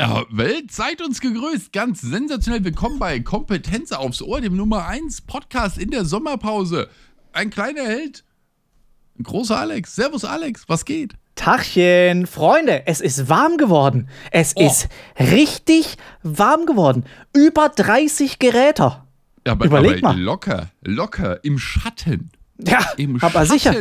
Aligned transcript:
Ja, 0.00 0.24
Welt, 0.30 0.70
seid 0.70 1.02
uns 1.02 1.20
gegrüßt. 1.20 1.72
Ganz 1.72 2.00
sensationell 2.02 2.62
willkommen 2.62 3.00
bei 3.00 3.18
Kompetenz 3.18 3.90
aufs 3.90 4.22
Ohr, 4.22 4.40
dem 4.40 4.56
Nummer 4.56 4.86
1 4.86 5.22
Podcast 5.22 5.76
in 5.76 5.90
der 5.90 6.04
Sommerpause. 6.04 6.88
Ein 7.32 7.50
kleiner 7.50 7.82
Held. 7.82 8.22
Ein 9.18 9.24
großer 9.24 9.58
Alex. 9.58 9.96
Servus, 9.96 10.24
Alex. 10.24 10.68
Was 10.68 10.84
geht? 10.84 11.14
Tachchen, 11.34 12.26
Freunde, 12.28 12.86
es 12.86 13.00
ist 13.00 13.28
warm 13.28 13.56
geworden. 13.56 14.08
Es 14.30 14.54
Oh. 14.56 14.64
ist 14.66 14.88
richtig 15.18 15.96
warm 16.22 16.64
geworden. 16.66 17.04
Über 17.34 17.68
30 17.68 18.38
Geräte. 18.38 19.02
Ja, 19.46 19.52
aber, 19.52 19.66
Überleg 19.66 20.04
aber 20.04 20.14
mal. 20.14 20.20
locker, 20.20 20.70
locker, 20.82 21.42
im 21.44 21.58
Schatten. 21.58 22.30
Ja, 22.64 22.86
Im 22.96 23.16
aber 23.20 23.46
Schatten. 23.46 23.58
sicher. 23.58 23.74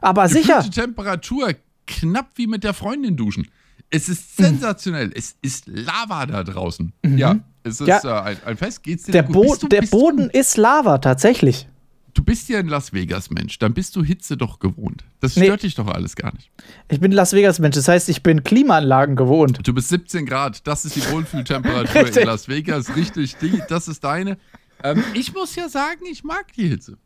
Aber 0.00 0.28
sicher. 0.28 0.56
Gefühlte 0.58 0.80
Temperatur 0.80 1.52
knapp 1.86 2.30
wie 2.34 2.46
mit 2.48 2.64
der 2.64 2.74
Freundin 2.74 3.16
duschen. 3.16 3.46
Es 3.90 4.08
ist 4.08 4.38
Mhm. 4.38 4.44
sensationell. 4.44 5.10
Es 5.14 5.34
ist 5.42 5.66
Lava 5.66 6.26
da 6.26 6.44
draußen. 6.44 6.92
Ja, 7.16 7.36
es 7.64 7.80
ist 7.80 7.88
Ja. 7.88 8.00
Äh, 8.04 8.30
ein, 8.30 8.36
ein 8.46 8.56
Fest. 8.56 8.82
Geht's 8.82 9.04
dir 9.04 9.12
Der, 9.12 9.22
gut? 9.24 9.32
Bo 9.34 9.42
Bist 9.42 9.62
du, 9.64 9.68
der 9.68 9.80
bist 9.80 9.90
Boden 9.92 10.30
ist 10.30 10.56
Lava, 10.56 10.98
tatsächlich. 10.98 11.66
Du, 12.14 12.22
du 12.22 12.24
bist 12.24 12.48
ja 12.48 12.58
ein 12.60 12.68
Las 12.68 12.92
Vegas-Mensch. 12.92 13.58
Dann 13.58 13.74
bist 13.74 13.96
du 13.96 14.04
Hitze 14.04 14.36
doch 14.36 14.58
gewohnt. 14.60 15.04
Das 15.20 15.34
Nee. 15.36 15.46
stört 15.46 15.62
dich 15.64 15.74
doch 15.74 15.88
alles 15.88 16.14
gar 16.16 16.32
nicht. 16.34 16.50
Ich 16.88 17.00
bin 17.00 17.10
Las 17.12 17.32
Vegas-Mensch, 17.32 17.74
das 17.76 17.88
heißt, 17.88 18.08
ich 18.08 18.22
bin 18.22 18.44
Klimaanlagen 18.44 19.16
gewohnt. 19.16 19.58
Du 19.66 19.72
bist 19.74 19.88
17 19.88 20.24
Grad. 20.26 20.66
Das 20.66 20.84
ist 20.84 20.94
die 20.96 21.02
Wohlfühltemperatur 21.10 22.16
in. 22.16 22.26
Las 22.26 22.46
Vegas. 22.48 22.94
Richtig, 22.94 23.36
die, 23.38 23.60
das 23.68 23.88
ist 23.88 24.04
deine. 24.04 24.38
Ähm, 24.84 25.02
ich 25.14 25.34
muss 25.34 25.56
ja 25.56 25.68
sagen, 25.68 26.04
ich 26.10 26.22
mag 26.24 26.52
die 26.52 26.68
Hitze. 26.68 26.96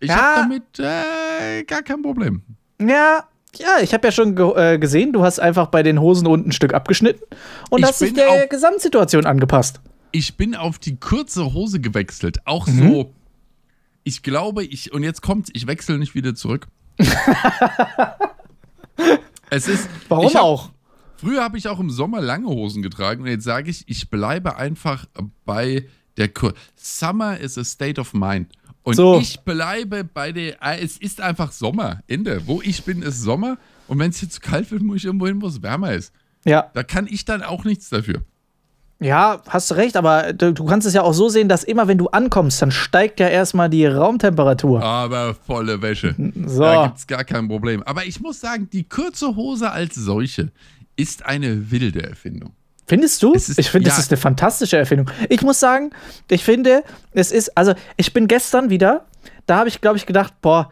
Ich 0.00 0.08
Ja. 0.08 0.16
habe 0.16 0.40
damit 0.42 0.78
äh, 0.80 1.62
gar 1.64 1.82
kein 1.82 2.02
Problem. 2.02 2.42
Ja, 2.80 3.24
ja, 3.56 3.78
ich 3.82 3.92
habe 3.94 4.06
ja 4.08 4.12
schon 4.12 4.34
ge 4.36 4.52
äh, 4.56 4.78
gesehen, 4.78 5.12
du 5.12 5.22
hast 5.22 5.38
einfach 5.40 5.66
bei 5.66 5.82
den 5.82 6.00
Hosen 6.00 6.26
unten 6.26 6.48
ein 6.50 6.52
Stück 6.52 6.74
abgeschnitten 6.74 7.22
und 7.70 7.80
Ich 7.80 7.86
hast 7.86 8.00
dich 8.00 8.14
der 8.14 8.46
Gesamtsituation 8.46 9.26
angepasst. 9.26 9.80
ich 10.10 10.36
bin 10.36 10.54
auf 10.54 10.78
die 10.78 10.96
kurze 10.96 11.52
Hose 11.54 11.80
gewechselt. 11.80 12.38
Auch 12.46 12.66
Mhm. 12.66 12.88
so. 12.92 13.12
Ich 14.04 14.22
glaube, 14.22 14.64
ich, 14.64 14.92
und 14.92 15.04
jetzt 15.04 15.22
kommt's, 15.22 15.50
ich 15.54 15.66
wechsle 15.68 15.96
nicht 15.98 16.14
wieder 16.14 16.34
zurück. 16.34 16.66
es 19.50 19.68
ist. 19.68 19.88
Warum 20.08 20.26
ich 20.26 20.34
hab, 20.34 20.42
auch? 20.42 20.70
Früher 21.16 21.42
habe 21.42 21.56
ich 21.56 21.68
auch 21.68 21.78
im 21.78 21.90
Sommer 21.90 22.20
lange 22.20 22.48
Hosen 22.48 22.82
getragen 22.82 23.22
und 23.22 23.28
jetzt 23.28 23.44
sage 23.44 23.70
ich, 23.70 23.84
ich 23.86 24.10
bleibe 24.10 24.56
einfach 24.56 25.06
bei 25.44 25.86
der 26.16 26.28
Kur 26.28 26.52
Summer 26.74 27.38
is 27.38 27.56
a 27.56 27.64
state 27.64 28.00
of 28.00 28.12
mind. 28.12 28.48
Und 28.84 28.94
So. 28.96 29.18
ich 29.20 29.40
bleibe 29.40 30.04
bei 30.04 30.32
der. 30.32 30.60
äh, 30.62 30.82
Es 30.82 30.96
ist 30.96 31.20
einfach 31.20 31.52
Sommer. 31.52 32.00
Ende. 32.08 32.42
Wo 32.46 32.60
ich 32.62 32.82
bin, 32.84 33.02
ist 33.02 33.20
Sommer. 33.22 33.56
Und 33.88 33.98
wenn 33.98 34.10
es 34.10 34.18
zu 34.18 34.40
kalt 34.40 34.70
wird, 34.70 34.82
muss 34.82 34.96
ich 34.98 35.04
irgendwo 35.04 35.26
hin, 35.26 35.40
wo 35.40 35.46
es 35.46 35.62
wärmer 35.62 35.92
ist. 35.92 36.12
Ja, 36.44 36.70
Da 36.74 36.82
kann 36.82 37.06
ich 37.08 37.24
dann 37.24 37.42
auch 37.42 37.64
nichts 37.64 37.88
dafür. 37.90 38.22
ja, 38.98 39.40
hast 39.48 39.70
du 39.70 39.74
recht, 39.74 39.96
aber 39.96 40.32
du, 40.32 40.52
du 40.52 40.64
kannst 40.64 40.86
es 40.86 40.94
ja 40.94 41.02
auch 41.02 41.12
so 41.14 41.28
sehen, 41.28 41.48
dass 41.48 41.62
immer 41.64 41.86
wenn 41.88 41.98
du 41.98 42.08
ankommst, 42.08 42.60
dann 42.62 42.70
steigt 42.72 43.20
ja 43.20 43.28
erstmal 43.28 43.68
die 43.70 43.86
Raumtemperatur. 43.86 44.82
Aber 44.82 45.34
volle 45.34 45.80
Wäsche. 45.82 46.14
So. 46.46 46.62
Da 46.62 46.86
gibt 46.86 46.98
es 46.98 47.06
gar 47.06 47.24
kein 47.24 47.46
Problem. 47.48 47.82
Aber 47.84 48.04
ich 48.06 48.20
muss 48.20 48.40
sagen, 48.40 48.68
die 48.72 48.84
kurze 48.88 49.34
Hose 49.36 49.70
als 49.70 49.94
solche 49.94 50.50
ist 50.96 51.24
eine 51.26 51.70
wilde 51.70 52.02
Erfindung. 52.02 52.54
Findest 52.86 53.22
du? 53.22 53.32
Ist- 53.32 53.58
ich 53.58 53.70
finde, 53.70 53.88
ja. 53.88 53.94
das 53.94 54.04
ist 54.04 54.10
eine 54.10 54.18
fantastische 54.18 54.76
Erfindung. 54.76 55.10
Ich 55.28 55.42
muss 55.42 55.60
sagen, 55.60 55.90
ich 56.30 56.44
finde, 56.44 56.82
es 57.12 57.32
ist, 57.32 57.56
also 57.56 57.74
ich 57.96 58.12
bin 58.12 58.28
gestern 58.28 58.70
wieder, 58.70 59.06
da 59.46 59.58
habe 59.58 59.68
ich, 59.68 59.80
glaube 59.80 59.96
ich, 59.96 60.06
gedacht, 60.06 60.34
boah, 60.40 60.70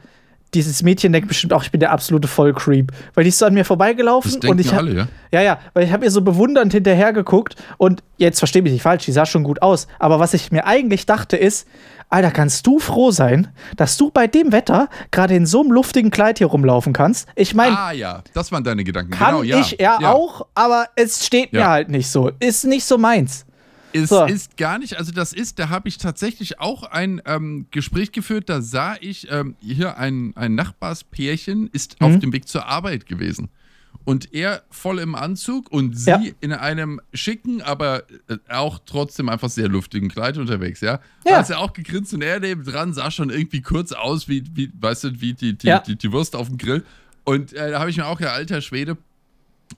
dieses 0.55 0.83
Mädchen 0.83 1.13
denkt 1.13 1.29
bestimmt 1.29 1.53
auch, 1.53 1.63
ich 1.63 1.71
bin 1.71 1.81
der 1.81 1.93
absolute 1.93 2.27
Vollcreep. 2.27 2.91
Weil 3.15 3.25
die 3.25 3.29
ist 3.29 3.39
so 3.39 3.47
an 3.47 3.55
mir 3.55 3.65
vorbeigelaufen 3.65 4.33
Das 4.33 4.41
denken 4.41 4.53
und 4.57 4.61
ich 4.61 4.73
hab, 4.73 4.81
alle, 4.81 4.95
ja? 4.95 5.09
Ja, 5.33 5.43
ja, 5.43 5.61
weil 5.75 5.85
ich 5.85 5.93
habe 5.93 6.05
ihr 6.05 6.11
so 6.11 6.23
bewundernd 6.23 6.73
hinterher 6.73 7.13
geguckt 7.13 7.55
und 7.79 8.03
jetzt 8.17 8.39
verstehe 8.41 8.63
mich 8.63 8.73
nicht 8.73 8.83
falsch, 8.83 9.05
die 9.05 9.13
sah 9.13 9.27
schon 9.27 9.45
gut 9.45 9.63
aus. 9.63 9.87
Aber 9.99 10.19
was 10.19 10.35
ich 10.35 10.51
mir 10.51 10.67
eigentlich 10.67 11.07
dachte 11.07 11.37
ist, 11.37 11.69
Alter, 12.11 12.31
kannst 12.33 12.67
du 12.67 12.79
froh 12.81 13.13
sein, 13.13 13.49
dass 13.77 13.97
du 13.97 14.11
bei 14.11 14.27
dem 14.27 14.51
Wetter 14.53 14.89
gerade 15.13 15.35
in 15.37 15.47
so 15.47 15.61
einem 15.63 15.71
luftigen 15.71 16.11
Kleid 16.11 16.39
hier 16.39 16.49
rumlaufen 16.49 16.93
kannst? 16.93 17.29
Ich 17.37 17.55
meine, 17.55 17.79
Ah 17.79 17.93
ja, 17.93 18.23
das 18.35 18.51
waren 18.51 18.65
deine 18.65 18.83
Gedanken. 18.85 19.13
kann 19.13 19.29
genau, 19.31 19.43
ja. 19.45 19.61
ich 19.61 19.77
ja, 19.81 19.99
auch, 20.01 20.47
aber 20.55 20.87
es 20.97 21.25
steht 21.25 21.53
mir 21.53 21.61
Ja. 21.61 21.71
halt 21.71 21.89
nicht 21.89 22.09
so. 22.09 22.33
Ist 22.41 22.65
nicht 22.65 22.85
so 22.85 22.99
meins. 22.99 23.47
Es 23.93 24.09
So. 24.09 24.25
ist 24.25 24.57
gar 24.57 24.79
nicht, 24.79 24.97
also 24.99 25.11
das 25.13 25.33
ist, 25.33 25.59
da 25.59 25.69
habe 25.69 25.89
ich 25.89 25.99
tatsächlich 25.99 26.61
auch 26.61 26.85
ein 26.85 27.21
ähm, 27.27 27.67
Gespräch 27.71 28.13
geführt, 28.13 28.49
da 28.49 28.61
sah 28.61 28.95
ich 29.01 29.29
ähm, 29.31 29.57
hier 29.61 29.97
ein, 29.99 30.33
ein 30.37 30.55
Nachbarspärchen 30.57 31.69
ist 31.73 32.01
Mhm. 32.01 32.07
auf 32.07 32.19
dem 32.21 32.33
Weg 32.33 32.49
zur 32.49 32.67
Arbeit 32.67 33.07
gewesen. 33.07 33.51
Und 34.05 34.33
er 34.35 34.63
voll 34.71 34.99
im 34.99 35.15
Anzug 35.15 35.71
und 35.71 35.97
sie 35.97 36.11
Ja. 36.11 36.21
in 36.41 36.53
einem 36.53 37.01
schicken, 37.13 37.61
aber 37.63 38.05
äh, 38.29 38.39
auch 38.49 38.81
trotzdem 38.85 39.29
einfach 39.29 39.51
sehr 39.51 39.69
luftigen 39.69 40.09
Kleid 40.09 40.39
unterwegs, 40.39 40.81
ja. 40.81 40.93
Ja. 40.93 41.01
Da 41.25 41.39
hat 41.39 41.51
er 41.51 41.59
auch 41.61 41.73
gegrinst 41.75 42.13
und 42.15 42.23
er 42.23 42.41
neben 42.41 42.65
dran 42.65 42.93
sah 42.95 43.11
schon 43.11 43.31
irgendwie 43.31 43.61
kurz 43.63 43.93
aus 43.93 44.27
wie, 44.29 44.43
wie 44.55 44.73
weißt 44.81 45.05
du, 45.05 45.21
wie 45.21 45.35
die, 45.35 45.57
die, 45.57 45.67
Ja. 45.67 45.79
die, 45.81 45.97
die 45.97 46.13
Wurst 46.13 46.35
auf 46.35 46.49
dem 46.49 46.57
Grill. 46.59 46.83
Und 47.25 47.53
äh, 47.53 47.71
da 47.73 47.81
habe 47.81 47.91
ich 47.91 47.99
mir 47.99 48.07
auch 48.07 48.19
gedacht, 48.19 48.35
alter 48.35 48.61
Schwede, 48.63 48.97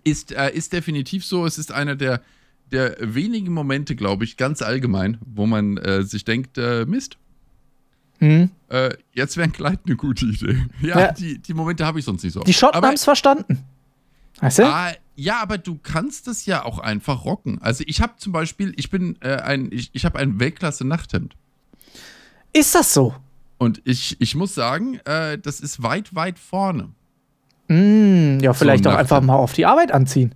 ist, 0.05 0.33
äh, 0.33 0.51
ist 0.55 0.73
definitiv 0.73 1.25
so. 1.25 1.45
Es 1.45 1.59
ist 1.59 1.73
einer 1.73 1.97
der, 1.97 2.23
der 2.71 2.97
wenigen 3.01 3.53
Momente, 3.53 3.97
glaube 3.97 4.25
ich, 4.25 4.37
ganz 4.39 4.63
allgemein, 4.63 5.19
wo 5.27 5.47
man 5.47 5.77
äh, 5.79 6.05
sich 6.05 6.25
denkt, 6.25 6.57
äh, 6.59 6.87
Mist, 6.87 7.19
Hm. 8.21 8.51
äh, 8.69 8.91
jetzt 9.13 9.37
wäre 9.37 9.49
ein 9.49 9.53
Kleid 9.53 9.81
eine 9.85 9.97
gute 9.97 10.27
Idee. 10.27 10.65
Ja, 10.81 11.01
Ja. 11.01 11.13
Die, 11.13 11.39
die 11.39 11.55
Momente 11.55 11.85
habe 11.85 11.99
ich 11.99 12.05
sonst 12.05 12.23
nicht 12.23 12.33
so. 12.33 12.41
Die 12.45 12.55
Schotten 12.55 12.81
haben 12.81 12.95
es 12.95 13.03
verstanden. 13.05 13.59
Weißt 14.43 14.59
du? 14.59 14.65
ah, 14.67 14.93
Ja, 15.17 15.41
aber 15.41 15.57
du 15.57 15.79
kannst 15.83 16.29
es 16.29 16.45
ja 16.47 16.65
auch 16.65 16.79
einfach 16.79 17.25
rocken. 17.25 17.61
Also 17.63 17.85
ich 17.87 18.01
habe 18.03 18.15
zum 18.19 18.33
Beispiel, 18.33 18.75
ich 18.77 18.91
bin 18.91 19.17
äh, 19.23 19.37
ein, 19.37 19.71
ich, 19.73 19.91
ich 19.95 20.05
habe 20.05 20.19
ein 20.19 20.39
Weltklasse-Nachthemd. 20.41 21.35
Ist 22.53 22.75
das 22.75 22.93
so? 22.93 23.15
Und 23.59 23.81
ich, 23.85 24.21
ich 24.21 24.35
muss 24.35 24.55
sagen, 24.55 24.99
äh, 25.05 25.39
das 25.39 25.61
ist 25.61 25.83
weit, 25.83 26.15
weit 26.15 26.39
vorne. 26.39 26.91
Hm, 27.69 28.41
ja, 28.41 28.53
vielleicht 28.53 28.85
So 28.85 28.91
auch 28.91 28.95
ein 28.95 29.01
einfach 29.01 29.21
mal 29.23 29.37
auf 29.37 29.53
die 29.53 29.65
Arbeit 29.67 29.93
anziehen. 29.93 30.35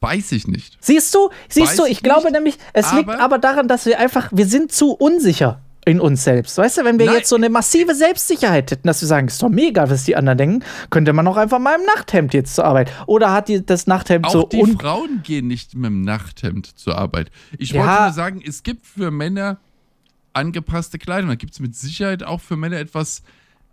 Weiß 0.00 0.32
ich 0.32 0.48
nicht. 0.48 0.78
Siehst 0.80 1.14
du? 1.14 1.30
Siehst 1.48 1.72
Weiß 1.72 1.76
du, 1.76 1.84
ich 1.84 2.02
glaube 2.02 2.24
nicht, 2.24 2.32
nämlich, 2.32 2.58
es 2.72 2.92
liegt 2.92 3.08
aber- 3.08 3.20
aber 3.20 3.38
daran, 3.38 3.68
dass 3.68 3.86
wir 3.86 4.00
einfach, 4.00 4.30
wir 4.32 4.46
sind 4.46 4.72
zu 4.72 4.92
unsicher 4.92 5.60
in 5.84 6.00
uns 6.00 6.22
selbst. 6.24 6.56
Weißt 6.58 6.78
du, 6.78 6.84
wenn 6.84 6.98
wir 6.98 7.06
Nein. 7.06 7.16
jetzt 7.16 7.28
so 7.28 7.36
eine 7.36 7.48
massive 7.50 7.94
Selbstsicherheit 7.94 8.70
hätten, 8.70 8.86
dass 8.86 9.00
wir 9.00 9.08
sagen, 9.08 9.26
ist 9.26 9.42
doch 9.42 9.48
mega, 9.48 9.90
was 9.90 10.04
die 10.04 10.14
anderen 10.14 10.38
denken, 10.38 10.64
könnte 10.90 11.12
man 11.12 11.26
auch 11.26 11.36
einfach 11.36 11.58
mal 11.58 11.74
im 11.78 11.84
Nachthemd 11.96 12.34
jetzt 12.34 12.54
zur 12.54 12.64
Arbeit. 12.64 12.92
Oder 13.06 13.32
hat 13.32 13.48
die, 13.48 13.64
das 13.66 13.86
Nachthemd 13.88 14.26
Auch 14.26 14.32
so 14.32 14.48
die 14.50 14.64
Frauen 14.80 15.22
gehen 15.24 15.48
nicht 15.48 15.74
mit 15.74 15.86
dem 15.86 16.02
Nachthemd 16.02 16.78
zur 16.78 16.96
Arbeit. 16.96 17.30
Ich 17.58 17.70
Ja. 17.72 17.80
wollte 17.86 18.02
nur 18.04 18.12
sagen, 18.12 18.42
es 18.46 18.62
gibt 18.62 18.86
für 18.86 19.10
Männer 19.10 19.58
angepasste 20.32 20.98
Kleidung. 20.98 21.28
Da 21.30 21.34
gibt 21.36 21.52
es 21.52 21.60
mit 21.60 21.74
Sicherheit 21.74 22.22
auch 22.22 22.40
für 22.40 22.56
Männer 22.56 22.78
etwas, 22.78 23.22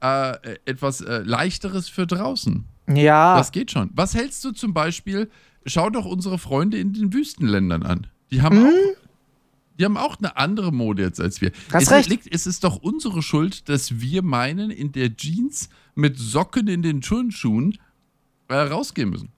äh, 0.02 0.34
etwas 0.66 1.02
äh, 1.02 1.20
leichteres 1.20 1.90
für 1.90 2.08
draußen. 2.08 2.66
Ja, 2.92 3.38
Das 3.38 3.52
geht 3.52 3.70
schon. 3.72 3.92
Was 3.94 4.16
hältst 4.16 4.44
du 4.44 4.52
zum 4.52 4.74
Beispiel? 4.74 5.30
Schau 5.66 5.90
doch 5.92 6.06
unsere 6.06 6.40
Freunde 6.40 6.80
in 6.80 6.94
den 6.94 7.14
Wüstenländern 7.14 7.84
an. 7.84 8.08
Die 8.32 8.42
haben 8.42 8.66
auch. 8.66 9.09
Die 9.80 9.86
haben 9.86 9.98
auch 9.98 10.18
eine 10.20 10.36
andere 10.36 10.72
Mode 10.74 11.04
jetzt 11.04 11.22
als 11.22 11.42
wir. 11.42 11.50
Hm? 11.50 11.56
Hast 11.74 11.84
es, 11.84 11.92
recht. 11.92 12.10
Liegt, 12.10 12.34
es 12.34 12.46
ist 12.46 12.64
doch 12.64 12.78
unsere 12.82 13.22
Schuld, 13.22 13.70
dass 13.70 14.00
wir 14.00 14.22
meinen, 14.22 14.72
in 14.72 14.92
der 14.92 15.16
Jeans 15.16 15.70
mit 15.96 16.18
Socken 16.18 16.68
in 16.68 16.82
den 16.82 17.02
Turnschuhen 17.02 17.78
äh, 18.50 18.56
rausgehen 18.56 19.10
müssen. 19.10 19.32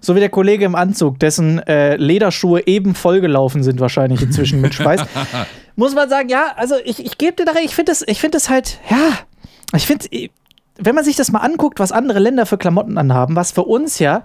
so 0.00 0.14
wie 0.14 0.20
der 0.20 0.28
Kollege 0.28 0.64
im 0.64 0.74
Anzug, 0.74 1.18
dessen 1.18 1.58
äh, 1.60 1.96
Lederschuhe 1.96 2.66
eben 2.66 2.94
vollgelaufen 2.94 3.62
sind, 3.62 3.80
wahrscheinlich 3.80 4.20
inzwischen 4.22 4.60
mit 4.60 4.74
Schweiß. 4.74 5.02
Muss 5.76 5.94
man 5.94 6.08
sagen, 6.08 6.28
ja, 6.28 6.52
also 6.56 6.74
ich, 6.84 7.04
ich 7.04 7.16
gebe 7.16 7.36
dir 7.36 7.44
da 7.44 7.52
recht, 7.52 7.64
ich 7.66 7.74
finde 7.74 7.92
das, 7.92 8.02
ich 8.06 8.20
find 8.20 8.34
das 8.34 8.50
halt, 8.50 8.78
ja, 8.90 9.18
ich 9.74 9.86
finde, 9.86 10.06
wenn 10.76 10.94
man 10.94 11.04
sich 11.04 11.16
das 11.16 11.32
mal 11.32 11.40
anguckt, 11.40 11.78
was 11.80 11.92
andere 11.92 12.18
Länder 12.18 12.44
für 12.44 12.58
Klamotten 12.58 12.98
anhaben, 12.98 13.36
was 13.36 13.52
für 13.52 13.62
uns 13.62 13.98
ja, 13.98 14.24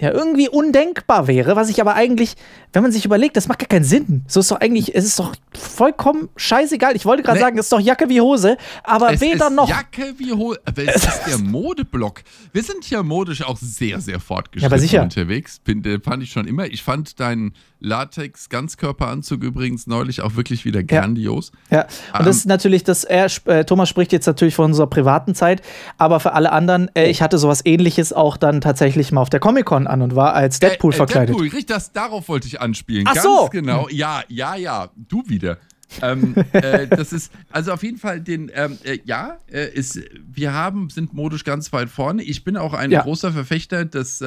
ja 0.00 0.10
irgendwie 0.12 0.48
undenkbar 0.48 1.26
wäre, 1.28 1.54
was 1.56 1.68
ich 1.70 1.80
aber 1.80 1.94
eigentlich, 1.94 2.34
wenn 2.72 2.82
man 2.82 2.90
sich 2.90 3.04
überlegt, 3.04 3.36
das 3.36 3.46
macht 3.48 3.60
gar 3.60 3.68
keinen 3.68 3.84
Sinn. 3.84 4.24
So 4.26 4.40
ist 4.40 4.50
doch 4.50 4.60
eigentlich, 4.60 4.94
es 4.94 5.04
ist 5.04 5.18
doch 5.18 5.34
vollkommen 5.56 6.28
scheißegal. 6.36 6.96
Ich 6.96 7.04
wollte 7.06 7.22
gerade 7.22 7.38
Nee. 7.38 7.44
sagen, 7.44 7.58
es 7.58 7.66
ist 7.66 7.72
doch 7.72 7.80
Jacke 7.80 8.08
wie 8.08 8.20
Hose, 8.20 8.56
aber 8.82 9.12
Es 9.12 9.20
weder 9.20 9.50
noch. 9.50 9.68
Jacke 9.68 10.14
wie 10.18 10.32
Hose. 10.32 10.60
Aber 10.64 10.82
es 10.82 10.96
ist 11.04 11.20
der 11.28 11.38
Modeblock. 11.38 12.22
Wir 12.52 12.62
sind 12.62 12.84
hier 12.84 13.02
modisch 13.02 13.42
auch 13.42 13.56
sehr, 13.56 14.00
sehr 14.00 14.18
fortgeschritten 14.20 14.62
Ja, 14.62 14.66
aber 14.74 14.78
sicher. 14.80 15.02
unterwegs. 15.02 15.60
Bin, 15.60 15.84
äh, 15.84 16.00
fand 16.00 16.22
ich 16.22 16.30
schon 16.32 16.46
immer. 16.46 16.66
Ich 16.66 16.82
fand 16.82 17.20
deinen 17.20 17.54
Latex-Ganzkörperanzug 17.84 19.42
übrigens 19.42 19.86
neulich 19.86 20.22
auch 20.22 20.36
wirklich 20.36 20.64
wieder 20.64 20.82
grandios. 20.82 21.52
Ja, 21.70 21.82
und 21.82 22.20
Ähm, 22.20 22.26
das 22.26 22.36
ist 22.36 22.46
natürlich, 22.46 22.84
das 22.84 23.04
er, 23.04 23.26
äh, 23.46 23.64
Thomas 23.64 23.88
spricht 23.88 24.12
jetzt 24.12 24.26
natürlich 24.26 24.54
von 24.54 24.66
unserer 24.66 24.86
privaten 24.86 25.34
Zeit, 25.34 25.62
aber 25.98 26.20
für 26.20 26.32
alle 26.32 26.52
anderen, 26.52 26.90
äh, 26.94 27.10
ich 27.10 27.22
hatte 27.22 27.38
sowas 27.38 27.60
ähnliches 27.64 28.12
auch 28.12 28.36
dann 28.36 28.60
tatsächlich 28.60 29.12
mal 29.12 29.20
auf 29.20 29.30
der 29.30 29.40
Comic-Con 29.40 29.86
an 29.86 30.02
und 30.02 30.14
war 30.16 30.34
als 30.34 30.58
Deadpool 30.60 30.92
Äh, 30.92 30.94
äh, 30.94 30.96
verkleidet. 30.96 31.28
Deadpool, 31.30 31.44
richtig, 31.48 31.66
das, 31.66 31.92
darauf 31.92 32.28
wollte 32.28 32.46
ich 32.48 32.60
anspielen. 32.60 33.06
Ach 33.08 33.14
Ganz 33.14 33.24
so. 33.24 33.48
genau. 33.50 33.88
Ja, 33.90 34.22
ja, 34.28 34.54
ja. 34.56 34.88
Du 34.96 35.22
wieder. 35.26 35.58
ähm, 36.02 36.34
äh, 36.52 36.86
das 36.88 37.12
ist, 37.12 37.30
also 37.52 37.72
auf 37.72 37.82
jeden 37.82 37.98
Fall 37.98 38.20
den, 38.20 38.50
ähm, 38.54 38.78
äh, 38.84 38.98
ja, 39.04 39.36
äh, 39.52 39.68
ist, 39.72 40.00
wir 40.26 40.52
haben, 40.52 40.90
sind 40.90 41.12
modisch 41.12 41.44
ganz 41.44 41.72
weit 41.72 41.88
vorne. 41.88 42.22
Ich 42.22 42.42
bin 42.44 42.56
auch 42.56 42.72
ein 42.74 42.90
Ja. 42.90 43.02
großer 43.02 43.32
Verfechter 43.32 43.84
des, 43.84 44.20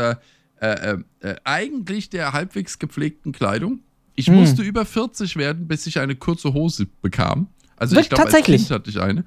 äh, 0.62 0.94
äh, 0.94 0.98
äh, 1.22 1.36
eigentlich 1.44 2.10
der 2.10 2.34
halbwegs 2.34 2.80
gepflegten 2.80 3.32
Kleidung. 3.32 3.80
Ich 4.16 4.28
Hm. 4.28 4.36
musste 4.36 4.64
über 4.64 4.86
40 4.86 5.36
werden, 5.36 5.68
bis 5.68 5.86
ich 5.88 6.00
eine 6.00 6.16
kurze 6.16 6.54
Hose 6.54 6.88
bekam. 7.02 7.48
Also 7.76 7.94
ich 7.94 7.98
Wirklich? 7.98 8.10
glaube, 8.10 8.24
als 8.24 8.32
Tatsächlich? 8.32 8.62
Kind 8.68 8.72
hatte 8.72 8.90
ich 8.90 9.00
eine. 9.00 9.26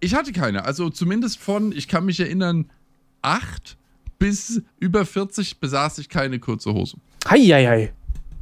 Ich 0.00 0.14
hatte 0.14 0.32
keine. 0.32 0.64
Also 0.64 0.90
zumindest 0.90 1.38
von, 1.38 1.70
ich 1.72 1.86
kann 1.88 2.04
mich 2.04 2.18
erinnern, 2.20 2.70
8 3.22 3.76
bis 4.18 4.62
über 4.80 5.06
40 5.06 5.60
besaß 5.60 5.98
ich 5.98 6.08
keine 6.08 6.38
kurze 6.40 6.72
Hose. 6.72 6.96
Heieiei. 7.28 7.92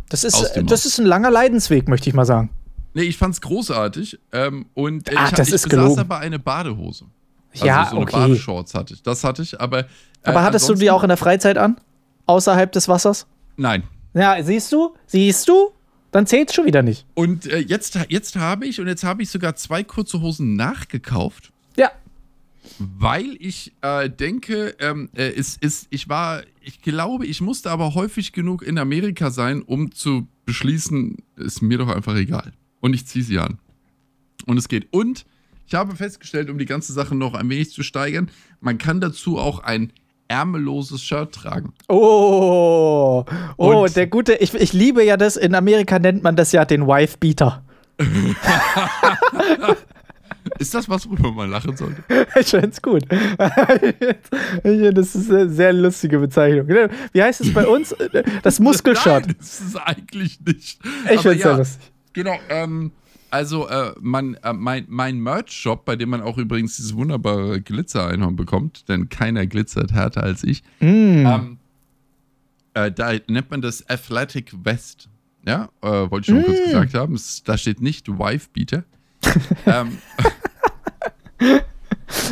Das 0.08 0.24
ist, 0.24 0.34
Aus 0.34 0.52
dem 0.52 0.66
das 0.66 0.84
ist 0.86 0.98
ein 0.98 1.06
langer 1.06 1.30
Leidensweg, 1.30 1.88
möchte 1.88 2.08
ich 2.08 2.14
mal 2.14 2.24
sagen. 2.26 2.50
Nee, 2.94 3.02
ich 3.02 3.16
fand's 3.16 3.40
großartig. 3.40 4.18
Ähm, 4.32 4.66
und 4.74 5.08
äh, 5.10 5.16
Ah, 5.16 5.26
ich, 5.26 5.30
das 5.32 5.48
ich 5.48 5.54
ist 5.54 5.68
besaß 5.68 5.70
gelogen. 5.84 6.00
aber 6.00 6.18
eine 6.18 6.38
Badehose. 6.38 7.06
Also 7.52 7.66
Ja, 7.66 7.86
so 7.90 7.96
eine 7.96 8.00
okay. 8.06 8.12
Badeshorts 8.16 8.74
hatte 8.74 8.94
ich. 8.94 9.02
Das 9.02 9.24
hatte 9.24 9.42
ich, 9.42 9.58
aber. 9.60 9.80
Äh, 9.80 9.84
Aber 10.24 10.42
hattest 10.42 10.68
du 10.68 10.74
die 10.74 10.90
auch 10.90 11.02
in 11.02 11.08
der 11.08 11.16
Freizeit 11.16 11.56
an? 11.58 11.76
Außerhalb 12.26 12.70
des 12.72 12.88
Wassers? 12.88 13.26
Nein. 13.56 13.84
Ja, 14.14 14.42
siehst 14.42 14.72
du? 14.72 14.94
Siehst 15.06 15.48
du? 15.48 15.72
Dann 16.10 16.26
zählt's 16.26 16.54
schon 16.54 16.66
wieder 16.66 16.82
nicht. 16.82 17.06
Und 17.14 17.46
äh, 17.46 17.58
jetzt, 17.58 17.98
jetzt 18.08 18.36
habe 18.36 18.66
ich, 18.66 18.80
und 18.80 18.86
jetzt 18.86 19.02
habe 19.02 19.22
ich 19.22 19.30
sogar 19.30 19.56
zwei 19.56 19.82
kurze 19.82 20.20
Hosen 20.20 20.56
nachgekauft. 20.56 21.52
Ja. 21.76 21.90
Weil 22.78 23.36
ich 23.40 23.72
äh, 23.80 24.10
denke, 24.10 24.76
ähm, 24.78 25.08
äh, 25.14 25.32
es 25.32 25.56
ist, 25.56 25.86
ich 25.88 26.10
war, 26.10 26.42
ich 26.60 26.82
glaube, 26.82 27.26
ich 27.26 27.40
musste 27.40 27.70
aber 27.70 27.94
häufig 27.94 28.32
genug 28.32 28.62
in 28.62 28.78
Amerika 28.78 29.30
sein, 29.30 29.62
um 29.62 29.92
zu 29.92 30.28
beschließen, 30.44 31.16
ist 31.36 31.62
mir 31.62 31.78
doch 31.78 31.88
einfach 31.88 32.14
egal. 32.14 32.52
Und 32.80 32.92
ich 32.92 33.06
ziehe 33.06 33.24
sie 33.24 33.38
an. 33.38 33.58
Und 34.44 34.58
es 34.58 34.68
geht. 34.68 34.88
Und 34.92 35.24
ich 35.66 35.74
habe 35.74 35.96
festgestellt, 35.96 36.50
um 36.50 36.58
die 36.58 36.66
ganze 36.66 36.92
Sache 36.92 37.14
noch 37.14 37.32
ein 37.32 37.48
wenig 37.48 37.70
zu 37.70 37.82
steigern, 37.82 38.30
man 38.60 38.76
kann 38.76 39.00
dazu 39.00 39.38
auch 39.38 39.60
ein 39.60 39.92
ärmelloses 40.32 41.02
Shirt 41.02 41.34
tragen. 41.34 41.72
Oh, 41.88 43.24
oh, 43.56 43.82
Und- 43.82 43.96
der 43.96 44.06
gute, 44.06 44.34
ich, 44.34 44.54
ich 44.54 44.72
liebe 44.72 45.04
ja 45.04 45.16
das, 45.16 45.36
in 45.36 45.54
Amerika 45.54 45.98
nennt 45.98 46.22
man 46.22 46.36
das 46.36 46.52
ja 46.52 46.64
den 46.64 46.86
Wife-Beater. 46.86 47.62
Ist 50.58 50.74
das 50.74 50.88
was, 50.88 51.08
worüber 51.08 51.30
man 51.30 51.50
lachen 51.50 51.76
sollte? 51.76 52.02
Ich 52.40 52.48
find's 52.48 52.82
gut. 52.82 53.04
das 54.62 55.14
ist 55.14 55.30
eine 55.30 55.48
sehr 55.48 55.72
lustige 55.72 56.18
Bezeichnung. 56.18 56.66
Wie 57.12 57.22
heißt 57.22 57.42
es 57.42 57.54
bei 57.54 57.64
uns? 57.66 57.94
Das 58.42 58.58
Muskelshirt. 58.58 59.26
Nein, 59.26 59.36
das 59.38 59.60
ist 59.60 59.76
eigentlich 59.76 60.40
nicht. 60.40 60.80
Ich 61.04 61.10
Aber 61.10 61.22
find's 61.22 61.42
sehr 61.42 61.56
lustig. 61.56 61.92
Genau, 62.12 62.34
ähm, 62.48 62.90
also 63.32 63.68
äh, 63.68 63.92
man, 64.00 64.34
äh, 64.42 64.52
mein, 64.52 64.84
mein 64.88 65.18
Merch-Shop, 65.18 65.84
bei 65.84 65.96
dem 65.96 66.10
man 66.10 66.20
auch 66.20 66.38
übrigens 66.38 66.76
dieses 66.76 66.94
wunderbare 66.94 67.60
Glitzer-Einhorn 67.60 68.36
bekommt, 68.36 68.88
denn 68.88 69.08
keiner 69.08 69.46
glitzert 69.46 69.92
härter 69.92 70.22
als 70.22 70.44
ich, 70.44 70.62
Mm. 70.80 71.26
ähm, 71.26 71.58
äh, 72.74 72.92
da 72.92 73.12
nennt 73.28 73.50
man 73.50 73.60
das 73.62 73.88
Athletic 73.88 74.52
Vest. 74.62 75.08
Ja, 75.46 75.68
äh, 75.82 75.88
wollte 75.88 76.18
ich 76.20 76.26
schon 76.26 76.36
mal 76.36 76.44
kurz 76.44 76.60
Mm. 76.60 76.64
gesagt 76.64 76.94
haben. 76.94 77.14
Es, 77.14 77.42
da 77.42 77.58
steht 77.58 77.80
nicht 77.80 78.08
Wife-Beater. 78.08 78.84
ähm, 79.66 79.98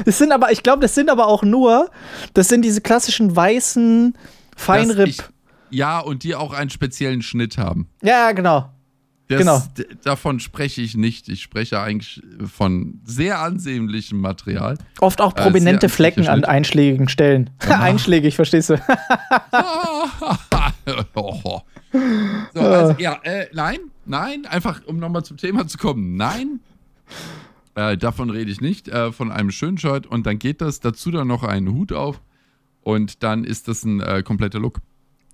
Das 0.04 0.18
sind 0.18 0.32
aber, 0.32 0.52
ich 0.52 0.62
glaube, 0.62 0.80
das 0.82 0.94
sind 0.94 1.10
aber 1.10 1.26
auch 1.26 1.42
nur, 1.42 1.90
das 2.34 2.48
sind 2.48 2.62
diese 2.64 2.80
klassischen 2.80 3.34
weißen 3.34 4.16
Feinripp. 4.56 5.08
ich- 5.08 5.22
ja, 5.70 6.00
und 6.00 6.22
die 6.24 6.34
auch 6.34 6.52
einen 6.52 6.68
speziellen 6.70 7.22
Schnitt 7.22 7.56
haben. 7.56 7.88
Ja, 8.02 8.32
genau. 8.32 8.70
Das, 9.30 9.38
Genau. 9.38 9.62
Davon 10.02 10.40
spreche 10.40 10.82
ich 10.82 10.96
nicht. 10.96 11.28
Ich 11.28 11.42
spreche 11.42 11.80
eigentlich 11.80 12.20
von 12.52 13.00
sehr 13.04 13.38
ansehnlichem 13.38 14.20
Material. 14.20 14.76
Oft 14.98 15.20
auch 15.20 15.36
Äh, 15.36 15.42
prominente 15.42 15.88
sehr 15.88 15.90
Flecken 15.90 16.26
an 16.26 16.44
einschlägigen 16.44 17.08
Stellen. 17.08 17.48
Einschlägig, 17.60 18.34
verstehst 18.34 18.70
du? 18.70 18.76
so, 22.54 22.60
also, 22.60 23.00
ja, 23.00 23.20
äh, 23.22 23.46
nein, 23.52 23.78
nein, 24.04 24.46
einfach 24.46 24.84
um 24.86 24.98
nochmal 24.98 25.24
zum 25.24 25.36
Thema 25.36 25.66
zu 25.68 25.78
kommen. 25.78 26.16
Nein, 26.16 26.58
äh, 27.76 27.96
davon 27.96 28.30
rede 28.30 28.50
ich 28.50 28.60
nicht. 28.60 28.88
Äh, 28.88 29.12
von 29.12 29.30
einem 29.30 29.52
schönen 29.52 29.78
Shirt 29.78 30.06
und 30.06 30.26
dann 30.26 30.40
geht 30.40 30.60
das. 30.60 30.80
Dazu 30.80 31.12
dann 31.12 31.28
noch 31.28 31.44
einen 31.44 31.72
Hut 31.72 31.92
auf 31.92 32.20
und 32.82 33.22
dann 33.22 33.44
ist 33.44 33.68
das 33.68 33.84
ein 33.84 34.00
äh, 34.00 34.24
kompletter 34.24 34.58
Look. 34.58 34.80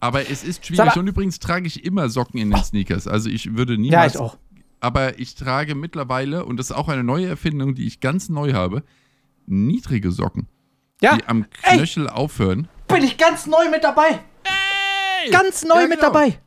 Aber 0.00 0.28
es 0.30 0.44
ist 0.44 0.56
Sag 0.56 0.64
schwierig 0.66 0.94
mal- 0.94 0.98
und 1.00 1.06
übrigens 1.08 1.38
trage 1.38 1.66
ich 1.66 1.84
immer 1.84 2.08
Socken 2.08 2.38
in 2.38 2.50
den 2.50 2.62
Sneakers. 2.62 3.06
Also 3.06 3.30
ich 3.30 3.56
würde 3.56 3.78
niemals. 3.78 4.14
Ja, 4.14 4.20
ich 4.20 4.24
auch. 4.24 4.38
Aber 4.80 5.18
ich 5.18 5.34
trage 5.34 5.74
mittlerweile, 5.74 6.44
und 6.44 6.58
das 6.58 6.70
ist 6.70 6.76
auch 6.76 6.88
eine 6.88 7.02
neue 7.02 7.26
Erfindung, 7.26 7.74
die 7.74 7.86
ich 7.86 8.00
ganz 8.00 8.28
neu 8.28 8.52
habe, 8.52 8.84
niedrige 9.46 10.12
Socken, 10.12 10.46
Ja, 11.00 11.16
die 11.16 11.24
am 11.26 11.46
Ey! 11.62 11.76
Knöchel 11.78 12.08
aufhören. 12.08 12.68
bin 12.88 13.02
ich 13.02 13.16
ganz 13.16 13.46
neu 13.46 13.70
mit 13.70 13.82
dabei. 13.84 14.20
Ganz 15.30 15.64
neu 15.64 15.80
Ja, 15.80 15.88
mit 15.88 15.98
genau. 16.00 16.12
dabei. 16.12 16.38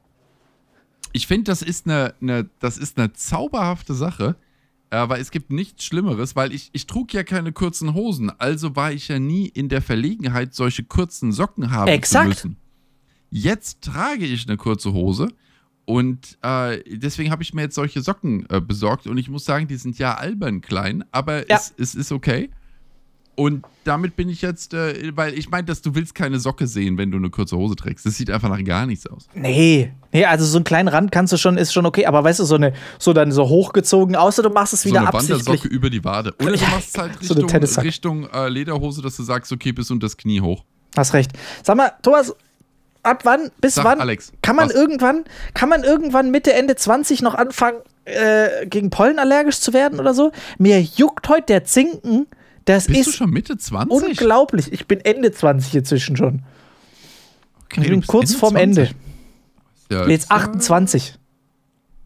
Ich 1.12 1.26
finde, 1.28 1.46
das 1.52 1.62
ist 1.64 1.88
eine, 1.88 2.14
eine, 2.22 2.50
das 2.60 2.78
ist 2.78 2.98
eine 3.00 3.12
zauberhafte 3.14 3.94
Sache, 3.96 4.36
weil 4.92 5.20
es 5.20 5.32
gibt 5.32 5.52
nichts 5.52 5.84
Schlimmeres, 5.84 6.36
weil 6.36 6.54
ich, 6.54 6.70
ich 6.72 6.86
trug 6.88 7.14
ja 7.14 7.24
keine 7.24 7.52
kurzen 7.52 7.94
Hosen, 7.96 8.32
also 8.40 8.76
war 8.76 8.92
ich 8.92 9.08
ja 9.08 9.18
nie 9.20 9.48
in 9.48 9.70
der 9.70 9.82
Verlegenheit, 9.82 10.54
solche 10.54 10.84
kurzen 10.84 11.32
Socken 11.32 11.72
haben 11.72 11.88
Exakt. 11.88 12.38
zu 12.38 12.48
müssen. 12.48 12.58
Jetzt 13.32 13.82
trage 13.82 14.26
ich 14.26 14.48
eine 14.48 14.58
kurze 14.58 14.94
Hose 14.94 15.28
und 15.86 16.38
äh, 16.42 16.80
deswegen 16.98 17.32
habe 17.32 17.44
ich 17.44 17.54
mir 17.54 17.64
jetzt 17.64 17.76
solche 17.76 18.02
Socken 18.02 18.46
äh, 18.50 18.60
besorgt 18.62 19.08
und 19.08 19.18
ich 19.18 19.30
muss 19.30 19.46
sagen, 19.46 19.68
die 19.68 19.76
sind 19.76 19.98
ja 20.00 20.16
albern 20.16 20.62
klein, 20.62 21.04
aber 21.12 21.50
Ja. 21.50 21.58
es, 21.58 21.74
es 21.78 21.96
ist 21.96 22.12
okay. 22.12 22.50
Und 23.36 23.66
damit 23.86 24.18
bin 24.18 24.28
ich 24.28 24.42
jetzt, 24.42 24.74
äh, 24.74 25.16
weil 25.16 25.34
ich 25.34 25.50
meine, 25.50 25.64
dass 25.64 25.82
du 25.82 25.96
willst 25.96 26.14
keine 26.14 26.40
Socke 26.42 26.68
sehen, 26.68 26.98
wenn 26.98 27.10
du 27.10 27.18
eine 27.18 27.30
kurze 27.30 27.56
Hose 27.56 27.78
trägst. 27.78 28.06
Das 28.06 28.16
sieht 28.18 28.30
einfach 28.30 28.50
nach 28.50 28.62
gar 28.66 28.86
nichts 28.86 29.08
aus. 29.08 29.30
Nee, 29.34 29.94
nee, 30.12 30.26
also 30.26 30.44
so 30.44 30.58
einen 30.58 30.66
kleinen 30.66 30.90
Rand 30.90 31.14
kannst 31.14 31.32
du 31.32 31.38
schon, 31.38 31.56
ist 31.58 31.72
schon 31.72 31.86
okay, 31.86 32.06
aber 32.06 32.22
weißt 32.22 32.42
du, 32.42 32.44
so 32.44 32.56
eine, 32.56 32.74
so 32.98 33.14
dann 33.14 33.32
so 33.32 33.48
hochgezogen, 33.48 34.18
außer 34.18 34.44
du 34.44 34.50
machst 34.50 34.74
es 34.74 34.82
so 34.82 34.90
wieder 34.90 35.00
eine 35.00 35.08
absichtlich. 35.08 35.46
Wandersocke 35.48 35.70
über 35.70 35.90
die 35.90 36.04
Wade. 36.04 36.34
Oder 36.42 36.52
du 36.52 36.66
machst 36.66 36.90
es 36.90 36.98
halt 36.98 37.14
so 37.24 37.34
Richtung, 37.34 37.48
Tennisjacke. 37.48 37.88
Richtung 37.88 38.30
äh, 38.30 38.50
Lederhose, 38.50 39.02
dass 39.02 39.16
du 39.16 39.24
sagst, 39.24 39.54
okay, 39.54 39.72
bis 39.72 39.90
unter 39.90 40.06
das 40.08 40.18
Knie 40.18 40.42
hoch. 40.42 40.66
Hast 40.98 41.14
recht. 41.14 41.32
Sag 41.64 41.78
mal, 41.78 41.94
Thomas, 42.02 42.36
ab 43.10 43.26
wann, 43.26 43.52
bis 43.62 43.76
Sag, 43.76 43.86
wann 43.86 44.00
Alex, 44.02 44.32
kann 44.42 44.56
man 44.56 44.70
was? 44.70 44.76
irgendwann, 44.76 45.26
kann 45.54 45.70
man 45.70 45.84
irgendwann 45.84 46.32
Mitte, 46.32 46.54
Ende 46.54 46.76
20 46.76 47.22
noch 47.22 47.36
anfangen, 47.36 47.80
äh, 48.06 48.66
gegen 48.68 48.90
Pollen 48.90 49.20
allergisch 49.20 49.60
zu 49.60 49.74
werden 49.74 50.00
oder 50.00 50.14
so? 50.14 50.32
Mir 50.58 50.82
juckt 50.82 51.28
heute 51.30 51.46
der 51.48 51.64
Zinken, 51.66 52.28
das 52.66 52.88
Bist 52.88 53.06
du 53.08 53.10
ist 53.12 53.16
schon 53.18 53.30
Mitte 53.32 53.58
20? 53.58 53.92
unglaublich. 53.92 54.72
Ich 54.72 54.86
bin 54.88 55.00
Ende 55.02 55.32
20 55.32 55.76
inzwischen 55.76 56.16
schon. 56.18 56.44
Okay, 57.66 57.82
Ich 57.82 57.88
du 57.88 57.90
bin 57.92 58.06
kurz 58.08 58.30
Ende 58.30 58.40
vorm 58.40 58.54
20. 58.54 58.62
Ende. 58.90 58.96
Ja, 59.92 60.08
Jetzt 60.08 60.32
28. 60.32 61.18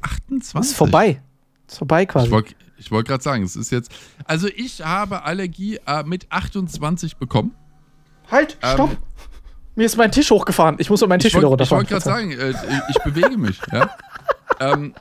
28. 0.01 0.72
Ist 0.72 0.77
vorbei. 0.77 1.22
Ist 1.68 1.77
vorbei 1.77 2.06
quasi. 2.06 2.27
Ich 2.27 2.32
wollte 2.32 2.56
wollt 2.89 3.08
gerade 3.08 3.24
sagen, 3.24 3.44
es 3.44 3.56
ist 3.56 3.72
jetzt. 3.72 3.92
Also, 4.25 4.48
ich 4.48 4.84
habe 4.84 5.24
Allergie 5.24 5.80
äh, 5.86 6.04
mit 6.04 6.27
28 6.32 7.18
bekommen. 7.18 7.56
Halt, 8.30 8.58
Ähm, 8.62 8.74
stopp. 8.74 8.98
Mir 9.75 9.86
ist 9.86 9.98
mein 9.98 10.12
Tisch 10.12 10.30
hochgefahren. 10.32 10.75
Ich 10.80 10.89
muss 10.89 11.01
auf 11.01 11.10
meinen 11.10 11.20
Tisch 11.20 11.34
ich 11.34 11.38
wieder 11.39 11.50
wollte 11.50 11.63
runterfahren. 11.63 11.89
wollt 11.89 12.03
gerade 12.03 12.03
sagen, 12.03 12.32
äh, 12.32 12.53
ich 12.89 12.98
bewege 13.03 13.38
mich. 13.38 13.60
ja? 13.72 13.89
ähm, 14.60 14.94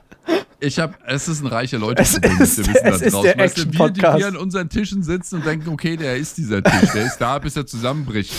ich 0.59 0.79
habe, 0.79 0.93
es 1.05 1.27
ist 1.27 1.41
ein 1.41 1.47
reicher 1.47 1.77
Leute. 1.77 2.01
Es 2.01 2.13
ist- 2.13 2.23
es 2.23 3.01
ist 3.01 3.23
der 3.23 3.37
Weißt 3.37 3.57
du, 3.57 3.71
wir, 3.73 3.89
die 3.89 4.01
wir 4.01 4.27
an 4.27 4.37
unseren 4.37 4.69
Tischen 4.69 5.03
sitzen 5.03 5.35
und 5.35 5.45
denken, 5.45 5.67
okay, 5.69 5.97
der 5.97 6.15
ist 6.15 6.37
dieser 6.37 6.63
Tisch, 6.63 6.91
der 6.93 7.05
ist 7.05 7.17
da, 7.17 7.37
bis 7.39 7.57
er 7.57 7.65
zusammenbricht. 7.67 8.33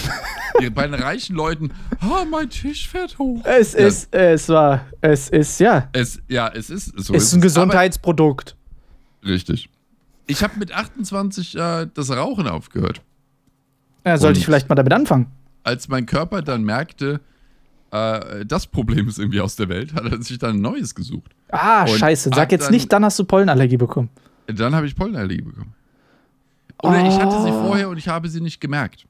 Die- 0.61 0.71
Bei 0.71 0.87
den 0.87 0.95
reichen 0.95 1.37
Leuten, 1.37 1.73
oh, 2.03 2.25
mein 2.31 2.49
Tisch 2.49 2.89
fährt 2.89 3.19
hoch. 3.19 3.45
Es 3.45 3.75
Ja. 3.75 3.81
ist, 3.81 4.15
es 4.15 4.49
war, 4.49 4.87
es 5.03 5.29
ist, 5.29 5.61
ja. 5.61 5.89
Es, 5.93 6.19
ja, 6.29 6.49
es 6.49 6.71
ist 6.71 6.99
so. 6.99 7.13
Es 7.15 7.25
ist 7.25 7.33
ein 7.35 7.39
es. 7.41 7.43
Gesundheitsprodukt. 7.43 8.57
Aber, 9.23 9.31
richtig. 9.33 9.69
Ich 10.27 10.43
habe 10.43 10.59
mit 10.59 10.73
28 10.73 11.55
äh, 11.59 11.87
das 11.93 12.11
Rauchen 12.11 12.49
aufgehört. 12.49 13.03
Ja, 14.07 14.17
sollte 14.17 14.39
ich 14.39 14.45
Und- 14.45 14.47
vielleicht 14.47 14.69
mal 14.71 14.75
damit 14.75 14.93
anfangen. 14.95 15.27
Als 15.65 15.89
mein 15.89 16.07
Körper 16.07 16.43
dann 16.43 16.63
merkte, 16.63 17.21
äh, 17.91 18.45
das 18.47 18.67
Problem 18.67 19.09
ist 19.09 19.19
irgendwie 19.19 19.41
aus 19.41 19.57
der 19.57 19.69
Welt, 19.69 19.93
hat 19.95 20.05
er 20.05 20.23
sich 20.23 20.39
dann 20.39 20.57
ein 20.57 20.61
neues 20.61 20.95
gesucht. 20.95 21.33
Ah, 21.51 21.83
Und 21.83 21.99
scheiße. 21.99 22.31
Sag 22.35 22.53
jetzt 22.53 22.67
dann- 22.67 22.73
nicht, 22.73 22.93
dann 22.93 23.05
hast 23.05 23.19
du 23.19 23.25
Pollenallergie 23.25 23.77
bekommen. 23.77 24.11
Dann 24.47 24.75
habe 24.75 24.87
ich 24.87 24.95
Pollenallergie 24.95 25.43
bekommen. 25.43 25.75
Oder 26.83 27.01
ich 27.07 27.15
hatte 27.19 27.43
sie 27.43 27.51
Oh. 27.51 27.67
vorher 27.69 27.89
und 27.89 27.97
ich 27.97 28.09
habe 28.09 28.29
sie 28.29 28.41
nicht 28.41 28.61
gemerkt. 28.61 29.07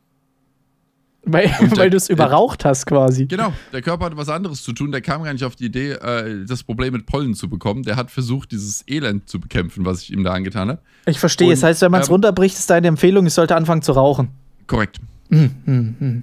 Weil, 1.27 1.47
weil 1.75 1.89
du 1.89 1.97
es 1.97 2.11
überraucht 2.11 2.67
hast 2.67 2.85
quasi. 2.87 3.25
Genau, 3.27 3.53
der 3.73 3.81
Körper 3.81 4.05
hatte 4.05 4.17
was 4.19 4.29
anderes 4.29 4.63
zu 4.63 4.75
tun. 4.75 4.93
Der 4.93 5.01
kam 5.01 5.23
gar 5.23 5.33
nicht 5.33 5.43
auf 5.45 5.57
die 5.57 5.65
Idee, 5.65 5.93
äh, 5.93 6.45
das 6.47 6.63
Problem 6.63 6.93
mit 6.93 7.07
Pollen 7.07 7.35
zu 7.35 7.49
bekommen. 7.49 7.83
Der 7.83 7.97
hat 7.97 8.11
versucht, 8.11 8.53
dieses 8.53 8.85
Elend 8.87 9.27
zu 9.29 9.41
bekämpfen, 9.41 9.87
was 9.87 10.03
ich 10.03 10.13
ihm 10.13 10.23
da 10.23 10.35
angetan 10.35 10.69
habe. 10.69 10.81
Ich 11.07 11.19
verstehe. 11.19 11.49
Und, 11.49 11.53
Das 11.55 11.63
heißt, 11.63 11.81
wenn 11.81 11.91
man 11.91 12.03
es 12.03 12.09
ähm, 12.09 12.13
runterbricht, 12.13 12.57
ist 12.59 12.69
deine 12.69 12.89
Empfehlung, 12.89 13.25
ich 13.27 13.33
sollte 13.33 13.57
anfangen 13.57 13.81
zu 13.81 13.93
rauchen. 13.93 14.29
Korrekt. 14.67 15.01
Hm, 15.31 16.23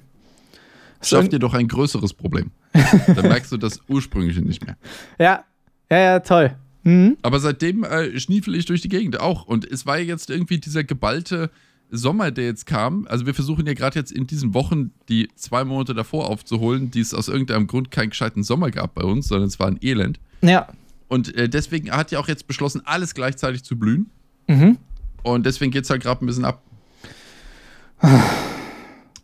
Schaff 1.02 1.28
dir 1.28 1.38
doch 1.38 1.54
ein 1.54 1.68
größeres 1.68 2.14
Problem. 2.14 2.50
Dann 3.06 3.28
merkst 3.28 3.52
du 3.52 3.56
das 3.56 3.80
Ursprüngliche 3.88 4.42
nicht 4.42 4.64
mehr. 4.64 4.76
Ja, 5.18 5.44
ja, 5.90 5.98
ja, 5.98 6.20
toll. 6.20 6.56
Mhm. 6.84 7.16
Aber 7.22 7.38
seitdem 7.40 7.84
äh, 7.84 8.18
schniefel 8.18 8.54
ich 8.54 8.64
durch 8.64 8.80
die 8.80 8.88
Gegend 8.88 9.20
auch. 9.20 9.44
Und 9.44 9.70
es 9.70 9.86
war 9.86 9.98
jetzt 9.98 10.30
irgendwie 10.30 10.58
dieser 10.58 10.84
geballte 10.84 11.50
Sommer, 11.90 12.30
der 12.30 12.46
jetzt 12.46 12.64
kam, 12.66 13.06
also 13.08 13.26
wir 13.26 13.34
versuchen 13.34 13.66
ja 13.66 13.74
gerade 13.74 13.98
jetzt 13.98 14.10
in 14.10 14.26
diesen 14.26 14.54
Wochen 14.54 14.92
die 15.10 15.28
zwei 15.36 15.62
Monate 15.64 15.92
davor 15.92 16.30
aufzuholen, 16.30 16.90
die 16.90 17.00
es 17.00 17.12
aus 17.12 17.28
irgendeinem 17.28 17.66
Grund 17.66 17.90
keinen 17.90 18.10
gescheiten 18.10 18.42
Sommer 18.42 18.70
gab 18.70 18.94
bei 18.94 19.02
uns, 19.02 19.28
sondern 19.28 19.48
es 19.48 19.60
war 19.60 19.66
ein 19.66 19.78
Elend. 19.82 20.18
Ja. 20.40 20.68
Und 21.08 21.36
äh, 21.36 21.50
deswegen 21.50 21.90
hat 21.90 22.10
ja 22.10 22.18
auch 22.18 22.28
jetzt 22.28 22.46
beschlossen, 22.46 22.80
alles 22.86 23.12
gleichzeitig 23.14 23.62
zu 23.62 23.78
blühen. 23.78 24.10
Mhm. 24.48 24.78
Und 25.22 25.44
deswegen 25.44 25.70
geht 25.70 25.84
es 25.84 25.90
halt 25.90 26.02
gerade 26.02 26.24
ein 26.24 26.26
bisschen 26.26 26.46
ab. 26.46 26.62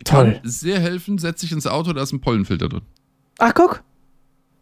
Toll. 0.05 0.33
Kann 0.33 0.41
sehr 0.45 0.81
helfen, 0.81 1.19
setz 1.19 1.41
dich 1.41 1.53
ins 1.53 1.67
Auto, 1.67 1.93
da 1.93 2.03
ist 2.03 2.13
ein 2.13 2.21
Pollenfilter 2.21 2.69
drin. 2.69 2.83
Ach, 3.39 3.53
guck. 3.55 3.83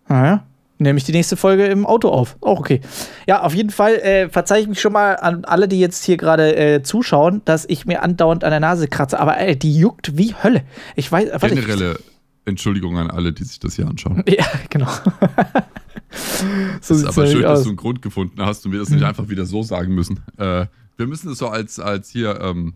Naja. 0.09 0.47
Nehme 0.79 0.99
ich 0.99 1.05
die 1.05 1.13
nächste 1.13 1.37
Folge 1.37 1.65
im 1.67 1.87
Auto 1.87 2.11
auf. 2.11 2.37
Auch 2.43 2.61
okay. 2.61 2.83
Ja, 3.27 3.43
auf 3.43 3.55
jeden 3.55 3.71
Fall 3.71 3.95
äh, 3.95 4.29
verzeihe 4.29 4.61
ich 4.61 4.69
mich 4.69 4.79
schon 4.79 4.93
mal 4.93 5.15
an 5.15 5.47
alle, 5.47 5.69
die 5.69 5.81
jetzt 5.81 6.05
hier 6.05 6.19
gerade 6.19 6.55
äh, 6.55 6.83
zuschauen, 6.83 7.41
dass 7.47 7.65
ich 7.67 7.87
mir 7.87 8.03
andauernd 8.03 8.45
an 8.45 8.51
der 8.51 8.61
Nase 8.61 8.87
kratze. 8.87 9.19
Aber 9.19 9.39
ey, 9.39 9.59
die 9.59 9.75
juckt 9.75 10.19
wie 10.19 10.35
Hölle. 10.35 10.65
Ich 10.95 11.11
weiß. 11.11 11.31
Warte, 11.33 11.55
Generelle 11.55 11.99
Entschuldigung 12.47 12.97
an 12.97 13.11
alle, 13.11 13.33
die 13.33 13.45
sich 13.45 13.59
das 13.59 13.75
hier 13.75 13.89
anschauen. 13.89 14.23
Ich, 14.27 14.35
ja, 14.39 14.47
genau. 14.71 14.87
so 16.81 16.95
sieht's 16.95 17.09
ist 17.11 17.19
aber 17.19 17.27
schön, 17.27 17.43
dass 17.43 17.61
aus. 17.61 17.63
du 17.65 17.71
einen 17.71 17.77
Grund 17.77 18.03
gefunden 18.03 18.41
hast 18.43 18.65
und 18.67 18.73
wir 18.73 18.79
das 18.79 18.91
nicht 18.91 19.03
einfach 19.03 19.29
wieder 19.29 19.47
so 19.47 19.63
sagen 19.63 19.95
müssen. 19.95 20.21
Äh, 20.37 20.67
wir 20.97 21.07
müssen 21.07 21.33
es 21.33 21.39
so 21.39 21.49
als, 21.49 21.81
als 21.81 22.11
hier 22.11 22.41
ähm, 22.41 22.75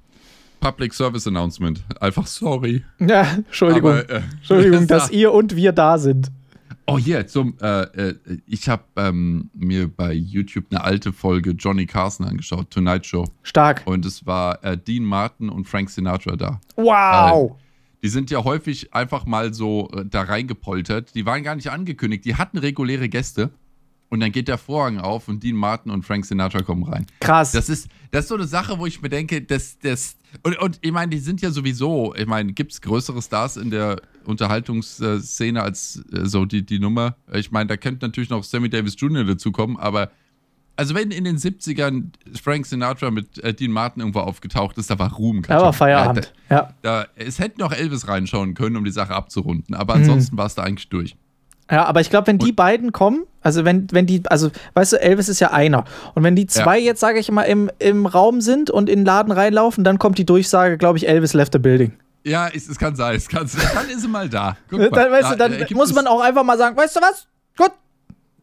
Public 0.61 0.95
Service 0.95 1.27
Announcement. 1.27 1.83
Einfach 2.01 2.27
sorry. 2.27 2.85
Ja, 2.99 3.23
Entschuldigung. 3.23 3.93
Aber, 3.93 4.11
äh, 4.11 4.23
Entschuldigung, 4.37 4.87
dass 4.89 5.11
ihr 5.11 5.33
und 5.33 5.57
wir 5.57 5.73
da 5.73 5.99
sind. 5.99 6.31
Oh, 6.87 6.99
hier, 6.99 7.25
zum, 7.29 7.57
äh, 7.63 7.83
äh, 7.83 8.15
ich 8.47 8.69
habe 8.69 8.83
ähm, 8.97 9.49
mir 9.55 9.87
bei 9.87 10.13
YouTube 10.13 10.65
eine 10.71 10.83
alte 10.83 11.13
Folge 11.13 11.53
Johnny 11.53 11.87
Carson 11.87 12.27
angeschaut, 12.27 12.71
Tonight 12.71 13.07
Show. 13.07 13.27
Stark. 13.45 13.83
Und 13.85 14.05
es 14.05 14.27
war 14.27 14.63
äh, 14.65 14.77
Dean 14.77 15.05
Martin 15.05 15.51
und 15.51 15.69
Frank 15.69 15.89
Sinatra 15.91 16.35
da. 16.35 16.61
Wow. 16.75 17.57
Die 18.03 18.09
sind 18.09 18.31
ja 18.31 18.43
häufig 18.43 18.93
einfach 18.93 19.25
mal 19.25 19.55
so 19.55 19.89
äh, 19.93 20.05
da 20.05 20.23
reingepoltert. 20.23 21.15
Die 21.15 21.27
waren 21.27 21.45
gar 21.45 21.55
nicht 21.55 21.71
angekündigt. 21.71 22.25
Die 22.25 22.35
hatten 22.35 22.59
reguläre 22.59 23.09
Gäste. 23.09 23.51
Und 24.11 24.19
dann 24.21 24.33
geht 24.33 24.49
der 24.49 24.59
Vorhang 24.59 24.99
auf 24.99 25.29
und 25.29 25.43
Dean 25.43 25.55
Martin 25.57 25.91
und 25.93 26.05
Frank 26.05 26.27
Sinatra 26.27 26.63
kommen 26.63 26.83
rein. 26.83 27.07
Krass. 27.21 27.53
Das 27.53 27.69
ist, 27.69 27.89
das 28.11 28.25
ist 28.25 28.29
so 28.29 28.35
eine 28.35 28.45
Sache, 28.47 28.77
wo 28.79 28.85
ich 28.87 29.01
mir 29.01 29.09
denke, 29.09 29.41
das, 29.41 29.79
das, 29.79 30.17
und, 30.43 30.59
und 30.59 30.79
ich 30.83 30.91
meine, 30.91 31.11
die 31.11 31.19
sind 31.21 31.41
ja 31.41 31.51
sowieso, 31.53 32.13
ich 32.17 32.27
meine, 32.27 32.53
gibt 32.53 32.73
es 32.73 32.81
größere 32.81 33.23
Stars 33.23 33.57
in 33.57 33.71
der 33.71 34.01
Unterhaltungsszene 34.25 35.63
als 35.63 36.03
äh, 36.13 36.27
so 36.27 36.45
die, 36.45 36.65
die 36.65 36.79
Nummer? 36.79 37.17
Ich 37.33 37.51
meine, 37.51 37.69
da 37.69 37.77
könnte 37.77 38.05
natürlich 38.07 38.31
noch 38.31 38.45
Sammy 38.45 38.69
Davis 38.69 38.97
Jr. 38.99 39.25
dazukommen, 39.25 39.77
aber 39.77 40.11
also 40.77 40.95
wenn 40.95 41.11
in 41.11 41.25
den 41.25 41.37
70ern 41.37 42.05
Frank 42.43 42.65
Sinatra 42.67 43.11
mit 43.11 43.39
äh, 43.45 43.53
Dean 43.53 43.71
Martin 43.71 44.01
irgendwo 44.01 44.21
aufgetaucht 44.21 44.79
ist, 44.79 44.89
da 44.91 44.99
war 44.99 45.13
Ruhm. 45.13 45.43
da 45.43 45.61
war 45.61 45.73
Feierabend. 45.73 46.33
Ja. 46.49 46.73
Da, 46.83 47.07
es 47.17 47.39
hätte 47.39 47.61
noch 47.61 47.73
Elvis 47.73 48.09
reinschauen 48.09 48.55
können, 48.55 48.77
um 48.77 48.85
die 48.85 48.91
Sache 48.91 49.15
abzurunden, 49.15 49.75
aber 49.75 49.95
Mhm. 49.97 50.03
ansonsten 50.03 50.37
war 50.39 50.47
es 50.47 50.55
da 50.55 50.63
eigentlich 50.63 50.89
durch. 50.89 51.17
Ja, 51.71 51.85
aber 51.85 52.01
ich 52.01 52.11
glaube, 52.11 52.27
wenn 52.27 52.39
die 52.39 52.53
beiden 52.53 52.93
kommen, 52.93 53.25
also 53.43 53.65
wenn, 53.65 53.87
wenn 53.93 54.07
die, 54.07 54.23
also 54.27 54.51
weißt 54.75 54.95
du, 54.95 55.01
Elvis 55.01 55.29
ist 55.29 55.41
ja 55.41 55.53
einer. 55.53 55.85
Und 56.15 56.25
wenn 56.25 56.37
die 56.37 56.47
zwei 56.47 56.79
jetzt, 56.79 57.01
sage 57.01 57.19
ich 57.19 57.31
mal, 57.31 57.45
im, 57.45 57.71
im 57.79 58.07
Raum 58.07 58.41
sind 58.41 58.71
und 58.71 58.89
in 58.89 59.01
den 59.01 59.05
Laden 59.07 59.33
reinlaufen, 59.33 59.85
dann 59.85 59.99
kommt 59.99 60.19
die 60.19 60.27
Durchsage, 60.27 60.79
glaube 60.79 60.99
ich, 60.99 61.09
Elvis 61.09 61.33
left 61.33 61.53
the 61.53 61.59
building. 61.59 61.93
Ja, 62.25 62.49
es, 62.49 62.69
es 62.69 62.79
kann 62.79 62.97
sein, 62.97 63.17
es 63.17 63.29
kann 63.29 63.47
sein. 63.47 63.67
Dann 63.73 63.89
ist 63.89 64.03
sie 64.03 64.09
mal 64.09 64.29
da. 64.29 64.57
Guck 64.69 64.81
Dann, 64.81 64.91
mal, 64.91 65.11
weißt 65.11 65.33
du, 65.33 65.37
da, 65.37 65.49
dann 65.49 65.63
äh, 65.63 65.75
muss 65.75 65.95
man 65.95 66.07
auch 66.07 66.21
einfach 66.21 66.45
mal 66.45 66.59
sagen, 66.59 66.77
weißt 66.77 66.97
du 66.97 67.01
was? 67.01 67.27
Gut, 67.57 67.73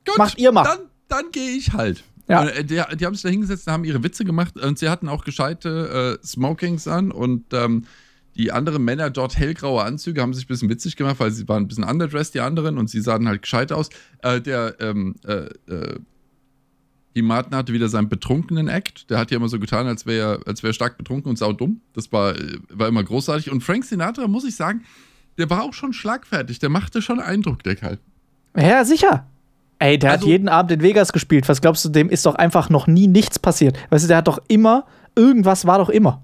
Gut, 0.07 0.17
Macht 0.17 0.39
ihr 0.39 0.51
mal. 0.51 0.63
Dann, 0.63 0.79
dann 1.09 1.31
gehe 1.31 1.51
ich 1.51 1.73
halt. 1.73 2.03
Ja. 2.27 2.45
Äh, 2.45 2.63
die, 2.63 2.81
die 2.95 3.05
haben 3.05 3.13
sich 3.13 3.23
da 3.23 3.29
hingesetzt, 3.29 3.67
haben 3.67 3.83
ihre 3.83 4.03
Witze 4.03 4.25
gemacht 4.25 4.57
und 4.57 4.79
sie 4.79 4.89
hatten 4.89 5.09
auch 5.09 5.23
gescheite 5.23 6.17
äh, 6.21 6.25
Smokings 6.25 6.87
an 6.87 7.11
und 7.11 7.53
ähm, 7.53 7.85
die 8.37 8.51
anderen 8.51 8.83
Männer 8.85 9.09
dort 9.09 9.37
hellgraue 9.37 9.83
Anzüge 9.83 10.21
haben 10.21 10.33
sich 10.33 10.45
ein 10.45 10.47
bisschen 10.47 10.69
witzig 10.69 10.95
gemacht, 10.95 11.19
weil 11.19 11.31
sie 11.31 11.47
waren 11.47 11.63
ein 11.63 11.67
bisschen 11.67 11.83
underdressed, 11.83 12.33
die 12.35 12.41
anderen, 12.41 12.77
und 12.77 12.89
sie 12.89 13.01
sahen 13.01 13.27
halt 13.27 13.41
gescheit 13.41 13.71
aus. 13.71 13.89
Äh, 14.21 14.41
der, 14.41 14.75
ähm, 14.79 15.15
äh, 15.25 15.47
äh, 15.71 15.99
die 17.15 17.23
Martin 17.23 17.55
hatte 17.55 17.73
wieder 17.73 17.89
seinen 17.89 18.09
betrunkenen 18.09 18.67
Act. 18.67 19.09
Der 19.09 19.17
hat 19.17 19.31
ja 19.31 19.37
immer 19.37 19.49
so 19.49 19.59
getan, 19.59 19.87
als 19.87 20.05
wäre 20.05 20.39
er 20.43 20.47
als 20.47 20.61
wär 20.61 20.69
er 20.69 20.73
stark 20.73 20.97
betrunken 20.99 21.29
und 21.31 21.37
saudumm. 21.37 21.81
Das 21.93 22.11
war, 22.11 22.35
äh, 22.35 22.59
war 22.69 22.87
immer 22.87 23.03
großartig. 23.03 23.51
Und 23.51 23.61
Frank 23.63 23.85
Sinatra, 23.85 24.27
muss 24.27 24.45
ich 24.45 24.55
sagen, 24.55 24.83
der 25.39 25.49
war 25.49 25.63
auch 25.63 25.73
schon 25.73 25.93
schlagfertig. 25.93 26.59
Der 26.59 26.69
machte 26.69 27.01
schon 27.01 27.19
Eindruck, 27.19 27.63
der 27.63 27.75
Kerl. 27.75 27.97
Ja, 28.55 28.85
sicher. 28.85 29.25
Ey, 29.79 29.97
der 29.97 30.11
Also- 30.11 30.21
hat 30.25 30.27
jeden 30.27 30.47
Abend 30.49 30.71
in 30.71 30.81
Vegas 30.81 31.11
gespielt. 31.11 31.49
Was 31.49 31.61
glaubst 31.61 31.83
du, 31.85 31.89
dem 31.89 32.09
ist 32.09 32.25
doch 32.25 32.35
einfach 32.35 32.69
noch 32.69 32.85
nie 32.85 33.07
nichts 33.07 33.39
passiert. 33.39 33.77
Weißt 33.89 34.03
du, 34.03 34.07
der 34.07 34.17
hat 34.17 34.27
doch 34.27 34.39
immer, 34.47 34.85
irgendwas 35.15 35.65
war 35.65 35.79
doch 35.79 35.89
immer. 35.89 36.21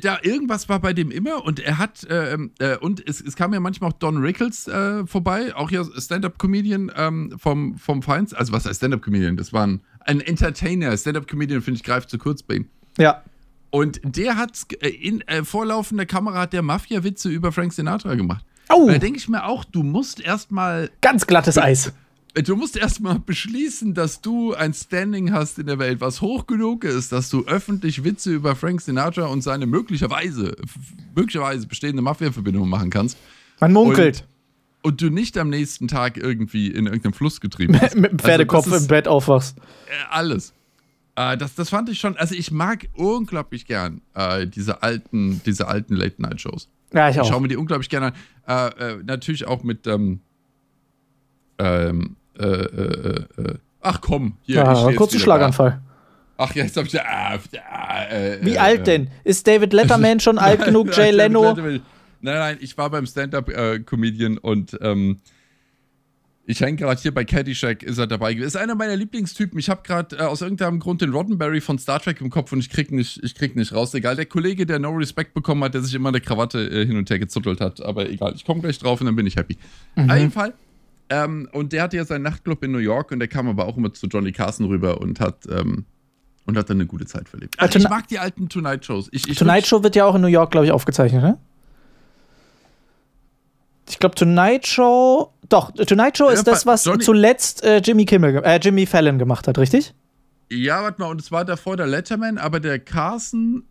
Da 0.00 0.18
irgendwas 0.22 0.68
war 0.68 0.80
bei 0.80 0.94
dem 0.94 1.10
immer 1.10 1.44
und 1.44 1.60
er 1.60 1.76
hat 1.76 2.06
ähm, 2.08 2.52
äh, 2.60 2.76
und 2.78 3.06
es, 3.06 3.20
es 3.20 3.36
kam 3.36 3.52
ja 3.52 3.60
manchmal 3.60 3.90
auch 3.90 3.98
Don 3.98 4.16
Rickles 4.18 4.66
äh, 4.66 5.06
vorbei, 5.06 5.54
auch 5.54 5.68
hier 5.68 5.84
Stand-up-Comedian 5.84 6.90
ähm, 6.96 7.34
vom 7.36 7.76
vom 7.76 8.02
Feinds, 8.02 8.32
also 8.32 8.52
was 8.52 8.64
heißt 8.64 8.78
Stand-up-Comedian? 8.78 9.36
Das 9.36 9.52
war 9.52 9.66
ein, 9.66 9.82
ein 10.00 10.20
Entertainer, 10.20 10.96
Stand-up-Comedian 10.96 11.60
finde 11.60 11.76
ich 11.76 11.84
greift 11.84 12.08
zu 12.08 12.16
kurz 12.16 12.42
bei 12.42 12.54
ihm. 12.54 12.68
Ja. 12.96 13.22
Und 13.70 14.00
der 14.04 14.36
hat 14.36 14.58
äh, 14.80 14.88
in 14.88 15.20
äh, 15.22 15.44
vorlaufender 15.44 16.06
Kamera 16.06 16.40
hat 16.40 16.52
der 16.52 16.62
Mafia-Witze 16.62 17.28
über 17.28 17.52
Frank 17.52 17.72
Sinatra 17.72 18.14
gemacht. 18.14 18.44
Oh, 18.70 18.88
da 18.88 18.98
denke 18.98 19.18
ich 19.18 19.28
mir 19.28 19.44
auch, 19.44 19.64
du 19.64 19.82
musst 19.82 20.20
erstmal 20.20 20.90
ganz 21.00 21.26
glattes 21.26 21.58
Eis. 21.58 21.92
Du 22.34 22.56
musst 22.56 22.78
erstmal 22.78 23.18
beschließen, 23.18 23.92
dass 23.92 24.22
du 24.22 24.54
ein 24.54 24.72
Standing 24.72 25.32
hast 25.32 25.58
in 25.58 25.66
der 25.66 25.78
Welt, 25.78 26.00
was 26.00 26.22
hoch 26.22 26.46
genug 26.46 26.82
ist, 26.84 27.12
dass 27.12 27.28
du 27.28 27.44
öffentlich 27.44 28.04
Witze 28.04 28.32
über 28.32 28.56
Frank 28.56 28.80
Sinatra 28.80 29.26
und 29.26 29.42
seine 29.42 29.66
möglicherweise, 29.66 30.56
möglicherweise 31.14 31.66
bestehende 31.66 32.00
Mafia-Verbindung 32.00 32.70
machen 32.70 32.88
kannst 32.88 33.18
Man 33.60 33.74
munkelt. 33.74 34.24
und 34.80 35.02
du 35.02 35.10
nicht 35.10 35.36
am 35.36 35.50
nächsten 35.50 35.88
Tag 35.88 36.16
irgendwie 36.16 36.68
in 36.68 36.86
irgendeinem 36.86 37.12
Fluss 37.12 37.38
getrieben 37.42 37.72
bist. 37.80 37.96
Mit 37.96 38.12
dem 38.12 38.18
Pferdekopf 38.18 38.64
also 38.64 38.76
im 38.78 38.86
Bett 38.86 39.06
aufwachst. 39.08 39.58
alles. 40.08 40.54
Äh, 41.16 41.36
das, 41.36 41.54
das 41.54 41.68
fand 41.68 41.90
ich 41.90 42.00
schon, 42.00 42.16
also 42.16 42.34
ich 42.34 42.50
mag 42.50 42.88
unglaublich 42.94 43.66
gern 43.66 44.00
äh, 44.14 44.46
diese 44.46 44.82
alten, 44.82 45.42
diese 45.44 45.68
alten 45.68 45.94
Late-Night-Shows. 45.94 46.70
Ja, 46.94 47.10
ich 47.10 47.16
Ich 47.18 47.26
schaue 47.26 47.36
auch. 47.36 47.40
mir 47.40 47.48
die 47.48 47.56
unglaublich 47.58 47.90
gerne 47.90 48.14
an. 48.46 48.72
Äh, 48.78 48.92
äh, 48.94 49.02
natürlich 49.04 49.46
auch 49.46 49.62
mit, 49.62 49.86
ähm, 49.86 50.20
ähm, 51.58 52.16
äh, 52.38 52.44
äh, 52.44 53.24
äh, 53.36 53.54
ach 53.80 54.00
komm, 54.00 54.36
hier. 54.42 54.62
ich 54.62 54.62
Ja, 54.62 54.88
jetzt 54.88 54.96
kurzen 54.96 55.20
Schlaganfall. 55.20 55.70
Da. 55.70 55.82
Ach, 56.38 56.54
jetzt 56.54 56.76
hab 56.76 56.86
ich 56.86 56.92
ja. 56.92 57.02
Ah, 57.04 57.38
ah, 57.70 58.04
äh, 58.04 58.38
Wie 58.42 58.54
äh, 58.54 58.58
alt 58.58 58.80
äh, 58.80 58.98
denn? 58.98 59.10
Ist 59.24 59.46
David 59.46 59.72
Letterman 59.72 60.20
schon 60.20 60.38
alt 60.38 60.64
genug, 60.64 60.96
Jay 60.96 61.10
Leno? 61.10 61.54
Nein, 61.54 61.82
nein, 62.22 62.58
ich 62.60 62.78
war 62.78 62.88
beim 62.88 63.06
Stand-Up-Comedian 63.06 64.38
und 64.38 64.78
ähm, 64.80 65.18
ich 66.44 66.60
hänge 66.60 66.76
gerade 66.76 67.00
hier 67.00 67.14
bei 67.14 67.24
Caddyshack, 67.24 67.82
ist 67.82 67.98
er 67.98 68.06
dabei 68.06 68.34
gewesen. 68.34 68.48
Ist 68.48 68.56
einer 68.56 68.74
meiner 68.74 68.96
Lieblingstypen. 68.96 69.58
Ich 69.58 69.70
habe 69.70 69.82
gerade 69.84 70.16
äh, 70.16 70.22
aus 70.22 70.42
irgendeinem 70.42 70.80
Grund 70.80 71.00
den 71.00 71.10
Roddenberry 71.10 71.60
von 71.60 71.78
Star 71.78 72.00
Trek 72.00 72.20
im 72.20 72.30
Kopf 72.30 72.52
und 72.52 72.58
ich 72.58 72.70
krieg 72.70 72.90
nicht, 72.90 73.20
ich 73.22 73.34
krieg 73.34 73.54
nicht 73.54 73.72
raus. 73.72 73.94
Egal, 73.94 74.16
der 74.16 74.26
Kollege, 74.26 74.66
der 74.66 74.78
No 74.78 74.90
Respect 74.90 75.34
bekommen 75.34 75.62
hat, 75.62 75.74
der 75.74 75.82
sich 75.82 75.94
immer 75.94 76.08
eine 76.08 76.20
Krawatte 76.20 76.58
äh, 76.58 76.86
hin 76.86 76.96
und 76.96 77.08
her 77.10 77.18
gezuttelt 77.20 77.60
hat. 77.60 77.80
Aber 77.80 78.08
egal, 78.08 78.34
ich 78.34 78.44
komme 78.44 78.60
gleich 78.60 78.78
drauf 78.78 79.00
und 79.00 79.06
dann 79.06 79.16
bin 79.16 79.26
ich 79.26 79.36
happy. 79.36 79.56
Auf 79.96 80.16
jeden 80.16 80.32
Fall. 80.32 80.54
Ähm, 81.10 81.48
und 81.52 81.72
der 81.72 81.82
hatte 81.82 81.96
ja 81.96 82.04
seinen 82.04 82.22
Nachtclub 82.22 82.62
in 82.64 82.72
New 82.72 82.78
York 82.78 83.10
und 83.12 83.18
der 83.18 83.28
kam 83.28 83.48
aber 83.48 83.66
auch 83.66 83.76
immer 83.76 83.92
zu 83.92 84.06
Johnny 84.06 84.32
Carson 84.32 84.66
rüber 84.66 85.00
und 85.00 85.20
hat, 85.20 85.46
ähm, 85.50 85.84
und 86.46 86.56
hat 86.56 86.70
dann 86.70 86.78
eine 86.78 86.86
gute 86.86 87.04
Zeit 87.06 87.28
verlebt. 87.28 87.54
Ach, 87.58 87.68
Tonight- 87.68 87.84
ich 87.84 87.90
mag 87.90 88.08
die 88.08 88.18
alten 88.18 88.48
Tonight-Shows. 88.48 89.08
Ich, 89.12 89.28
ich 89.28 89.36
Tonight 89.38 89.66
Show 89.66 89.82
wird 89.82 89.94
ja 89.96 90.04
auch 90.06 90.14
in 90.14 90.22
New 90.22 90.26
York, 90.28 90.50
glaube 90.50 90.66
ich, 90.66 90.72
aufgezeichnet, 90.72 91.22
ne? 91.22 91.38
Ich 93.88 93.98
glaube, 93.98 94.14
Tonight 94.14 94.66
Show. 94.66 95.32
Doch, 95.48 95.70
Tonight 95.72 96.16
Show 96.16 96.26
Ja, 96.28 96.32
ist 96.32 96.46
das, 96.46 96.64
was 96.66 96.84
Johnny- 96.84 97.04
zuletzt 97.04 97.62
äh, 97.62 97.78
Jimmy 97.84 98.04
Kimmel, 98.06 98.42
äh, 98.44 98.58
Jimmy 98.62 98.86
Fallon 98.86 99.18
gemacht 99.18 99.46
hat, 99.48 99.58
richtig? 99.58 99.92
Ja, 100.50 100.82
warte 100.82 101.00
mal, 101.00 101.08
und 101.10 101.20
es 101.20 101.30
war 101.32 101.44
davor 101.44 101.76
der 101.76 101.86
Letterman, 101.86 102.38
aber 102.38 102.60
der 102.60 102.78
Carson. 102.78 103.64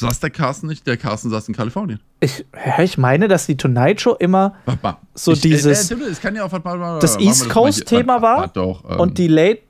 Saß 0.00 0.20
der 0.20 0.30
Carson 0.30 0.68
nicht? 0.68 0.86
Der 0.86 0.96
Carson 0.96 1.30
saß 1.30 1.48
in 1.48 1.54
Kalifornien. 1.54 2.00
Ich, 2.20 2.44
ich 2.82 2.98
meine, 2.98 3.28
dass 3.28 3.46
die 3.46 3.56
Tonight 3.56 4.00
Show 4.00 4.14
immer. 4.18 4.54
So 5.14 5.34
dieses- 5.34 5.90
Äh, 5.90 5.94
äh, 5.94 6.34
ja 6.34 6.44
auch, 6.44 6.98
das 7.00 7.16
East 7.18 7.48
Coast-Thema 7.50 8.20
war 8.22 8.38
warte 8.40 8.52
doch. 8.54 8.84
Ähm, 8.90 9.00
und 9.00 9.18
die 9.18 9.28
Late 9.28 9.60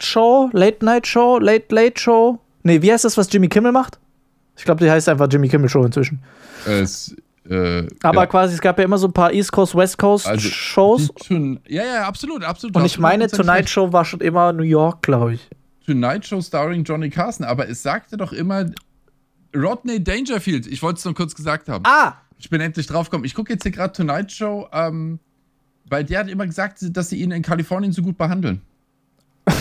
Show, 0.00 0.48
Late 0.52 0.84
Night 0.84 1.06
Show, 1.06 1.38
Late 1.38 1.74
Late 1.74 2.00
Show. 2.00 2.38
Nee, 2.62 2.82
wie 2.82 2.92
heißt 2.92 3.04
das, 3.04 3.16
was 3.16 3.32
Jimmy 3.32 3.48
Kimmel 3.48 3.72
macht? 3.72 3.98
Ich 4.56 4.64
glaube, 4.64 4.84
die 4.84 4.90
heißt 4.90 5.08
einfach 5.08 5.28
Jimmy 5.30 5.48
Kimmel 5.48 5.68
Show 5.68 5.84
inzwischen. 5.84 6.20
Es, 6.66 7.14
äh, 7.48 7.86
Aber 8.02 8.20
ja. 8.22 8.26
quasi, 8.26 8.54
es 8.54 8.60
gab 8.60 8.78
ja 8.78 8.84
immer 8.84 8.98
so 8.98 9.06
ein 9.08 9.12
paar 9.12 9.32
East 9.32 9.52
Coast, 9.52 9.74
West 9.74 9.96
Coast 9.98 10.26
Also, 10.26 10.48
Shows. 10.48 11.08
ja, 11.68 11.84
ja, 11.84 12.02
absolut, 12.06 12.44
absolut. 12.44 12.76
Und 12.76 12.84
ich 12.84 12.96
du 12.96 13.00
meine, 13.00 13.26
100% 13.26 13.36
Tonight. 13.36 13.70
Show 13.70 13.92
war 13.92 14.04
schon 14.04 14.20
immer 14.20 14.52
New 14.52 14.64
York, 14.64 15.02
glaube 15.02 15.34
ich. 15.34 15.48
Tonight 15.86 16.26
Show 16.26 16.40
starring 16.42 16.84
Johnny 16.84 17.08
Carson, 17.08 17.46
aber 17.46 17.68
es 17.68 17.82
sagte 17.82 18.16
doch 18.18 18.32
immer 18.32 18.66
Rodney 19.54 20.02
Dangerfield. 20.02 20.66
Ich 20.66 20.82
wollte 20.82 20.98
es 20.98 21.04
nur 21.04 21.14
kurz 21.14 21.34
gesagt 21.34 21.68
haben. 21.68 21.84
Ah! 21.86 22.14
Ich 22.38 22.50
bin 22.50 22.60
endlich 22.60 22.86
draufgekommen. 22.86 23.24
Ich 23.24 23.34
gucke 23.34 23.52
jetzt 23.52 23.62
hier 23.64 23.72
gerade 23.72 23.92
Tonight 23.92 24.30
Show, 24.30 24.68
ähm, 24.72 25.18
weil 25.86 26.04
der 26.04 26.20
hat 26.20 26.28
immer 26.28 26.46
gesagt, 26.46 26.78
dass 26.96 27.08
sie 27.08 27.20
ihn 27.20 27.32
in 27.32 27.42
Kalifornien 27.42 27.92
so 27.92 28.02
gut 28.02 28.16
behandeln. 28.16 28.62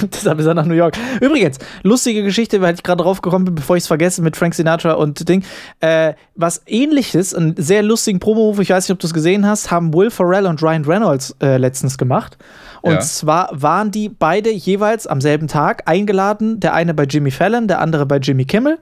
Deshalb 0.14 0.40
ist 0.40 0.46
er 0.46 0.54
nach 0.54 0.66
New 0.66 0.74
York. 0.76 0.98
Übrigens, 1.22 1.58
lustige 1.84 2.24
Geschichte, 2.24 2.62
weil 2.62 2.74
ich 2.76 2.84
gerade 2.84 3.04
drauf 3.04 3.22
gekommen 3.22 3.46
bin, 3.46 3.56
bevor 3.56 3.76
ich 3.78 3.84
es 3.84 3.88
vergesse, 3.88 4.22
mit 4.22 4.36
Frank 4.38 4.54
Sinatra 4.56 4.94
und 4.94 5.28
Ding. 5.28 5.44
Äh, 5.80 6.14
was 6.36 6.62
ähnliches, 6.68 7.34
einen 7.34 7.56
sehr 7.58 7.84
lustigen 7.84 8.20
Promo, 8.20 8.56
ich 8.60 8.70
weiß 8.70 8.88
nicht, 8.88 8.94
ob 8.94 9.00
du 9.00 9.08
es 9.08 9.14
gesehen 9.14 9.46
hast, 9.46 9.72
haben 9.72 9.94
Will 9.94 10.10
Ferrell 10.12 10.46
und 10.46 10.62
Ryan 10.62 10.86
Reynolds 10.86 11.36
äh, 11.42 11.58
letztens 11.58 11.98
gemacht. 11.98 12.38
Und 12.82 12.94
Ja. 12.94 13.00
zwar 13.00 13.50
waren 13.52 13.90
die 13.92 14.08
beide 14.08 14.52
jeweils 14.52 15.08
am 15.08 15.20
selben 15.20 15.48
Tag 15.48 15.84
eingeladen, 15.88 16.60
der 16.60 16.74
eine 16.74 16.94
bei 16.94 17.04
Jimmy 17.04 17.32
Fallon, 17.32 17.68
der 17.68 17.82
andere 17.82 18.06
bei 18.06 18.18
Jimmy 18.18 18.46
Kimmel 18.46 18.78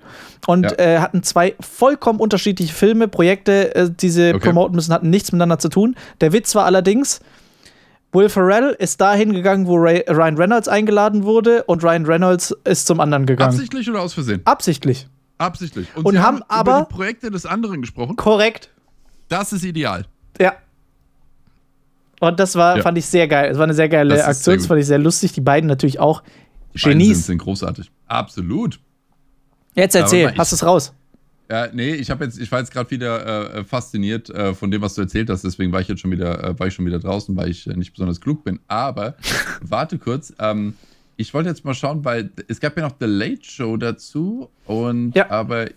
und 0.48 0.64
Ja. 0.72 0.78
äh, 0.78 1.00
hatten 1.00 1.24
zwei 1.24 1.56
vollkommen 1.62 2.20
unterschiedliche 2.20 2.74
Filme, 2.74 3.08
Projekte, 3.08 3.74
äh, 3.74 3.90
die 3.90 4.10
sie 4.10 4.34
Okay. 4.34 4.40
promoten 4.40 4.76
müssen, 4.76 4.94
hatten 4.94 5.10
nichts 5.10 5.32
miteinander 5.32 5.60
zu 5.60 5.70
tun. 5.70 5.96
Der 6.22 6.34
Witz 6.34 6.54
war 6.56 6.66
allerdings, 6.66 7.22
Will 8.16 8.30
Ferrell 8.30 8.76
ist 8.80 9.00
dahin 9.02 9.34
gegangen, 9.34 9.68
wo 9.68 9.76
Ray, 9.76 10.04
Ryan 10.08 10.38
Reynolds 10.38 10.68
eingeladen 10.68 11.24
wurde 11.24 11.64
und 11.66 11.84
Ryan 11.84 12.06
Reynolds 12.06 12.56
ist 12.64 12.88
zum 12.88 13.00
anderen 13.00 13.26
gegangen. 13.26 13.54
Absichtlich 13.54 13.90
oder 13.90 14.02
aus 14.02 14.14
Versehen? 14.14 14.42
Absichtlich. 14.46 15.08
Absichtlich. 15.38 15.88
Und 15.96 16.14
Sie 16.14 16.20
haben 16.20 16.42
aber- 16.48 16.78
über 16.80 16.88
die 16.90 16.96
Projekte 16.96 17.30
des 17.32 17.46
anderen 17.46 17.82
gesprochen. 17.82 18.16
Korrekt. 18.16 18.70
Das 19.28 19.52
ist 19.54 19.64
ideal. 19.66 20.06
Ja. 20.40 20.54
Und 22.22 22.40
das 22.40 22.56
war, 22.56 22.78
Ja. 22.78 22.82
fand 22.84 22.98
ich 22.98 23.06
sehr 23.06 23.28
geil. 23.28 23.52
Es 23.52 23.58
war 23.58 23.66
eine 23.66 23.74
sehr 23.74 23.90
geile 23.90 24.16
Das 24.16 24.26
Aktion, 24.26 24.54
sehr 24.54 24.58
das 24.58 24.68
fand 24.68 24.80
ich 24.80 24.88
sehr 24.88 24.98
lustig. 25.00 25.34
Die 25.34 25.42
beiden 25.42 25.68
natürlich 25.68 26.00
auch 26.00 26.24
Die 26.74 26.80
beiden 26.80 27.00
Genies. 27.00 27.18
Sind, 27.18 27.26
sind 27.26 27.38
großartig. 27.40 27.92
Absolut. 28.08 28.80
Jetzt 29.74 29.96
erzähl, 29.96 30.34
hast 30.38 30.54
du 30.54 30.56
es 30.56 30.66
raus? 30.66 30.94
Ja, 31.50 31.68
nee, 31.72 31.94
ich 31.94 32.10
habe 32.10 32.26
jetzt, 32.26 32.40
ich 32.40 32.52
war 32.52 32.60
jetzt 32.60 32.72
gerade 32.72 32.90
wieder 32.90 33.56
äh, 33.56 33.64
fasziniert 33.64 34.30
äh, 34.32 34.54
von 34.56 34.72
dem, 34.72 34.82
was 34.82 34.96
du 34.96 35.02
erzählt 35.02 35.30
hast. 35.30 35.44
Deswegen 35.44 35.72
war 35.72 35.80
ich 35.82 35.88
jetzt 35.88 36.02
schon 36.02 36.10
wieder, 36.12 36.44
äh, 36.44 36.60
war 36.60 36.68
ich 36.68 36.74
schon 36.74 36.86
wieder 36.86 36.98
draußen, 37.00 37.36
weil 37.38 37.50
ich 37.50 37.68
äh, 37.68 37.76
nicht 37.76 37.92
besonders 37.94 38.20
klug 38.20 38.44
bin. 38.44 38.60
Aber 38.68 39.16
warte 39.62 40.00
kurz. 40.00 40.34
Ähm, 40.40 40.74
ich 41.18 41.34
wollte 41.34 41.50
jetzt 41.50 41.64
mal 41.64 41.74
schauen, 41.76 42.04
weil 42.04 42.32
es 42.48 42.60
gab 42.60 42.76
ja 42.78 42.84
noch 42.84 42.96
The 43.00 43.06
Late 43.06 43.44
Show 43.44 43.78
dazu 43.78 44.50
und 44.66 45.16
Ja. 45.16 45.30
aber 45.30 45.68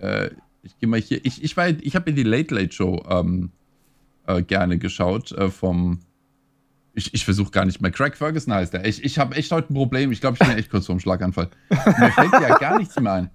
äh, 0.00 0.30
ich 0.64 0.78
gehe 0.78 0.88
mal 0.88 1.00
hier. 1.00 1.24
Ich, 1.24 1.42
ich 1.42 1.56
war, 1.56 1.68
ich 1.68 1.94
habe 1.94 2.10
mir 2.10 2.16
die 2.16 2.24
Late 2.24 2.54
Late 2.54 2.72
Show 2.72 3.04
ähm, 3.08 3.50
äh, 4.26 4.42
gerne 4.42 4.78
geschaut 4.78 5.34
vom. 5.50 6.00
Ich, 6.94 7.14
ich 7.14 7.24
versuche 7.24 7.50
gar 7.50 7.64
nicht 7.64 7.80
mehr. 7.80 7.90
Craig 7.90 8.16
Ferguson 8.16 8.52
heißt 8.52 8.74
er. 8.74 8.84
Ich, 8.84 9.02
ich 9.02 9.18
habe 9.18 9.34
echt 9.36 9.50
heute 9.50 9.72
ein 9.72 9.74
Problem. 9.74 10.12
Ich 10.12 10.20
glaube, 10.20 10.36
ich 10.40 10.46
bin 10.46 10.56
echt 10.58 10.70
kurz 10.70 10.84
vorm 10.86 11.00
Schlaganfall. 11.00 11.48
Mir 11.70 12.10
fällt 12.12 12.32
ja 12.32 12.58
gar 12.58 12.78
nichts 12.78 12.98
mehr 13.00 13.12
ein. 13.14 13.30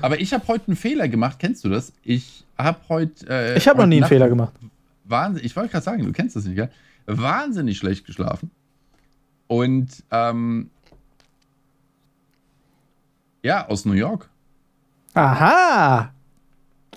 Aber 0.00 0.18
ich 0.20 0.32
habe 0.32 0.46
heute 0.48 0.68
einen 0.68 0.76
Fehler 0.76 1.06
gemacht. 1.08 1.38
Kennst 1.38 1.64
du 1.64 1.68
das? 1.68 1.92
Ich 2.02 2.44
habe 2.56 2.78
heute. 2.88 3.26
Äh, 3.28 3.58
Ich 3.58 3.68
habe 3.68 3.80
noch 3.80 3.86
nie 3.86 3.96
einen 3.96 4.00
Nacht 4.02 4.08
Fehler 4.08 4.28
gemacht. 4.30 4.54
Wahnsinn, 5.04 5.44
ich 5.44 5.54
wollte 5.54 5.70
gerade 5.72 5.84
sagen, 5.84 6.02
du 6.04 6.12
kennst 6.12 6.34
das 6.36 6.44
nicht, 6.44 6.56
gell? 6.56 6.70
Wahnsinnig 7.06 7.76
schlecht 7.78 8.06
geschlafen. 8.06 8.50
Und 9.48 9.88
ähm, 10.10 10.70
ja, 13.42 13.66
aus 13.68 13.84
New 13.84 13.92
York. 13.92 14.28
Aha! 15.14 16.12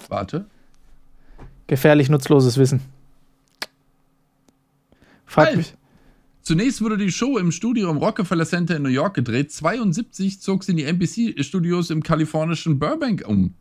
Warte. 0.09 0.45
Gefährlich 1.67 2.09
nutzloses 2.09 2.57
Wissen. 2.57 2.81
Frag 5.25 5.47
Halt. 5.47 5.57
mich. 5.57 5.73
Zunächst 6.41 6.81
wurde 6.81 6.97
die 6.97 7.11
Show 7.11 7.37
im 7.37 7.51
Studio 7.51 7.89
im 7.91 7.97
Rockefeller 7.97 8.45
Center 8.45 8.75
in 8.75 8.81
New 8.83 8.89
York 8.89 9.13
gedreht. 9.13 9.51
72 9.51 10.41
zog 10.41 10.63
sie 10.63 10.71
in 10.71 10.77
die 10.77 10.85
NBC-Studios 10.85 11.89
im 11.91 12.01
kalifornischen 12.01 12.79
Burbank 12.79 13.23
um. 13.27 13.53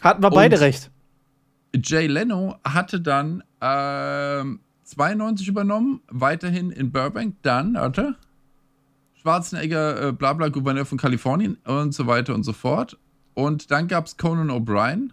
Hatten 0.00 0.22
wir 0.22 0.30
beide 0.30 0.56
Und- 0.56 0.62
recht. 0.62 0.90
Jay 1.74 2.06
Leno 2.08 2.56
hatte 2.64 3.00
dann 3.00 3.44
ähm, 3.60 4.60
92 4.84 5.46
übernommen, 5.48 6.00
weiterhin 6.08 6.70
in 6.70 6.90
Burbank, 6.90 7.36
dann, 7.42 7.74
warte, 7.74 8.16
Schwarzenegger, 9.20 10.08
äh, 10.08 10.12
bla 10.12 10.32
bla, 10.32 10.48
Gouverneur 10.48 10.84
von 10.84 10.98
Kalifornien 10.98 11.58
und 11.64 11.94
so 11.94 12.06
weiter 12.06 12.34
und 12.34 12.42
so 12.42 12.52
fort. 12.52 12.98
Und 13.34 13.70
dann 13.70 13.86
gab 13.86 14.06
es 14.06 14.16
Conan 14.16 14.50
O'Brien. 14.50 15.10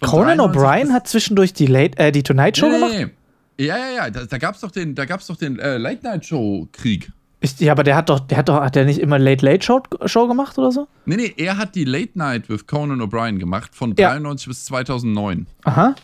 Conan 0.00 0.38
93 0.38 0.40
O'Brien 0.40 0.92
hat 0.92 1.06
zwischendurch 1.06 1.52
die, 1.52 1.66
Late, 1.66 1.96
äh, 1.98 2.10
die 2.10 2.22
Tonight 2.24 2.56
Show 2.56 2.66
nee, 2.66 2.74
gemacht? 2.74 2.92
nee, 2.92 3.04
nee. 3.04 3.10
Ja, 3.58 3.76
ja, 3.76 3.90
ja, 3.96 4.10
da, 4.10 4.24
da 4.24 4.38
gab 4.38 4.54
es 4.54 4.60
doch 4.62 4.70
den, 4.70 4.94
da 4.94 5.04
gab's 5.04 5.26
doch 5.26 5.36
den 5.36 5.58
äh, 5.58 5.76
Late-Night-Show-Krieg. 5.78 7.12
Ja, 7.58 7.72
aber 7.72 7.82
der 7.82 7.96
hat 7.96 8.08
doch, 8.08 8.20
der 8.20 8.38
hat 8.38 8.48
doch, 8.48 8.60
hat 8.60 8.76
der 8.76 8.84
nicht 8.84 8.98
immer 9.00 9.18
Late 9.18 9.44
Late 9.44 9.64
Show, 9.64 9.82
Show 10.06 10.28
gemacht 10.28 10.56
oder 10.58 10.70
so? 10.70 10.86
Nee, 11.06 11.16
nee, 11.16 11.34
er 11.36 11.56
hat 11.58 11.74
die 11.74 11.84
Late 11.84 12.12
Night 12.16 12.48
with 12.48 12.66
Conan 12.68 13.00
O'Brien 13.02 13.38
gemacht, 13.38 13.74
von 13.74 13.94
Ja. 13.98 14.10
93 14.10 14.46
bis 14.48 14.64
2009. 14.66 15.46
Aha. 15.64 15.94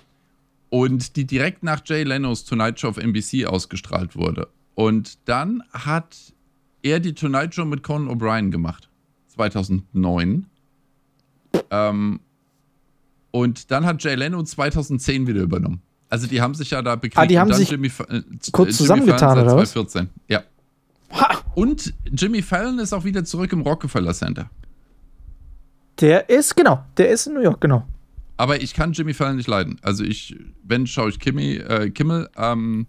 und 0.70 1.14
die 1.16 1.24
direkt 1.26 1.62
nach 1.62 1.80
Jay 1.84 2.02
Lenos 2.02 2.44
Tonight 2.44 2.78
Show 2.80 2.88
auf 2.88 2.96
NBC 2.98 3.46
ausgestrahlt 3.46 4.16
wurde. 4.16 4.48
Und 4.74 5.18
dann 5.28 5.62
hat 5.72 6.16
er 6.82 7.00
die 7.00 7.14
Tonight 7.14 7.54
Show 7.54 7.64
mit 7.64 7.82
Conan 7.82 8.08
O'Brien 8.14 8.50
gemacht. 8.50 8.88
2009. 9.28 10.46
Ähm, 11.70 12.20
und 13.30 13.70
dann 13.70 13.86
hat 13.86 14.02
Jay 14.02 14.14
Leno 14.16 14.42
2010 14.42 15.26
wieder 15.26 15.42
übernommen. 15.42 15.82
Also 16.10 16.26
die 16.26 16.40
haben 16.40 16.54
sich 16.54 16.70
ja 16.70 16.80
da 16.82 16.96
bekriegt. 16.96 17.18
Ah, 17.18 17.26
die 17.26 17.38
haben 17.38 17.52
sich 17.52 17.70
Jimmy, 17.70 17.88
äh, 17.88 18.22
kurz 18.52 18.68
Jimmy 18.68 18.72
zusammengetan, 18.72 19.18
Fallon 19.36 19.44
oder 19.44 19.56
was? 19.56 19.72
2014. 19.72 20.08
Ja. 20.28 20.42
Ha! 21.12 21.38
Und 21.54 21.92
Jimmy 22.10 22.42
Fallon 22.42 22.78
ist 22.78 22.92
auch 22.92 23.04
wieder 23.04 23.24
zurück 23.24 23.52
im 23.52 23.60
Rockefeller 23.62 24.14
Center. 24.14 24.48
Der 26.00 26.28
ist, 26.30 26.56
genau, 26.56 26.84
der 26.96 27.10
ist 27.10 27.26
in 27.26 27.34
New 27.34 27.40
York, 27.40 27.60
genau. 27.60 27.84
Aber 28.36 28.62
ich 28.62 28.72
kann 28.72 28.92
Jimmy 28.92 29.14
Fallon 29.14 29.36
nicht 29.36 29.48
leiden. 29.48 29.78
Also 29.82 30.04
ich, 30.04 30.36
wenn, 30.62 30.86
schaue 30.86 31.10
ich 31.10 31.18
Kimmy, 31.18 31.56
äh, 31.56 31.90
Kimmel. 31.90 32.30
Ähm, 32.36 32.86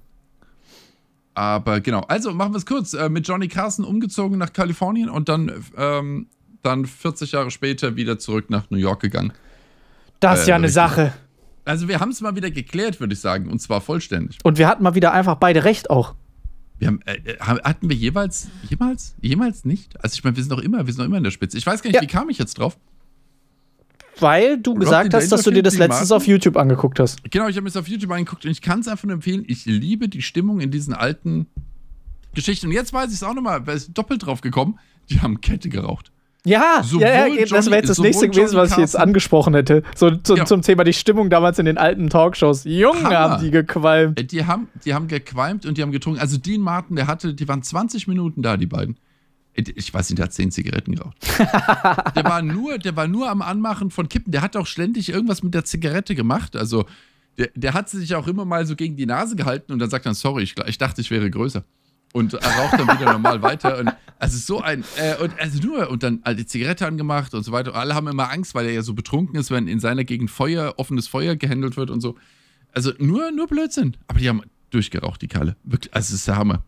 aber 1.33 1.79
genau. 1.79 2.01
Also 2.01 2.31
machen 2.33 2.53
wir 2.53 2.57
es 2.57 2.65
kurz. 2.65 2.93
Äh, 2.93 3.09
mit 3.09 3.27
Johnny 3.27 3.47
Carson 3.47 3.83
umgezogen 3.83 4.37
nach 4.37 4.53
Kalifornien 4.53 5.09
und 5.09 5.27
dann, 5.27 5.51
ähm, 5.75 6.27
dann 6.61 6.85
40 6.85 7.31
Jahre 7.31 7.49
später 7.49 7.95
wieder 7.95 8.19
zurück 8.19 8.49
nach 8.49 8.69
New 8.69 8.77
York 8.77 8.99
gegangen. 9.01 9.33
Das 10.19 10.41
ist 10.41 10.45
Äh, 10.45 10.49
ja 10.49 10.55
eine 10.57 10.65
richtig. 10.65 10.75
Sache. 10.75 11.13
Also 11.69 11.87
wir 11.87 11.99
haben 11.99 12.09
es 12.09 12.19
mal 12.19 12.35
wieder 12.35 12.49
geklärt, 12.49 12.99
würde 12.99 13.13
ich 13.13 13.19
sagen. 13.19 13.47
Und 13.49 13.59
zwar 13.59 13.79
vollständig. 13.79 14.39
Und 14.43 14.57
wir 14.57 14.67
hatten 14.67 14.81
mal 14.81 14.95
wieder 14.95 15.13
einfach 15.13 15.35
beide 15.35 15.65
recht 15.65 15.91
auch. 15.91 16.15
Wir 16.79 16.87
haben, 16.87 17.01
äh, 17.05 17.17
äh, 17.17 17.37
hatten 17.39 17.89
wir 17.89 17.95
jeweils, 17.95 18.47
jemals, 18.67 19.15
jemals 19.21 19.65
nicht? 19.65 20.01
Also 20.03 20.15
ich 20.15 20.23
meine, 20.23 20.35
wir 20.35 20.43
sind 20.43 20.51
doch 20.51 20.59
immer, 20.59 20.87
wir 20.87 20.93
sind 20.93 21.01
doch 21.01 21.05
immer 21.05 21.17
in 21.17 21.23
der 21.23 21.31
Spitze. 21.31 21.57
Ich 21.59 21.65
weiß 21.67 21.83
gar 21.83 21.89
nicht, 21.89 21.97
Ja. 21.97 22.01
wie 22.01 22.07
kam 22.07 22.29
ich 22.29 22.39
jetzt 22.39 22.57
drauf? 22.57 22.77
Weil 24.19 24.57
du 24.57 24.73
gesagt 24.73 25.13
hast, 25.13 25.31
dass 25.31 25.43
du 25.43 25.51
dir 25.51 25.61
das 25.61 25.77
letztens 25.77 26.11
auf 26.11 26.25
YouTube 26.25 26.57
angeguckt 26.57 26.99
hast. 26.99 27.23
Genau, 27.29 27.47
ich 27.47 27.55
habe 27.55 27.61
mir 27.63 27.69
das 27.69 27.77
auf 27.77 27.87
YouTube 27.87 28.11
angeguckt 28.11 28.45
und 28.45 28.51
ich 28.51 28.61
kann 28.61 28.79
es 28.79 28.87
einfach 28.87 29.05
nur 29.05 29.13
empfehlen. 29.13 29.43
Ich 29.47 29.65
liebe 29.65 30.09
die 30.09 30.23
Stimmung 30.23 30.61
in 30.61 30.71
diesen 30.71 30.93
alten 30.95 31.45
Geschichten. 32.33 32.65
Und 32.67 32.73
jetzt 32.73 32.93
weiß 32.93 33.09
ich 33.09 33.15
es 33.17 33.23
auch 33.23 33.35
nochmal, 33.35 33.67
weil 33.67 33.77
es 33.77 33.93
doppelt 33.93 34.25
drauf 34.25 34.41
gekommen. 34.41 34.79
Die 35.09 35.21
haben 35.21 35.39
Kette 35.39 35.69
geraucht. 35.69 36.11
Ja, 36.45 36.81
Sowohl 36.83 37.01
ja, 37.03 37.27
ja, 37.27 37.45
das 37.45 37.65
wäre 37.65 37.77
jetzt 37.77 37.89
das 37.89 37.99
nächste 37.99 38.29
gewesen, 38.29 38.55
was 38.55 38.71
ich 38.71 38.77
jetzt 38.77 38.97
angesprochen 38.97 39.53
hätte. 39.53 39.83
So, 39.95 40.11
zu, 40.11 40.35
Ja. 40.35 40.45
Zum 40.45 40.61
Thema 40.61 40.85
die 40.85 40.93
Stimmung 40.93 41.29
damals 41.29 41.59
in 41.59 41.65
den 41.65 41.77
alten 41.77 42.09
Talkshows. 42.09 42.63
Junge, 42.63 43.03
Hammer. 43.03 43.19
haben 43.19 43.43
die 43.43 43.51
gequalmt. 43.51 44.19
Äh, 44.19 44.23
Die 44.23 44.45
haben, 44.45 44.69
die 44.85 44.93
haben 44.93 45.07
gequalmt 45.09 45.65
und 45.65 45.77
die 45.77 45.81
haben 45.81 45.91
getrunken. 45.91 46.19
Also 46.21 46.37
Dean 46.37 46.61
Martin, 46.61 46.95
der 46.95 47.07
hatte, 47.07 47.33
die 47.33 47.47
waren 47.47 47.61
20 47.61 48.07
Minuten 48.07 48.41
da, 48.41 48.55
die 48.55 48.67
beiden. 48.67 48.95
Äh, 49.53 49.63
Ich 49.75 49.93
weiß 49.93 50.09
nicht, 50.09 50.19
der 50.19 50.25
hat 50.25 50.33
10 50.33 50.51
Zigaretten 50.51 50.95
geraucht. 50.95 51.17
der, 52.15 52.23
war 52.23 52.41
nur, 52.41 52.77
der 52.77 52.95
war 52.95 53.07
nur 53.07 53.29
am 53.29 53.41
Anmachen 53.41 53.91
von 53.91 54.07
Kippen. 54.07 54.31
Der 54.31 54.41
hat 54.41 54.55
auch 54.55 54.65
ständig 54.67 55.09
irgendwas 55.09 55.43
mit 55.43 55.53
der 55.53 55.65
Zigarette 55.65 56.15
gemacht. 56.15 56.55
Also 56.55 56.85
der, 57.37 57.49
der 57.53 57.73
hat 57.73 57.89
sich 57.89 58.15
auch 58.15 58.27
immer 58.27 58.45
mal 58.45 58.65
so 58.65 58.77
gegen 58.77 58.95
die 58.95 59.05
Nase 59.05 59.35
gehalten 59.35 59.73
und 59.73 59.79
dann 59.79 59.89
sagt 59.89 60.05
dann, 60.05 60.13
sorry, 60.13 60.43
ich, 60.43 60.55
ich 60.67 60.77
dachte, 60.77 61.01
ich 61.01 61.11
wäre 61.11 61.29
größer. 61.29 61.63
Und 62.13 62.33
er 62.33 62.51
raucht 62.57 62.79
dann 62.79 62.87
wieder 62.87 63.11
normal 63.11 63.41
weiter. 63.41 63.77
Und 63.77 63.91
also 64.17 64.37
so 64.37 64.61
ein, 64.61 64.83
äh, 64.97 65.15
und 65.21 65.39
also 65.39 65.59
nur, 65.61 65.89
und 65.89 66.03
dann 66.03 66.21
die 66.37 66.45
Zigarette 66.45 66.87
angemacht 66.87 67.33
und 67.33 67.43
so 67.43 67.51
weiter. 67.51 67.71
Und 67.71 67.77
alle 67.77 67.95
haben 67.95 68.07
immer 68.07 68.31
Angst, 68.31 68.55
weil 68.55 68.65
er 68.65 68.73
ja 68.73 68.81
so 68.81 68.93
betrunken 68.93 69.39
ist, 69.39 69.51
wenn 69.51 69.67
in 69.67 69.79
seiner 69.79 70.03
Gegend 70.03 70.31
Feuer, 70.31 70.73
offenes 70.77 71.07
Feuer 71.07 71.35
gehandelt 71.35 71.77
wird 71.77 71.89
und 71.89 72.01
so. 72.01 72.17
Also 72.73 72.91
nur, 72.99 73.31
nur 73.31 73.47
Blödsinn. 73.47 73.97
Aber 74.07 74.19
die 74.19 74.29
haben 74.29 74.41
durchgeraucht, 74.71 75.21
die 75.21 75.27
Kalle. 75.27 75.55
Wirklich, 75.63 75.93
also 75.93 76.13
es 76.13 76.21
ist 76.21 76.27
der 76.27 76.35
Hammer. 76.35 76.63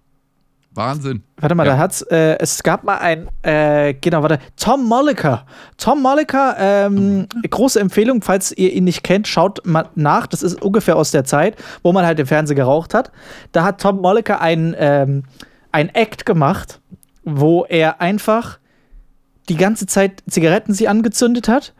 Wahnsinn. 0.73 1.23
Warte 1.37 1.53
mal, 1.55 1.65
Ja. 1.65 1.73
da 1.73 1.77
hat's, 1.79 2.01
äh, 2.03 2.37
es 2.39 2.63
gab 2.63 2.83
mal 2.85 2.97
ein, 2.97 3.27
äh, 3.41 3.93
genau, 3.93 4.21
warte, 4.21 4.39
Tom 4.55 4.85
Molliker. 4.87 5.45
Tom 5.77 6.01
Molliker, 6.01 6.55
ähm, 6.57 7.27
große 7.49 7.79
Empfehlung, 7.79 8.21
falls 8.21 8.51
ihr 8.57 8.71
ihn 8.71 8.85
nicht 8.85 9.03
kennt, 9.03 9.27
schaut 9.27 9.65
mal 9.65 9.89
nach. 9.95 10.27
Das 10.27 10.41
ist 10.43 10.61
ungefähr 10.61 10.95
aus 10.95 11.11
der 11.11 11.25
Zeit, 11.25 11.57
wo 11.83 11.91
man 11.91 12.05
halt 12.05 12.19
im 12.19 12.25
Fernsehen 12.25 12.55
geraucht 12.55 12.93
hat. 12.93 13.11
Da 13.51 13.63
hat 13.65 13.81
Tom 13.81 13.99
Molliker 13.99 14.39
ein, 14.39 14.73
ähm, 14.77 15.23
ein 15.73 15.89
Act 15.89 16.25
gemacht, 16.25 16.79
wo 17.25 17.65
er 17.65 17.99
einfach 17.99 18.57
die 19.49 19.57
ganze 19.57 19.87
Zeit 19.87 20.23
Zigaretten 20.29 20.73
sie 20.73 20.87
angezündet 20.87 21.49
hat 21.49 21.73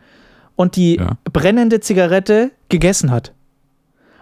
und 0.54 0.76
die 0.76 0.96
Ja. 0.96 1.12
brennende 1.32 1.80
Zigarette 1.80 2.50
gegessen 2.68 3.10
hat. 3.10 3.32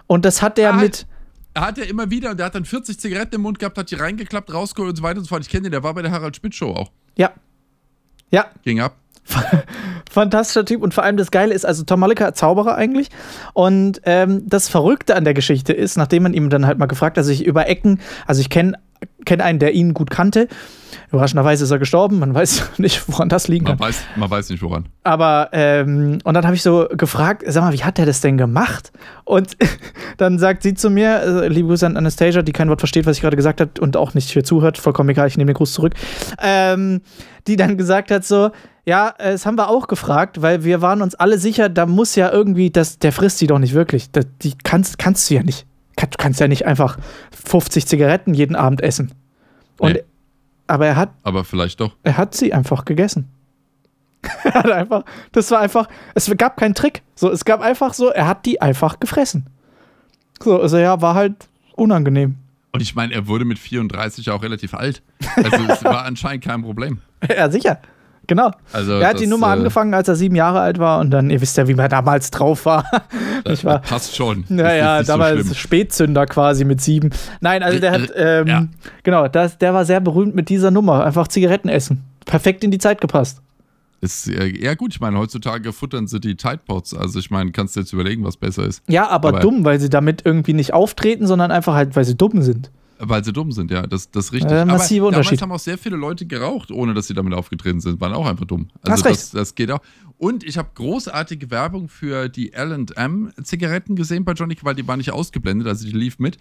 Und 0.06 0.24
das 0.24 0.42
hat 0.42 0.59
er 0.61 0.70
Ah, 0.74 0.76
mit, 0.76 1.06
hat 1.58 1.78
ja 1.78 1.84
immer 1.84 2.10
wieder, 2.10 2.30
und 2.30 2.38
der 2.38 2.46
hat 2.46 2.54
dann 2.54 2.64
40 2.64 2.98
Zigaretten 2.98 3.36
im 3.36 3.42
Mund 3.42 3.58
gehabt, 3.58 3.76
hat 3.76 3.90
die 3.90 3.96
reingeklappt, 3.96 4.52
rausgeholt 4.52 4.90
und 4.90 4.96
so 4.96 5.02
weiter 5.02 5.18
und 5.18 5.24
so 5.24 5.28
fort. 5.28 5.42
Ich 5.42 5.48
kenne 5.48 5.64
den, 5.64 5.72
der 5.72 5.82
war 5.82 5.94
bei 5.94 6.02
der 6.02 6.10
Harald 6.10 6.36
Schmidt 6.36 6.54
Show 6.54 6.70
auch. 6.70 6.90
ja, 7.16 7.32
ja, 8.30 8.46
Ging 8.62 8.80
ab. 8.80 8.96
fantastischer 10.10 10.64
Typ 10.64 10.82
und 10.82 10.94
vor 10.94 11.04
allem 11.04 11.16
das 11.16 11.30
Geile 11.30 11.54
ist, 11.54 11.64
also 11.64 11.84
Tom 11.84 12.00
Malika, 12.00 12.34
Zauberer 12.34 12.74
eigentlich. 12.74 13.08
Und 13.54 14.00
ähm, 14.04 14.42
das 14.46 14.68
Verrückte 14.68 15.14
an 15.14 15.24
der 15.24 15.34
Geschichte 15.34 15.72
ist, 15.72 15.96
nachdem 15.96 16.24
man 16.24 16.34
ihm 16.34 16.50
dann 16.50 16.66
halt 16.66 16.78
mal 16.78 16.86
gefragt 16.86 17.16
hat, 17.16 17.22
also 17.22 17.32
ich 17.32 17.44
über 17.44 17.68
Ecken, 17.68 18.00
also 18.26 18.40
ich 18.40 18.50
kenne 18.50 18.78
kenne 19.24 19.44
einen, 19.44 19.58
der 19.58 19.72
ihn 19.72 19.94
gut 19.94 20.10
kannte. 20.10 20.48
Überraschenderweise 21.10 21.64
ist 21.64 21.70
er 21.70 21.78
gestorben. 21.78 22.18
Man 22.18 22.34
weiß 22.34 22.70
nicht, 22.78 23.08
woran 23.08 23.28
das 23.28 23.48
liegen 23.48 23.64
Man 23.64 23.78
kann. 23.78 23.88
weiß, 23.88 24.02
man 24.16 24.30
weiß 24.30 24.50
nicht 24.50 24.62
woran. 24.62 24.86
Aber, 25.04 25.50
ähm, 25.52 26.18
und 26.24 26.34
dann 26.34 26.44
habe 26.44 26.54
ich 26.54 26.62
so 26.62 26.88
gefragt, 26.90 27.42
sag 27.46 27.62
mal, 27.62 27.72
wie 27.72 27.82
hat 27.82 27.98
der 27.98 28.06
das 28.06 28.20
denn 28.20 28.38
gemacht? 28.38 28.92
Und 29.24 29.56
dann 30.16 30.38
sagt 30.38 30.62
sie 30.62 30.74
zu 30.74 30.90
mir, 30.90 31.22
äh, 31.22 31.48
liebe 31.48 31.68
Grüße 31.68 31.86
an 31.86 31.96
Anastasia, 31.96 32.42
die 32.42 32.52
kein 32.52 32.68
Wort 32.68 32.80
versteht, 32.80 33.06
was 33.06 33.16
ich 33.16 33.22
gerade 33.22 33.36
gesagt 33.36 33.60
habe 33.60 33.70
und 33.80 33.96
auch 33.96 34.14
nicht 34.14 34.30
hier 34.30 34.44
zuhört, 34.44 34.78
vollkommen 34.78 35.10
egal, 35.10 35.28
ich 35.28 35.36
nehme 35.36 35.52
den 35.52 35.56
Gruß 35.56 35.72
zurück, 35.72 35.94
ähm, 36.42 37.00
die 37.46 37.56
dann 37.56 37.76
gesagt 37.76 38.10
hat 38.10 38.24
so, 38.24 38.50
ja, 38.84 39.14
äh, 39.18 39.32
das 39.32 39.46
haben 39.46 39.56
wir 39.56 39.68
auch 39.68 39.86
gefragt, 39.88 40.42
weil 40.42 40.64
wir 40.64 40.82
waren 40.82 41.02
uns 41.02 41.14
alle 41.14 41.38
sicher, 41.38 41.68
da 41.68 41.86
muss 41.86 42.14
ja 42.16 42.30
irgendwie, 42.32 42.70
das, 42.70 42.98
der 42.98 43.12
frisst 43.12 43.38
sie 43.38 43.46
doch 43.46 43.58
nicht 43.58 43.74
wirklich. 43.74 44.10
Das, 44.10 44.26
die 44.42 44.54
kannst, 44.62 44.98
kannst 44.98 45.30
du 45.30 45.34
ja 45.34 45.42
nicht. 45.42 45.66
Kann- 46.00 46.10
Du 46.10 46.16
kannst 46.18 46.40
ja 46.40 46.48
nicht 46.48 46.66
einfach 46.66 46.98
50 47.44 47.86
Zigaretten 47.86 48.32
jeden 48.34 48.56
Abend 48.56 48.80
essen. 48.82 49.12
Und, 49.78 49.92
Nee. 49.92 50.02
Aber 50.66 50.86
er 50.86 50.96
hat 50.96 51.10
Aber 51.24 51.44
vielleicht 51.44 51.80
doch. 51.80 51.96
er 52.04 52.16
hat 52.16 52.34
sie 52.34 52.54
einfach 52.54 52.84
gegessen. 52.84 53.28
er 54.44 54.54
hat 54.54 54.70
einfach, 54.70 55.04
das 55.32 55.50
war 55.50 55.60
einfach, 55.60 55.88
es 56.14 56.30
gab 56.36 56.56
keinen 56.56 56.74
Trick. 56.74 57.02
So, 57.16 57.30
es 57.30 57.44
gab 57.44 57.60
einfach 57.60 57.92
so, 57.94 58.08
er 58.10 58.26
hat 58.28 58.46
die 58.46 58.60
einfach 58.62 59.00
gefressen. 59.00 59.46
So, 60.42 60.60
also 60.60 60.78
ja, 60.78 61.00
war 61.02 61.14
halt 61.14 61.48
unangenehm. 61.74 62.36
Und 62.72 62.80
ich 62.82 62.94
meine, 62.94 63.12
er 63.14 63.26
wurde 63.26 63.44
mit 63.44 63.58
34 63.58 64.30
auch 64.30 64.42
relativ 64.42 64.74
alt. 64.74 65.02
Also 65.36 65.64
es 65.68 65.82
war 65.84 66.04
anscheinend 66.04 66.44
kein 66.44 66.62
Problem. 66.62 66.98
ja, 67.28 67.50
sicher. 67.50 67.80
Genau. 68.30 68.52
Also 68.72 68.92
er 68.92 69.08
hat 69.08 69.18
die 69.18 69.24
das, 69.24 69.30
Nummer 69.30 69.48
äh, 69.48 69.58
angefangen, 69.58 69.92
als 69.92 70.06
er 70.06 70.14
sieben 70.14 70.36
Jahre 70.36 70.60
alt 70.60 70.78
war 70.78 71.00
und 71.00 71.10
dann, 71.10 71.30
ihr 71.30 71.40
wisst 71.40 71.56
ja, 71.56 71.66
wie 71.66 71.74
man 71.74 71.90
damals 71.90 72.30
drauf 72.30 72.64
war. 72.64 72.84
Das, 73.42 73.64
war- 73.64 73.80
passt 73.80 74.14
schon. 74.14 74.44
Naja, 74.48 75.02
so 75.02 75.12
damals 75.12 75.40
schlimm. 75.40 75.54
Spätzünder 75.54 76.26
quasi 76.26 76.64
mit 76.64 76.80
sieben. 76.80 77.10
Nein, 77.40 77.62
also 77.64 77.80
der 77.80 77.90
hat, 77.90 78.02
ähm, 78.14 78.46
Ja. 78.46 78.66
genau, 79.02 79.26
das, 79.28 79.58
der 79.58 79.74
war 79.74 79.84
sehr 79.84 79.98
berühmt 80.00 80.34
mit 80.36 80.48
dieser 80.48 80.70
Nummer. 80.70 81.04
Einfach 81.04 81.26
Zigaretten 81.26 81.68
essen. 81.68 82.04
Perfekt 82.24 82.62
in 82.62 82.70
die 82.70 82.78
Zeit 82.78 83.00
gepasst. 83.00 83.40
Ist, 84.02 84.28
äh, 84.28 84.46
ja 84.46 84.74
gut, 84.74 84.94
ich 84.94 85.00
meine, 85.00 85.18
heutzutage 85.18 85.72
futtern 85.72 86.06
sie 86.06 86.20
die 86.20 86.36
Tide 86.36 86.60
Pods. 86.66 86.94
Also 86.94 87.18
ich 87.18 87.30
meine, 87.32 87.50
kannst 87.50 87.74
du 87.74 87.80
jetzt 87.80 87.92
überlegen, 87.92 88.24
was 88.24 88.36
besser 88.36 88.62
ist. 88.64 88.82
Ja, 88.88 89.08
aber, 89.08 89.30
Aber- 89.30 89.40
dumm, 89.40 89.64
weil 89.64 89.80
sie 89.80 89.90
damit 89.90 90.22
irgendwie 90.24 90.52
nicht 90.52 90.72
auftreten, 90.72 91.26
sondern 91.26 91.50
einfach 91.50 91.74
halt, 91.74 91.96
weil 91.96 92.04
sie 92.04 92.16
dumm 92.16 92.42
sind. 92.42 92.70
Weil 93.02 93.24
sie 93.24 93.32
dumm 93.32 93.50
sind, 93.50 93.70
ja, 93.70 93.86
das, 93.86 94.10
das 94.10 94.26
ist 94.26 94.32
richtig. 94.32 94.52
Äh, 94.52 94.66
massiver 94.66 95.06
Aber 95.06 95.16
Unterschied. 95.16 95.40
damals 95.40 95.42
haben 95.42 95.52
auch 95.52 95.58
sehr 95.58 95.78
viele 95.78 95.96
Leute 95.96 96.26
geraucht, 96.26 96.70
ohne 96.70 96.92
dass 96.92 97.06
sie 97.06 97.14
damit 97.14 97.32
aufgetreten 97.32 97.80
sind. 97.80 98.00
Waren 98.00 98.12
auch 98.12 98.26
einfach 98.26 98.44
dumm. 98.44 98.68
Also 98.82 99.04
das, 99.04 99.30
das 99.30 99.54
geht 99.54 99.70
auch. 99.70 99.80
Und 100.18 100.44
ich 100.44 100.58
habe 100.58 100.68
großartige 100.74 101.50
Werbung 101.50 101.88
für 101.88 102.28
die 102.28 102.52
L&M 102.52 103.32
Zigaretten 103.42 103.96
gesehen 103.96 104.26
bei 104.26 104.32
Johnny, 104.32 104.54
weil 104.60 104.74
die 104.74 104.86
war 104.86 104.98
nicht 104.98 105.12
ausgeblendet, 105.12 105.66
also 105.66 105.86
die 105.86 105.92
lief 105.92 106.18
mit. 106.18 106.36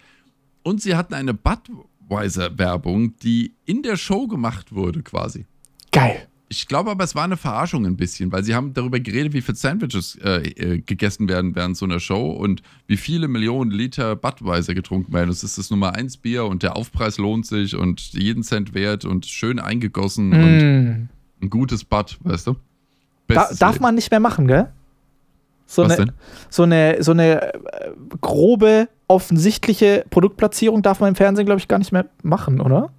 Und 0.62 0.82
sie 0.82 0.96
hatten 0.96 1.14
eine 1.14 1.32
Budweiser 1.32 2.58
Werbung, 2.58 3.16
die 3.20 3.54
in 3.64 3.82
der 3.82 3.96
Show 3.96 4.26
gemacht 4.26 4.74
wurde 4.74 5.02
quasi. 5.02 5.46
Geil. 5.92 6.28
Ich 6.52 6.66
glaube 6.66 6.90
aber, 6.90 7.04
es 7.04 7.14
war 7.14 7.22
eine 7.22 7.36
Verarschung 7.36 7.86
ein 7.86 7.96
bisschen, 7.96 8.32
weil 8.32 8.42
sie 8.42 8.56
haben 8.56 8.74
darüber 8.74 8.98
geredet, 8.98 9.32
wie 9.34 9.40
viele 9.40 9.54
Sandwiches 9.56 10.16
äh, 10.16 10.48
äh, 10.48 10.78
gegessen 10.80 11.28
werden 11.28 11.54
während 11.54 11.76
so 11.76 11.84
einer 11.84 12.00
Show 12.00 12.32
und 12.32 12.60
wie 12.88 12.96
viele 12.96 13.28
Millionen 13.28 13.70
Liter 13.70 14.16
Budweiser 14.16 14.74
getrunken 14.74 15.12
werden. 15.12 15.28
Das 15.28 15.44
ist 15.44 15.58
das 15.58 15.70
Nummer 15.70 15.94
1 15.94 16.16
Bier 16.16 16.46
und 16.46 16.64
der 16.64 16.76
Aufpreis 16.76 17.18
lohnt 17.18 17.46
sich 17.46 17.76
und 17.76 18.00
jeden 18.14 18.42
Cent 18.42 18.74
wert 18.74 19.04
und 19.04 19.26
schön 19.26 19.60
eingegossen 19.60 20.32
und 20.32 20.58
Mm. 20.58 21.08
ein 21.40 21.50
gutes 21.50 21.84
Bud, 21.84 22.18
weißt 22.24 22.48
du? 22.48 22.56
Da, 23.28 23.48
darf 23.56 23.78
man 23.78 23.94
nicht 23.94 24.10
mehr 24.10 24.18
machen, 24.18 24.48
gell? 24.48 24.70
So 25.66 25.84
Was 25.84 25.92
eine, 25.92 26.06
denn? 26.06 26.14
so 26.48 26.64
eine, 26.64 26.96
so 27.00 27.12
eine 27.12 27.42
äh, 27.54 27.58
grobe, 28.20 28.88
offensichtliche 29.06 30.04
Produktplatzierung 30.10 30.82
darf 30.82 30.98
man 30.98 31.10
im 31.10 31.14
Fernsehen, 31.14 31.46
glaube 31.46 31.60
ich, 31.60 31.68
gar 31.68 31.78
nicht 31.78 31.92
mehr 31.92 32.06
machen, 32.24 32.60
oder? 32.60 32.90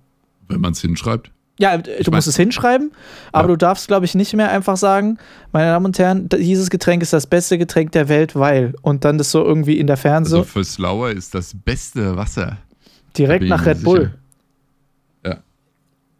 Wenn 0.47 0.61
man 0.61 0.71
es 0.71 0.79
hinschreibt. 0.79 1.31
Ja, 1.61 1.77
du 1.77 1.89
Ich 1.99 2.09
musst 2.09 2.27
es 2.27 2.35
hinschreiben, 2.35 2.91
aber 3.31 3.43
Ja. 3.43 3.47
du 3.49 3.55
darfst, 3.55 3.87
glaube 3.87 4.05
ich, 4.05 4.15
nicht 4.15 4.33
mehr 4.33 4.49
einfach 4.51 4.77
sagen, 4.77 5.17
meine 5.51 5.67
Damen 5.67 5.85
und 5.85 5.99
Herren, 5.99 6.27
dieses 6.27 6.69
Getränk 6.71 7.03
ist 7.03 7.13
das 7.13 7.27
beste 7.27 7.57
Getränk 7.57 7.91
der 7.91 8.09
Welt, 8.09 8.35
weil. 8.35 8.73
Und 8.81 9.05
dann 9.05 9.17
das 9.19 9.29
so 9.31 9.43
irgendwie 9.45 9.77
in 9.77 9.85
der 9.87 9.97
Fernseh 9.97 10.37
Also 10.37 10.43
für 10.43 10.63
Slower 10.63 11.11
ist 11.11 11.35
das 11.35 11.53
beste 11.53 12.17
Wasser. 12.17 12.57
direkt 13.17 13.45
nach 13.45 13.65
Red 13.65 13.83
Bull 13.83 13.99
sicher. 13.99 14.11
Ja. 15.35 15.37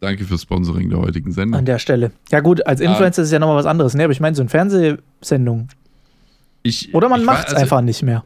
Danke 0.00 0.24
fürs 0.24 0.42
Sponsoring 0.42 0.90
der 0.90 1.00
heutigen 1.00 1.32
Sendung. 1.32 1.58
an 1.58 1.64
der 1.64 1.78
Stelle. 1.80 2.12
Ja, 2.30 2.40
gut, 2.40 2.64
als 2.66 2.80
Influencer 2.80 3.22
ist 3.22 3.26
es 3.28 3.32
ja 3.32 3.38
nochmal 3.38 3.56
was 3.56 3.66
anderes, 3.66 3.94
ne? 3.94 4.04
Aber 4.04 4.12
ich 4.12 4.20
meine, 4.20 4.36
so 4.36 4.42
eine 4.42 4.48
Fernsehsendung. 4.50 5.68
Ich, 6.62 6.94
Oder 6.94 7.08
man 7.08 7.24
macht 7.24 7.48
es 7.48 7.54
also- 7.54 7.62
einfach 7.62 7.80
nicht 7.80 8.02
mehr. 8.04 8.22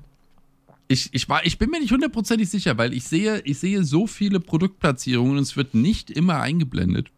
Ich, 0.88 1.08
ich, 1.12 1.28
war, 1.28 1.44
ich 1.44 1.58
bin 1.58 1.70
mir 1.70 1.80
nicht 1.80 1.92
hundertprozentig 1.92 2.48
sicher, 2.48 2.78
weil 2.78 2.92
ich 2.92 3.04
sehe, 3.04 3.40
ich 3.44 3.58
sehe 3.58 3.82
so 3.82 4.06
viele 4.06 4.38
Produktplatzierungen 4.38 5.36
und 5.36 5.42
es 5.42 5.56
wird 5.56 5.74
nicht 5.74 6.10
immer 6.10 6.40
eingeblendet. 6.40 7.10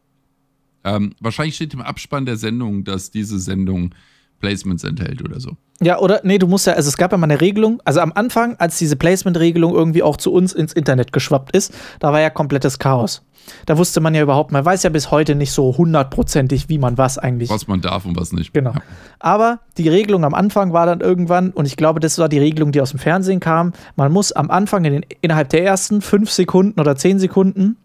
Ähm, 0.85 1.15
wahrscheinlich 1.21 1.57
steht 1.57 1.75
im 1.75 1.83
Abspann 1.83 2.25
der 2.25 2.37
Sendung, 2.37 2.85
dass 2.85 3.11
diese 3.11 3.39
Sendung 3.39 3.95
Placements 4.41 4.85
enthält 4.85 5.23
oder 5.23 5.41
so. 5.41 5.57
Ja, 5.81 5.99
oder? 5.99 6.21
Nee, 6.25 6.39
du 6.39 6.47
musst 6.47 6.67
ja, 6.67 6.73
also 6.75 6.89
es 6.89 6.97
gab 6.97 7.13
ja 7.13 7.19
mal 7.19 7.27
eine 7.27 7.41
Regelung, 7.41 7.81
also 7.85 8.01
am 8.01 8.13
Anfang, 8.13 8.57
als 8.59 8.79
diese 8.79 8.97
Placement-Regelung 8.97 9.75
irgendwie 9.75 10.03
auch 10.03 10.17
zu 10.17 10.33
uns 10.33 10.53
ins 10.53 10.73
Internet 10.73 11.13
geschwappt 11.13 11.55
ist, 11.57 11.73
da 12.01 12.13
war 12.13 12.21
ja 12.21 12.31
komplettes 12.31 12.79
Chaos. 12.79 13.23
Da 13.67 13.79
wusste 13.79 14.01
man 14.01 14.15
ja 14.15 14.23
überhaupt, 14.23 14.53
man 14.53 14.65
weiß 14.65 14.83
ja 14.83 14.91
bis 14.91 15.11
heute 15.11 15.35
nicht 15.35 15.53
so 15.53 15.77
hundertprozentig, 15.77 16.69
wie 16.69 16.79
man 16.79 16.99
was 16.99 17.17
eigentlich. 17.17 17.49
Was 17.49 17.67
man 17.67 17.81
darf 17.81 18.05
und 18.05 18.19
was 18.19 18.33
nicht. 18.33 18.53
Genau. 18.53 18.73
Ja. 18.73 18.83
Aber 19.21 19.61
die 19.79 19.89
Regelung 19.89 20.25
am 20.25 20.35
Anfang 20.35 20.73
war 20.73 20.87
dann 20.87 21.01
irgendwann, 21.01 21.51
und 21.51 21.67
ich 21.67 21.77
glaube, 21.77 22.01
das 22.01 22.19
war 22.19 22.29
die 22.29 22.39
Regelung, 22.39 22.73
die 22.73 22.81
aus 22.81 22.91
dem 22.91 22.99
Fernsehen 22.99 23.41
kam, 23.41 23.73
man 23.97 24.13
muss 24.13 24.33
am 24.33 24.51
Anfang 24.51 24.85
in 24.85 24.93
den, 24.93 25.07
innerhalb 25.21 25.49
der 25.49 25.65
ersten 25.65 26.03
fünf 26.03 26.31
Sekunden 26.31 26.81
oder 26.81 26.97
zehn 26.97 27.19
Sekunden 27.19 27.77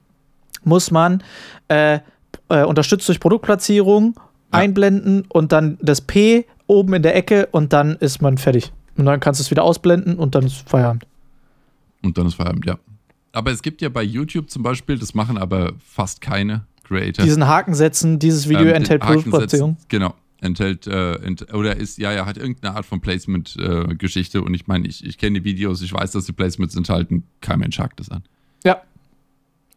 muss 0.63 0.91
man 0.91 1.23
äh, 1.67 1.99
äh, 2.49 2.63
unterstützt 2.63 3.07
durch 3.07 3.19
Produktplatzierung 3.19 4.15
Ja. 4.53 4.59
einblenden 4.59 5.25
und 5.29 5.51
dann 5.51 5.77
das 5.81 6.01
P 6.01 6.45
oben 6.67 6.93
in 6.93 7.03
der 7.03 7.15
Ecke 7.15 7.47
und 7.51 7.73
dann 7.73 7.95
ist 7.97 8.21
man 8.21 8.37
fertig. 8.37 8.71
Und 8.95 9.05
dann 9.05 9.19
kannst 9.19 9.39
du 9.39 9.43
es 9.43 9.51
wieder 9.51 9.63
ausblenden 9.63 10.17
und 10.17 10.35
dann 10.35 10.45
ist 10.45 10.69
Feierabend. 10.69 11.05
Und 12.03 12.17
dann 12.17 12.27
ist 12.27 12.35
Feierabend, 12.35 12.65
ja. 12.65 12.77
Aber 13.31 13.51
es 13.51 13.61
gibt 13.61 13.81
ja 13.81 13.89
bei 13.89 14.03
YouTube 14.03 14.49
zum 14.49 14.61
Beispiel, 14.63 14.97
das 14.97 15.13
machen 15.13 15.37
aber 15.37 15.73
fast 15.83 16.21
keine 16.21 16.65
Creator. 16.83 17.25
Diesen 17.25 17.47
Haken 17.47 17.73
setzen, 17.73 18.19
dieses 18.19 18.47
Video 18.47 18.67
Ähm, 18.67 18.75
enthält 18.75 19.01
Produktplatzierung. 19.01 19.77
Genau. 19.87 20.13
Enthält, 20.41 20.87
äh, 20.87 21.15
ent, 21.15 21.53
oder 21.53 21.77
ist, 21.77 21.97
ja, 21.97 22.11
ja, 22.11 22.25
hat 22.25 22.37
irgendeine 22.37 22.75
Art 22.75 22.85
von 22.85 22.99
Placement-Geschichte. 22.99 24.41
und 24.41 24.53
ich 24.53 24.67
meine, 24.67 24.87
ich, 24.87 25.03
ich 25.05 25.17
kenne 25.17 25.39
die 25.39 25.45
Videos, 25.45 25.81
ich 25.81 25.93
weiß, 25.93 26.11
dass 26.11 26.25
die 26.25 26.33
Placements 26.33 26.75
enthalten. 26.75 27.23
Kein 27.39 27.59
Mensch 27.59 27.79
hakt 27.79 27.99
das 27.99 28.11
an. 28.11 28.23
Ja. 28.63 28.81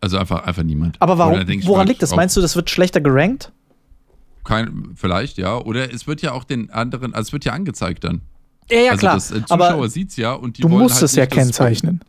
Also 0.00 0.18
einfach, 0.18 0.44
einfach 0.44 0.64
niemand. 0.64 1.00
Aber 1.00 1.16
warum, 1.18 1.34
woran 1.64 1.86
mal, 1.86 1.88
liegt 1.88 2.02
das? 2.02 2.14
Meinst 2.14 2.36
du, 2.36 2.40
das 2.40 2.56
wird 2.56 2.68
schlechter 2.68 3.00
gerankt? 3.00 3.52
Kein, 4.46 4.90
vielleicht, 4.94 5.38
ja. 5.38 5.58
Oder 5.58 5.92
es 5.92 6.06
wird 6.06 6.22
ja 6.22 6.32
auch 6.32 6.44
den 6.44 6.70
anderen, 6.70 7.14
also 7.14 7.28
es 7.28 7.32
wird 7.32 7.44
ja 7.44 7.52
angezeigt 7.52 8.04
dann. 8.04 8.20
Ja, 8.70 8.78
ja, 8.78 8.90
also 8.92 9.00
klar. 9.00 9.14
das 9.14 9.30
äh, 9.32 9.40
Zuschauer 9.44 9.70
Aber 9.72 9.88
sieht 9.88 10.10
es 10.10 10.16
ja 10.16 10.32
und 10.34 10.58
die 10.58 10.62
du 10.62 10.70
wollen 10.70 10.82
musst 10.82 10.96
halt 10.96 11.04
es 11.04 11.16
ja 11.16 11.26
kennzeichnen. 11.26 12.00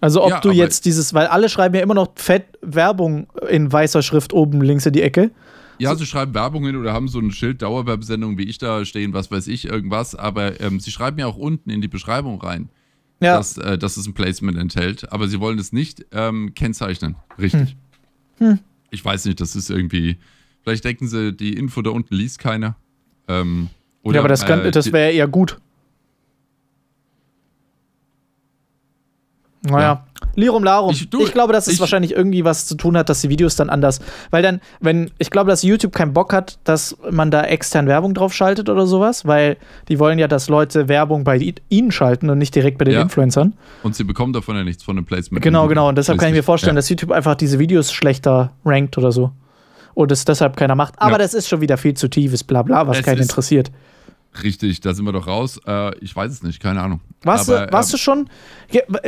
Also 0.00 0.22
ob 0.24 0.30
Ja, 0.30 0.40
du 0.40 0.50
jetzt 0.50 0.84
dieses, 0.86 1.14
weil 1.14 1.26
alle 1.26 1.48
schreiben 1.48 1.74
ja 1.74 1.82
immer 1.82 1.94
noch 1.94 2.08
fett 2.16 2.46
Werbung 2.62 3.28
in 3.48 3.70
weißer 3.70 4.02
Schrift 4.02 4.32
oben 4.32 4.60
links 4.62 4.86
in 4.86 4.94
die 4.94 5.02
Ecke. 5.02 5.30
Ja, 5.78 5.94
sie 5.94 6.06
schreiben 6.06 6.34
Werbung 6.34 6.64
hin 6.64 6.76
oder 6.76 6.92
haben 6.92 7.08
so 7.08 7.18
ein 7.18 7.30
Schild 7.30 7.60
Dauerwerbesendung 7.62 8.38
wie 8.38 8.44
ich 8.44 8.58
da 8.58 8.84
stehen, 8.84 9.12
was 9.12 9.30
weiß 9.30 9.46
ich, 9.48 9.66
irgendwas. 9.66 10.14
Aber 10.14 10.60
ähm, 10.60 10.80
sie 10.80 10.90
schreiben 10.90 11.18
ja 11.18 11.26
auch 11.26 11.36
unten 11.36 11.70
in 11.70 11.80
die 11.80 11.88
Beschreibung 11.88 12.40
rein, 12.40 12.68
Ja, 13.20 13.36
dass, 13.36 13.58
äh, 13.58 13.76
dass 13.78 13.96
es 13.96 14.06
ein 14.06 14.14
Placement 14.14 14.58
enthält. 14.58 15.12
Aber 15.12 15.28
sie 15.28 15.40
wollen 15.40 15.58
es 15.58 15.72
nicht 15.72 16.06
ähm, 16.12 16.54
kennzeichnen. 16.54 17.16
Richtig. 17.38 17.76
Hm. 18.38 18.58
Ich 18.90 19.04
weiß 19.04 19.24
nicht, 19.26 19.40
das 19.40 19.56
ist 19.56 19.70
irgendwie. 19.70 20.18
Vielleicht 20.62 20.84
denken 20.84 21.08
sie, 21.08 21.32
die 21.32 21.54
Info 21.54 21.82
da 21.82 21.90
unten 21.90 22.14
liest 22.14 22.38
keiner. 22.38 22.76
Ähm, 23.28 23.68
oder, 24.02 24.16
ja 24.16 24.20
aber 24.20 24.28
das, 24.28 24.42
äh, 24.44 24.70
das 24.70 24.92
wäre 24.92 25.10
eher 25.12 25.28
gut. 25.28 25.58
Naja, 29.64 30.04
Lirum 30.34 30.64
Larum. 30.64 30.90
Ich, 30.90 31.02
Ich- 31.02 31.10
du, 31.10 31.24
glaube, 31.26 31.52
dass 31.52 31.68
es 31.68 31.74
ich- 31.74 31.80
wahrscheinlich 31.80 32.12
irgendwie 32.12 32.44
was 32.44 32.66
zu 32.66 32.74
tun 32.74 32.96
hat, 32.96 33.08
dass 33.08 33.20
die 33.20 33.28
Videos 33.28 33.54
dann 33.54 33.70
anders. 33.70 34.00
Weil 34.30 34.42
dann, 34.42 34.60
wenn, 34.80 35.12
ich 35.18 35.30
glaube, 35.30 35.50
dass 35.50 35.62
YouTube 35.62 35.92
keinen 35.92 36.12
Bock 36.12 36.32
hat, 36.32 36.58
dass 36.64 36.96
man 37.10 37.30
da 37.30 37.44
extern 37.44 37.86
Werbung 37.86 38.12
drauf 38.12 38.34
schaltet 38.34 38.68
oder 38.68 38.88
sowas, 38.88 39.24
weil 39.24 39.56
die 39.88 40.00
wollen 40.00 40.18
ja, 40.18 40.26
dass 40.26 40.48
Leute 40.48 40.88
Werbung 40.88 41.22
bei 41.22 41.54
ihnen 41.68 41.92
schalten 41.92 42.28
und 42.28 42.38
nicht 42.38 42.54
direkt 42.56 42.78
bei 42.78 42.84
den 42.86 42.94
Ja. 42.94 43.02
Influencern. 43.02 43.52
Und 43.84 43.94
sie 43.94 44.02
bekommen 44.02 44.32
davon 44.32 44.56
ja 44.56 44.64
nichts 44.64 44.82
von 44.82 44.96
dem 44.96 45.04
Placement. 45.04 45.44
Genau, 45.44 45.68
genau. 45.68 45.88
Und 45.88 45.96
deshalb 45.96 46.18
kann 46.18 46.30
ich 46.30 46.34
mir 46.34 46.42
vorstellen, 46.42 46.74
ja. 46.74 46.78
dass 46.78 46.88
YouTube 46.88 47.12
einfach 47.12 47.36
diese 47.36 47.60
Videos 47.60 47.92
schlechter 47.92 48.52
rankt 48.64 48.98
oder 48.98 49.12
so. 49.12 49.30
Und 49.94 50.10
es 50.12 50.24
deshalb 50.24 50.56
keiner 50.56 50.74
macht. 50.74 50.94
Aber 50.98 51.12
Ja. 51.12 51.18
das 51.18 51.34
ist 51.34 51.48
schon 51.48 51.60
wieder 51.60 51.76
viel 51.76 51.94
zu 51.94 52.08
tiefes 52.08 52.44
Blabla, 52.44 52.86
was 52.86 52.98
Es 52.98 53.04
keinen 53.04 53.22
interessiert. 53.22 53.70
Richtig, 54.42 54.80
da 54.80 54.94
sind 54.94 55.04
wir 55.04 55.12
doch 55.12 55.26
raus. 55.26 55.60
Äh, 55.66 55.96
ich 55.98 56.16
weiß 56.16 56.32
es 56.32 56.42
nicht, 56.42 56.60
keine 56.60 56.80
Ahnung. 56.80 57.00
Warst, 57.22 57.50
Aber, 57.50 57.66
du, 57.66 57.72
warst 57.72 57.90
ähm, 57.90 57.92
du 57.92 57.98
schon, 57.98 58.28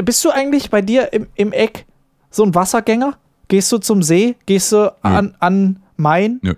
bist 0.05 0.25
du 0.25 0.31
eigentlich 0.31 0.69
bei 0.69 0.83
dir 0.83 1.13
im, 1.13 1.27
im 1.35 1.53
Eck 1.53 1.87
so 2.31 2.45
ein 2.45 2.55
Wassergänger? 2.55 3.17
Gehst 3.49 3.73
du 3.73 3.79
zum 3.79 4.03
See? 4.03 4.37
Gehst 4.47 4.73
du 4.73 4.93
an, 5.03 5.35
an 5.39 5.81
Main? 5.97 6.41
Nö. 6.43 6.55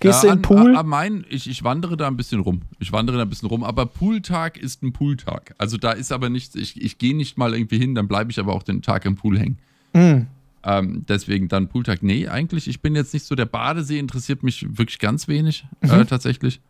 Gehst 0.00 0.22
ja, 0.22 0.28
du 0.28 0.36
in 0.36 0.38
den 0.38 0.42
Pool? 0.42 0.76
Am 0.76 0.88
Main, 0.88 1.24
ich, 1.28 1.50
ich 1.50 1.64
wandere 1.64 1.96
da 1.96 2.06
ein 2.06 2.16
bisschen 2.16 2.40
rum. 2.40 2.62
Ich 2.78 2.92
wandere 2.92 3.16
da 3.16 3.24
ein 3.24 3.28
bisschen 3.28 3.48
rum, 3.48 3.64
aber 3.64 3.86
Pooltag 3.86 4.56
ist 4.56 4.82
ein 4.82 4.92
Pooltag. 4.92 5.54
Also 5.58 5.76
da 5.76 5.92
ist 5.92 6.12
aber 6.12 6.30
nichts, 6.30 6.54
ich, 6.54 6.80
ich 6.80 6.98
gehe 6.98 7.16
nicht 7.16 7.36
mal 7.36 7.52
irgendwie 7.54 7.78
hin, 7.78 7.94
dann 7.94 8.06
bleibe 8.06 8.30
ich 8.30 8.38
aber 8.38 8.52
auch 8.52 8.62
den 8.62 8.80
Tag 8.80 9.04
im 9.06 9.16
Pool 9.16 9.38
hängen. 9.38 9.58
Hm. 9.94 10.26
Ähm, 10.64 11.04
deswegen 11.08 11.48
dann 11.48 11.68
Pooltag. 11.68 12.02
Nee, 12.02 12.28
eigentlich, 12.28 12.68
ich 12.68 12.80
bin 12.80 12.94
jetzt 12.94 13.14
nicht 13.14 13.24
so, 13.24 13.34
der 13.34 13.46
Badesee 13.46 13.98
interessiert 13.98 14.42
mich 14.42 14.66
wirklich 14.76 14.98
ganz 14.98 15.28
wenig, 15.28 15.64
äh, 15.80 16.04
tatsächlich. 16.04 16.60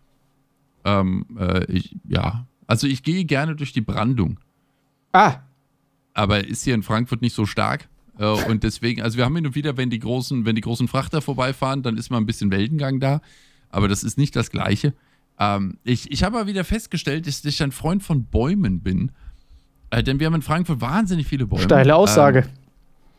Ähm, 0.85 1.25
äh, 1.39 1.65
ich, 1.73 1.97
ja, 2.09 2.47
also 2.67 2.87
ich 2.87 3.03
gehe 3.03 3.25
gerne 3.25 3.57
durch 3.57 3.73
die 3.73 3.81
Brandung, 3.81 4.39
Ah, 5.13 5.37
aber 6.15 6.47
ist 6.47 6.65
hier 6.65 6.75
in 6.75 6.83
Frankfurt 6.83 7.23
nicht 7.23 7.35
so 7.35 7.47
stark. 7.47 7.89
Äh, 8.19 8.27
und 8.27 8.63
deswegen, 8.63 9.03
also 9.03 9.17
wir 9.17 9.25
haben 9.25 9.35
hin 9.37 9.47
und 9.47 9.55
wieder, 9.55 9.77
wenn 9.77 9.91
die 9.91 9.99
großen, 10.01 10.45
wenn 10.45 10.55
die 10.55 10.61
großen 10.61 10.89
Frachter 10.89 11.23
vorbeifahren, 11.23 11.83
dann 11.83 11.97
ist 11.97 12.11
mal 12.11 12.19
ein 12.19 12.27
bisschen 12.27 12.51
Weltengang 12.51 13.01
da. 13.01 13.21
Aber 13.71 13.89
das 13.89 14.03
ist 14.03 14.19
nicht 14.19 14.35
das 14.37 14.51
Gleiche. 14.51 14.93
Ähm, 15.39 15.79
ich 15.85 16.11
ich 16.11 16.25
habe 16.25 16.39
aber 16.39 16.49
wieder 16.49 16.65
festgestellt, 16.65 17.27
dass 17.27 17.45
ich 17.45 17.63
ein 17.63 17.73
Freund 17.73 18.03
von 18.03 18.25
Bäumen 18.25 18.81
bin. 18.81 19.13
Äh, 19.91 20.03
denn 20.03 20.21
wir 20.21 20.27
haben 20.27 20.35
in 20.35 20.43
Frankfurt 20.43 20.81
wahnsinnig 20.81 21.27
viele 21.27 21.47
Bäume. 21.47 21.63
steile 21.63 21.95
Aussage. 21.95 22.47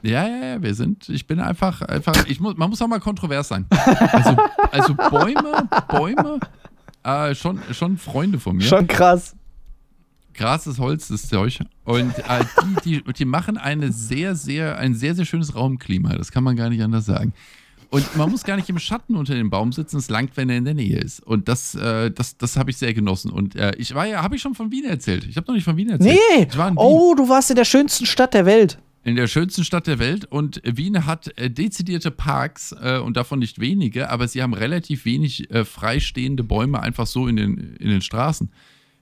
Ja, 0.01 0.27
ja, 0.27 0.45
ja, 0.45 0.61
wir 0.61 0.73
sind, 0.73 1.09
ich 1.09 1.27
bin 1.27 1.39
einfach, 1.39 1.81
einfach, 1.81 2.25
ich 2.27 2.39
muss, 2.39 2.55
man 2.55 2.69
muss 2.69 2.81
auch 2.81 2.87
mal 2.87 2.99
kontrovers 2.99 3.49
sein. 3.49 3.65
Also, 3.69 4.37
also 4.71 4.93
Bäume, 4.95 5.67
Bäume, 5.89 6.39
äh, 7.03 7.35
schon, 7.35 7.59
schon 7.73 7.97
Freunde 7.97 8.39
von 8.39 8.55
mir. 8.55 8.63
Schon 8.63 8.87
krass. 8.87 9.35
Gras 10.33 10.67
ist 10.67 10.79
Holz, 10.79 11.09
das 11.09 11.27
Zeug. 11.27 11.59
Und 11.83 12.17
äh, 12.17 12.45
die, 12.85 13.03
die, 13.03 13.13
die 13.13 13.25
machen 13.25 13.57
eine 13.57 13.91
sehr, 13.91 14.35
sehr, 14.35 14.77
ein 14.77 14.95
sehr, 14.95 15.13
sehr 15.15 15.25
schönes 15.25 15.53
Raumklima. 15.53 16.15
Das 16.15 16.31
kann 16.31 16.45
man 16.45 16.55
gar 16.55 16.69
nicht 16.69 16.81
anders 16.81 17.05
sagen. 17.05 17.33
Und 17.89 18.15
man 18.15 18.29
muss 18.29 18.43
gar 18.43 18.55
nicht 18.55 18.69
im 18.69 18.79
Schatten 18.79 19.15
unter 19.15 19.33
dem 19.33 19.49
Baum 19.49 19.73
sitzen, 19.73 19.97
es 19.97 20.09
langt, 20.09 20.37
wenn 20.37 20.49
er 20.49 20.57
in 20.57 20.65
der 20.65 20.75
Nähe 20.75 20.99
ist. 20.99 21.21
Und 21.25 21.49
das, 21.49 21.75
äh, 21.75 22.11
das, 22.11 22.37
das 22.37 22.55
habe 22.55 22.69
ich 22.69 22.77
sehr 22.77 22.93
genossen. 22.93 23.31
Und 23.31 23.55
äh, 23.55 23.73
ich 23.77 23.95
war 23.95 24.05
ja, 24.05 24.21
habe 24.21 24.35
ich 24.35 24.41
schon 24.41 24.53
von 24.55 24.71
Wien 24.71 24.85
erzählt. 24.85 25.25
Ich 25.27 25.35
habe 25.35 25.47
noch 25.47 25.55
nicht 25.55 25.63
von 25.63 25.75
Wien 25.75 25.89
erzählt. 25.89 26.19
Nee. 26.37 26.47
Wien. 26.51 26.73
Oh, 26.77 27.15
du 27.15 27.27
warst 27.27 27.49
in 27.49 27.55
der 27.55 27.65
schönsten 27.65 28.05
Stadt 28.05 28.33
der 28.33 28.45
Welt. 28.45 28.77
In 29.09 29.15
der 29.15 29.25
schönsten 29.25 29.63
Stadt 29.63 29.87
der 29.87 29.97
Welt 29.97 30.25
und 30.25 30.61
Wien 30.63 31.07
hat 31.07 31.35
äh, 31.35 31.49
dezidierte 31.49 32.11
Parks 32.11 32.75
äh, 32.79 32.99
und 32.99 33.17
davon 33.17 33.39
nicht 33.39 33.59
wenige, 33.59 34.11
aber 34.11 34.27
sie 34.27 34.43
haben 34.43 34.53
relativ 34.53 35.03
wenig 35.03 35.49
äh, 35.49 35.65
freistehende 35.65 36.43
Bäume 36.43 36.79
einfach 36.79 37.07
so 37.07 37.27
in 37.27 37.35
den, 37.37 37.75
in 37.77 37.89
den 37.89 38.01
Straßen. 38.03 38.51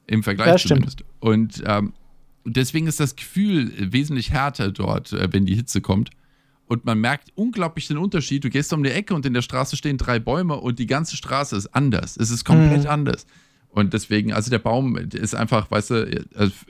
Im 0.08 0.24
Vergleich 0.24 0.48
Ja, 0.48 0.58
stimmt. 0.58 0.92
zumindest. 0.92 1.04
Und 1.20 1.62
ähm, 1.66 1.92
deswegen 2.46 2.88
ist 2.88 3.02
das 3.02 3.18
Gefühl 3.18 3.74
wesentlich 3.92 4.32
härter 4.32 4.72
dort, 4.72 5.12
äh, 5.12 5.28
wenn 5.34 5.46
die 5.46 5.56
Hitze 5.56 5.82
kommt. 5.82 6.12
Und 6.68 6.86
man 6.86 7.00
merkt 7.02 7.30
unglaublich 7.36 7.88
den 7.90 7.98
Unterschied. 7.98 8.46
Du 8.46 8.50
gehst 8.50 8.72
um 8.72 8.84
die 8.86 8.92
Ecke 8.92 9.14
und 9.14 9.26
in 9.26 9.34
der 9.34 9.42
Straße 9.42 9.76
stehen 9.76 9.98
drei 9.98 10.20
Bäume 10.20 10.56
und 10.56 10.80
die 10.80 10.88
ganze 10.88 11.18
Straße 11.18 11.54
ist 11.58 11.68
anders. 11.76 12.16
Es 12.16 12.32
ist 12.32 12.46
komplett 12.46 12.84
Mhm. 12.84 12.90
anders. 12.90 13.26
Und 13.68 13.92
deswegen, 13.94 14.32
also 14.32 14.50
der 14.50 14.60
Baum 14.60 14.96
ist 14.96 15.36
einfach, 15.36 15.70
weißt 15.70 15.90
du, 15.92 16.26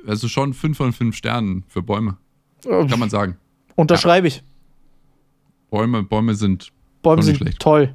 also 0.08 0.28
schon 0.28 0.56
fünf 0.56 0.78
von 0.78 0.92
fünf 0.92 1.16
Sternen 1.16 1.64
für 1.68 1.84
Bäume, 1.84 2.18
kann 2.64 3.00
man 3.00 3.10
sagen. 3.10 3.38
Unterschreibe 3.76 4.28
ich. 4.28 4.44
Bäume, 5.70 6.04
Bäume 6.04 6.36
sind. 6.36 6.72
Bäume 7.02 7.22
sind 7.24 7.38
schlecht. 7.38 7.60
toll. 7.60 7.94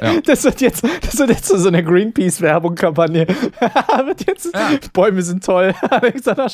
Ja. 0.00 0.20
Das 0.26 0.44
wird 0.44 0.60
jetzt, 0.60 0.84
das 1.02 1.18
wird 1.18 1.30
jetzt 1.30 1.48
so 1.48 1.68
eine 1.68 1.82
Greenpeace-Werbung-Kampagne. 1.82 3.26
wird 4.06 4.26
jetzt, 4.26 4.54
Ja. 4.54 4.70
Bäume 4.92 5.22
sind 5.22 5.44
toll. 5.44 5.74
Alexander 5.90 6.48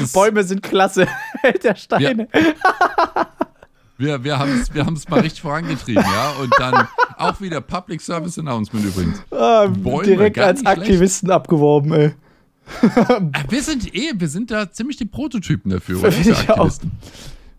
ist- 0.00 0.12
Bäume 0.12 0.42
sind 0.44 0.62
klasse. 0.62 1.06
Held 1.42 1.64
der 1.64 1.74
Steine. 1.74 2.28
Wir, 3.98 4.22
wir 4.22 4.38
haben 4.38 4.60
es 4.60 4.72
wir 4.74 4.84
haben's 4.84 5.08
mal 5.08 5.20
richtig 5.20 5.40
vorangetrieben, 5.42 6.04
ja. 6.04 6.30
Und 6.42 6.52
dann 6.58 6.86
auch 7.16 7.40
wieder 7.40 7.60
Public 7.62 8.00
Service 8.02 8.38
Announcement 8.38 8.84
übrigens. 8.84 9.22
Ah, 9.30 9.66
Bäume, 9.68 10.02
direkt 10.04 10.38
als 10.38 10.60
nicht 10.60 10.68
schlecht. 10.70 10.80
Aktivisten 10.82 11.30
abgeworben, 11.30 11.92
ey. 11.94 12.14
Äh, 12.82 13.20
Wir 13.48 13.62
sind 13.62 13.94
eh, 13.94 14.12
wir 14.14 14.28
sind 14.28 14.50
da 14.50 14.70
ziemlich 14.70 14.96
die 14.96 15.04
Prototypen 15.06 15.70
dafür, 15.70 16.00
oder? 16.00 16.08
Ich 16.08 16.50
auch. 16.50 16.70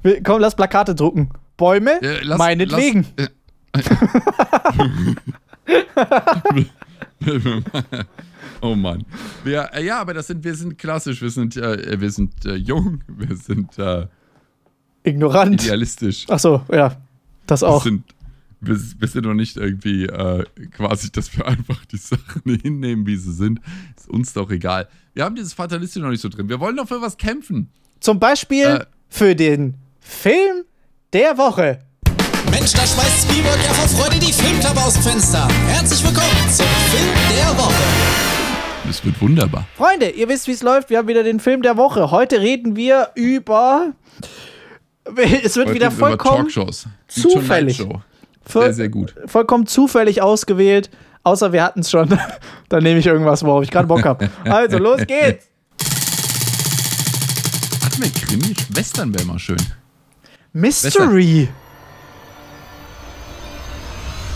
Wir- 0.04 0.22
Komm, 0.24 0.42
lass 0.42 0.56
Plakate 0.56 0.94
drucken. 0.96 1.30
Bäume? 1.56 2.02
Äh, 2.02 2.24
lass- 2.24 2.38
meinetwegen. 2.38 3.06
oh 8.62 8.76
Mann. 8.76 9.06
Wir, 9.44 9.70
äh, 9.74 9.86
ja, 9.86 10.00
aber 10.02 10.14
das 10.14 10.28
sind, 10.28 10.44
wir 10.44 10.56
sind 10.56 10.78
klassisch, 10.78 11.22
wir 11.22 11.30
sind, 11.30 11.56
äh, 11.58 12.00
wir 12.00 12.12
sind 12.12 12.46
äh, 12.46 12.56
jung, 12.56 13.02
wir 13.08 13.36
sind 13.36 13.78
äh, 13.78 14.08
Ignorant. 15.04 15.64
idealistisch. 15.64 16.26
Achso, 16.30 16.62
ja. 16.72 16.96
Das 17.46 17.62
Wir 17.62 17.70
auch. 17.70 17.84
sind, 17.84 18.04
wir, 18.62 18.78
wir 19.00 19.08
sind 19.08 19.26
noch 19.26 19.34
nicht 19.34 19.58
irgendwie 19.58 20.06
äh, 20.06 20.44
quasi, 20.72 21.12
dass 21.12 21.36
wir 21.38 21.46
einfach 21.48 21.84
die 21.86 21.98
Sachen 21.98 22.42
hinnehmen, 22.62 23.06
wie 23.06 23.16
sie 23.18 23.34
sind. 23.34 23.60
Ist 23.98 24.10
uns 24.10 24.34
doch 24.34 24.50
egal. 24.52 24.88
Wir 25.14 25.24
haben 25.26 25.36
dieses 25.36 25.54
Fatalistische 25.54 26.04
noch 26.04 26.12
nicht 26.12 26.22
so 26.22 26.30
drin. 26.30 26.50
Wir 26.50 26.60
wollen 26.60 26.76
doch 26.78 26.88
für 26.88 27.02
was 27.02 27.18
kämpfen. 27.18 27.70
Zum 28.00 28.20
Beispiel 28.20 28.66
Äh. 28.66 28.86
für 29.10 29.36
den 29.36 29.76
Film 30.00 30.64
der 31.14 31.38
Woche. 31.38 31.80
Mensch, 32.52 32.72
da 32.74 32.86
schmeißt 32.86 33.30
Spielberg 33.30 33.58
ja 33.58 33.74
vor 33.74 33.88
Freude 34.06 34.20
die 34.20 34.32
Filmklappe 34.32 34.80
aus 34.82 34.94
dem 34.94 35.04
Fenster. 35.04 35.48
Herzlich 35.68 36.04
willkommen 36.04 36.50
zum 36.50 36.66
Film 36.66 37.14
der 37.36 37.58
Woche. 37.58 37.84
Das 38.86 39.04
wird 39.04 39.20
wunderbar. 39.22 39.68
Freunde, 39.76 40.10
ihr 40.12 40.30
wisst, 40.30 40.48
wie 40.48 40.52
es 40.52 40.62
läuft. 40.64 40.90
Wir 40.90 41.00
haben 41.00 41.08
wieder 41.10 41.24
den 41.24 41.42
Film 41.42 41.62
der 41.62 41.76
Woche. 41.76 42.10
Heute 42.12 42.40
reden 42.40 42.76
wir 42.76 43.10
über. 43.16 43.94
Es 45.44 45.56
wird 45.56 45.68
Heute 45.68 45.74
wieder 45.76 45.90
vollkommen, 45.90 46.50
Talkshows. 46.50 46.86
Zufällig. 47.08 47.82
Sehr, 48.50 48.74
sehr 48.74 48.90
gut. 48.90 49.14
vollkommen 49.26 49.66
zufällig 49.68 50.22
ausgewählt. 50.22 50.90
Außer 51.24 51.52
wir 51.52 51.64
hatten 51.64 51.82
es 51.82 51.90
schon. 51.92 52.08
Dann 52.70 52.84
nehme 52.84 53.00
ich 53.00 53.06
irgendwas, 53.06 53.44
worauf 53.44 53.64
ich 53.64 53.72
gerade 53.72 53.88
Bock 53.88 54.06
habe. 54.06 54.30
Also, 54.46 54.78
los 54.78 55.02
geht's. 55.06 55.48
Hatten 57.84 58.02
wir 58.04 58.10
Krimi? 58.12 58.56
Western 58.70 59.14
wäre 59.14 59.26
mal 59.26 59.40
schön. 59.40 59.58
Mystery. 60.54 61.50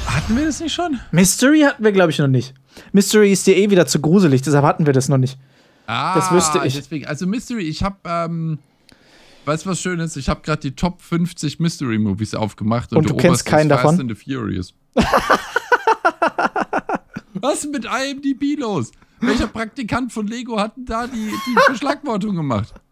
Hatten 0.05 0.37
wir 0.37 0.45
das 0.45 0.59
nicht 0.59 0.73
schon? 0.73 0.99
Mystery 1.11 1.61
hatten 1.61 1.83
wir, 1.83 1.91
glaube 1.91 2.11
ich, 2.11 2.19
noch 2.19 2.27
nicht. 2.27 2.53
Mystery 2.91 3.31
ist 3.31 3.47
dir 3.47 3.55
eh 3.55 3.69
wieder 3.69 3.87
zu 3.87 3.99
gruselig, 4.01 4.41
deshalb 4.41 4.65
hatten 4.65 4.85
wir 4.85 4.93
das 4.93 5.09
noch 5.09 5.17
nicht. 5.17 5.37
Ah, 5.87 6.15
Das 6.15 6.31
wüsste 6.31 6.61
ich. 6.65 6.75
Deswegen, 6.75 7.05
also 7.05 7.25
Mystery, 7.27 7.63
ich 7.63 7.83
habe, 7.83 7.95
ähm, 8.05 8.59
weißt 9.45 9.65
du 9.65 9.69
was 9.69 9.79
Schönes? 9.81 10.15
Ich 10.15 10.29
habe 10.29 10.41
gerade 10.41 10.61
die 10.61 10.75
Top 10.75 11.01
50 11.01 11.59
Mystery 11.59 11.97
Movies 11.97 12.33
aufgemacht 12.35 12.93
Und 12.93 13.09
du 13.09 13.13
der 13.13 13.21
kennst 13.21 13.45
keinen 13.45 13.69
ist 13.69 13.75
Fast 13.75 13.85
davon? 13.85 13.99
and 14.01 14.17
the 14.17 14.33
Furious. 14.33 14.73
was 17.33 17.63
ist 17.63 17.71
mit 17.71 17.85
IMDb 17.85 18.59
los? 18.59 18.91
Welcher 19.19 19.47
Praktikant 19.47 20.11
von 20.11 20.27
Lego 20.27 20.59
hat 20.59 20.75
denn 20.77 20.85
da 20.85 21.07
die, 21.07 21.31
die 21.47 21.55
Verschlagwortung 21.65 22.35
gemacht? 22.35 22.73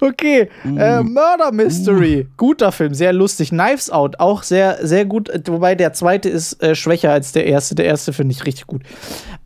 Okay, 0.00 0.48
Uh. 0.64 0.78
äh, 0.78 1.02
Murder 1.02 1.50
Mystery. 1.50 2.28
Guter 2.36 2.70
Film, 2.72 2.94
sehr 2.94 3.12
lustig. 3.12 3.48
Knives 3.48 3.90
Out, 3.90 4.20
auch 4.20 4.42
sehr, 4.44 4.86
sehr 4.86 5.04
gut. 5.06 5.28
Wobei 5.46 5.74
der 5.74 5.92
zweite 5.92 6.28
ist 6.28 6.62
äh, 6.62 6.74
schwächer 6.76 7.10
als 7.10 7.32
der 7.32 7.46
erste. 7.46 7.74
Der 7.74 7.86
erste 7.86 8.12
finde 8.12 8.32
ich 8.32 8.44
richtig 8.46 8.66
gut. 8.68 8.82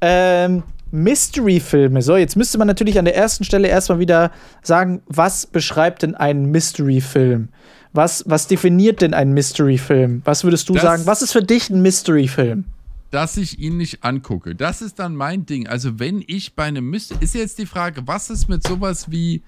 Ähm, 0.03 0.63
Mystery-Filme. 0.91 2.03
So, 2.03 2.17
jetzt 2.17 2.37
müsste 2.37 2.59
man 2.59 2.67
natürlich 2.67 2.99
an 2.99 3.05
der 3.05 3.17
ersten 3.17 3.45
Stelle 3.45 3.69
erstmal 3.69 3.99
wieder 3.99 4.31
sagen, 4.63 5.03
was 5.07 5.47
beschreibt 5.47 6.03
denn 6.03 6.15
einen 6.15 6.47
Mystery-Film? 6.51 7.49
Was, 7.93 8.25
was 8.27 8.47
definiert 8.47 9.01
denn 9.01 9.15
einen 9.15 9.33
Mystery-Film? 9.33 10.23
Was 10.25 10.45
würdest 10.45 10.69
du 10.69 10.75
Das- 10.75 10.83
sagen? 10.83 11.07
Was 11.07 11.23
ist 11.23 11.33
für 11.33 11.43
dich 11.43 11.71
ein 11.71 11.81
Mystery-Film? 11.83 12.65
Dass 13.11 13.37
ich 13.39 13.59
ihn 13.59 13.79
nicht 13.79 14.05
angucke. 14.05 14.55
Das 14.55 14.83
ist 14.83 14.99
dann 14.99 15.17
mein 15.17 15.47
Ding. 15.47 15.67
Also, 15.67 15.99
wenn 15.99 16.23
ich 16.27 16.55
bei 16.55 16.65
einem 16.65 16.91
Mystery. 16.91 17.25
Ist 17.25 17.35
jetzt 17.35 17.59
die 17.59 17.65
Frage, 17.67 18.03
was 18.07 18.29
ist 18.29 18.49
mit 18.51 18.67
sowas 18.67 19.11
wie 19.11 19.43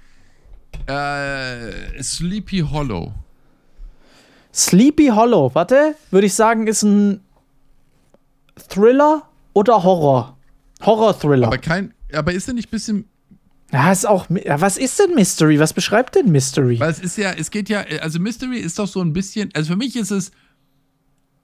äh, 0.86 2.02
Sleepy 2.02 2.60
Hollow? 2.70 3.12
Sleepy 4.54 5.08
Hollow, 5.08 5.50
warte, 5.54 5.94
würde 6.10 6.26
ich 6.26 6.34
sagen, 6.34 6.66
ist 6.66 6.82
ein 6.82 7.20
Thriller 8.68 9.22
oder 9.52 9.82
Horror? 9.84 10.36
Horror-Thriller. 10.82 11.46
Aber 11.46 11.58
kein. 11.58 11.92
Aber 12.12 12.32
ist 12.32 12.48
er 12.48 12.54
nicht 12.54 12.68
ein 12.68 12.70
bisschen 12.70 13.04
Ja, 13.72 13.92
ist 13.92 14.06
auch. 14.06 14.26
Was 14.28 14.76
ist 14.76 14.98
denn 14.98 15.14
Mystery? 15.14 15.58
Was 15.58 15.72
beschreibt 15.72 16.14
denn 16.16 16.30
Mystery? 16.30 16.80
Weil 16.80 16.90
es 16.90 16.98
ist 17.00 17.16
ja, 17.16 17.32
es 17.32 17.50
geht 17.50 17.68
ja, 17.68 17.80
also 18.00 18.18
Mystery 18.18 18.58
ist 18.58 18.78
doch 18.78 18.88
so 18.88 19.00
ein 19.00 19.12
bisschen, 19.12 19.50
also 19.54 19.72
für 19.72 19.76
mich 19.76 19.96
ist 19.96 20.10
es 20.10 20.32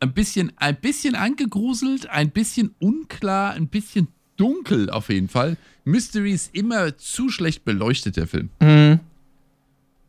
ein 0.00 0.12
bisschen, 0.12 0.52
ein 0.56 0.76
bisschen 0.76 1.14
angegruselt, 1.14 2.08
ein 2.10 2.30
bisschen 2.30 2.74
unklar, 2.80 3.52
ein 3.54 3.68
bisschen 3.68 4.08
dunkel 4.36 4.90
auf 4.90 5.08
jeden 5.08 5.28
Fall. 5.28 5.56
Mystery 5.84 6.32
ist 6.32 6.54
immer 6.54 6.96
zu 6.98 7.30
schlecht 7.30 7.64
beleuchtet, 7.64 8.16
der 8.16 8.26
Film. 8.26 8.50
Mhm. 8.60 9.00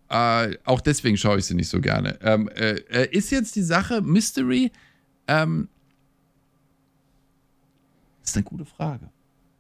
Äh, 0.10 0.58
auch 0.64 0.82
deswegen 0.82 1.18
schaue 1.18 1.38
ich 1.38 1.46
sie 1.46 1.54
nicht 1.54 1.70
so 1.70 1.82
gerne. 1.82 2.18
Ähm, 2.22 2.50
äh, 2.50 2.76
äh, 2.90 3.10
ist 3.16 3.30
jetzt 3.30 3.56
die 3.56 3.62
Sache 3.62 4.02
Mystery, 4.02 4.72
ähm, 5.28 5.68
ist 8.24 8.36
eine 8.36 8.44
gute 8.44 8.66
Frage. 8.66 9.10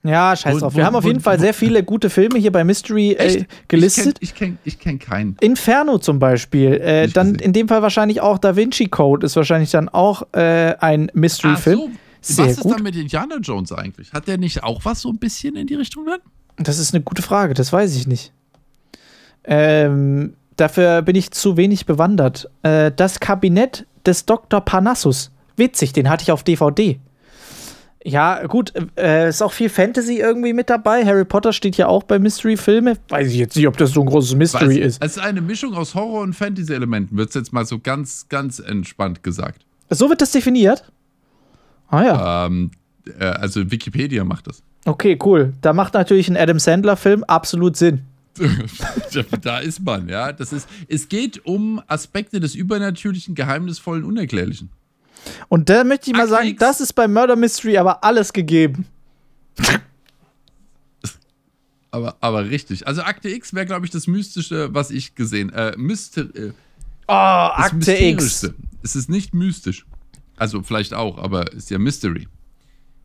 Ja, 0.07 0.35
scheiß 0.35 0.59
drauf. 0.59 0.75
Wir 0.75 0.85
haben 0.85 0.95
auf 0.95 1.05
jeden 1.05 1.19
Fall 1.19 1.39
sehr 1.39 1.53
viele 1.53 1.83
gute 1.83 2.09
Filme 2.09 2.39
hier 2.39 2.51
bei 2.51 2.63
Mystery 2.63 3.11
äh, 3.13 3.45
gelistet. 3.67 4.17
Ich 4.21 4.33
kenne 4.33 4.57
ich 4.63 4.79
kenn, 4.79 4.97
ich 4.97 4.99
kenn 4.99 4.99
keinen. 4.99 5.37
Inferno 5.41 5.97
zum 5.97 6.19
Beispiel. 6.19 6.73
Äh, 6.73 7.07
dann 7.09 7.33
gesehen. 7.33 7.45
in 7.45 7.53
dem 7.53 7.67
Fall 7.67 7.81
wahrscheinlich 7.81 8.21
auch 8.21 8.37
Da 8.37 8.55
Vinci 8.55 8.87
Code 8.87 9.25
ist 9.25 9.35
wahrscheinlich 9.35 9.71
dann 9.71 9.89
auch 9.89 10.23
äh, 10.33 10.75
ein 10.79 11.11
Mystery-Film. 11.13 11.97
so, 12.21 12.33
Sehr 12.33 12.45
was 12.45 12.51
ist 12.53 12.59
gut. 12.61 12.75
dann 12.75 12.83
mit 12.83 12.95
Indiana 12.95 13.37
Jones 13.41 13.71
eigentlich? 13.71 14.13
Hat 14.13 14.27
der 14.27 14.37
nicht 14.37 14.63
auch 14.63 14.85
was 14.85 15.01
so 15.01 15.09
ein 15.09 15.17
bisschen 15.17 15.55
in 15.55 15.67
die 15.67 15.75
Richtung 15.75 16.05
dann? 16.05 16.19
Das 16.57 16.79
ist 16.79 16.93
eine 16.93 17.03
gute 17.03 17.21
Frage, 17.21 17.53
das 17.53 17.71
weiß 17.71 17.95
ich 17.95 18.07
nicht. 18.07 18.31
Ähm, 19.43 20.33
Dafür 20.57 21.03
bin 21.03 21.15
ich 21.15 21.31
zu 21.31 21.55
wenig 21.55 21.85
bewandert. 21.85 22.49
Äh, 22.63 22.91
das 22.93 23.19
Kabinett 23.19 23.85
des 24.05 24.25
Dr. 24.25 24.59
Parnassus. 24.59 25.31
Witzig, 25.55 25.93
den 25.93 26.09
hatte 26.09 26.23
ich 26.23 26.31
auf 26.31 26.43
DVD. 26.43 26.99
Ja, 28.07 28.47
gut, 28.47 28.71
äh, 28.97 29.27
ist 29.27 29.41
auch 29.41 29.51
viel 29.51 29.67
Fantasy 29.67 30.19
irgendwie 30.19 30.53
mit 30.53 30.69
dabei. 30.69 31.03
Harry 31.05 31.25
Potter 31.25 31.51
steht 31.51 31.75
ja 31.75 31.87
auch 31.87 32.03
bei 32.03 32.19
Mystery-Filme. 32.19 32.95
Weiß 33.09 33.27
ich 33.27 33.35
jetzt 33.35 33.57
nicht, 33.57 33.67
ob 33.67 33.75
das 33.75 33.91
so 33.91 33.99
ein 33.99 34.05
großes 34.05 34.33
Mystery 34.35 34.79
Was- 34.79 34.85
ist. 34.95 35.03
Es 35.03 35.17
ist 35.17 35.23
eine 35.23 35.41
Mischung 35.41 35.73
aus 35.73 35.93
Horror- 35.93 36.21
und 36.21 36.33
Fantasy-Elementen, 36.33 37.17
wird 37.17 37.27
es 37.29 37.35
jetzt 37.35 37.51
mal 37.51 37.65
so 37.65 37.79
ganz, 37.79 38.27
ganz 38.29 38.59
entspannt 38.59 39.23
gesagt. 39.23 39.65
So 39.89 40.09
wird 40.09 40.21
das 40.21 40.31
definiert? 40.31 40.89
Ah 41.89 42.03
ja. 42.03 42.45
Ähm, 42.45 42.71
äh, 43.19 43.25
also 43.25 43.69
Wikipedia 43.69 44.23
macht 44.23 44.47
das. 44.47 44.63
Okay, 44.85 45.19
cool. 45.25 45.51
Da 45.59 45.73
macht 45.73 45.93
natürlich 45.93 46.29
ein 46.29 46.37
Adam 46.37 46.59
Sandler-Film 46.59 47.25
absolut 47.25 47.75
Sinn. 47.75 48.03
da 49.41 49.59
ist 49.59 49.83
man, 49.83 50.07
ja. 50.07 50.31
Das 50.31 50.53
ist, 50.53 50.69
es 50.87 51.09
geht 51.09 51.45
um 51.45 51.81
Aspekte 51.87 52.39
des 52.39 52.55
Übernatürlichen, 52.55 53.35
Geheimnisvollen, 53.35 54.05
Unerklärlichen. 54.05 54.69
Und 55.49 55.69
da 55.69 55.83
möchte 55.83 56.09
ich 56.09 56.13
mal 56.13 56.23
Akte 56.23 56.31
sagen, 56.33 56.47
X. 56.49 56.59
das 56.59 56.81
ist 56.81 56.93
bei 56.93 57.07
Murder 57.07 57.35
Mystery 57.35 57.77
aber 57.77 58.03
alles 58.03 58.33
gegeben. 58.33 58.85
Aber, 61.89 62.17
aber 62.19 62.49
richtig. 62.49 62.85
Also 62.85 63.01
Akte 63.01 63.29
X 63.29 63.53
wäre, 63.53 63.65
glaube 63.65 63.85
ich, 63.85 63.91
das 63.91 64.07
Mystische, 64.07 64.73
was 64.73 64.91
ich 64.91 65.15
gesehen 65.15 65.51
äh, 65.53 65.73
Myster 65.77 66.23
äh, 66.35 66.51
Oh, 67.07 67.13
Akte 67.13 67.93
X. 67.93 68.45
Es 68.83 68.95
ist 68.95 69.09
nicht 69.09 69.33
mystisch. 69.33 69.85
Also 70.35 70.61
vielleicht 70.61 70.93
auch, 70.93 71.17
aber 71.17 71.51
ist 71.53 71.69
ja 71.69 71.79
Mystery. 71.79 72.27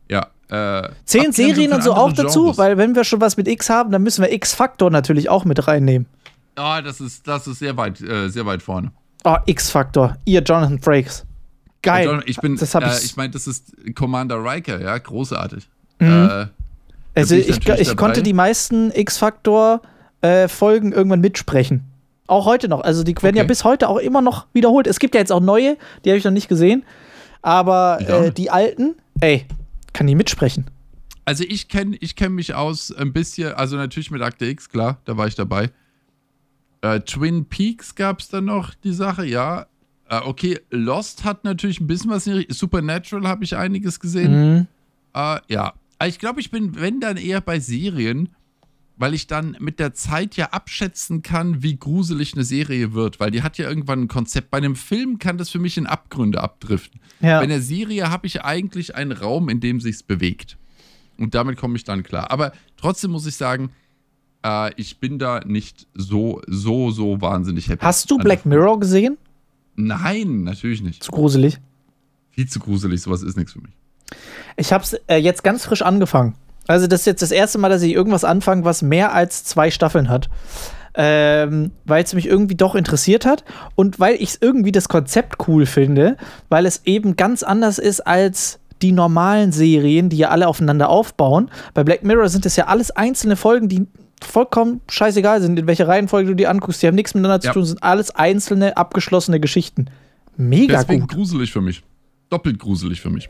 Ja. 0.09 0.27
Äh, 0.49 0.89
Zehn 1.05 1.31
Serien 1.31 1.71
und 1.71 1.81
so 1.81 1.93
auch 1.93 2.09
anderen 2.09 2.27
dazu, 2.27 2.41
Genres. 2.41 2.57
weil 2.57 2.77
wenn 2.77 2.95
wir 2.95 3.05
schon 3.05 3.21
was 3.21 3.37
mit 3.37 3.47
X 3.47 3.69
haben, 3.69 3.91
dann 3.91 4.03
müssen 4.03 4.21
wir 4.21 4.31
X-Faktor 4.31 4.91
natürlich 4.91 5.29
auch 5.29 5.45
mit 5.45 5.65
reinnehmen. 5.67 6.05
Ah, 6.55 6.81
das 6.81 7.01
ist, 7.01 7.27
das 7.27 7.47
ist 7.47 7.59
sehr 7.59 7.75
weit, 7.77 8.01
äh, 8.01 8.27
sehr 8.27 8.45
weit 8.45 8.61
vorne. 8.61 8.91
Oh, 9.23 9.37
X-Faktor. 9.45 10.17
Ihr 10.25 10.41
Jonathan 10.41 10.79
Frakes. 10.79 11.25
Geil. 11.83 12.05
John, 12.05 12.23
ich 12.25 12.37
bin, 12.37 12.55
das 12.55 12.73
hab 12.73 12.83
äh, 12.83 12.97
ich. 13.03 13.15
meine, 13.15 13.31
das 13.31 13.45
ist 13.45 13.73
Commander 13.93 14.43
Riker, 14.43 14.81
ja, 14.81 14.97
großartig. 14.97 15.69
Mhm. 15.99 16.07
Äh, 16.07 16.47
also 17.15 17.35
ich 17.35 17.49
ich, 17.49 17.69
ich 17.69 17.95
konnte 17.95 18.23
die 18.23 18.33
meisten 18.33 18.91
X-Faktor-Folgen 18.91 20.91
irgendwann 20.91 21.21
mitsprechen. 21.21 21.83
Auch 22.25 22.45
heute 22.45 22.69
noch. 22.69 22.81
Also 22.81 23.03
die 23.03 23.15
werden 23.21 23.35
ja 23.35 23.43
Okay. 23.43 23.49
bis 23.49 23.63
heute 23.63 23.89
auch 23.89 23.97
immer 23.97 24.21
noch 24.21 24.47
wiederholt. 24.53 24.87
Es 24.87 24.99
gibt 24.99 25.13
ja 25.13 25.19
jetzt 25.19 25.31
auch 25.31 25.41
neue, 25.41 25.77
die 26.03 26.09
habe 26.09 26.17
ich 26.17 26.23
noch 26.23 26.31
nicht 26.31 26.47
gesehen. 26.47 26.83
Aber 27.41 27.99
auch 28.09 28.23
äh, 28.23 28.31
die 28.31 28.49
alten, 28.49 28.95
ey, 29.19 29.45
kann 29.91 30.07
die 30.07 30.15
mitsprechen. 30.15 30.65
Also 31.25 31.43
ich 31.47 31.67
kenne 31.67 31.97
ich 31.99 32.15
kenn 32.15 32.33
mich 32.33 32.55
aus 32.55 32.93
ein 32.93 33.13
bisschen, 33.13 33.53
also 33.53 33.75
natürlich 33.75 34.11
mit 34.11 34.21
Akte 34.21 34.45
X, 34.45 34.69
klar, 34.69 34.99
da 35.05 35.17
war 35.17 35.27
ich 35.27 35.35
dabei. 35.35 35.69
Äh, 36.81 37.01
Twin 37.01 37.45
Peaks 37.45 37.95
gab 37.95 38.19
es 38.19 38.29
dann 38.29 38.45
noch 38.45 38.73
die 38.73 38.93
Sache, 38.93 39.25
ja. 39.25 39.67
Äh, 40.09 40.19
okay, 40.25 40.59
Lost 40.69 41.23
hat 41.23 41.43
natürlich 41.43 41.79
ein 41.79 41.87
bisschen 41.87 42.11
was. 42.11 42.27
in- 42.27 42.45
Supernatural 42.49 43.27
habe 43.27 43.43
ich 43.43 43.55
einiges 43.55 43.99
gesehen. 43.99 44.31
Mhm. 44.55 44.67
Äh, 45.13 45.39
ja. 45.47 45.73
Ich 46.05 46.19
glaube, 46.19 46.41
ich 46.41 46.51
bin, 46.51 46.79
wenn 46.79 46.99
dann 46.99 47.15
eher 47.17 47.39
bei 47.39 47.59
Serien, 47.59 48.29
weil 48.97 49.13
ich 49.13 49.25
dann 49.27 49.55
mit 49.59 49.79
der 49.79 49.93
Zeit 49.93 50.35
ja 50.35 50.47
abschätzen 50.51 51.21
kann, 51.23 51.63
wie 51.63 51.77
gruselig 51.77 52.33
eine 52.33 52.43
Serie 52.43 52.93
wird, 52.93 53.19
weil 53.19 53.31
die 53.31 53.41
hat 53.41 53.57
ja 53.57 53.67
irgendwann 53.67 54.01
ein 54.01 54.07
Konzept. 54.07 54.51
Bei 54.51 54.57
einem 54.57 54.75
Film 54.75 55.17
kann 55.19 55.37
das 55.37 55.49
für 55.49 55.59
mich 55.59 55.77
in 55.77 55.87
Abgründe 55.87 56.41
abdriften. 56.41 56.99
Ja. 57.21 57.37
Bei 57.39 57.45
einer 57.45 57.59
Serie 57.61 58.09
habe 58.09 58.27
ich 58.27 58.43
eigentlich 58.43 58.95
einen 58.95 59.11
Raum, 59.13 59.49
in 59.49 59.61
dem 59.61 59.79
sich's 59.79 60.03
bewegt. 60.03 60.57
Und 61.17 61.33
damit 61.35 61.57
komme 61.57 61.75
ich 61.77 61.83
dann 61.85 62.03
klar. 62.03 62.29
Aber 62.31 62.51
trotzdem 62.77 63.11
muss 63.11 63.25
ich 63.25 63.35
sagen, 63.35 63.69
äh, 64.45 64.71
ich 64.75 64.99
bin 64.99 65.17
da 65.19 65.39
nicht 65.45 65.87
so, 65.93 66.41
so, 66.47 66.91
so 66.91 67.21
wahnsinnig 67.21 67.69
happy. 67.69 67.83
Hast 67.85 68.11
du 68.11 68.15
Also, 68.15 68.23
Black 68.25 68.45
Mirror 68.45 68.79
gesehen? 68.79 69.17
Nein, 69.75 70.43
natürlich 70.43 70.81
nicht. 70.81 71.03
Zu 71.03 71.11
gruselig. 71.11 71.59
Viel 72.31 72.47
zu 72.47 72.59
gruselig, 72.59 73.01
sowas 73.01 73.21
ist 73.21 73.37
nichts 73.37 73.53
für 73.53 73.61
mich. 73.61 73.73
Ich 74.57 74.73
habe 74.73 74.83
es 74.83 74.93
äh, 75.07 75.17
jetzt 75.17 75.43
ganz 75.43 75.65
frisch 75.65 75.81
angefangen. 75.81 76.35
Also 76.67 76.87
das 76.87 77.01
ist 77.01 77.05
jetzt 77.05 77.21
das 77.21 77.31
erste 77.31 77.57
Mal, 77.57 77.69
dass 77.69 77.81
ich 77.81 77.93
irgendwas 77.93 78.23
anfange, 78.23 78.63
was 78.63 78.81
mehr 78.81 79.13
als 79.13 79.43
zwei 79.43 79.71
Staffeln 79.71 80.09
hat. 80.09 80.29
Ähm, 80.95 81.71
weil 81.85 82.03
es 82.03 82.13
mich 82.13 82.27
irgendwie 82.27 82.53
doch 82.53 82.75
interessiert 82.75 83.25
hat 83.25 83.43
und 83.73 83.99
weil 83.99 84.15
ich 84.19 84.37
irgendwie 84.41 84.71
das 84.71 84.89
Konzept 84.89 85.47
cool 85.47 85.65
finde, 85.65 86.17
weil 86.49 86.67
es 86.67 86.83
eben 86.85 87.15
ganz 87.15 87.41
anders 87.41 87.79
ist 87.79 88.01
als 88.01 88.59
die 88.83 88.91
normalen 88.91 89.51
Serien, 89.51 90.09
die 90.09 90.17
ja 90.17 90.29
alle 90.29 90.47
aufeinander 90.47 90.89
aufbauen. 90.89 91.49
Bei 91.73 91.83
Black 91.83 92.03
Mirror 92.03 92.29
sind 92.29 92.45
es 92.45 92.57
ja 92.57 92.67
alles 92.67 92.91
einzelne 92.91 93.35
Folgen, 93.35 93.69
die 93.69 93.87
vollkommen 94.25 94.81
scheißegal 94.89 95.41
sind, 95.41 95.57
in 95.59 95.67
welcher 95.67 95.87
Reihenfolge 95.87 96.29
du 96.29 96.35
die 96.35 96.47
anguckst. 96.47 96.81
Die 96.83 96.87
haben 96.87 96.95
nichts 96.95 97.13
miteinander 97.13 97.41
zu 97.41 97.47
Ja. 97.47 97.53
tun, 97.53 97.65
sind 97.65 97.83
alles 97.83 98.11
einzelne, 98.11 98.77
abgeschlossene 98.77 99.39
Geschichten. 99.39 99.87
Mega 100.37 100.79
Deswegen 100.81 101.01
gut. 101.01 101.11
gruselig 101.11 101.51
für 101.51 101.61
mich. 101.61 101.83
Doppelt 102.29 102.57
gruselig 102.59 103.01
für 103.01 103.09
mich. 103.09 103.29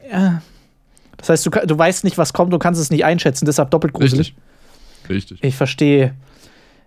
Das 1.18 1.30
heißt, 1.30 1.46
du, 1.46 1.50
du 1.50 1.78
weißt 1.78 2.04
nicht, 2.04 2.18
was 2.18 2.34
kommt, 2.34 2.54
du 2.54 2.60
kannst 2.60 2.80
es 2.80 2.90
nicht 2.90 3.06
einschätzen, 3.06 3.46
deshalb 3.46 3.72
doppelt 3.72 3.94
gruselig. 3.94 4.34
Richtig. 5.10 5.10
Richtig. 5.10 5.44
Ich 5.44 5.56
verstehe. 5.56 6.16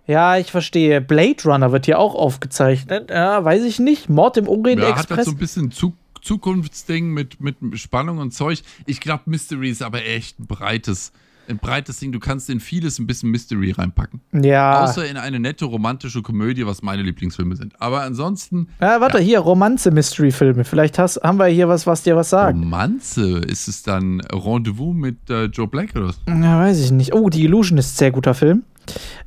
Ja, 0.07 0.37
ich 0.37 0.49
verstehe. 0.51 1.01
Blade 1.01 1.43
Runner 1.45 1.71
wird 1.71 1.85
hier 1.85 1.99
auch 1.99 2.15
aufgezeichnet. 2.15 3.09
Ja, 3.11 3.43
weiß 3.43 3.63
ich 3.63 3.77
nicht. 3.79 4.09
Mord 4.09 4.37
im 4.37 4.47
Orient 4.47 4.81
Ja, 4.81 4.87
hat 4.89 4.95
halt 4.95 5.05
Express. 5.09 5.25
so 5.25 5.31
ein 5.31 5.37
bisschen 5.37 5.71
Zu 5.71 5.93
Zukunftsding 6.21 7.09
mit, 7.13 7.39
mit 7.41 7.57
Spannung 7.75 8.17
und 8.17 8.31
Zeug. 8.33 8.61
Ich 8.85 8.99
glaube, 8.99 9.23
Mystery 9.27 9.69
ist 9.69 9.81
aber 9.83 10.03
echt 10.05 10.39
ein 10.39 10.47
breites, 10.47 11.11
ein 11.49 11.57
breites 11.57 11.99
Ding. 11.99 12.11
Du 12.11 12.19
kannst 12.19 12.49
in 12.49 12.59
vieles 12.59 12.99
ein 12.99 13.07
bisschen 13.07 13.29
Mystery 13.31 13.71
reinpacken. 13.71 14.21
ja. 14.33 14.83
Außer 14.83 15.07
in 15.07 15.17
eine 15.17 15.39
nette 15.39 15.65
romantische 15.65 16.21
Komödie, 16.21 16.65
was 16.65 16.81
meine 16.81 17.01
Lieblingsfilme 17.03 17.55
sind. 17.55 17.73
Aber 17.81 18.01
ansonsten, 18.01 18.67
ja, 18.81 18.99
warte, 19.01 19.19
hier, 19.19 19.39
Romanze-Mystery-Filme. 19.39 20.63
Vielleicht 20.63 20.99
hast, 20.99 21.21
haben 21.23 21.37
wir 21.39 21.47
hier 21.47 21.67
was, 21.69 21.87
was 21.87 22.03
dir 22.03 22.15
was 22.15 22.29
sagt. 22.29 22.57
Romanze, 22.57 23.39
ist 23.39 23.67
es 23.67 23.83
dann 23.83 24.21
Rendezvous 24.31 24.95
mit 24.95 25.29
äh, 25.29 25.45
Joe 25.45 25.67
Black 25.67 25.95
oder 25.95 26.07
was? 26.09 26.19
Ja, 26.27 26.59
weiß 26.59 26.79
ich 26.79 26.91
nicht. 26.91 27.13
Oh, 27.13 27.29
The 27.31 27.43
Illusion 27.43 27.77
ist 27.77 27.93
ein 27.93 27.97
sehr 27.97 28.11
guter 28.11 28.33
Film. 28.33 28.63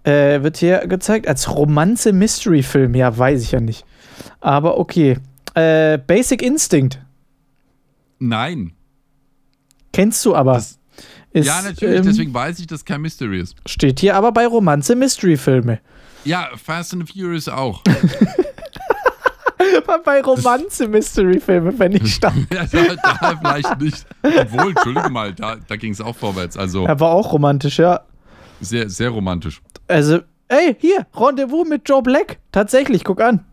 Äh, 0.04 0.42
wird 0.42 0.56
hier 0.56 0.86
gezeigt 0.86 1.28
als 1.28 1.54
Romanze-Mystery-Film. 1.54 2.94
Ja, 2.94 3.16
weiß 3.16 3.42
ich 3.42 3.52
ja 3.52 3.60
nicht. 3.60 3.84
Aber 4.40 4.78
okay. 4.78 5.18
Äh, 5.54 5.98
Basic 5.98 6.42
Instinct. 6.42 7.00
Nein. 8.18 8.72
Kennst 9.92 10.24
du 10.24 10.34
aber. 10.34 10.54
Das- 10.54 10.78
ist, 11.32 11.46
ja, 11.46 11.62
natürlich, 11.62 11.98
ähm, 11.98 12.04
deswegen 12.04 12.34
weiß 12.34 12.58
ich, 12.58 12.66
dass 12.66 12.84
kein 12.84 13.00
Mystery 13.00 13.40
ist. 13.40 13.56
Steht 13.66 14.00
hier 14.00 14.16
aber 14.16 14.32
bei 14.32 14.46
Romanze-Mystery-Filme. 14.46 15.80
Ja, 16.24 16.48
Fast 16.62 16.92
and 16.92 17.08
Furious 17.10 17.48
auch. 17.48 17.82
bei 20.04 20.20
Romanze-Mystery-Filme, 20.22 21.78
wenn 21.78 21.92
ich 21.92 22.14
stand. 22.14 22.46
ja, 22.52 22.64
da, 22.66 22.96
da 23.20 23.36
vielleicht 23.40 23.80
nicht. 23.80 24.06
Obwohl, 24.22 24.70
Entschuldigung 24.70 25.12
mal, 25.12 25.32
da, 25.32 25.56
da 25.66 25.76
ging 25.76 25.92
es 25.92 26.00
auch 26.00 26.16
vorwärts. 26.16 26.56
Also 26.56 26.86
Er 26.86 26.98
war 27.00 27.12
auch 27.12 27.32
romantisch, 27.32 27.78
ja. 27.78 28.00
sehr, 28.60 28.88
sehr 28.88 29.10
romantisch. 29.10 29.60
Also, 29.88 30.20
ey, 30.48 30.76
hier, 30.78 31.06
Rendezvous 31.14 31.68
mit 31.68 31.88
Joe 31.88 32.02
Black. 32.02 32.38
Tatsächlich, 32.52 33.04
guck 33.04 33.20
an. 33.20 33.44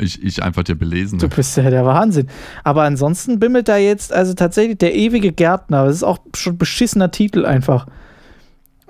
Ich, 0.00 0.22
ich 0.22 0.42
einfach 0.42 0.64
der 0.64 0.74
Belesene. 0.76 1.20
Du 1.20 1.28
bist 1.28 1.56
ja 1.56 1.68
der 1.68 1.84
Wahnsinn. 1.84 2.28
Aber 2.64 2.82
ansonsten 2.84 3.38
bimmelt 3.38 3.68
da 3.68 3.76
jetzt, 3.76 4.12
also 4.12 4.34
tatsächlich 4.34 4.78
der 4.78 4.94
ewige 4.94 5.30
Gärtner. 5.32 5.84
Das 5.84 5.96
ist 5.96 6.02
auch 6.02 6.18
schon 6.34 6.56
beschissener 6.56 7.10
Titel 7.10 7.44
einfach. 7.44 7.86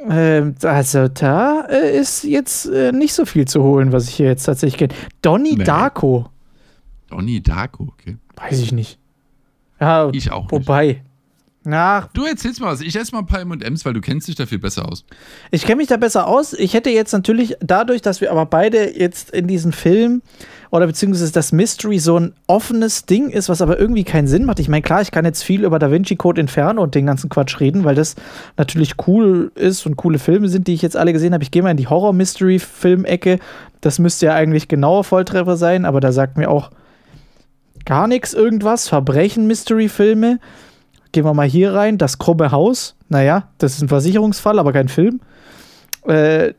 Ähm, 0.09 0.55
also 0.63 1.09
da 1.09 1.67
äh, 1.69 1.99
ist 1.99 2.25
jetzt 2.25 2.67
äh, 2.67 2.93
nicht 2.93 3.13
so 3.13 3.27
viel 3.27 3.47
zu 3.47 3.63
holen, 3.63 3.93
was 3.93 4.09
ich 4.09 4.15
hier 4.15 4.27
jetzt 4.27 4.45
tatsächlich 4.45 4.79
kenne. 4.79 4.95
Donnie 5.21 5.57
Nee. 5.57 5.65
Darko. 5.65 6.31
Donnie 7.09 7.43
Darko, 7.43 7.89
okay. 7.93 8.17
Weiß 8.37 8.61
ich 8.61 8.73
nicht. 8.73 8.99
Ja, 9.81 10.09
Ich 10.13 10.31
auch 10.31 10.51
nicht. 10.51 10.51
Ach, 11.69 12.09
Du 12.15 12.25
erzählst 12.25 12.59
mal 12.61 12.73
was. 12.73 12.81
Ich 12.81 12.97
esse 12.97 13.13
mal 13.13 13.19
ein 13.19 13.27
paar 13.27 13.41
M&M's, 13.41 13.85
weil 13.85 13.93
du 13.93 14.01
kennst 14.01 14.29
dich 14.29 14.35
da 14.35 14.47
viel 14.47 14.59
besser 14.59 14.89
aus. 14.89 15.05
Ich 15.51 15.65
kenne 15.67 15.77
mich 15.77 15.89
da 15.89 15.99
besser 15.99 16.27
aus. 16.27 16.55
Ich 16.55 16.73
hätte 16.73 16.89
jetzt 16.89 17.13
natürlich 17.13 17.55
dadurch, 17.61 18.01
dass 18.01 18.23
wir 18.23 18.31
aber 18.31 18.47
beide 18.47 18.99
jetzt 18.99 19.31
in 19.31 19.47
diesem 19.47 19.73
Film 19.73 20.23
oder 20.71 20.87
beziehungsweise 20.87 21.33
das 21.33 21.53
Mystery 21.53 21.99
so 21.99 22.19
ein 22.19 22.33
offenes 22.47 23.05
Ding 23.05 23.29
ist, 23.29 23.51
was 23.51 23.61
aber 23.61 23.79
irgendwie 23.79 24.05
keinen 24.05 24.27
Sinn 24.27 24.47
macht. 24.47 24.59
Ich 24.59 24.69
meine, 24.69 24.81
klar, 24.81 25.03
ich 25.03 25.11
kann 25.11 25.27
jetzt 25.27 25.43
viel 25.43 25.65
über 25.65 25.79
Da 25.79 25.91
Vinci 25.91 26.17
Code 26.17 26.41
Inferno 26.41 26.83
und 26.83 26.95
den 26.95 27.05
ganzen 27.05 27.29
Quatsch 27.29 27.61
reden, 27.61 27.85
weil 27.85 27.95
das 27.95 28.15
natürlich 28.57 28.95
cool 29.07 29.53
ist 29.55 29.85
und 29.85 29.97
coole 29.97 30.19
Filme 30.19 30.49
sind, 30.49 30.67
die 30.67 30.73
ich 30.75 30.83
jetzt 30.83 30.97
alle 30.97 31.13
gesehen 31.13 31.35
habe. 31.35 31.43
Ich 31.43 31.51
gehe 31.51 31.63
mal 31.63 31.73
in 31.73 31.77
die 31.77 31.89
Horror-Mystery-Film-Ecke. 31.89 33.39
Das 33.83 33.99
müsste 33.99 34.27
ja 34.27 34.35
eigentlich 34.35 34.69
genauer 34.69 35.05
Volltreffer 35.05 35.59
sein, 35.59 35.85
aber 35.85 36.01
da 36.01 36.13
sagt 36.13 36.39
mir 36.39 36.49
auch 36.49 36.71
gar 37.85 38.07
nichts 38.07 38.33
irgendwas. 38.33 38.89
Verbrechen-Mystery-Filme. 38.89 40.39
Gehen 41.13 41.25
wir 41.25 41.35
mal 41.35 41.49
hier 41.49 41.75
rein. 41.75 41.99
Das 41.99 42.19
krumme 42.19 42.51
Haus. 42.53 42.97
Naja, 43.09 43.49
das 43.59 43.75
ist 43.75 43.83
ein 43.83 43.89
Versicherungsfall, 43.89 44.59
aber 44.59 44.73
kein 44.73 44.89
Film. 44.89 45.21
Äh, 46.05 46.55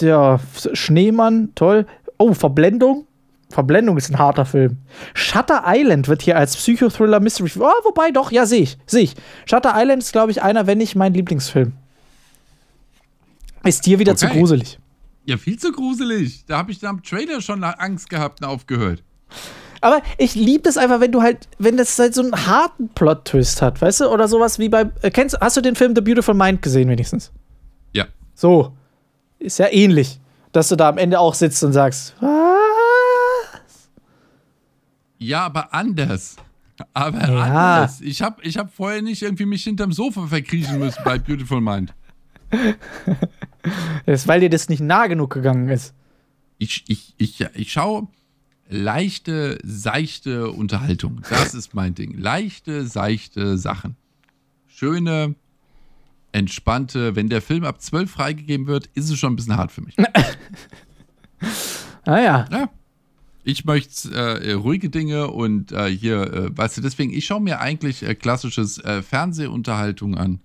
der 0.00 0.40
Schneemann, 0.72 1.50
toll. 1.54 1.86
Oh, 2.18 2.32
Verblendung. 2.34 3.06
Verblendung 3.50 3.96
ist 3.96 4.10
ein 4.10 4.18
harter 4.18 4.44
Film. 4.44 4.78
Shutter 5.14 5.64
Island 5.66 6.06
wird 6.08 6.22
hier 6.22 6.36
als 6.36 6.56
Psychothriller 6.56 7.18
Mystery. 7.20 7.50
Oh, 7.58 7.68
wobei 7.84 8.10
doch, 8.12 8.30
ja, 8.30 8.46
sehe 8.46 8.62
ich. 8.62 8.78
Sehe 8.86 9.02
ich. 9.02 9.14
Shutter 9.46 9.72
Island 9.74 10.02
ist, 10.02 10.12
glaube 10.12 10.30
ich, 10.30 10.42
einer, 10.42 10.66
wenn 10.68 10.78
nicht 10.78 10.94
mein 10.94 11.14
Lieblingsfilm. 11.14 11.72
Ist 13.64 13.86
dir 13.86 13.98
wieder 13.98 14.16
zu 14.16 14.26
Okay. 14.26 14.38
gruselig. 14.38 14.78
Ja, 15.26 15.36
viel 15.36 15.58
zu 15.58 15.72
gruselig. 15.72 16.44
Da 16.46 16.58
habe 16.58 16.72
ich 16.72 16.86
am 16.86 17.02
Trailer 17.02 17.40
schon 17.40 17.62
Angst 17.62 18.08
gehabt 18.08 18.40
und 18.40 18.46
aufgehört. 18.46 19.02
Aber 19.82 20.02
ich 20.18 20.34
liebe 20.34 20.62
das 20.62 20.76
einfach, 20.76 21.00
wenn 21.00 21.12
du 21.12 21.22
halt, 21.22 21.48
wenn 21.58 21.76
das 21.76 21.98
halt 21.98 22.14
so 22.14 22.22
einen 22.22 22.46
harten 22.46 22.88
Plot-Twist 22.90 23.62
hat, 23.62 23.80
weißt 23.80 24.00
du? 24.00 24.08
Oder 24.08 24.28
sowas 24.28 24.58
wie 24.58 24.68
bei. 24.68 24.90
Äh, 25.02 25.10
kennst, 25.10 25.38
hast 25.40 25.56
du 25.56 25.60
den 25.62 25.74
Film 25.76 25.94
The 25.94 26.02
Beautiful 26.02 26.34
Mind 26.34 26.60
gesehen, 26.62 26.88
wenigstens? 26.90 27.32
Ja. 27.92 28.06
So. 28.34 28.72
Ist 29.38 29.58
ja 29.58 29.68
ähnlich. 29.70 30.20
Dass 30.52 30.68
du 30.68 30.76
da 30.76 30.88
am 30.88 30.98
Ende 30.98 31.18
auch 31.20 31.34
sitzt 31.34 31.62
und 31.64 31.72
sagst, 31.72 32.14
was? 32.20 33.88
Ja, 35.18 35.46
aber 35.46 35.72
anders. 35.72 36.36
Aber 36.92 37.18
Ja. 37.28 37.76
anders. 37.78 38.00
Ich 38.00 38.20
habe 38.22 38.42
ich 38.42 38.58
hab 38.58 38.72
vorher 38.74 39.00
nicht 39.02 39.22
irgendwie 39.22 39.46
mich 39.46 39.64
hinterm 39.64 39.92
Sofa 39.92 40.26
verkriechen 40.26 40.78
müssen 40.78 41.00
bei 41.04 41.18
Beautiful 41.18 41.60
Mind. 41.60 41.94
Das 44.06 44.22
ist, 44.22 44.28
weil 44.28 44.40
dir 44.40 44.48
das 44.48 44.70
nicht 44.70 44.80
nah 44.80 45.06
genug 45.06 45.30
gegangen 45.34 45.68
ist. 45.68 45.92
Ich, 46.58 46.82
ich, 46.88 47.14
ich, 47.18 47.40
ich 47.54 47.70
schaue 47.72 48.08
leichte, 48.70 49.58
seichte 49.62 50.50
Unterhaltung. 50.50 51.22
Das 51.28 51.54
ist 51.54 51.74
mein 51.74 51.94
Ding. 51.94 52.16
Leichte, 52.16 52.86
seichte 52.86 53.58
Sachen. 53.58 53.96
Schöne, 54.66 55.34
entspannte. 56.32 57.16
Wenn 57.16 57.28
der 57.28 57.42
Film 57.42 57.64
ab 57.64 57.80
12 57.80 58.10
freigegeben 58.10 58.66
wird, 58.66 58.88
ist 58.94 59.10
es 59.10 59.18
schon 59.18 59.32
ein 59.32 59.36
bisschen 59.36 59.56
hart 59.56 59.72
für 59.72 59.82
mich. 59.82 59.96
Naja. 62.06 62.46
Ja. 62.50 62.70
Ich 63.44 63.64
möchte 63.64 64.10
äh, 64.14 64.52
ruhige 64.52 64.90
Dinge 64.90 65.28
und 65.28 65.72
äh, 65.72 65.88
hier, 65.88 66.22
äh, 66.32 66.56
weißt 66.56 66.78
du, 66.78 66.80
deswegen, 66.82 67.12
ich 67.12 67.24
schaue 67.24 67.40
mir 67.40 67.60
eigentlich 67.60 68.02
äh, 68.02 68.14
klassisches 68.14 68.78
äh, 68.78 69.02
Fernsehunterhaltung 69.02 70.16
an. 70.16 70.40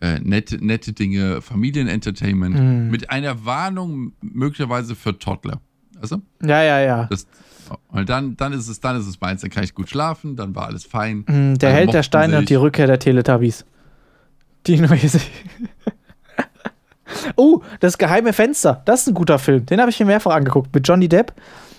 Äh, 0.00 0.20
nette, 0.20 0.64
nette 0.64 0.92
Dinge, 0.92 1.40
Familienentertainment 1.42 2.90
mit 2.90 3.10
einer 3.10 3.44
Warnung 3.44 4.12
möglicherweise 4.20 4.94
für 4.94 5.18
Toddler. 5.18 5.60
Also, 6.00 6.18
Ja, 6.42 6.62
ja, 6.62 6.80
ja. 6.80 7.04
das, 7.10 7.26
und 7.88 8.08
dann, 8.08 8.36
dann 8.36 8.52
ist 8.52 8.68
es, 8.68 8.80
dann 8.80 8.98
ist 8.98 9.06
es 9.06 9.20
meins, 9.20 9.42
dann 9.42 9.50
kann 9.50 9.62
ich 9.64 9.74
gut 9.74 9.88
schlafen, 9.90 10.36
dann 10.36 10.54
war 10.54 10.66
alles 10.66 10.84
fein. 10.84 11.24
Hm, 11.28 11.58
Der 11.58 11.70
Held 11.72 11.92
der 11.92 12.02
Steine 12.02 12.34
und 12.36 12.40
sich. 12.42 12.48
die 12.48 12.54
Rückkehr 12.54 12.86
der 12.86 12.98
Teletubbies. 12.98 13.64
Die 14.66 14.78
neue 14.80 14.98
Serie. 15.08 15.26
Oh, 17.36 17.62
das 17.80 17.96
geheime 17.96 18.32
Fenster. 18.32 18.82
Das 18.84 19.02
ist 19.02 19.08
ein 19.08 19.14
guter 19.14 19.38
Film. 19.38 19.64
Den 19.66 19.80
habe 19.80 19.90
ich 19.90 19.98
mir 19.98 20.06
mehrfach 20.06 20.32
angeguckt. 20.34 20.74
Mit 20.74 20.86
Johnny 20.86 21.08
Depp. 21.08 21.32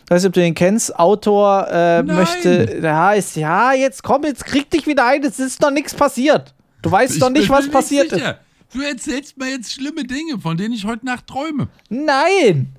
Ich 0.06 0.12
weiß 0.12 0.24
nicht, 0.24 0.28
ob 0.30 0.34
du 0.34 0.40
den 0.42 0.56
kennst. 0.56 0.98
Autor 0.98 1.68
äh, 1.72 2.02
möchte. 2.04 2.80
Ja, 2.82 3.14
ist, 3.14 3.36
ja, 3.36 3.74
jetzt 3.74 4.02
komm, 4.02 4.24
jetzt 4.24 4.46
krieg 4.46 4.70
dich 4.72 4.88
wieder 4.88 5.06
ein. 5.06 5.24
Es 5.24 5.40
ist 5.40 5.62
noch 5.62 5.70
nichts 5.72 5.94
passiert. 5.94 6.54
Du 6.82 6.92
weißt 6.92 7.14
Ich 7.16 7.20
doch 7.20 7.30
nicht, 7.30 7.50
was 7.50 7.66
mir 7.68 7.72
passiert 7.72 8.06
ist. 8.08 8.16
sicher. 8.16 8.40
Du 8.74 8.82
erzählst 8.82 9.38
mir 9.38 9.50
jetzt 9.50 9.72
schlimme 9.72 10.04
Dinge, 10.04 10.40
von 10.40 10.58
denen 10.58 10.74
ich 10.74 10.86
heute 10.86 11.06
Nacht 11.06 11.28
träume. 11.28 11.68
Nein. 11.90 12.74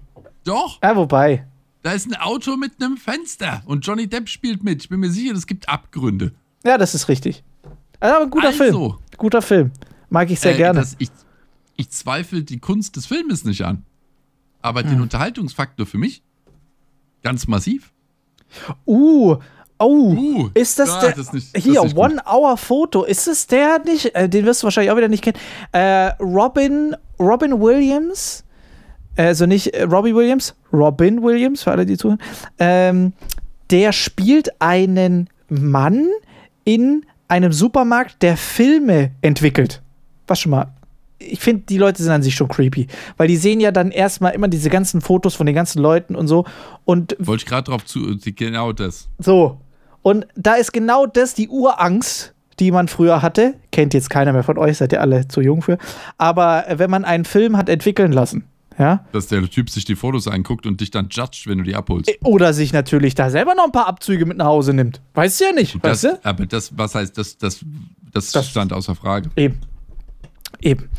Doch, 0.44 0.78
Ja, 0.82 0.96
wobei. 0.96 1.46
da 1.82 1.92
ist 1.92 2.06
ein 2.06 2.16
Auto 2.16 2.56
mit 2.56 2.72
einem 2.82 2.96
Fenster 2.96 3.62
und 3.66 3.86
Johnny 3.86 4.06
Depp 4.08 4.28
spielt 4.28 4.62
mit. 4.64 4.82
Ich 4.82 4.88
bin 4.88 5.00
mir 5.00 5.10
sicher, 5.10 5.34
es 5.34 5.46
gibt 5.46 5.68
Abgründe. 5.68 6.32
Ja, 6.64 6.78
das 6.78 6.94
ist 6.94 7.08
richtig. 7.08 7.42
Also, 8.00 8.14
aber 8.16 8.24
ein 8.24 8.30
guter 8.30 8.48
Also. 8.48 8.58
Film. 8.64 8.94
Guter 9.16 9.42
Film. 9.42 9.70
Mag 10.08 10.30
ich 10.30 10.40
sehr 10.40 10.54
Äh, 10.54 10.58
gerne. 10.58 10.80
Das, 10.80 10.96
ich, 10.98 11.10
ich 11.76 11.90
zweifle 11.90 12.42
die 12.42 12.58
Kunst 12.58 12.96
des 12.96 13.06
Filmes 13.06 13.44
nicht 13.44 13.62
an. 13.64 13.84
Aber 14.62 14.80
Hm. 14.82 14.90
den 14.90 15.00
Unterhaltungsfaktor 15.02 15.86
für 15.86 15.98
mich 15.98 16.22
ganz 17.22 17.46
massiv. 17.46 17.92
Uh, 18.86 19.36
oh, 19.78 20.12
Uh, 20.12 20.50
ist 20.54 20.78
das 20.78 20.88
ja, 20.88 21.00
der? 21.02 21.12
das 21.12 21.32
nicht- 21.32 21.54
das 21.56 21.62
hier, 21.62 21.82
nicht 21.82 21.94
gut. 21.94 22.04
One-Hour-Foto. 22.04 23.04
Ist 23.04 23.28
es 23.28 23.46
der 23.46 23.78
nicht? 23.84 24.14
Äh, 24.14 24.28
den 24.28 24.44
wirst 24.44 24.62
du 24.62 24.64
wahrscheinlich 24.64 24.90
auch 24.90 24.96
wieder 24.96 25.08
nicht 25.08 25.22
kennen. 25.22 25.38
Äh, 25.72 26.08
Robin, 26.22 26.96
Robin 27.18 27.60
Williams. 27.60 28.44
Also 29.16 29.46
nicht 29.46 29.68
äh, 29.74 29.82
Robbie 29.84 30.14
Williams, 30.14 30.54
Robin 30.72 31.22
Williams, 31.22 31.62
für 31.62 31.72
alle, 31.72 31.86
die 31.86 31.96
zuhören. 31.96 32.20
Ähm, 32.58 33.12
der 33.70 33.92
spielt 33.92 34.50
einen 34.60 35.28
Mann 35.48 36.06
in 36.64 37.04
einem 37.28 37.52
Supermarkt, 37.52 38.22
der 38.22 38.36
Filme 38.36 39.12
entwickelt. 39.22 39.82
Was 40.26 40.40
schon 40.40 40.50
mal. 40.50 40.66
Ich 41.18 41.40
finde, 41.40 41.64
die 41.68 41.76
Leute 41.76 42.02
sind 42.02 42.10
an 42.12 42.22
sich 42.22 42.34
schon 42.34 42.48
creepy. 42.48 42.86
Weil 43.16 43.28
die 43.28 43.36
sehen 43.36 43.60
ja 43.60 43.72
dann 43.72 43.90
erstmal 43.90 44.32
immer 44.32 44.48
diese 44.48 44.70
ganzen 44.70 45.00
Fotos 45.00 45.34
von 45.34 45.46
den 45.46 45.54
ganzen 45.54 45.80
Leuten 45.82 46.14
und 46.14 46.28
so. 46.28 46.46
Und 46.84 47.14
Wollte 47.18 47.42
ich 47.44 47.48
gerade 47.48 47.70
drauf 47.70 47.84
zu, 47.84 48.16
genau 48.34 48.72
das. 48.72 49.08
so. 49.18 49.58
Und 50.02 50.26
da 50.34 50.54
ist 50.54 50.72
genau 50.72 51.04
das 51.04 51.34
die 51.34 51.48
Urangst, 51.48 52.32
die 52.58 52.70
man 52.70 52.88
früher 52.88 53.20
hatte. 53.20 53.54
Kennt 53.70 53.92
jetzt 53.92 54.08
keiner 54.08 54.32
mehr 54.32 54.42
von 54.44 54.56
euch, 54.56 54.78
seid 54.78 54.92
ihr 54.92 55.00
alle 55.02 55.28
zu 55.28 55.42
jung 55.42 55.60
für. 55.60 55.76
Aber 56.16 56.66
äh, 56.68 56.78
wenn 56.78 56.88
man 56.90 57.04
einen 57.04 57.26
Film 57.26 57.56
hat 57.58 57.68
entwickeln 57.68 58.12
lassen, 58.12 58.44
ja, 58.78 59.04
Dass 59.12 59.26
der 59.26 59.42
Typ 59.50 59.68
sich 59.70 59.84
die 59.84 59.96
Fotos 59.96 60.26
anguckt 60.28 60.66
und 60.66 60.80
dich 60.80 60.90
dann 60.90 61.08
judgt, 61.10 61.46
wenn 61.46 61.58
du 61.58 61.64
die 61.64 61.74
abholst. 61.74 62.10
oder 62.22 62.52
sich 62.52 62.72
natürlich 62.72 63.14
da 63.14 63.28
selber 63.30 63.54
noch 63.54 63.64
ein 63.64 63.72
paar 63.72 63.86
Abzüge 63.86 64.24
mit 64.26 64.36
nach 64.38 64.46
Hause 64.46 64.72
nimmt. 64.72 65.00
Weißt 65.14 65.40
du 65.40 65.44
ja 65.44 65.52
nicht, 65.52 65.74
Das, 65.82 66.04
weißt 66.04 66.04
du? 66.04 66.20
aber 66.24 66.46
das, 66.46 66.76
was 66.78 66.94
heißt, 66.94 67.16
das, 67.18 67.36
das, 67.38 67.60
das, 68.12 68.32
Das- 68.32 68.48
stand 68.48 68.72
außer 68.72 68.94
Frage. 68.94 69.30
Eben. 69.36 69.58
Eben. 70.62 70.90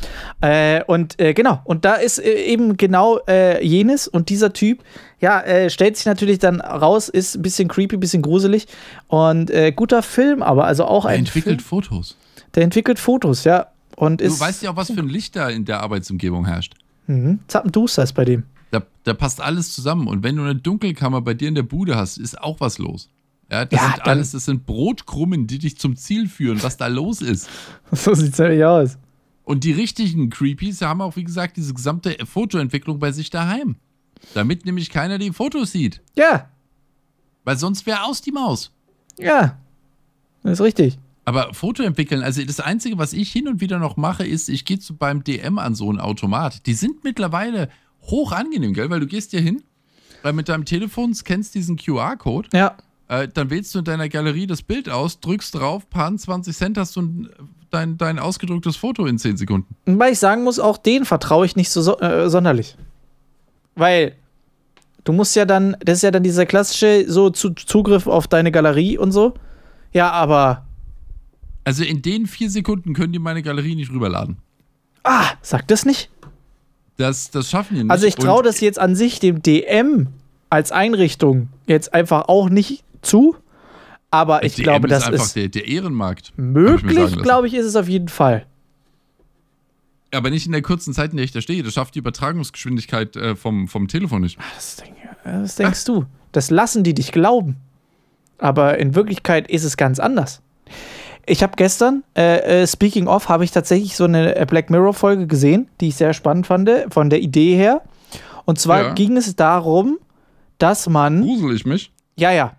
Äh, 0.42 0.84
und 0.86 1.20
äh, 1.20 1.34
genau, 1.36 1.62
und 1.66 1.86
da 1.86 1.94
ist 1.94 2.18
äh, 2.18 2.34
eben 2.46 2.78
genau 2.78 3.20
äh, 3.28 3.64
jenes 3.64 4.08
und 4.08 4.30
dieser 4.30 4.54
Typ, 4.54 4.84
ja, 5.20 5.40
äh, 5.42 5.70
stellt 5.70 5.98
sich 5.98 6.08
natürlich 6.08 6.40
dann 6.40 6.62
raus, 6.62 7.10
ist 7.10 7.36
ein 7.36 7.44
bisschen 7.44 7.68
creepy, 7.68 7.98
ein 7.98 8.00
bisschen 8.00 8.24
gruselig 8.24 8.66
und 9.08 9.52
äh, 9.52 9.72
guter 9.72 10.02
Film, 10.02 10.42
aber 10.42 10.66
also 10.66 10.86
auch 10.86 11.06
Er 11.06 11.12
ein 11.12 11.20
entwickelt 11.20 11.62
Film, 11.62 11.84
Fotos. 11.84 12.18
der 12.56 12.64
entwickelt 12.64 12.98
Fotos, 12.98 13.44
ja. 13.44 13.68
Und 13.96 14.22
Du 14.22 14.26
ist 14.26 14.40
weißt 14.40 14.64
ja 14.64 14.72
auch, 14.72 14.76
was 14.78 14.90
für 14.90 15.00
ein 15.00 15.10
Licht 15.10 15.36
da 15.36 15.48
in 15.50 15.64
der 15.66 15.82
Arbeitsumgebung 15.82 16.46
herrscht. 16.48 16.74
Mhm. 17.12 17.40
Zappenduster 17.48 18.04
ist 18.04 18.14
bei 18.14 18.26
dem. 18.26 18.44
Da, 18.72 18.82
da 19.04 19.14
passt 19.14 19.42
alles 19.42 19.74
zusammen. 19.74 20.08
Und 20.08 20.24
wenn 20.24 20.36
du 20.38 20.44
eine 20.44 20.56
Dunkelkammer 20.56 21.22
bei 21.22 21.34
dir 21.34 21.48
in 21.50 21.56
der 21.56 21.64
Bude 21.64 21.96
hast, 21.98 22.18
ist 22.18 22.40
auch 22.42 22.60
was 22.60 22.78
los. 22.78 23.10
Ja, 23.52 23.66
das 23.66 23.80
Ja, 23.82 23.88
sind 23.92 24.06
alles, 24.08 24.32
das 24.32 24.46
sind 24.46 24.66
Brotkrummen, 24.66 25.46
die 25.48 25.60
dich 25.60 25.78
zum 25.78 25.98
Ziel 25.98 26.30
führen, 26.30 26.64
was 26.64 26.78
da 26.78 26.88
los 26.88 27.22
ist. 27.22 27.50
So 27.92 28.14
sieht's 28.14 28.38
nämlich 28.40 28.64
aus. 28.64 28.98
Und 29.44 29.66
die 29.66 29.74
richtigen 29.74 30.30
Creepies 30.30 30.82
haben 30.82 31.02
auch, 31.02 31.16
wie 31.18 31.26
gesagt, 31.26 31.58
diese 31.58 31.74
gesamte 31.74 32.16
Fotoentwicklung 32.26 33.00
bei 33.00 33.12
sich 33.12 33.30
daheim. 33.30 33.76
Damit 34.36 34.66
nämlich 34.66 34.90
keiner 34.90 35.18
die 35.18 35.32
Fotos 35.32 35.72
sieht. 35.74 36.00
Ja, 36.18 36.48
Weil 37.44 37.58
sonst 37.58 37.86
wäre 37.86 38.04
aus 38.04 38.22
die 38.22 38.32
Maus. 38.32 38.72
ja. 39.18 39.58
Das 40.44 40.54
ist 40.54 40.62
richtig. 40.62 40.98
Aber 41.32 41.54
Foto 41.54 41.82
entwickeln, 41.84 42.24
also 42.24 42.44
das 42.44 42.60
Einzige, 42.60 42.98
was 42.98 43.14
ich 43.14 43.32
hin 43.32 43.48
und 43.48 43.62
wieder 43.62 43.80
noch 43.80 43.96
mache, 43.96 44.26
ist, 44.28 44.50
ich 44.50 44.66
gehe 44.66 44.80
zu 44.80 44.98
beim 44.98 45.24
DM 45.24 45.60
an 45.60 45.76
so 45.76 45.90
einen 45.90 46.02
Automat. 46.02 46.66
Die 46.66 46.74
sind 46.74 47.06
mittlerweile 47.06 47.70
hoch 48.02 48.34
angenehm, 48.34 48.74
gell? 48.74 48.90
Weil 48.90 49.00
du 49.00 49.08
gehst 49.08 49.32
hier 49.32 49.40
hin, 49.40 49.64
weil 50.24 50.34
mit 50.34 50.50
deinem 50.50 50.66
Telefon 50.66 51.14
scannst 51.14 51.56
diesen 51.56 51.78
QR-Code, 51.78 52.50
Ja. 52.54 52.76
äh, 53.08 53.30
dann 53.34 53.50
wählst 53.50 53.74
du 53.74 53.80
in 53.80 53.86
deiner 53.86 54.10
Galerie 54.10 54.46
das 54.46 54.62
Bild 54.62 54.90
aus, 54.90 55.22
drückst 55.22 55.56
drauf, 55.56 55.90
paar 55.90 56.14
20 56.14 56.54
Cent 56.54 56.78
hast 56.78 56.98
du 56.98 57.02
ein, 57.04 57.30
dein, 57.70 57.98
dein 57.98 58.20
ausgedrucktes 58.20 58.76
Foto 58.76 59.06
in 59.06 59.18
10 59.18 59.38
Sekunden. 59.38 59.74
Wobei 59.86 60.12
ich 60.12 60.20
sagen 60.20 60.44
muss, 60.44 60.60
auch 60.60 60.78
den 60.78 61.06
vertraue 61.06 61.46
ich 61.46 61.56
nicht 61.56 61.70
so, 61.70 61.82
so 61.82 61.98
äh, 62.00 62.30
sonderlich. 62.30 62.76
Weil 63.76 64.16
du 65.06 65.14
musst 65.14 65.34
ja 65.38 65.46
dann, 65.46 65.78
das 65.80 66.00
ist 66.00 66.02
ja 66.04 66.12
dann 66.12 66.24
dieser 66.24 66.46
klassische 66.46 67.06
so 67.08 67.30
zu, 67.30 67.52
Zugriff 67.52 68.06
auf 68.08 68.28
deine 68.28 68.52
Galerie 68.52 68.98
und 68.98 69.14
so. 69.14 69.34
Ja, 69.94 70.12
aber 70.12 70.66
Also 71.64 71.84
in 71.84 72.02
den 72.02 72.28
vier 72.28 72.50
Sekunden 72.50 72.94
können 72.94 73.14
die 73.14 73.20
meine 73.20 73.44
Galerie 73.44 73.76
nicht 73.76 73.92
rüberladen. 73.92 74.38
ah, 75.04 75.32
sag 75.42 75.68
das 75.68 75.86
nicht. 75.86 76.10
Das, 76.98 77.32
das 77.32 77.50
schaffen 77.50 77.76
die 77.76 77.84
nicht. 77.84 77.92
Also 77.92 78.06
ich 78.08 78.16
traue 78.16 78.44
das 78.44 78.60
jetzt 78.60 78.80
an 78.80 78.96
sich 78.96 79.20
dem 79.20 79.42
DM 79.42 80.08
als 80.50 80.72
Einrichtung 80.72 81.50
jetzt 81.66 81.94
einfach 81.94 82.28
auch 82.28 82.50
nicht 82.50 82.84
zu. 83.02 83.36
Aber 84.12 84.44
ich 84.44 84.56
DM 84.56 84.64
glaube, 84.64 84.88
ist 84.88 84.92
das 84.92 85.04
einfach 85.06 85.26
ist 85.26 85.36
der, 85.36 85.48
der 85.48 85.68
Ehrenmarkt. 85.68 86.34
möglich, 86.36 87.18
glaube 87.22 87.48
ich, 87.48 87.54
ist 87.54 87.66
es 87.66 87.76
auf 87.76 87.88
jeden 87.88 88.10
Fall. 88.10 88.46
Aber 90.14 90.30
nicht 90.30 90.46
in 90.46 90.52
der 90.52 90.62
kurzen 90.62 90.94
Zeit, 90.94 91.12
in 91.12 91.18
der 91.18 91.24
ich 91.24 91.32
da 91.32 91.42
stehe. 91.42 91.64
Das 91.64 91.74
schafft 91.74 91.96
die 91.96 92.00
Übertragungsgeschwindigkeit 92.00 93.16
äh, 93.16 93.36
vom, 93.36 93.70
vom 93.70 93.88
Telefon 93.88 94.22
nicht. 94.22 94.38
Das, 94.56 94.76
denk, 94.76 94.96
das 95.24 95.56
denkst 95.56 95.86
du. 95.86 96.06
Das 96.34 96.50
lassen 96.50 96.84
die 96.84 96.94
dich 96.94 97.14
glauben. 97.14 97.56
Aber 98.38 98.78
in 98.78 98.96
Wirklichkeit 98.96 99.50
ist 99.50 99.64
es 99.64 99.78
ganz 99.78 100.00
anders. 100.00 100.42
Ich 101.32 101.42
habe 101.42 101.54
gestern, 101.56 102.04
äh, 102.14 102.64
äh, 102.64 102.68
speaking 102.68 103.08
of, 103.08 103.30
habe 103.30 103.46
ich 103.46 103.52
tatsächlich 103.52 103.96
so 103.96 104.04
eine 104.04 104.36
äh, 104.36 104.46
Black 104.46 104.70
Mirror 104.70 104.94
Folge 104.94 105.28
gesehen, 105.28 105.70
die 105.80 105.88
ich 105.88 105.96
sehr 105.96 106.14
spannend 106.14 106.46
fand, 106.46 106.70
von 106.90 107.10
der 107.10 107.22
Idee 107.22 107.56
her. 107.56 107.84
Und 108.44 108.60
zwar 108.60 108.82
Ja. 108.82 108.94
ging 108.94 109.16
es 109.16 109.34
darum, 109.38 109.98
dass 110.58 110.90
man 110.90 111.22
Grusel 111.22 111.56
ich 111.56 111.66
mich? 111.66 111.94
Ja, 112.18 112.32
ja. 112.32 112.52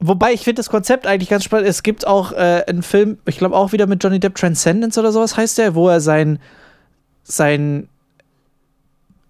Wobei 0.00 0.32
ich 0.32 0.40
finde 0.40 0.58
das 0.58 0.68
Konzept 0.68 1.06
eigentlich 1.06 1.28
ganz 1.28 1.44
spannend. 1.44 1.68
Es 1.68 1.84
gibt 1.84 2.08
auch 2.08 2.32
äh, 2.32 2.64
einen 2.66 2.82
Film, 2.82 3.18
ich 3.24 3.38
glaube 3.38 3.54
auch 3.54 3.70
wieder 3.70 3.86
mit 3.86 4.02
Johnny 4.02 4.18
Depp, 4.18 4.34
Transcendence 4.34 4.98
oder 4.98 5.12
sowas 5.12 5.36
heißt 5.36 5.56
der, 5.58 5.76
wo 5.76 5.88
er 5.88 6.00
sein, 6.00 6.40
sein 7.22 7.88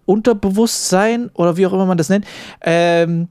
Unterbewusstsein 0.06 1.30
oder 1.34 1.58
wie 1.58 1.66
auch 1.66 1.74
immer 1.74 1.84
man 1.84 1.98
das 1.98 2.08
nennt, 2.08 2.24
ähm, 2.62 3.28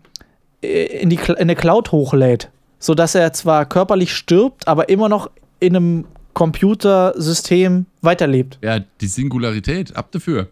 äh, 0.61 1.01
in, 1.01 1.09
die, 1.09 1.15
in 1.15 1.35
eine 1.35 1.55
Cloud 1.55 1.91
hochlädt. 1.91 2.51
Sodass 2.77 3.15
er 3.15 3.33
zwar 3.33 3.65
körperlich 3.65 4.13
stirbt, 4.13 4.67
aber 4.67 4.89
immer 4.89 5.09
noch 5.09 5.31
in 5.59 5.75
einem 5.75 6.05
Computersystem 6.33 7.85
weiterlebt. 8.01 8.59
Ja, 8.61 8.79
die 9.01 9.07
Singularität, 9.07 9.95
ab 9.95 10.11
dafür. 10.11 10.47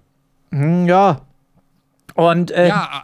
Hm, 0.52 0.88
ja. 0.88 1.22
Und 2.16 2.52
äh, 2.52 2.70
Ja, 2.70 3.04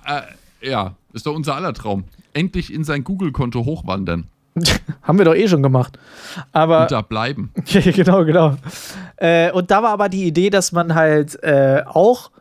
äh, 0.61 0.67
ja, 0.69 0.95
ist 1.13 1.25
doch 1.25 1.35
unser 1.35 1.55
aller 1.55 1.73
Traum. 1.73 2.05
Endlich 2.33 2.73
in 2.73 2.83
sein 2.83 3.03
Google-Konto 3.03 3.65
hochwandern 3.65 4.27
haben 5.03 5.17
wir 5.17 5.25
doch 5.25 5.35
eh 5.35 5.47
schon 5.47 5.63
gemacht. 5.63 5.97
Aber 6.51 6.83
und 6.83 6.91
da 6.91 7.01
bleiben. 7.01 7.51
genau, 7.65 8.25
genau. 8.25 8.57
Äh, 9.17 9.51
und 9.51 9.71
da 9.71 9.81
war 9.83 9.91
aber 9.91 10.09
die 10.09 10.25
Idee, 10.25 10.49
dass 10.49 10.71
man 10.71 10.95
halt 10.95 11.41
äh, 11.43 11.83
auch 11.85 12.31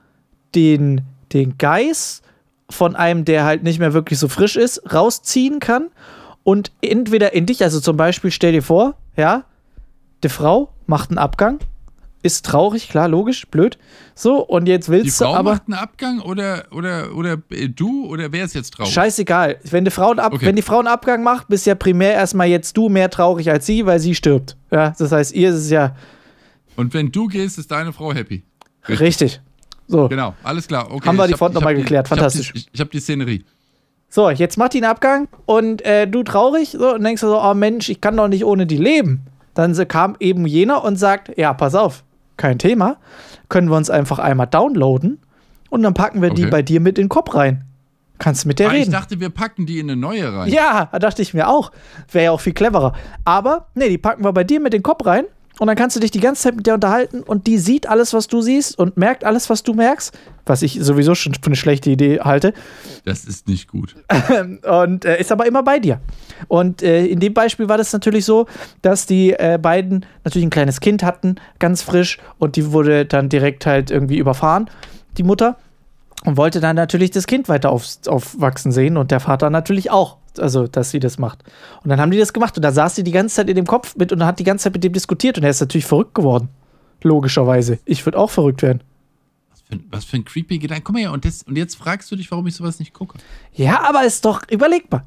den, 0.54 1.02
den 1.32 1.56
Geist 1.58 2.24
von 2.68 2.96
einem, 2.96 3.24
der 3.24 3.44
halt 3.44 3.62
nicht 3.62 3.78
mehr 3.78 3.92
wirklich 3.92 4.18
so 4.18 4.28
frisch 4.28 4.56
ist, 4.56 4.92
rausziehen 4.92 5.60
kann 5.60 5.88
und 6.42 6.72
entweder 6.82 7.32
in 7.32 7.46
dich, 7.46 7.62
also 7.62 7.80
zum 7.80 7.96
Beispiel 7.96 8.30
stell 8.30 8.52
dir 8.52 8.62
vor, 8.62 8.94
ja, 9.16 9.44
die 10.22 10.28
Frau 10.28 10.72
macht 10.86 11.10
einen 11.10 11.18
Abgang, 11.18 11.58
ist 12.22 12.44
traurig, 12.44 12.88
klar, 12.90 13.08
logisch, 13.08 13.46
blöd. 13.46 13.78
So, 14.14 14.42
und 14.44 14.66
jetzt 14.66 14.88
Die 14.88 14.92
willst 14.92 15.18
Frau 15.18 15.32
du 15.32 15.38
aber. 15.38 15.52
macht 15.52 15.62
einen 15.68 15.74
Abgang 15.78 16.20
oder, 16.20 16.66
oder, 16.70 17.14
oder 17.14 17.38
du 17.38 18.06
oder 18.06 18.30
wer 18.32 18.44
ist 18.44 18.54
jetzt 18.54 18.74
traurig? 18.74 18.92
Scheißegal. 18.92 19.56
Wenn 19.64 19.84
die, 19.86 19.90
Frau 19.90 20.10
einen 20.10 20.18
Ab 20.20 20.34
Okay. 20.34 20.44
wenn 20.46 20.56
die 20.56 20.62
Frau 20.62 20.78
einen 20.80 20.88
Abgang 20.88 21.22
macht, 21.22 21.48
bist 21.48 21.64
ja 21.66 21.74
primär 21.74 22.12
erstmal 22.12 22.48
jetzt 22.48 22.76
du 22.76 22.88
mehr 22.90 23.08
traurig 23.08 23.50
als 23.50 23.64
sie, 23.64 23.86
weil 23.86 23.98
sie 24.00 24.14
stirbt. 24.14 24.56
Ja, 24.70 24.94
das 24.98 25.10
heißt, 25.12 25.32
ihr 25.32 25.48
ist 25.50 25.56
es 25.56 25.70
ja 25.70 25.94
Und 26.76 26.92
wenn 26.92 27.10
du 27.10 27.26
gehst, 27.26 27.58
ist 27.58 27.70
deine 27.70 27.92
Frau 27.92 28.12
happy. 28.12 28.44
richtig. 28.88 29.40
So. 29.88 30.06
Genau, 30.08 30.34
alles 30.44 30.68
klar. 30.68 30.92
Okay, 30.92 31.08
Haben 31.08 31.16
wir 31.16 31.26
die 31.26 31.32
hab- 31.32 31.38
Front 31.38 31.52
ich 31.52 31.54
noch 31.56 31.62
mal 31.62 31.70
hab 31.70 31.76
die- 31.76 31.82
geklärt. 31.82 32.06
ich 32.06 32.10
hab 32.12 32.18
Fantastisch. 32.18 32.52
Die, 32.52 32.58
ich 32.58 32.68
ich 32.72 32.80
habe 32.80 32.90
die 32.90 33.00
Szenerie. 33.00 33.44
So, 34.08 34.28
jetzt 34.30 34.56
macht 34.58 34.74
die 34.74 34.78
einen 34.78 34.90
Abgang 34.90 35.28
und 35.46 35.82
äh, 35.84 36.06
du 36.06 36.22
traurig 36.22 36.70
so, 36.72 36.94
und 36.94 37.02
denkst 37.02 37.22
du 37.22 37.28
so, 37.28 37.40
oh 37.42 37.54
Mensch, 37.54 37.88
ich 37.88 38.00
kann 38.00 38.16
doch 38.16 38.28
nicht 38.28 38.44
ohne 38.44 38.66
die 38.66 38.76
leben. 38.76 39.22
Dann 39.54 39.74
kam 39.88 40.16
eben 40.20 40.46
jener 40.46 40.84
und 40.84 40.96
sagt, 40.96 41.36
ja, 41.36 41.52
pass 41.52 41.74
auf, 41.74 42.04
kein 42.36 42.58
Thema, 42.58 42.96
können 43.48 43.68
wir 43.68 43.76
uns 43.76 43.90
einfach 43.90 44.18
einmal 44.18 44.46
downloaden 44.46 45.18
und 45.70 45.82
dann 45.82 45.94
packen 45.94 46.22
wir 46.22 46.30
die 46.30 46.42
Okay. 46.42 46.50
bei 46.50 46.62
dir 46.62 46.80
mit 46.80 46.98
in 46.98 47.04
den 47.04 47.08
Kopf 47.10 47.34
rein. 47.34 47.64
Kannst 48.18 48.44
mit 48.46 48.58
der 48.58 48.68
Ah, 48.68 48.72
ich 48.74 48.80
reden. 48.82 48.92
dachte, 48.92 49.18
wir 49.18 49.30
packen 49.30 49.64
die 49.66 49.78
in 49.78 49.90
eine 49.90 49.98
neue 50.00 50.30
rein. 50.34 50.50
Ja, 50.50 50.88
da 50.92 50.98
dachte 50.98 51.22
ich 51.22 51.32
mir 51.32 51.48
auch. 51.48 51.72
Wäre 52.12 52.26
ja 52.26 52.30
auch 52.32 52.40
viel 52.40 52.52
cleverer. 52.52 52.92
Aber, 53.24 53.66
nee, 53.74 53.88
die 53.88 53.96
packen 53.98 54.24
wir 54.24 54.32
bei 54.34 54.44
dir 54.44 54.60
mit 54.60 54.74
in 54.74 54.80
den 54.80 54.82
Kopf 54.82 55.06
rein 55.06 55.24
und 55.60 55.66
dann 55.66 55.76
kannst 55.76 55.94
du 55.94 56.00
dich 56.00 56.10
die 56.10 56.20
ganze 56.20 56.44
Zeit 56.44 56.56
mit 56.56 56.66
der 56.66 56.72
unterhalten 56.72 57.22
und 57.22 57.46
die 57.46 57.58
sieht 57.58 57.86
alles, 57.86 58.14
was 58.14 58.28
du 58.28 58.40
siehst 58.40 58.78
und 58.78 58.96
merkt 58.96 59.24
alles, 59.24 59.50
was 59.50 59.62
du 59.62 59.74
merkst. 59.74 60.18
Was 60.46 60.62
ich 60.62 60.78
sowieso 60.80 61.14
schon 61.14 61.34
für 61.34 61.48
eine 61.48 61.56
schlechte 61.56 61.90
Idee 61.90 62.18
halte. 62.20 62.54
Das 63.04 63.26
ist 63.26 63.46
nicht 63.46 63.68
gut. 63.68 63.94
und 64.64 65.04
äh, 65.04 65.20
ist 65.20 65.30
aber 65.30 65.46
immer 65.46 65.62
bei 65.62 65.78
dir. 65.78 66.00
Und 66.48 66.82
äh, 66.82 67.04
in 67.04 67.20
dem 67.20 67.34
Beispiel 67.34 67.68
war 67.68 67.76
das 67.76 67.92
natürlich 67.92 68.24
so, 68.24 68.46
dass 68.80 69.04
die 69.04 69.34
äh, 69.34 69.58
beiden 69.60 70.06
natürlich 70.24 70.46
ein 70.46 70.50
kleines 70.50 70.80
Kind 70.80 71.02
hatten, 71.02 71.36
ganz 71.58 71.82
frisch, 71.82 72.16
und 72.38 72.56
die 72.56 72.72
wurde 72.72 73.04
dann 73.04 73.28
direkt 73.28 73.66
halt 73.66 73.90
irgendwie 73.90 74.16
überfahren, 74.16 74.70
die 75.18 75.24
Mutter, 75.24 75.58
und 76.24 76.38
wollte 76.38 76.60
dann 76.60 76.76
natürlich 76.76 77.10
das 77.10 77.26
Kind 77.26 77.50
weiter 77.50 77.70
aufs, 77.70 78.08
aufwachsen 78.08 78.72
sehen 78.72 78.96
und 78.96 79.10
der 79.10 79.20
Vater 79.20 79.50
natürlich 79.50 79.90
auch, 79.90 80.16
also 80.38 80.66
dass 80.68 80.90
sie 80.90 81.00
das 81.00 81.18
macht. 81.18 81.42
Und 81.82 81.90
dann 81.90 82.00
haben 82.00 82.10
die 82.10 82.18
das 82.18 82.32
gemacht 82.32 82.56
und 82.56 82.62
da 82.62 82.70
saß 82.72 82.94
sie 82.94 83.02
die 83.04 83.10
ganze 83.12 83.36
Zeit 83.36 83.48
in 83.48 83.56
dem 83.56 83.66
Kopf 83.66 83.96
mit 83.96 84.12
und 84.12 84.24
hat 84.24 84.38
die 84.38 84.44
ganze 84.44 84.64
Zeit 84.64 84.74
mit 84.74 84.84
dem 84.84 84.92
diskutiert 84.92 85.38
und 85.38 85.44
er 85.44 85.50
ist 85.50 85.60
natürlich 85.60 85.86
verrückt 85.86 86.14
geworden. 86.14 86.48
Logischerweise. 87.02 87.78
Ich 87.86 88.04
würde 88.06 88.18
auch 88.18 88.30
verrückt 88.30 88.62
werden. 88.62 88.82
Was 89.50 89.62
für, 89.62 89.72
ein- 89.72 89.84
was 89.90 90.04
für 90.04 90.16
ein 90.16 90.24
creepy 90.24 90.58
Gedanke. 90.58 90.82
Guck 90.84 90.94
mal 90.94 91.00
her, 91.00 91.12
und, 91.12 91.24
das, 91.24 91.42
und 91.42 91.56
jetzt 91.56 91.76
fragst 91.76 92.10
du 92.12 92.16
dich, 92.16 92.30
warum 92.30 92.46
ich 92.46 92.54
sowas 92.54 92.78
nicht 92.78 92.92
gucke. 92.92 93.18
Ja, 93.54 93.80
aber 93.88 94.04
ist 94.04 94.24
doch 94.24 94.42
überlegbar. 94.50 95.04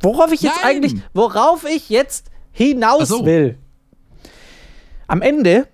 Worauf 0.00 0.32
ich 0.32 0.40
jetzt 0.42 0.56
Nein. 0.62 0.76
eigentlich, 0.76 0.94
worauf 1.14 1.64
ich 1.64 1.88
jetzt 1.90 2.30
hinaus 2.52 3.08
so. 3.08 3.24
will. 3.26 3.58
Am 5.06 5.22
Ende, 5.22 5.68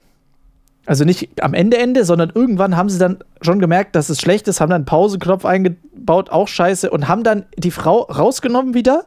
also 0.86 1.04
nicht 1.04 1.42
am 1.42 1.54
Ende 1.54 1.78
Ende, 1.78 2.04
sondern 2.04 2.32
irgendwann 2.34 2.76
haben 2.76 2.88
sie 2.88 2.98
dann 2.98 3.18
schon 3.40 3.58
gemerkt, 3.58 3.94
dass 3.94 4.08
es 4.08 4.20
schlecht 4.20 4.48
ist, 4.48 4.60
haben 4.60 4.70
dann 4.70 4.80
einen 4.80 4.84
Pauseknopf 4.84 5.44
eingebaut, 5.44 6.30
auch 6.30 6.48
scheiße, 6.48 6.90
und 6.90 7.08
haben 7.08 7.22
dann 7.22 7.44
die 7.56 7.70
Frau 7.70 8.02
rausgenommen 8.02 8.74
wieder 8.74 9.06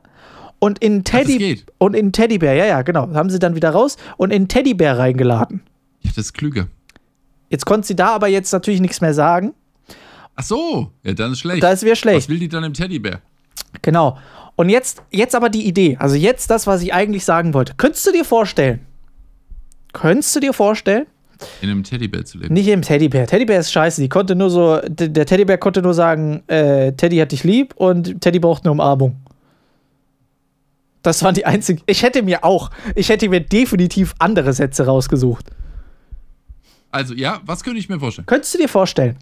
und 0.59 0.79
in 0.79 1.03
Teddy 1.03 1.37
geht. 1.37 1.65
und 1.77 1.95
in 1.95 2.11
Teddybär, 2.11 2.53
ja, 2.53 2.65
ja, 2.65 2.81
genau, 2.81 3.13
haben 3.13 3.29
sie 3.29 3.39
dann 3.39 3.55
wieder 3.55 3.71
raus 3.71 3.97
und 4.17 4.31
in 4.31 4.47
Teddybär 4.47 4.97
reingeladen. 4.97 5.61
Ja, 6.01 6.11
das 6.15 6.25
ist 6.25 6.33
klüger. 6.33 6.67
Jetzt 7.49 7.65
konnte 7.65 7.87
sie 7.87 7.95
da 7.95 8.07
aber 8.07 8.27
jetzt 8.27 8.51
natürlich 8.51 8.81
nichts 8.81 9.01
mehr 9.01 9.13
sagen. 9.13 9.53
Ach 10.35 10.43
so, 10.43 10.91
ja, 11.03 11.13
dann 11.13 11.33
ist 11.33 11.39
schlecht. 11.39 11.63
Da 11.63 11.71
ist 11.71 11.83
wieder 11.83 11.95
schlecht. 11.95 12.17
Was 12.17 12.29
will 12.29 12.39
die 12.39 12.49
dann 12.49 12.63
im 12.63 12.73
Teddybär? 12.73 13.21
Genau. 13.81 14.17
Und 14.55 14.69
jetzt, 14.69 15.01
jetzt 15.11 15.35
aber 15.35 15.49
die 15.49 15.65
Idee. 15.67 15.97
Also 15.99 16.15
jetzt 16.15 16.49
das, 16.49 16.67
was 16.67 16.81
ich 16.81 16.93
eigentlich 16.93 17.25
sagen 17.25 17.53
wollte. 17.53 17.73
Könntest 17.75 18.05
du 18.07 18.11
dir 18.11 18.25
vorstellen? 18.25 18.79
Könntest 19.93 20.35
du 20.35 20.39
dir 20.39 20.53
vorstellen? 20.53 21.05
In 21.61 21.69
einem 21.69 21.83
Teddybär 21.83 22.25
zu 22.25 22.37
leben. 22.37 22.53
Nicht 22.53 22.67
im 22.67 22.81
Teddybär. 22.81 23.27
Teddybär 23.27 23.59
ist 23.59 23.71
scheiße. 23.71 24.01
Die 24.01 24.09
konnte 24.09 24.35
nur 24.35 24.49
so, 24.49 24.79
der 24.87 25.25
Teddybär 25.25 25.57
konnte 25.57 25.81
nur 25.81 25.93
sagen, 25.93 26.43
äh, 26.47 26.93
Teddy 26.93 27.17
hat 27.17 27.31
dich 27.31 27.43
lieb 27.43 27.73
und 27.75 28.21
Teddy 28.21 28.39
braucht 28.39 28.63
eine 28.63 28.71
Umarmung. 28.71 29.17
Das 31.01 31.21
waren 31.21 31.35
die 31.35 31.45
einzigen. 31.45 31.81
Ich 31.85 32.01
hätte 32.01 32.23
mir 32.23 32.43
auch, 32.43 32.71
ich 32.95 33.09
hätte 33.09 33.29
mir 33.29 33.39
definitiv 33.39 34.15
andere 34.17 34.53
Sätze 34.53 34.85
rausgesucht. 34.87 35.51
Also, 36.89 37.13
ja, 37.13 37.41
was 37.45 37.63
könnte 37.63 37.79
ich 37.79 37.89
mir 37.89 37.99
vorstellen? 37.99 38.25
Könntest 38.25 38.53
du 38.53 38.57
dir 38.57 38.69
vorstellen, 38.69 39.17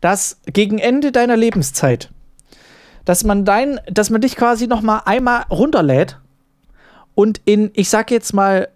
dass 0.00 0.40
gegen 0.46 0.78
Ende 0.78 1.12
deiner 1.12 1.36
Lebenszeit, 1.36 2.10
dass 3.04 3.22
man 3.22 3.44
dein, 3.44 3.78
dass 3.86 4.10
man 4.10 4.20
dich 4.20 4.34
quasi 4.34 4.66
noch 4.66 4.82
mal 4.82 5.02
einmal 5.04 5.44
runterlädt 5.50 6.18
und 7.14 7.40
in, 7.44 7.70
ich 7.74 7.88
sag 7.88 8.10
jetzt 8.10 8.32
mal, 8.32 8.68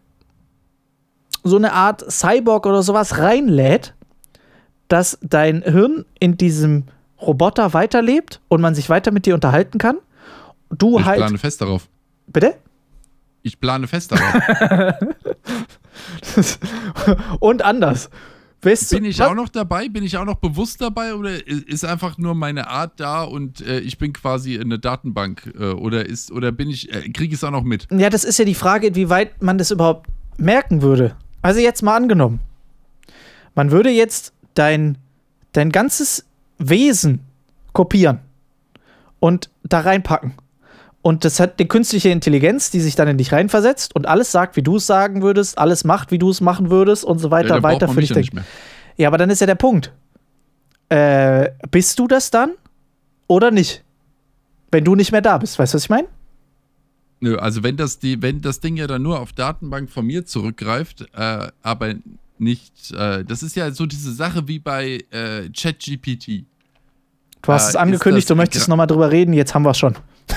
so 1.47 1.57
eine 1.57 1.73
Art 1.73 2.05
Cyborg 2.11 2.67
oder 2.67 2.83
sowas 2.83 3.19
reinlädt, 3.19 3.95
dass 4.89 5.19
dein 5.23 5.63
Hirn 5.63 6.05
in 6.21 6.37
diesem 6.37 6.85
Roboter 7.21 7.73
weiterlebt 7.73 8.41
und 8.49 8.61
man 8.61 8.75
sich 8.75 8.89
weiter 8.91 9.11
mit 9.11 9.27
dir 9.27 9.35
unterhalten 9.35 9.79
kann? 9.79 9.97
Du 10.71 10.99
Ich 10.99 11.05
halt. 11.05 11.19
plane 11.19 11.39
fest 11.39 11.61
darauf. 11.61 11.89
Bitte? 12.27 12.55
Ich 13.43 13.61
plane 13.61 13.87
fest 13.87 14.13
darauf. 14.13 14.35
und 17.41 17.63
anders. 17.63 18.11
Weißt 18.63 18.91
bin 18.91 19.05
ich 19.05 19.19
was- 19.21 19.29
auch 19.29 19.35
noch 19.35 19.49
dabei? 19.49 19.89
Bin 19.89 20.03
ich 20.03 20.17
auch 20.17 20.25
noch 20.25 20.37
bewusst 20.37 20.81
dabei? 20.81 21.15
Oder 21.15 21.47
ist 21.47 21.85
einfach 21.85 22.19
nur 22.19 22.35
meine 22.35 22.69
Art 22.69 22.99
da 22.99 23.23
und 23.23 23.61
äh, 23.61 23.79
ich 23.81 23.99
bin 23.99 24.13
quasi 24.13 24.59
eine 24.59 24.79
Datenbank? 24.79 25.53
Äh, 25.59 25.71
oder 25.73 26.07
ist, 26.07 26.33
oder 26.33 26.51
bin 26.53 26.71
ich, 26.71 26.93
äh, 26.93 27.09
kriege 27.11 27.35
ich 27.35 27.41
es 27.41 27.45
auch 27.45 27.51
noch 27.53 27.63
mit? 27.63 27.87
Ja, 27.93 28.11
das 28.11 28.25
ist 28.25 28.39
ja 28.39 28.45
die 28.45 28.55
Frage, 28.55 28.89
inwieweit 28.89 29.43
man 29.43 29.59
das 29.59 29.71
überhaupt 29.71 30.09
merken 30.39 30.83
würde. 30.83 31.17
Also 31.43 31.61
jetzt 31.61 31.83
mal 31.83 31.97
angenommen. 31.97 32.41
Man 33.55 33.71
würde 33.71 33.91
jetzt 33.91 34.33
dein, 34.55 34.99
dein 35.53 35.71
ganzes 35.71 36.25
Wesen 36.59 37.21
kopieren 37.73 38.21
und 39.21 39.51
da 39.65 39.81
reinpacken. 39.81 40.35
Und 41.03 41.25
das 41.25 41.39
hat 41.39 41.55
eine 41.59 41.69
künstliche 41.69 42.09
Intelligenz, 42.09 42.71
die 42.71 42.81
sich 42.81 42.97
dann 42.97 43.07
in 43.07 43.17
dich 43.17 43.33
reinversetzt 43.33 43.95
und 43.95 44.07
alles 44.09 44.33
sagt, 44.33 44.57
wie 44.57 44.63
du 44.63 44.77
es 44.77 44.87
sagen 44.87 45.23
würdest, 45.23 45.57
alles 45.57 45.85
macht, 45.85 46.11
wie 46.11 46.19
du 46.19 46.31
es 46.31 46.41
machen 46.41 46.69
würdest 46.69 47.05
und 47.05 47.21
so 47.21 47.31
weiter, 47.31 47.57
Ja, 47.57 47.63
weiter 47.63 47.89
für 47.89 48.01
dich 48.01 48.11
ja. 48.11 48.43
Ja, 48.97 49.09
aber 49.09 49.19
dann 49.19 49.31
ist 49.31 49.41
ja 49.41 49.47
der 49.47 49.55
Punkt. 49.55 49.93
Äh, 50.89 51.51
bist 51.71 51.99
du 51.99 52.09
das 52.09 52.31
dann 52.31 52.53
oder 53.29 53.51
nicht? 53.51 53.85
Wenn 54.73 54.85
du 54.85 54.97
nicht 54.97 55.13
mehr 55.13 55.21
da 55.21 55.39
bist, 55.39 55.59
weißt 55.59 55.75
du, 55.75 55.77
was 55.77 55.85
ich 55.85 55.91
meine? 55.91 56.09
Nö, 57.21 57.37
also 57.37 57.63
wenn 57.63 57.77
das, 57.77 57.99
die, 57.99 58.21
wenn 58.21 58.41
das 58.43 58.61
Ding 58.61 58.77
ja 58.77 58.87
dann 58.87 59.03
nur 59.03 59.21
auf 59.21 59.33
Datenbank 59.33 59.91
von 59.91 60.07
mir 60.07 60.27
zurückgreift, 60.27 61.07
äh, 61.15 61.49
aber 61.63 61.95
nicht, 62.39 62.93
äh, 62.93 63.25
das 63.25 63.43
ist 63.43 63.57
ja 63.57 63.71
so 63.71 63.87
diese 63.87 64.13
Sache 64.13 64.47
wie 64.49 64.59
bei 64.59 65.05
äh, 65.11 65.49
ChatGPT. 65.51 66.45
Du 67.43 67.53
hast 67.53 67.67
Äh, 67.67 67.69
es 67.71 67.77
angekündigt, 67.77 68.29
du 68.29 68.35
möchtest 68.35 68.69
nochmal 68.69 68.87
drüber 68.87 69.11
reden, 69.11 69.33
jetzt 69.33 69.55
haben 69.55 69.63
wir 69.63 69.71
es 69.71 69.79
schon. 69.79 69.95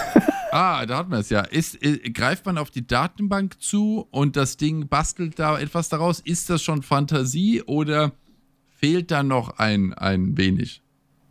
Ah, 0.51 0.83
da 0.87 0.97
hatten 0.97 1.11
wir 1.11 1.19
es 1.19 1.29
ja. 1.29 1.41
Ist, 1.41 1.79
äh, 1.83 2.09
greift 2.09 2.47
man 2.47 2.57
auf 2.57 2.71
die 2.71 2.87
Datenbank 2.87 3.61
zu 3.61 4.07
und 4.09 4.35
das 4.35 4.57
Ding 4.57 4.87
bastelt 4.87 5.37
da 5.37 5.59
etwas 5.59 5.89
daraus? 5.89 6.21
Ist 6.21 6.49
das 6.49 6.63
schon 6.63 6.81
Fantasie 6.81 7.61
oder 7.61 8.13
fehlt 8.79 9.11
da 9.11 9.21
noch 9.21 9.59
ein, 9.59 9.93
ein 9.93 10.37
wenig? 10.37 10.81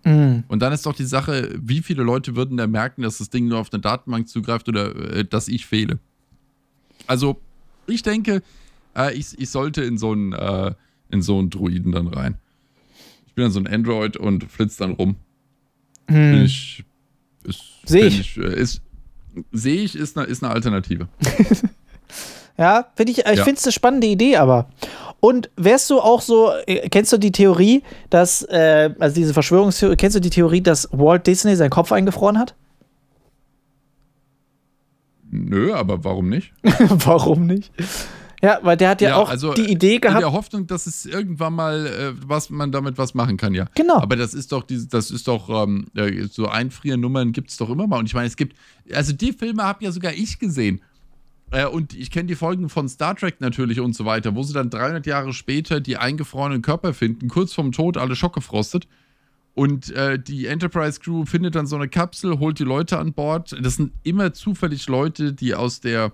Mhm. 0.08 0.44
Und 0.48 0.60
dann 0.60 0.72
ist 0.72 0.86
doch 0.86 0.94
die 0.94 1.04
Sache, 1.04 1.54
wie 1.60 1.82
viele 1.82 2.02
Leute 2.02 2.36
würden 2.36 2.56
da 2.56 2.66
merken, 2.66 3.02
dass 3.02 3.18
das 3.18 3.30
Ding 3.30 3.48
nur 3.48 3.58
auf 3.58 3.72
eine 3.72 3.80
Datenbank 3.80 4.28
zugreift 4.28 4.68
oder 4.68 4.94
äh, 5.14 5.24
dass 5.24 5.48
ich 5.48 5.66
fehle? 5.66 5.98
Also, 7.06 7.40
ich 7.86 8.02
denke, 8.02 8.42
äh, 8.96 9.14
ich, 9.14 9.38
ich 9.38 9.50
sollte 9.50 9.82
in 9.82 9.98
so 9.98 10.12
einen 10.12 10.32
äh, 10.32 10.74
in 11.10 11.22
so 11.22 11.38
einen 11.38 11.48
Druiden 11.50 11.92
dann 11.92 12.06
rein. 12.08 12.36
Ich 13.26 13.34
bin 13.34 13.44
dann 13.44 13.52
so 13.52 13.60
ein 13.60 13.66
Android 13.66 14.16
und 14.16 14.44
flitz 14.50 14.76
dann 14.76 14.92
rum. 14.92 15.16
Bin 16.06 16.44
ich. 16.44 16.84
Ist, 17.44 17.60
Hm. 17.60 17.88
Seh 17.88 18.10
find 18.10 18.20
ich. 18.20 18.36
äh, 18.38 18.66
sehe 19.52 19.82
ich, 19.82 19.94
ist 19.96 20.18
eine, 20.18 20.26
ist 20.26 20.42
eine 20.42 20.52
Alternative. 20.52 21.08
Ja, 22.60 22.88
find 22.96 23.08
ich, 23.10 23.18
ich 23.18 23.24
Ja. 23.24 23.44
finde 23.44 23.58
es 23.58 23.64
eine 23.64 23.72
spannende 23.72 24.08
Idee, 24.08 24.36
aber. 24.36 24.68
Und 25.20 25.50
wärst 25.56 25.90
du 25.90 26.00
auch 26.00 26.20
so, 26.20 26.52
äh, 26.66 26.88
kennst 26.88 27.12
du 27.12 27.18
die 27.18 27.32
Theorie, 27.32 27.82
dass, 28.10 28.42
äh, 28.42 28.90
also 28.98 29.14
diese 29.14 29.34
Verschwörungstheorie, 29.34 29.96
kennst 29.96 30.16
du 30.16 30.20
die 30.20 30.30
Theorie, 30.30 30.60
dass 30.60 30.88
Walt 30.92 31.26
Disney 31.26 31.56
seinen 31.56 31.70
Kopf 31.70 31.90
eingefroren 31.90 32.38
hat? 32.38 32.54
Nö, 35.30 35.74
aber 35.74 36.04
warum 36.04 36.28
nicht? 36.28 36.52
Warum 36.88 37.46
nicht? 37.46 37.70
Ja, 38.40 38.60
weil 38.62 38.76
der 38.76 38.90
hat 38.90 39.00
ja, 39.00 39.10
Ja, 39.10 39.16
auch 39.16 39.28
also, 39.28 39.52
die 39.52 39.70
Idee 39.70 39.96
In 39.96 40.00
gehabt. 40.00 40.22
der 40.22 40.32
Hoffnung, 40.32 40.66
dass 40.66 40.86
es 40.86 41.04
irgendwann 41.04 41.54
mal, 41.54 41.86
äh, 41.86 42.12
was 42.26 42.50
man 42.50 42.70
damit 42.70 42.96
was 42.96 43.14
machen 43.14 43.36
kann, 43.36 43.52
ja. 43.52 43.66
Genau. 43.74 43.96
Aber 43.96 44.16
das 44.16 44.32
ist 44.32 44.52
doch, 44.52 44.62
diese, 44.62 44.88
das 44.88 45.10
ist 45.10 45.26
doch, 45.26 45.50
ähm, 45.64 45.86
äh, 45.96 46.22
so 46.30 46.46
Einfriernummern 46.46 47.32
gibt 47.32 47.50
es 47.50 47.56
doch 47.56 47.68
immer 47.68 47.86
mal. 47.86 47.98
Und 47.98 48.06
ich 48.06 48.14
meine, 48.14 48.28
es 48.28 48.36
gibt, 48.36 48.56
also 48.94 49.12
die 49.12 49.32
Filme 49.32 49.64
habe 49.64 49.84
ja 49.84 49.90
sogar 49.90 50.12
ich 50.12 50.38
gesehen. 50.38 50.80
Äh, 51.50 51.66
und 51.66 51.94
ich 51.94 52.10
kenne 52.10 52.26
die 52.26 52.34
Folgen 52.34 52.68
von 52.68 52.88
Star 52.88 53.16
Trek 53.16 53.40
natürlich 53.40 53.80
und 53.80 53.94
so 53.94 54.04
weiter, 54.04 54.34
wo 54.34 54.42
sie 54.42 54.52
dann 54.52 54.70
300 54.70 55.06
Jahre 55.06 55.32
später 55.32 55.80
die 55.80 55.96
eingefrorenen 55.96 56.62
Körper 56.62 56.94
finden, 56.94 57.28
kurz 57.28 57.52
vorm 57.52 57.72
Tod, 57.72 57.96
alle 57.96 58.16
schockgefrostet. 58.16 58.86
Und 59.54 59.90
äh, 59.90 60.18
die 60.18 60.46
Enterprise 60.46 61.00
Crew 61.00 61.24
findet 61.24 61.56
dann 61.56 61.66
so 61.66 61.74
eine 61.74 61.88
Kapsel, 61.88 62.38
holt 62.38 62.60
die 62.60 62.64
Leute 62.64 62.98
an 62.98 63.12
Bord. 63.12 63.56
Das 63.60 63.74
sind 63.74 63.92
immer 64.04 64.32
zufällig 64.32 64.86
Leute, 64.86 65.32
die 65.32 65.54
aus 65.54 65.80
der 65.80 66.12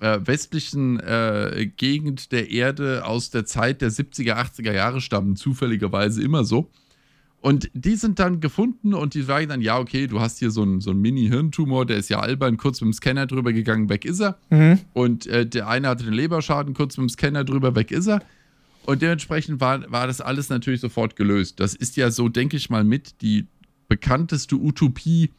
äh, 0.00 0.18
westlichen 0.24 0.98
äh, 0.98 1.70
Gegend 1.76 2.32
der 2.32 2.50
Erde 2.50 3.04
aus 3.04 3.30
der 3.30 3.44
Zeit 3.44 3.80
der 3.80 3.92
70er, 3.92 4.34
80er 4.34 4.72
Jahre 4.72 5.00
stammen, 5.00 5.36
zufälligerweise 5.36 6.22
immer 6.22 6.42
so. 6.42 6.68
Und 7.42 7.70
die 7.72 7.96
sind 7.96 8.18
dann 8.18 8.40
gefunden 8.40 8.92
und 8.92 9.14
die 9.14 9.22
sagen 9.22 9.48
dann, 9.48 9.62
ja, 9.62 9.78
okay, 9.78 10.06
du 10.06 10.20
hast 10.20 10.38
hier 10.38 10.50
so 10.50 10.62
einen, 10.62 10.82
so 10.82 10.90
einen 10.90 11.00
Mini-Hirntumor, 11.00 11.86
der 11.86 11.96
ist 11.96 12.10
ja 12.10 12.20
albern, 12.20 12.58
kurz 12.58 12.82
mit 12.82 12.88
dem 12.88 12.92
Scanner 12.92 13.26
drüber 13.26 13.54
gegangen, 13.54 13.88
weg 13.88 14.04
ist 14.04 14.20
er. 14.20 14.36
Mhm. 14.50 14.80
Und 14.92 15.26
äh, 15.26 15.46
der 15.46 15.66
eine 15.68 15.88
hatte 15.88 16.04
den 16.04 16.12
Leberschaden, 16.12 16.74
kurz 16.74 16.98
mit 16.98 17.08
dem 17.08 17.08
Scanner 17.08 17.44
drüber, 17.44 17.74
weg 17.74 17.92
ist 17.92 18.08
er. 18.08 18.22
Und 18.84 19.00
dementsprechend 19.00 19.60
war, 19.60 19.90
war 19.90 20.06
das 20.06 20.20
alles 20.20 20.50
natürlich 20.50 20.80
sofort 20.80 21.16
gelöst. 21.16 21.60
Das 21.60 21.74
ist 21.74 21.96
ja 21.96 22.10
so, 22.10 22.28
denke 22.28 22.58
ich 22.58 22.68
mal, 22.68 22.84
mit 22.84 23.22
die 23.22 23.46
bekannteste 23.88 24.56
Utopie, 24.56 25.30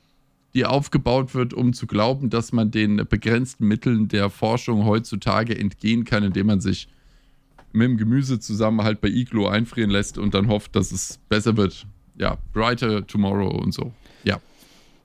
die 0.53 0.65
aufgebaut 0.65 1.35
wird, 1.35 1.53
um 1.53 1.71
zu 1.73 1.85
glauben, 1.85 2.29
dass 2.29 2.51
man 2.51 2.71
den 2.71 2.97
begrenzten 3.09 3.67
Mitteln 3.67 4.07
der 4.07 4.29
Forschung 4.29 4.85
heutzutage 4.85 5.57
entgehen 5.57 6.03
kann, 6.03 6.23
indem 6.23 6.47
man 6.47 6.61
sich 6.61 6.87
mit 7.73 7.85
dem 7.87 7.97
Gemüse 7.97 8.39
zusammen 8.39 8.81
halt 8.83 9.01
bei 9.01 9.07
Iglo 9.09 9.47
einfrieren 9.47 9.89
lässt 9.89 10.17
und 10.17 10.33
dann 10.33 10.47
hofft, 10.47 10.75
dass 10.75 10.91
es 10.91 11.19
besser 11.29 11.57
wird. 11.57 11.85
Ja, 12.17 12.37
brighter 12.53 13.05
tomorrow 13.07 13.49
und 13.49 13.73
so. 13.73 13.93
Ja. 14.23 14.39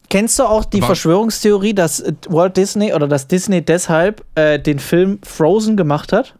Kennst 0.08 0.38
du 0.38 0.44
auch 0.44 0.64
die 0.64 0.78
Aber- 0.78 0.86
Verschwörungstheorie, 0.88 1.74
dass 1.74 2.04
Walt 2.28 2.56
Disney 2.56 2.92
oder 2.92 3.08
dass 3.08 3.26
Disney 3.28 3.64
deshalb 3.64 4.24
äh, 4.34 4.58
den 4.58 4.78
Film 4.78 5.18
Frozen 5.22 5.76
gemacht 5.76 6.12
hat? 6.12 6.36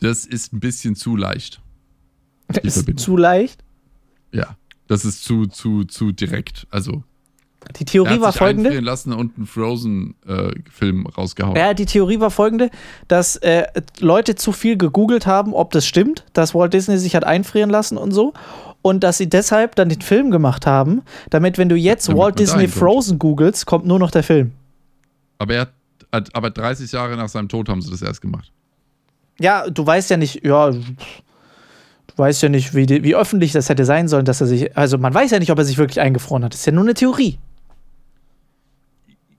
Das 0.00 0.26
ist 0.26 0.52
ein 0.52 0.60
bisschen 0.60 0.94
zu 0.94 1.16
leicht. 1.16 1.60
Das 2.48 2.76
ist 2.76 2.98
zu 3.00 3.16
leicht. 3.16 3.62
Ja. 4.32 4.56
Das 4.88 5.04
ist 5.04 5.24
zu, 5.24 5.46
zu, 5.46 5.84
zu 5.84 6.12
direkt. 6.12 6.66
Also, 6.70 7.02
Die 7.76 7.82
er 7.82 7.86
Theorie 7.86 8.10
hat 8.10 8.20
war 8.20 8.32
sich 8.32 8.38
folgende. 8.38 8.80
lassen 8.80 9.12
und 9.12 9.36
einen 9.36 9.46
Frozen-Film 9.46 11.06
rausgehauen. 11.06 11.56
Ja, 11.56 11.74
die 11.74 11.86
Theorie 11.86 12.20
war 12.20 12.30
folgende, 12.30 12.70
dass 13.08 13.36
äh, 13.36 13.64
Leute 14.00 14.34
zu 14.34 14.52
viel 14.52 14.76
gegoogelt 14.76 15.26
haben, 15.26 15.52
ob 15.52 15.72
das 15.72 15.86
stimmt, 15.86 16.24
dass 16.32 16.54
Walt 16.54 16.72
Disney 16.72 16.98
sich 16.98 17.16
hat 17.16 17.24
einfrieren 17.24 17.70
lassen 17.70 17.96
und 17.98 18.12
so. 18.12 18.32
Und 18.82 19.02
dass 19.02 19.18
sie 19.18 19.28
deshalb 19.28 19.74
dann 19.74 19.88
den 19.88 20.00
Film 20.00 20.30
gemacht 20.30 20.64
haben, 20.64 21.02
damit, 21.30 21.58
wenn 21.58 21.68
du 21.68 21.74
jetzt 21.74 22.08
Damit 22.08 22.20
Walt 22.20 22.38
Disney. 22.38 22.68
Frozen 22.68 23.18
googelst, 23.18 23.66
kommt 23.66 23.84
nur 23.84 23.98
noch 23.98 24.12
der 24.12 24.22
Film. 24.22 24.52
Aber 25.38 25.54
er 25.54 25.68
hat, 26.12 26.34
aber 26.34 26.50
30 26.50 26.92
Jahre 26.92 27.16
nach 27.16 27.28
seinem 27.28 27.48
Tod 27.48 27.68
haben 27.68 27.82
sie 27.82 27.90
das 27.90 28.02
erst 28.02 28.20
gemacht. 28.20 28.52
Ja, 29.40 29.68
du 29.68 29.84
weißt 29.84 30.10
ja 30.10 30.16
nicht, 30.16 30.44
ja, 30.44 30.70
du 30.70 30.80
weißt 32.16 32.42
ja 32.42 32.48
nicht, 32.48 32.74
wie, 32.74 32.88
wie 32.88 33.14
öffentlich 33.14 33.52
das 33.52 33.68
hätte 33.68 33.84
sein 33.84 34.08
sollen, 34.08 34.24
dass 34.24 34.40
er 34.40 34.46
sich, 34.46 34.76
also 34.76 34.98
man 34.98 35.12
weiß 35.12 35.32
ja 35.32 35.38
nicht, 35.38 35.50
ob 35.50 35.58
er 35.58 35.64
sich 35.64 35.78
wirklich 35.78 36.00
eingefroren 36.00 36.44
hat. 36.44 36.54
Das 36.54 36.60
ist 36.60 36.66
ja 36.66 36.72
nur 36.72 36.84
eine 36.84 36.94
Theorie. 36.94 37.38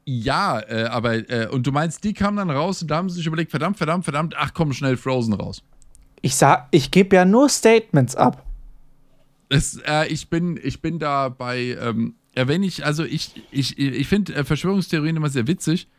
Ja, 0.09 0.61
äh, 0.61 0.85
aber, 0.85 1.29
äh, 1.29 1.49
und 1.51 1.67
du 1.67 1.73
meinst, 1.73 2.01
die 2.05 2.13
kamen 2.13 2.37
dann 2.37 2.49
raus 2.49 2.81
und 2.81 2.89
da 2.89 2.95
haben 2.95 3.09
sie 3.09 3.17
sich 3.17 3.27
überlegt, 3.27 3.51
verdammt, 3.51 3.75
verdammt, 3.75 4.05
verdammt, 4.05 4.35
ach 4.37 4.53
komm, 4.53 4.71
schnell 4.71 4.95
Frozen 4.95 5.33
raus. 5.33 5.61
Ich 6.21 6.33
sag, 6.35 6.69
ich 6.71 6.91
gebe 6.91 7.17
ja 7.17 7.25
nur 7.25 7.49
Statements 7.49 8.15
ab. 8.15 8.45
Es, 9.49 9.81
äh, 9.85 10.07
ich, 10.07 10.29
bin, 10.29 10.57
ich 10.63 10.81
bin 10.81 10.97
da 10.97 11.27
bei, 11.27 11.77
ähm, 11.81 12.15
ja, 12.37 12.47
wenn 12.47 12.63
ich, 12.63 12.85
also 12.85 13.03
ich, 13.03 13.33
ich, 13.51 13.77
ich 13.77 14.07
finde 14.07 14.33
äh, 14.33 14.45
Verschwörungstheorien 14.45 15.17
immer 15.17 15.29
sehr 15.29 15.45
witzig, 15.45 15.89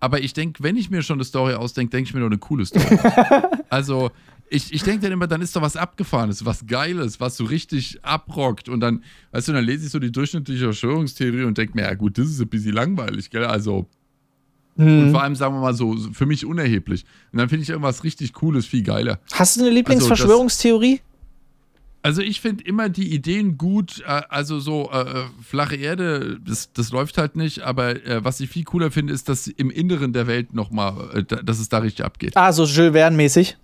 aber 0.00 0.20
ich 0.20 0.34
denke, 0.34 0.62
wenn 0.62 0.76
ich 0.76 0.90
mir 0.90 1.00
schon 1.00 1.16
eine 1.16 1.24
Story 1.24 1.54
ausdenke, 1.54 1.92
denke 1.92 2.08
ich 2.08 2.14
mir 2.14 2.20
nur 2.20 2.28
eine 2.28 2.38
coole 2.38 2.66
Story. 2.66 2.98
also, 3.70 4.10
ich, 4.50 4.72
ich 4.72 4.82
denke 4.82 5.02
dann 5.02 5.12
immer, 5.12 5.26
dann 5.26 5.40
ist 5.40 5.54
doch 5.56 5.62
was 5.62 5.76
Abgefahrenes, 5.76 6.44
was 6.44 6.66
Geiles, 6.66 7.20
was 7.20 7.36
so 7.36 7.44
richtig 7.44 7.98
abrockt 8.04 8.68
und 8.68 8.80
dann, 8.80 9.02
weißt 9.32 9.48
du, 9.48 9.52
dann 9.52 9.64
lese 9.64 9.86
ich 9.86 9.90
so 9.92 9.98
die 9.98 10.12
durchschnittliche 10.12 10.64
Verschwörungstheorie 10.64 11.44
und 11.44 11.58
denke 11.58 11.74
mir, 11.76 11.82
ja 11.82 11.94
gut, 11.94 12.16
das 12.18 12.28
ist 12.28 12.40
ein 12.40 12.48
bisschen 12.48 12.72
langweilig, 12.72 13.30
gell, 13.30 13.44
also, 13.44 13.88
und 14.78 15.10
vor 15.10 15.22
allem, 15.22 15.34
sagen 15.34 15.54
wir 15.54 15.60
mal 15.62 15.72
so, 15.74 15.96
für 16.12 16.26
mich 16.26 16.44
unerheblich. 16.44 17.06
Und 17.32 17.38
dann 17.38 17.48
finde 17.48 17.62
ich 17.62 17.70
irgendwas 17.70 18.04
richtig 18.04 18.34
Cooles 18.34 18.66
viel 18.66 18.82
geiler. 18.82 19.20
Hast 19.32 19.56
du 19.56 19.60
eine 19.60 19.68
Also, 19.70 19.74
Lieblingsverschwörungstheorie? 19.76 21.00
Also 22.02 22.20
ich 22.22 22.40
finde 22.42 22.62
immer 22.62 22.88
die 22.90 23.12
Ideen 23.14 23.56
gut, 23.58 24.00
äh, 24.06 24.22
also 24.28 24.60
so 24.60 24.90
äh, 24.92 25.00
äh, 25.00 25.24
flache 25.42 25.76
Erde, 25.76 26.38
das, 26.46 26.72
das 26.74 26.92
läuft 26.92 27.16
halt 27.18 27.36
nicht, 27.36 27.62
aber 27.62 28.04
äh, 28.06 28.22
was 28.22 28.38
ich 28.38 28.48
viel 28.50 28.64
cooler 28.64 28.90
finde, 28.92 29.12
ist, 29.14 29.28
dass 29.30 29.46
im 29.48 29.70
Inneren 29.70 30.12
der 30.12 30.26
Welt 30.28 30.52
nochmal, 30.54 31.08
äh, 31.14 31.24
da- 31.24 31.42
dass 31.42 31.58
es 31.58 31.68
da 31.70 31.78
richtig 31.78 32.04
abgeht. 32.04 32.36
ah, 32.36 32.52
so 32.52 32.64
Jules 32.64 32.92
Verne-mäßig. 32.92 33.56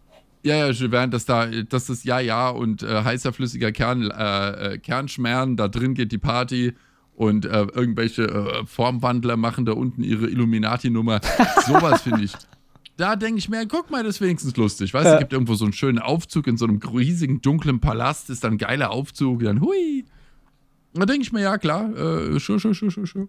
Ja, 0.45 0.57
ja, 0.57 0.71
Jules 0.71 0.91
Verne, 0.91 1.11
dass 1.11 1.25
da, 1.25 1.47
dass 1.47 1.87
das 1.87 2.03
ja, 2.05 2.19
ja 2.19 2.49
und 2.51 2.83
äh, 2.83 3.05
heißer 3.05 3.33
flüssiger 3.33 3.71
Kern, 3.71 4.11
äh, 4.11 4.75
äh, 4.75 4.79
Kernschmerzen, 4.79 5.57
da 5.57 5.69
drin 5.69 5.95
geht 5.95 6.11
die 6.11 6.19
Party 6.19 6.73
und 7.15 7.45
äh, 7.45 7.63
irgendwelche 7.75 8.25
äh, 8.25 8.67
Formwandler 8.67 9.37
machen 9.37 9.65
da 9.67 9.73
unten 9.73 10.03
ihre 10.03 10.27
Illuminati-Nummer. 10.29 11.21
Sowas 11.67 12.03
finde 12.03 12.25
ich. 12.25 12.33
Da 12.97 13.15
denke 13.17 13.39
ich 13.39 13.49
mir, 13.49 13.67
guck 13.67 13.91
mal, 13.91 14.03
das 14.03 14.17
ist 14.17 14.21
wenigstens 14.21 14.57
lustig. 14.57 14.93
Weißt 14.93 15.05
du, 15.07 15.09
Ja. 15.11 15.15
es 15.15 15.21
gibt 15.21 15.33
irgendwo 15.33 15.55
so 15.55 15.65
einen 15.65 15.73
schönen 15.73 15.99
Aufzug 15.99 16.47
in 16.47 16.57
so 16.57 16.67
einem 16.67 16.79
riesigen, 16.79 17.41
dunklen 17.41 17.81
Palast, 17.81 18.29
ist 18.29 18.43
dann 18.45 18.55
ein 18.55 18.59
geiler 18.59 18.91
Aufzug, 18.91 19.43
dann 19.45 19.61
hui. 19.61 20.05
Da 20.95 21.07
denke 21.07 21.23
ich 21.23 21.33
mir, 21.33 21.41
ja 21.41 21.57
klar, 21.57 21.89
äh, 21.97 22.39
sure, 22.39 22.59
sure, 22.59 22.75
sure, 22.75 23.07
sure, 23.07 23.29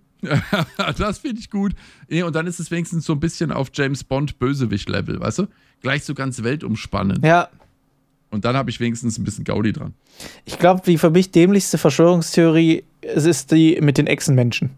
das 0.97 1.19
finde 1.19 1.39
ich 1.39 1.49
gut. 1.49 1.73
Nee, 2.09 2.23
Und 2.23 2.35
dann 2.35 2.45
ist 2.45 2.59
es 2.59 2.71
wenigstens 2.71 3.05
so 3.05 3.13
ein 3.13 3.19
bisschen 3.21 3.51
auf 3.51 3.69
James 3.73 4.03
Bond 4.03 4.37
Bösewicht-Level, 4.39 5.19
weißt 5.21 5.39
du? 5.39 5.47
Gleich 5.83 6.03
so 6.03 6.15
ganz 6.15 6.41
weltumspannend. 6.41 7.23
Ja. 7.23 7.49
Und 8.31 8.45
dann 8.45 8.55
habe 8.55 8.71
ich 8.71 8.79
wenigstens 8.79 9.19
ein 9.19 9.23
bisschen 9.23 9.43
Gaudi 9.43 9.71
dran. 9.73 9.93
Ich 10.45 10.57
glaube, 10.57 10.81
die 10.83 10.97
für 10.97 11.11
mich 11.11 11.29
dämlichste 11.29 11.77
Verschwörungstheorie 11.77 12.83
es 13.01 13.25
ist 13.25 13.51
die 13.51 13.79
mit 13.81 13.97
den 13.97 14.07
Echsenmenschen. 14.07 14.71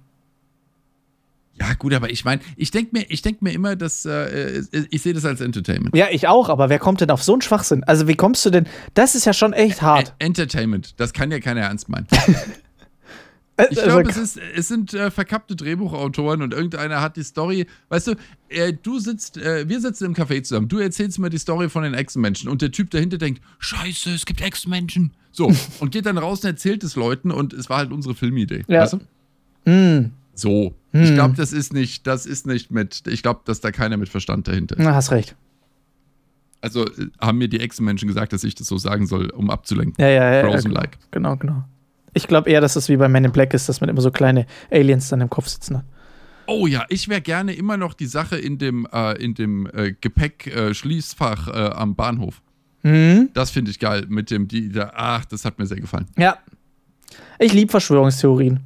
Ja, 1.58 1.74
gut, 1.76 1.94
aber 1.94 2.10
ich 2.10 2.26
meine, 2.26 2.42
ich 2.58 2.72
denke 2.72 2.90
mir, 2.98 3.06
ich 3.08 3.22
denk 3.22 3.42
mir 3.42 3.54
immer, 3.54 3.78
dass 3.78 4.04
äh, 4.04 4.62
ich 4.90 5.02
sehe 5.02 5.14
das 5.14 5.24
als 5.24 5.40
Entertainment. 5.40 5.96
Ja, 5.96 6.08
ich 6.12 6.28
auch, 6.28 6.50
aber 6.50 6.68
wer 6.68 6.80
kommt 6.80 7.00
denn 7.00 7.10
auf 7.12 7.24
so 7.24 7.32
einen 7.32 7.42
Schwachsinn? 7.42 7.84
Also, 7.86 8.10
wie 8.10 8.16
kommst 8.16 8.46
du 8.46 8.50
denn? 8.50 8.68
Das 8.94 9.16
ist 9.16 9.24
ja 9.26 9.32
schon 9.32 9.54
echt 9.54 9.82
hart. 9.82 10.10
Ä- 10.10 10.14
Entertainment, 10.20 11.00
das 11.00 11.14
kann 11.14 11.32
ja 11.32 11.40
keiner 11.40 11.62
ernst 11.62 11.88
meinen. 11.88 12.08
Äh, 13.58 13.68
Ich 13.72 13.78
also, 13.78 13.90
glaube, 13.92 14.10
es, 14.10 14.18
ist, 14.18 14.38
es 14.38 14.68
sind 14.68 14.94
äh, 14.94 15.10
verkappte 15.12 15.56
Drehbuchautoren 15.56 16.42
und 16.42 16.54
irgendeiner 16.54 17.02
hat 17.02 17.16
die 17.16 17.24
Story. 17.24 17.68
Weißt 17.90 18.08
du, 18.08 18.16
äh, 18.50 18.74
du 18.74 19.00
sitzt, 19.00 19.38
äh, 19.38 19.68
wir 19.68 19.80
sitzen 19.80 20.06
im 20.06 20.14
Café 20.14 20.44
zusammen. 20.44 20.68
Du 20.68 20.80
erzählst 20.80 21.20
mir 21.20 21.30
die 21.30 21.38
Story 21.38 21.70
von 21.70 21.84
den 21.84 21.94
Echsenmenschen 21.94 22.50
und 22.50 22.62
der 22.62 22.72
Typ 22.72 22.92
dahinter 22.92 23.18
denkt: 23.18 23.42
Scheiße, 23.60 24.12
es 24.12 24.26
gibt 24.26 24.42
Echsenmenschen. 24.42 25.14
So, 25.32 25.52
und 25.80 25.92
geht 25.92 26.06
dann 26.06 26.18
raus 26.18 26.44
und 26.44 26.50
erzählt 26.50 26.84
es 26.84 26.96
Leuten 26.96 27.32
und 27.32 27.54
es 27.54 27.70
war 27.70 27.78
halt 27.78 27.92
unsere 27.92 28.16
Filmidee. 28.16 28.64
Ja. 28.68 28.82
Weißt 28.82 28.94
du? 28.94 29.00
hm, 29.66 30.12
So. 30.34 30.76
Ich 30.94 31.14
glaube, 31.14 31.36
das 31.36 31.52
ist 31.52 31.74
nicht, 31.74 32.08
das 32.08 32.26
ist 32.26 32.48
nicht 32.48 32.72
mit, 32.72 33.04
ich 33.08 33.22
glaube, 33.22 33.42
dass 33.44 33.60
da 33.60 33.72
keiner 33.72 33.98
mit 33.98 34.08
Verstand 34.08 34.48
dahinter 34.48 34.78
ist. 34.78 34.84
na, 34.84 34.96
hast 34.96 35.12
recht. 35.12 35.36
Also 36.62 36.86
äh, 36.86 37.10
haben 37.20 37.38
mir 37.38 37.50
die 37.50 37.60
Echsenmenschen 37.60 38.08
gesagt, 38.08 38.32
dass 38.32 38.46
ich 38.46 38.56
das 38.56 38.68
so 38.68 38.78
sagen 38.78 39.06
soll, 39.06 39.30
um 39.32 39.50
abzulenken. 39.50 39.96
Ja, 40.02 40.08
ja, 40.10 40.24
ja. 40.24 40.34
ja 40.36 40.50
Frozen-like. 40.50 40.98
Genau, 41.12 41.36
genau. 41.36 41.66
Ich 42.16 42.28
glaube 42.28 42.50
eher, 42.50 42.62
dass 42.62 42.76
es 42.76 42.90
wie 42.90 42.98
bei 42.98 43.08
Men 43.08 43.26
in 43.26 43.32
Black 43.32 43.54
ist, 43.54 43.70
dass 43.70 43.80
man 43.82 43.90
immer 43.92 44.02
so 44.02 44.10
kleine 44.10 44.48
Aliens 44.72 45.10
dann 45.10 45.22
im 45.22 45.30
Kopf 45.30 45.48
sitzen 45.48 45.78
hat. 45.78 45.86
Oh 46.48 46.66
ja, 46.66 46.86
ich 46.90 47.08
wäre 47.10 47.22
gerne 47.22 47.54
immer 47.54 47.76
noch 47.78 47.94
die 47.94 48.06
Sache 48.08 48.38
in 48.38 48.58
dem, 48.58 48.88
äh, 48.92 49.14
in 49.24 49.34
dem 49.34 49.68
äh, 49.74 49.94
Gepäck-Schließfach 50.00 51.48
äh, 51.48 51.52
am 51.76 51.96
Bahnhof. 51.96 52.42
Mhm. 52.84 53.30
Das 53.34 53.52
finde 53.52 53.72
ich 53.72 53.80
geil. 53.80 54.06
Mit 54.08 54.32
dem, 54.32 54.48
die, 54.48 54.70
da, 54.72 54.92
ach, 54.96 55.26
das 55.26 55.44
hat 55.46 55.60
mir 55.60 55.66
sehr 55.66 55.80
gefallen. 55.80 56.08
Ja. 56.18 56.38
Ich 57.40 57.52
liebe 57.54 57.72
Verschwörungstheorien. 57.72 58.60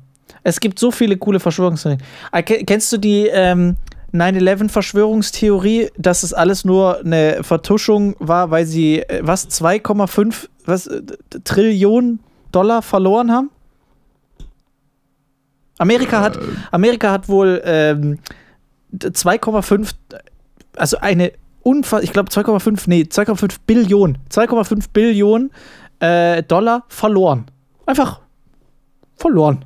Es 0.44 0.60
gibt 0.60 0.78
so 0.78 0.92
viele 0.92 1.18
coole 1.18 1.40
Verschwörungstheorien. 1.40 2.02
Ah, 2.32 2.42
ke- 2.42 2.64
Kennst 2.66 2.92
du 2.94 2.98
die 2.98 3.28
ähm, 3.32 3.78
9-11-Verschwörungstheorie, 4.14 5.90
dass 5.98 6.24
es 6.24 6.34
alles 6.34 6.66
nur 6.66 7.00
eine 7.00 7.44
Vertuschung 7.44 8.16
war, 8.20 8.52
weil 8.52 8.66
sie 8.66 9.00
äh, 9.00 9.22
was 9.24 9.48
2,5 9.50 10.48
was, 10.66 10.88
äh, 10.88 11.02
Trillionen 11.44 12.20
Dollar 12.52 12.82
verloren 12.82 13.32
haben? 13.32 13.50
Amerika 15.78 16.22
hat, 16.22 16.38
Amerika 16.72 17.12
hat 17.12 17.30
wohl 17.30 17.62
ähm, 17.64 18.20
2,5, 18.96 19.94
also 20.76 20.98
eine 20.98 21.32
unfassbar, 21.62 22.04
ich 22.04 22.12
glaube 22.12 22.30
2,5, 22.30 22.84
nee, 22.88 23.02
2,5 23.04 23.58
Billionen, 23.66 24.18
2,5 24.30 24.88
Billionen 24.92 25.52
äh, 26.00 26.44
Dollar 26.44 26.84
verloren. 26.90 27.46
Einfach 27.86 28.20
verloren. 29.16 29.66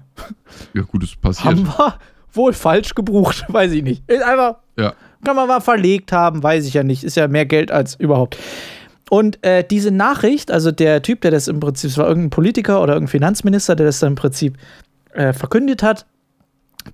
Ja, 0.73 0.83
gut, 0.83 1.03
es 1.03 1.15
passiert. 1.15 1.45
Haben 1.45 1.65
wir 1.65 1.97
wohl 2.33 2.53
falsch 2.53 2.93
gebucht, 2.93 3.45
weiß 3.49 3.71
ich 3.71 3.83
nicht. 3.83 4.03
Ist 4.07 4.23
einfach 4.23 4.57
Ja. 4.77 4.93
Kann 5.23 5.35
man 5.37 5.47
mal 5.47 5.61
verlegt 5.61 6.11
haben, 6.11 6.43
weiß 6.43 6.65
ich 6.65 6.73
ja 6.73 6.83
nicht. 6.83 7.03
Ist 7.03 7.15
ja 7.15 7.27
mehr 7.27 7.45
Geld 7.45 7.71
als 7.71 7.95
überhaupt. 7.95 8.37
Und 9.13 9.45
äh, 9.45 9.63
diese 9.63 9.91
Nachricht, 9.91 10.49
also 10.49 10.71
der 10.71 11.03
Typ, 11.03 11.21
der 11.21 11.29
das 11.29 11.47
im 11.47 11.59
Prinzip, 11.59 11.91
es 11.91 11.99
war 11.99 12.07
irgendein 12.07 12.31
Politiker 12.31 12.81
oder 12.81 12.93
irgendein 12.93 13.11
Finanzminister, 13.11 13.75
der 13.75 13.85
das 13.85 13.99
dann 13.99 14.13
im 14.13 14.15
Prinzip 14.15 14.57
äh, 15.11 15.33
verkündet 15.33 15.83
hat, 15.83 16.07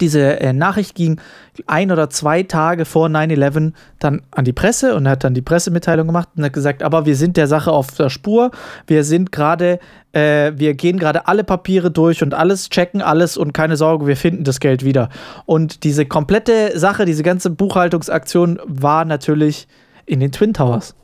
diese 0.01 0.37
äh, 0.41 0.51
Nachricht 0.51 0.95
ging 0.95 1.21
ein 1.65 1.93
oder 1.93 2.09
zwei 2.09 2.43
Tage 2.43 2.83
vor 2.83 3.07
9-11 3.07 3.71
dann 3.99 4.21
an 4.31 4.43
die 4.43 4.51
Presse 4.51 4.95
und 4.95 5.07
hat 5.07 5.23
dann 5.23 5.33
die 5.33 5.41
Pressemitteilung 5.41 6.07
gemacht 6.07 6.27
und 6.35 6.43
hat 6.43 6.51
gesagt, 6.51 6.83
aber 6.83 7.05
wir 7.05 7.15
sind 7.15 7.37
der 7.37 7.47
Sache 7.47 7.71
auf 7.71 7.91
der 7.91 8.09
Spur, 8.09 8.51
wir 8.85 9.05
sind 9.05 9.31
gerade, 9.31 9.79
äh, 10.11 10.51
wir 10.57 10.73
gehen 10.73 10.99
gerade 10.99 11.25
alle 11.25 11.45
Papiere 11.45 11.89
durch 11.89 12.21
und 12.21 12.33
alles, 12.33 12.69
checken 12.69 13.01
alles 13.01 13.37
und 13.37 13.53
keine 13.53 13.77
Sorge, 13.77 14.07
wir 14.07 14.17
finden 14.17 14.43
das 14.43 14.59
Geld 14.59 14.83
wieder. 14.83 15.07
Und 15.45 15.85
diese 15.85 16.05
komplette 16.05 16.77
Sache, 16.77 17.05
diese 17.05 17.23
ganze 17.23 17.49
Buchhaltungsaktion 17.49 18.59
war 18.65 19.05
natürlich 19.05 19.69
in 20.05 20.19
den 20.19 20.33
Twin 20.33 20.53
Towers. 20.53 20.98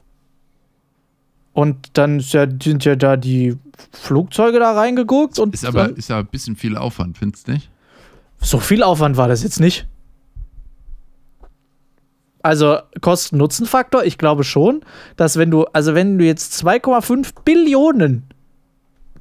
Und 1.56 1.98
dann 1.98 2.20
ja, 2.20 2.46
sind 2.62 2.84
ja 2.84 2.98
da 2.98 3.16
die 3.16 3.56
Flugzeuge 3.94 4.60
da 4.60 4.74
reingeguckt 4.74 5.40
und 5.40 5.54
ist 5.54 5.66
aber 5.66 5.96
ist 5.98 6.10
ja 6.10 6.20
ein 6.20 6.26
bisschen 6.26 6.58
viel 6.58 6.76
Aufwand, 6.76 7.18
findest 7.18 7.48
du 7.48 7.54
nicht? 7.54 7.70
So 8.42 8.60
viel 8.60 8.84
Aufwand 8.84 9.16
war 9.16 9.30
das 9.30 9.42
jetzt 9.42 9.62
nicht. 9.62 9.88
Also 12.44 12.78
Kosten-Nutzen-Faktor, 13.02 14.04
ich 14.04 14.18
glaube 14.18 14.44
schon, 14.44 14.82
dass 15.16 15.38
wenn 15.38 15.50
du, 15.50 15.64
also 15.72 15.96
wenn 15.96 16.18
du 16.20 16.26
jetzt 16.26 16.54
2,5 16.64 17.30
Billionen 17.46 18.24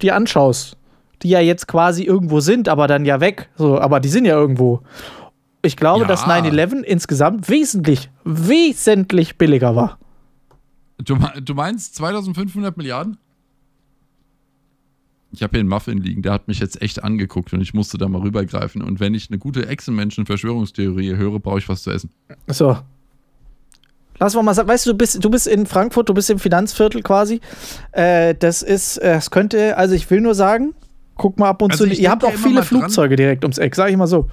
dir 0.03 0.17
anschaust, 0.17 0.77
die 1.23 1.29
ja 1.31 1.39
jetzt 1.41 1.69
quasi 1.69 2.03
irgendwo 2.03 2.41
sind, 2.41 2.69
aber 2.69 2.87
dann 2.89 3.05
ja 3.07 3.21
weg, 3.21 3.49
so, 3.57 3.79
aber 3.79 4.01
die 4.01 4.09
sind 4.11 4.25
ja 4.25 4.35
irgendwo. 4.35 4.81
Ich 5.63 5.77
glaube, 5.77 6.03
Ja. 6.03 6.09
dass 6.09 6.25
9-11 6.27 6.83
insgesamt 6.83 7.49
wesentlich, 7.49 8.11
wesentlich 8.25 9.39
billiger 9.39 9.75
war. 9.77 9.99
Du, 11.05 11.19
du 11.43 11.55
meinst 11.55 11.95
2500 11.97 12.77
Milliarden? 12.77 13.17
Ich 15.33 15.43
habe 15.43 15.51
hier 15.53 15.61
einen 15.61 15.69
Muffin 15.69 15.99
liegen, 15.99 16.23
der 16.23 16.33
hat 16.33 16.47
mich 16.47 16.61
jetzt 16.61 16.81
echt 16.81 17.03
angeguckt 17.03 17.53
und 17.53 17.61
ich 17.61 17.75
musste 17.75 17.99
da 17.99 18.09
mal 18.09 18.21
rübergreifen. 18.23 18.83
Und 18.83 19.01
wenn 19.01 19.15
ich 19.15 19.31
eine 19.31 19.39
gute 19.39 19.67
Echsenmenschen-Verschwörungstheorie 19.67 21.17
höre, 21.17 21.41
brauche 21.41 21.59
ich 21.59 21.69
was 21.69 21.83
zu 21.83 21.91
essen. 21.91 22.11
So. 22.47 22.79
Lass 24.21 24.35
mal 24.37 24.43
mal 24.43 24.55
sagen, 24.55 24.69
weißt 24.69 24.87
du, 24.87 24.93
du 24.93 24.97
bist, 24.97 25.25
du 25.25 25.29
bist 25.29 25.49
in 25.49 25.67
Frankfurt, 25.67 26.09
du 26.09 26.15
bist 26.15 26.31
im 26.31 26.39
Finanzviertel 26.39 27.03
quasi. 27.03 27.41
Äh, 27.91 28.37
das 28.37 28.63
ist, 28.63 28.99
äh, 28.99 29.17
es 29.17 29.31
könnte, 29.33 29.77
also 29.77 29.97
ich 29.97 30.09
will 30.09 30.21
nur 30.21 30.37
sagen, 30.37 30.73
guck 31.17 31.37
mal 31.39 31.49
ab 31.49 31.63
und 31.63 31.73
Also 31.73 31.85
zu. 31.85 31.93
Ihr 31.93 32.11
habt 32.11 32.25
auch 32.25 32.33
viele 32.33 32.63
Flugzeuge 32.63 33.17
direkt 33.17 33.45
ums 33.45 33.59
Eck, 33.59 33.75
sag 33.75 33.91
ich 33.91 33.97
mal 33.97 34.07
so. 34.07 34.29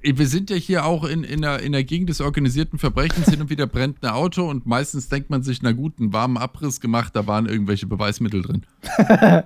Wir 0.00 0.26
sind 0.28 0.50
ja 0.50 0.56
hier 0.56 0.84
auch 0.84 1.04
in, 1.04 1.24
in, 1.24 1.42
der, 1.42 1.60
in 1.60 1.72
der 1.72 1.84
Gegend 1.84 2.08
des 2.08 2.20
organisierten 2.20 2.78
Verbrechens. 2.78 3.28
Hin 3.28 3.40
und 3.40 3.50
wieder 3.50 3.66
brennt 3.66 4.02
ein 4.02 4.10
Auto 4.10 4.48
und 4.48 4.66
meistens 4.66 5.08
denkt 5.08 5.30
man 5.30 5.42
sich, 5.42 5.62
na 5.62 5.72
gut, 5.72 5.94
einen 5.98 6.12
warmen 6.12 6.36
Abriss 6.36 6.80
gemacht, 6.80 7.16
da 7.16 7.26
waren 7.26 7.46
irgendwelche 7.46 7.86
Beweismittel 7.86 8.42
drin. 8.42 8.62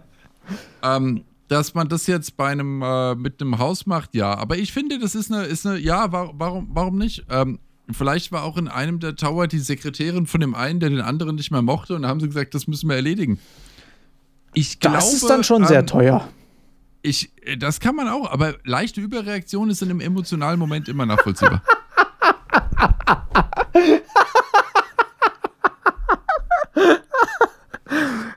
ähm, 0.82 1.24
dass 1.48 1.74
man 1.74 1.88
das 1.88 2.07
jetzt 2.07 2.36
bei 2.36 2.48
einem 2.48 2.82
äh, 2.82 3.14
mit 3.14 3.40
einem 3.40 3.59
Haus 3.59 3.86
macht, 3.86 4.14
ja. 4.14 4.34
Aber 4.34 4.57
ich 4.57 4.72
finde, 4.72 4.98
das 4.98 5.14
ist 5.14 5.32
eine, 5.32 5.44
ist 5.44 5.66
eine 5.66 5.78
ja, 5.78 6.12
wa 6.12 6.30
warum, 6.34 6.68
warum 6.72 6.98
nicht? 6.98 7.24
Ähm, 7.30 7.59
vielleicht 7.90 8.32
war 8.32 8.44
auch 8.44 8.57
in 8.57 8.68
einem 8.68 9.00
der 9.00 9.16
Tower 9.16 9.46
die 9.46 9.59
Sekretärin 9.59 10.26
von 10.26 10.40
dem 10.40 10.55
einen, 10.55 10.80
der 10.80 10.90
den 10.90 11.00
anderen 11.00 11.36
nicht 11.36 11.50
mehr 11.50 11.62
mochte, 11.62 11.94
und 11.94 12.03
da 12.03 12.09
haben 12.09 12.20
sie 12.20 12.26
gesagt, 12.26 12.55
das 12.55 12.66
müssen 12.66 12.88
wir 12.88 12.96
erledigen. 12.96 13.38
Ich 14.55 14.80
glaube, 14.80 14.96
Das 14.96 15.12
ist 15.12 15.28
dann 15.28 15.44
schon 15.44 15.66
sehr 15.66 15.80
ähm, 15.80 15.86
teuer. 15.86 16.28
Ich, 17.03 17.32
äh, 17.44 17.57
das 17.57 17.80
kann 17.80 17.96
man 17.96 18.09
auch, 18.09 18.30
aber 18.30 18.55
leichte 18.64 19.00
Überreaktion 19.00 19.70
ist 19.70 19.82
in 19.82 19.90
einem 19.90 20.00
emotionalen 20.00 20.59
Moment 20.59 20.88
immer 20.88 21.07
nachvollziehbar. 21.07 21.62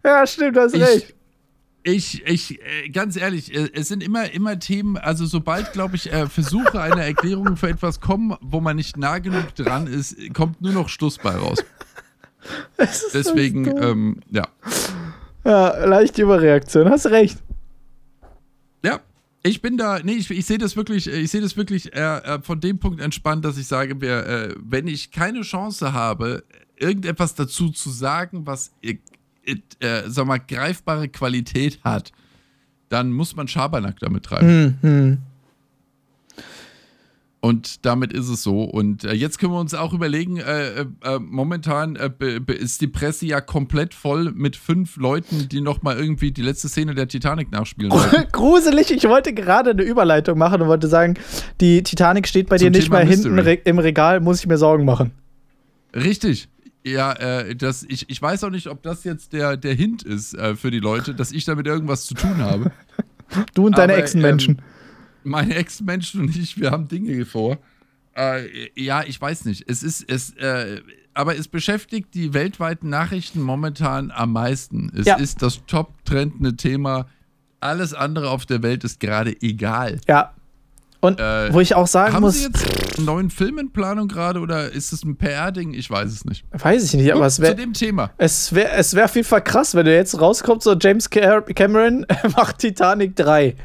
Ja, 0.03 0.27
stimmt, 0.27 0.55
das 0.55 0.73
ich, 0.73 1.15
ich, 1.81 2.25
ich, 2.27 2.61
äh, 2.61 2.89
ganz 2.89 3.17
ehrlich, 3.17 3.53
äh, 3.53 3.69
es 3.73 3.87
sind 3.87 4.03
immer, 4.03 4.31
immer 4.31 4.59
Themen, 4.59 4.97
also 4.97 5.25
sobald, 5.25 5.73
glaube 5.73 5.95
ich, 5.95 6.11
Versuche 6.29 6.79
einer 6.79 7.03
Erklärung 7.03 7.57
für 7.57 7.69
etwas 7.69 8.01
kommen, 8.01 8.35
wo 8.39 8.61
man 8.61 8.75
nicht 8.75 8.97
nah 8.97 9.17
genug 9.17 9.55
dran 9.55 9.87
ist, 9.87 10.15
kommt 10.35 10.61
nur 10.61 10.73
noch 10.73 10.89
Schluss 10.89 11.17
bei 11.17 11.35
raus. 11.35 11.57
Deswegen, 13.13 13.65
ähm, 13.81 14.19
ja. 14.29 14.43
Ja, 15.43 15.85
leichte 15.85 16.21
Überreaktion, 16.21 16.89
hast 16.89 17.07
recht. 17.07 17.39
Ja, 18.85 18.99
ich 19.41 19.61
bin 19.61 19.77
da, 19.77 19.99
nee, 20.03 20.13
ich, 20.13 20.29
ich 20.29 20.45
sehe 20.45 20.59
das 20.59 20.75
wirklich, 20.75 21.11
äh, 21.11 21.17
ich 21.19 21.31
sehe 21.31 21.41
das 21.41 21.57
wirklich 21.57 21.91
äh, 21.95 22.17
äh, 22.17 22.41
von 22.41 22.59
dem 22.59 22.77
Punkt 22.77 23.01
entspannt, 23.01 23.43
dass 23.43 23.57
ich 23.57 23.65
sage, 23.65 23.99
wer, 23.99 24.27
äh, 24.27 24.55
wenn 24.59 24.87
ich 24.87 25.09
keine 25.09 25.41
Chance 25.41 25.91
habe, 25.91 26.43
irgendetwas 26.77 27.33
dazu 27.33 27.71
zu 27.71 27.89
sagen, 27.89 28.45
was, 28.45 28.73
äh, 28.83 28.97
äh, 29.79 30.03
sag 30.05 30.27
mal, 30.27 30.37
greifbare 30.37 31.09
Qualität 31.09 31.79
hat, 31.83 32.11
dann 32.89 33.11
muss 33.11 33.35
man 33.35 33.47
Schabernack 33.47 33.99
damit 33.99 34.25
treiben. 34.25 34.77
Hm, 34.81 34.89
hm. 34.89 35.17
Und 37.45 37.85
damit 37.85 38.11
ist 38.11 38.27
es 38.27 38.41
so. 38.41 38.63
Und 38.63 39.03
äh, 39.03 39.13
jetzt 39.13 39.37
können 39.37 39.53
wir 39.53 39.59
uns 39.59 39.75
auch 39.75 39.93
überlegen, 39.93 40.37
äh, 40.37 40.81
äh, 40.81 40.85
äh, 41.03 41.19
momentan 41.19 41.95
äh, 41.95 42.09
ist 42.51 42.81
die 42.81 42.87
Presse 42.87 43.27
ja 43.27 43.39
komplett 43.39 43.93
voll 43.93 44.31
mit 44.31 44.55
fünf 44.55 44.97
Leuten, 44.97 45.47
die 45.47 45.61
nochmal 45.61 45.95
irgendwie 45.95 46.31
die 46.31 46.41
letzte 46.41 46.69
Szene 46.69 46.95
der 46.95 47.07
Titanic 47.07 47.51
nachspielen 47.51 47.91
wollen. 47.91 48.25
Gruselig, 48.31 48.89
ich 48.89 49.07
wollte 49.07 49.31
gerade 49.31 49.69
eine 49.69 49.83
Überleitung 49.83 50.39
machen 50.39 50.59
und 50.59 50.69
wollte 50.69 50.87
sagen, 50.87 51.19
die 51.61 51.83
Titanic 51.83 52.27
steht 52.27 52.49
bei 52.49 52.57
Zum 52.57 52.65
dir 52.65 52.71
nicht 52.71 52.85
Thema 52.85 52.97
mehr 52.97 53.07
hinten 53.09 53.35
Mystery. 53.35 53.57
re 53.57 53.61
im 53.65 53.77
Regal, 53.77 54.21
muss 54.21 54.39
ich 54.39 54.47
mir 54.47 54.57
Sorgen 54.57 54.83
machen. 54.83 55.11
Richtig. 55.93 56.49
Ja, 56.83 57.13
äh, 57.13 57.55
das, 57.55 57.85
ich, 57.87 58.09
ich 58.09 58.19
weiß 58.19 58.43
auch 58.45 58.49
nicht, 58.49 58.69
ob 58.69 58.81
das 58.81 59.03
jetzt 59.03 59.33
der, 59.33 59.55
der 59.55 59.75
Hint 59.75 60.01
ist 60.01 60.33
äh, 60.33 60.55
für 60.55 60.71
die 60.71 60.79
Leute, 60.79 61.13
dass 61.13 61.31
ich 61.31 61.45
damit 61.45 61.67
irgendwas 61.67 62.07
zu 62.07 62.15
tun 62.15 62.37
habe. 62.37 62.71
Du 63.55 63.65
und 63.65 63.77
deine 63.77 63.95
Echsenmenschen. 63.95 64.57
Ähm, 64.59 64.74
meine 65.25 65.55
Ex-Menschen 65.55 66.21
und 66.21 66.35
ich, 66.35 66.59
wir 66.59 66.71
haben 66.71 66.87
Dinge 66.87 67.25
vor. 67.25 67.57
Äh, 68.17 68.69
ja, 68.81 69.03
ich 69.03 69.19
weiß 69.19 69.45
nicht. 69.45 69.65
Es 69.69 69.83
ist, 69.83 70.09
es, 70.09 70.31
äh, 70.37 70.81
aber 71.13 71.37
es 71.37 71.47
beschäftigt 71.47 72.13
die 72.13 72.33
weltweiten 72.33 72.89
Nachrichten 72.89 73.41
momentan 73.41 74.11
am 74.11 74.31
meisten. 74.31 74.91
Es 74.97 75.05
Ja. 75.05 75.15
ist 75.15 75.41
das 75.41 75.65
top-trendende 75.65 76.55
Thema. 76.55 77.07
Alles 77.59 77.93
andere 77.93 78.29
auf 78.29 78.45
der 78.45 78.61
Welt 78.63 78.83
ist 78.83 78.99
gerade 78.99 79.35
egal. 79.41 79.99
ja. 80.07 80.31
Und 81.01 81.19
äh, 81.19 81.53
wo 81.53 81.59
ich 81.59 81.75
auch 81.75 81.85
sagen 81.85 82.13
Haben 82.15 82.21
muss, 82.23 82.39
Sie 82.39 82.45
jetzt 82.45 82.97
einen 82.97 83.05
neuen 83.05 83.29
Film 83.29 83.59
in 83.59 83.71
Planung 83.71 84.07
gerade 84.07 84.39
oder 84.39 84.71
ist 84.71 84.91
es 84.91 85.03
ein 85.03 85.17
PR-Ding? 85.17 85.75
Ich 85.75 85.91
weiß 85.91 86.11
es 86.11 86.25
nicht. 86.25 86.45
weiß 86.51 86.83
ich 86.85 86.93
nicht, 86.95 87.11
aber 87.11 87.19
Gut, 87.21 87.27
es 87.27 87.35
zu 87.35 87.41
wäre 87.43 87.53
dem 87.55 87.73
Thema. 87.73 88.09
es 88.17 88.55
wär, 88.55 88.75
es 88.75 88.95
wär 88.95 89.05
auf 89.05 89.13
jeden 89.15 89.27
Fall 89.27 89.43
krass, 89.43 89.75
wenn 89.75 89.85
du 89.85 89.93
jetzt 89.93 90.19
rauskommst, 90.19 90.63
so 90.63 90.73
James 90.75 91.07
Cameron 91.11 92.07
macht 92.35 92.57
Titanic 92.57 93.15
3. 93.17 93.55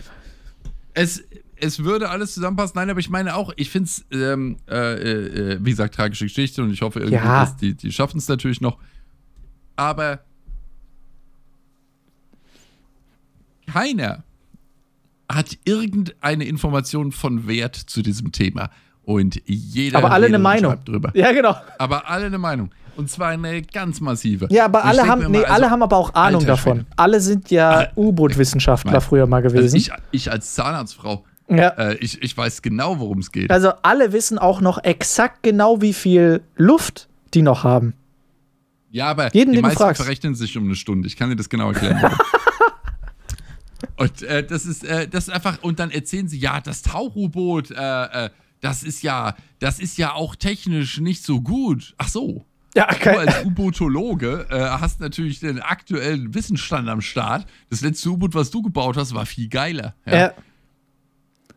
Es, 0.93 1.23
es 1.61 1.85
würde 1.85 2.09
alles 2.11 2.35
zusammenpassen. 2.35 2.73
Nein, 2.77 2.91
aber 2.91 3.01
ich 3.01 3.11
meine 3.11 3.35
auch, 3.37 3.53
ich 3.57 3.71
finde 3.71 3.89
es, 3.89 4.05
ähm, 4.13 4.57
äh, 4.69 4.75
äh, 5.55 5.59
wie 5.61 5.71
gesagt, 5.71 5.95
tragische 5.95 6.25
Geschichte 6.25 6.63
und 6.63 6.73
ich 6.73 6.83
hoffe 6.83 7.01
irgendwie, 7.01 7.17
Ja. 7.17 7.41
dass 7.41 7.57
die, 7.57 7.75
die 7.75 7.93
schaffen 7.93 8.19
es 8.19 8.29
natürlich 8.29 8.61
noch. 8.61 8.79
Aber 9.77 10.21
keiner 13.73 14.25
hat 15.31 15.57
irgendeine 15.65 16.45
Information 16.45 17.13
von 17.13 17.47
Wert 17.47 17.77
zu 17.77 18.03
diesem 18.03 18.33
Thema. 18.33 18.71
Und 19.05 19.41
jeder 19.47 19.99
Aber 19.99 20.11
alle 20.13 20.27
eine 20.27 20.39
Meinung. 20.39 20.77
drüber. 20.85 21.11
Ja, 21.15 21.33
genau. 21.33 21.55
Aber 21.79 22.09
alle 22.09 22.27
eine 22.27 22.39
Meinung. 22.39 22.71
Und 22.97 23.09
zwar 23.11 23.29
eine 23.29 23.63
ganz 23.63 24.01
massive. 24.01 24.49
Ja, 24.51 24.67
aber 24.67 24.85
alle 24.85 25.07
haben, 25.07 25.31
nee, 25.31 25.39
also- 25.39 25.53
alle 25.53 25.71
haben 25.71 25.83
aber 25.83 25.97
auch 25.97 26.15
Ahnung 26.15 26.45
davon. 26.45 26.79
Schwede. 26.79 26.91
Alle 26.97 27.21
sind 27.21 27.51
ja 27.51 27.71
Ah, 27.71 27.89
U-Boot-Wissenschaftler 27.97 29.01
früher 29.01 29.27
mal 29.27 29.41
gewesen. 29.41 29.63
Also 29.63 29.77
ich, 29.77 29.91
ich 30.11 30.31
als 30.31 30.55
Zahnarztfrau, 30.55 31.25
ja. 31.51 31.69
äh, 31.71 31.97
ich, 31.97 32.23
ich 32.23 32.37
weiß 32.37 32.63
genau, 32.63 32.99
worum 32.99 33.19
es 33.19 33.33
geht. 33.33 33.51
Also 33.51 33.73
alle 33.83 34.13
wissen 34.13 34.39
auch 34.39 34.61
noch 34.61 34.83
exakt 34.85 35.43
genau, 35.43 35.81
wie 35.83 35.93
viel 35.93 36.43
Luft 36.57 37.09
die 37.35 37.43
noch 37.43 37.65
haben. 37.65 37.95
Ja, 38.91 39.07
aber 39.07 39.33
Jeden, 39.35 39.53
die 39.53 39.57
du 39.59 39.63
meisten 39.63 39.79
fragst. 39.79 40.03
verrechnen 40.03 40.35
sich 40.35 40.57
um 40.57 40.65
eine 40.65 40.75
Stunde. 40.75 41.07
Ich 41.07 41.17
kann 41.17 41.31
dir 41.31 41.37
das 41.37 41.49
genau 41.49 41.69
erklären. 41.69 42.13
und 43.97 44.23
äh, 44.23 44.45
das 44.45 44.67
ist 44.67 44.85
äh, 44.85 45.07
das 45.07 45.29
ist 45.29 45.35
einfach 45.35 45.63
und 45.63 45.79
dann 45.79 45.91
erzählen 45.91 46.29
sie 46.29 46.39
ja, 46.39 46.61
das 46.61 46.83
Tauch-U-Boot, 46.83 47.71
äh, 47.71 48.27
äh, 48.27 48.31
das 48.61 48.83
ist 48.83 49.03
ja, 49.03 49.37
das 49.59 49.79
ist 49.79 49.97
ja 49.97 50.13
auch 50.15 50.35
technisch 50.37 50.99
nicht 51.01 51.25
so 51.25 51.41
gut. 51.41 51.95
Ach 51.99 52.09
so. 52.09 52.45
Ja, 52.77 52.87
Du 52.87 52.99
kein, 52.99 53.29
als 53.29 53.45
U-Bootologe 53.45 54.47
äh, 54.49 54.61
hast 54.61 55.01
natürlich 55.01 55.41
den 55.41 55.61
aktuellen 55.61 56.35
Wissensstand 56.35 56.89
am 56.89 57.01
Start. 57.01 57.47
Das 57.69 57.81
letzte 57.81 58.11
U-Boot, 58.11 58.35
was 58.35 58.51
du 58.51 58.63
gebaut 58.63 58.97
hast, 58.97 59.13
war 59.13 59.27
viel 59.27 59.49
geiler. 59.49 59.95
Ja. 60.07 60.27
äh, 60.27 60.31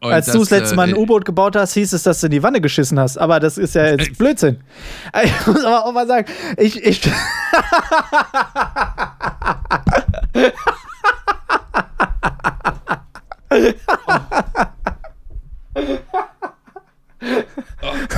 Und 0.03 0.11
als 0.11 0.25
du 0.25 0.39
das 0.39 0.49
letzte 0.49 0.75
Mal 0.75 0.89
ein 0.89 0.95
äh, 0.95 0.97
U-Boot 0.97 1.23
gebaut 1.25 1.55
hast, 1.55 1.73
hieß 1.73 1.93
es, 1.93 2.03
dass 2.03 2.19
du 2.19 2.27
in 2.27 2.31
die 2.31 2.43
Wanne 2.43 2.59
geschissen 2.61 2.99
hast. 2.99 3.17
Aber 3.17 3.39
das 3.39 3.57
ist 3.57 3.73
ja 3.75 3.85
jetzt 3.87 4.09
Äh, 4.09 4.13
Blödsinn. 4.13 4.59
Ich 5.23 5.47
muss 5.47 5.63
aber 5.63 5.85
auch 5.85 5.93
mal 5.93 6.07
sagen, 6.07 6.27
ich, 6.57 6.83
ich, 6.83 7.01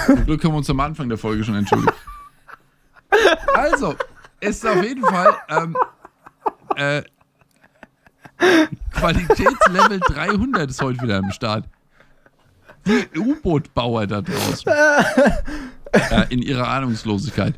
Zum 0.06 0.26
Glück 0.26 0.44
haben 0.44 0.52
wir 0.54 0.58
uns 0.58 0.70
am 0.70 0.80
Anfang 0.80 1.10
der 1.10 1.18
Folge 1.18 1.44
schon 1.44 1.56
entschuldigt. 1.56 1.94
Also, 3.54 3.96
ist 4.42 4.66
auf 4.66 4.84
jeden 4.84 5.04
Fall 5.04 5.34
ähm, 5.50 5.78
äh, 6.76 7.02
Qualitätslevel 8.94 10.00
300 10.00 10.70
ist 10.70 10.82
heute 10.82 11.02
wieder 11.02 11.18
am 11.18 11.32
Start. 11.32 11.66
Die 12.86 13.20
U-Boot-Bauer 13.20 14.08
da 14.08 14.22
draußen. 14.22 14.72
äh, 15.92 16.26
in 16.30 16.42
ihrer 16.42 16.68
Ahnungslosigkeit. 16.68 17.56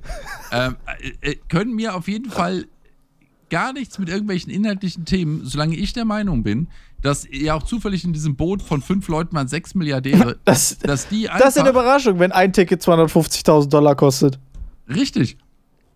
Ähm, 0.52 0.76
äh, 1.22 1.32
äh, 1.32 1.36
können 1.50 1.74
mir 1.74 1.96
auf 1.96 2.08
jeden 2.08 2.30
Fall 2.30 2.66
gar 3.50 3.74
nichts 3.74 3.98
mit 4.00 4.10
irgendwelchen 4.10 4.52
inhaltlichen 4.52 5.06
Themen, 5.06 5.46
solange 5.46 5.76
ich 5.76 5.94
der 5.94 6.06
Meinung 6.06 6.44
bin, 6.44 6.68
dass 7.02 7.28
ja 7.32 7.54
auch 7.54 7.64
zufällig 7.64 8.04
in 8.04 8.14
diesem 8.14 8.36
Boot 8.36 8.62
von 8.62 8.82
fünf 8.82 9.08
Leuten 9.08 9.36
waren 9.36 9.48
sechs 9.48 9.76
Milliardäre, 9.76 10.38
Das, 10.46 10.78
dass 10.80 11.08
die 11.08 11.30
einfach. 11.30 11.46
das 11.46 11.56
ist 11.56 11.62
eine 11.62 11.70
Überraschung, 11.70 12.20
wenn 12.20 12.32
ein 12.32 12.54
Ticket 12.54 12.82
250.000 12.82 13.70
Dollar 13.70 13.96
kostet. 13.96 14.40
Richtig. 14.90 15.38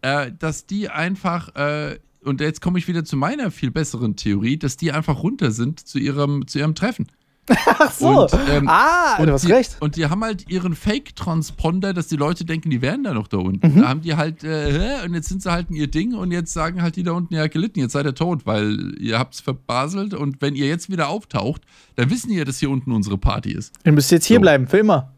Äh, 0.02 0.32
dass 0.38 0.66
die 0.66 0.90
einfach, 0.90 1.56
äh, 1.56 2.00
und 2.24 2.42
jetzt 2.42 2.62
komme 2.62 2.80
ich 2.80 2.88
wieder 2.88 3.04
zu 3.04 3.18
meiner 3.18 3.52
viel 3.52 3.72
besseren 3.72 4.16
Theorie, 4.16 4.58
dass 4.58 4.78
die 4.78 4.92
einfach 4.92 5.24
runter 5.24 5.52
sind 5.52 5.80
zu 5.80 6.00
ihrem, 6.00 6.48
zu 6.48 6.60
ihrem 6.60 6.76
Treffen. 6.76 7.08
Ach 7.50 7.92
so. 7.92 8.22
Und, 8.24 8.32
ähm, 8.50 8.68
ah, 8.70 9.18
und 9.20 9.28
du 9.28 9.34
hast 9.34 9.46
die, 9.48 9.52
recht. 9.52 9.78
Und 9.82 9.96
die 9.96 10.06
haben 10.06 10.24
halt 10.24 10.50
ihren 10.50 10.76
Fake-Transponder, 10.76 11.94
dass 11.94 12.08
die 12.08 12.16
Leute 12.16 12.46
denken, 12.46 12.70
die 12.70 12.82
wären 12.82 13.04
da 13.04 13.14
noch 13.14 13.28
da 13.28 13.38
unten. 13.38 13.76
Mhm. 13.76 13.82
Da 13.82 13.90
haben 13.90 14.02
die 14.02 14.16
halt, 14.16 14.44
äh, 14.44 15.00
und 15.06 15.14
jetzt 15.14 15.30
sind 15.30 15.42
sie 15.42 15.52
halt 15.52 15.70
in 15.70 15.76
ihr 15.76 15.88
Ding 15.88 16.14
und 16.14 16.32
jetzt 16.32 16.54
sagen 16.54 16.82
halt 16.82 16.96
die 16.96 17.04
da 17.04 17.12
unten, 17.12 17.34
ja, 17.34 17.48
gelitten, 17.48 17.80
jetzt 17.80 17.94
seid 17.94 18.06
ihr 18.06 18.16
tot, 18.16 18.46
weil 18.46 18.96
ihr 19.00 19.18
habt's 19.20 19.42
verbaselt 19.42 20.14
und 20.14 20.42
wenn 20.42 20.56
ihr 20.56 20.68
jetzt 20.68 20.90
wieder 20.90 21.10
auftaucht, 21.10 21.64
dann 21.96 22.10
wissen 22.10 22.30
die 22.30 22.36
ja, 22.38 22.46
dass 22.46 22.60
hier 22.60 22.70
unten 22.70 22.92
unsere 22.92 23.18
Party 23.18 23.52
ist. 23.52 23.74
Ihr 23.84 23.92
müsst 23.92 24.12
jetzt 24.12 24.26
hier 24.26 24.38
So. 24.38 24.42
bleiben, 24.42 24.68
für 24.68 24.78
immer. 24.78 25.12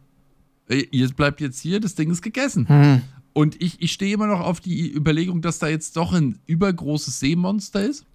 Äh, 0.70 0.86
Ihr 0.92 1.10
bleibt 1.10 1.42
jetzt 1.42 1.60
hier, 1.60 1.80
das 1.80 1.96
Ding 1.96 2.10
ist 2.10 2.22
gegessen. 2.22 2.68
Hm. 2.68 3.02
Und 3.34 3.62
ich, 3.62 3.82
ich 3.82 3.92
stehe 3.92 4.14
immer 4.14 4.28
noch 4.28 4.40
auf 4.42 4.60
die 4.60 4.92
Überlegung, 4.94 5.42
dass 5.42 5.60
da 5.60 5.68
jetzt 5.68 5.98
doch 5.98 6.14
ein 6.14 6.40
übergroßes 6.46 7.20
Seemonster 7.20 7.84
ist, 7.84 8.06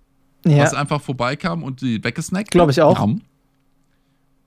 was 0.44 0.72
Ja. 0.72 0.78
einfach 0.78 1.00
vorbeikam 1.02 1.62
und 1.62 1.80
die 1.82 2.02
weggesnackt 2.02 2.52
Glaub 2.52 2.68
hat. 2.68 2.76
ich 2.76 2.82
auch. 2.82 2.98
Ja. 3.06 3.14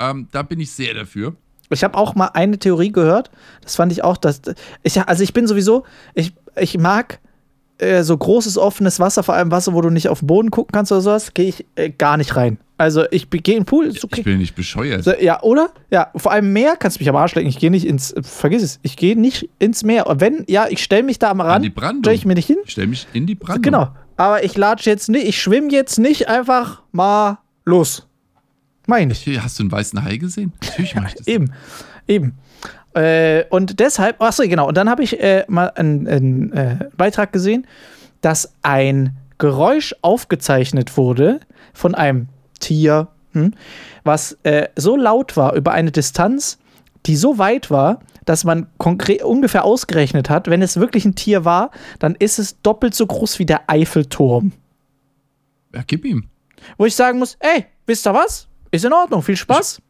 Ähm, 0.02 0.28
da 0.32 0.42
bin 0.42 0.60
ich 0.60 0.72
sehr 0.72 0.94
dafür. 0.94 1.36
Ich 1.70 1.84
habe 1.84 1.98
auch 1.98 2.16
mal 2.16 2.28
eine 2.34 2.60
Theorie 2.60 2.92
gehört. 2.92 3.32
Das 3.62 3.76
fand 3.76 3.92
ich 3.92 4.04
auch, 4.04 4.18
dass 4.18 4.42
ich 4.84 5.02
also 5.02 5.24
ich 5.24 5.34
bin 5.34 5.48
sowieso 5.48 5.86
ich, 6.16 6.34
ich 6.58 6.78
mag 6.78 7.20
äh, 7.78 8.04
so 8.04 8.16
großes 8.18 8.58
offenes 8.58 9.00
Wasser, 9.00 9.24
vor 9.24 9.36
allem 9.36 9.52
Wasser, 9.52 9.74
wo 9.74 9.82
du 9.82 9.90
nicht 9.90 10.10
auf 10.10 10.20
den 10.20 10.28
Boden 10.28 10.52
gucken 10.52 10.72
kannst 10.72 10.92
oder 10.92 11.02
sowas, 11.02 11.34
gehe 11.34 11.48
ich 11.48 11.66
äh, 11.76 11.90
gar 11.90 12.18
nicht 12.18 12.36
rein. 12.36 12.58
Also 12.78 13.06
ich 13.12 13.30
gehe 13.30 13.56
in 13.56 13.62
den 13.62 13.66
Pool, 13.66 13.90
okay. 13.90 14.20
Ich 14.20 14.24
bin 14.24 14.40
nicht 14.40 14.56
bescheuert. 14.56 15.04
So, 15.04 15.14
ja, 15.14 15.42
oder? 15.44 15.72
Ja, 15.92 16.12
vor 16.16 16.32
allem 16.32 16.52
Meer 16.52 16.76
kannst 16.78 16.98
du 16.98 17.02
mich 17.02 17.10
am 17.10 17.16
Arsch 17.16 17.36
lecken. 17.36 17.48
Ich 17.48 17.60
gehe 17.60 17.72
nicht 17.72 17.86
ins, 17.86 18.12
äh, 18.12 18.24
vergiss 18.24 18.64
es, 18.64 18.80
ich 18.82 18.98
gehe 18.98 19.20
nicht 19.20 19.50
ins 19.60 19.84
Meer. 19.84 20.08
Und 20.08 20.20
wenn, 20.20 20.46
ja, 20.48 20.68
ich 20.70 20.84
stelle 20.84 21.04
mich 21.04 21.20
da 21.20 21.32
am 21.32 21.42
An 21.42 21.48
Rand, 21.48 21.66
die 21.66 21.70
Brandung. 21.70 22.04
stelle 22.04 22.16
ich 22.16 22.26
mir 22.26 22.36
nicht 22.36 22.48
hin. 22.48 22.58
Ich 22.66 22.72
stelle 22.72 22.88
mich 22.88 23.08
in 23.14 23.28
die 23.28 23.36
Brandung. 23.36 23.62
Genau. 23.62 23.88
Aber 24.18 24.44
ich 24.44 24.58
latsche 24.58 24.90
jetzt 24.90 25.10
nicht, 25.10 25.28
ich 25.28 25.42
schwimme 25.42 25.72
jetzt 25.72 25.98
nicht 25.98 26.28
einfach 26.28 26.82
mal 26.92 27.40
los. 27.66 28.08
Meine 28.88 29.14
ich. 29.14 29.28
Hast 29.42 29.60
du 29.60 29.64
einen 29.64 29.72
weißen 29.72 30.04
Hai 30.04 30.18
gesehen? 30.18 30.54
Natürlich 30.62 30.96
mache 30.96 31.08
ich 31.10 31.16
das. 31.16 31.28
Eben, 31.28 31.54
eben. 32.08 32.38
Äh, 32.94 33.46
und 33.50 33.80
deshalb, 33.80 34.22
achso, 34.22 34.44
genau, 34.44 34.68
und 34.68 34.76
dann 34.76 34.90
habe 34.90 35.04
ich 35.04 35.20
äh, 35.22 35.46
mal 35.48 35.72
einen, 35.76 36.08
einen 36.08 36.54
äh, 36.54 36.90
Beitrag 36.98 37.32
gesehen, 37.32 37.66
dass 38.22 38.54
ein 38.64 39.16
Geräusch 39.38 39.96
aufgezeichnet 40.02 40.98
wurde 40.98 41.40
von 41.74 41.96
einem 41.96 42.28
Tier, 42.60 43.08
hm, 43.32 43.54
was 44.04 44.38
äh, 44.44 44.68
so 44.76 44.98
laut 44.98 45.38
war 45.38 45.56
über 45.56 45.72
eine 45.72 45.92
Distanz, 45.92 46.60
die 47.06 47.16
so 47.16 47.38
weit 47.38 47.72
war, 47.72 48.02
dass 48.26 48.44
man 48.44 48.68
konkret 48.78 49.24
ungefähr 49.24 49.66
ausgerechnet 49.66 50.30
hat, 50.30 50.48
wenn 50.48 50.62
es 50.62 50.78
wirklich 50.78 51.06
ein 51.06 51.16
Tier 51.16 51.46
war, 51.46 51.72
dann 51.98 52.16
ist 52.16 52.40
es 52.40 52.62
doppelt 52.62 52.94
so 52.94 53.08
groß 53.08 53.40
wie 53.40 53.46
der 53.46 53.70
Eiffelturm. 53.70 54.52
Ja, 55.74 55.82
gib 55.88 56.06
ihm. 56.06 56.28
Wo 56.78 56.86
ich 56.86 56.96
sagen 56.96 57.18
muss, 57.18 57.38
ey, 57.40 57.66
wisst 57.88 58.06
ihr 58.06 58.14
was? 58.14 58.48
Ist 58.72 58.86
in 58.86 58.94
Ordnung, 58.94 59.22
viel 59.22 59.36
Spaß. 59.36 59.82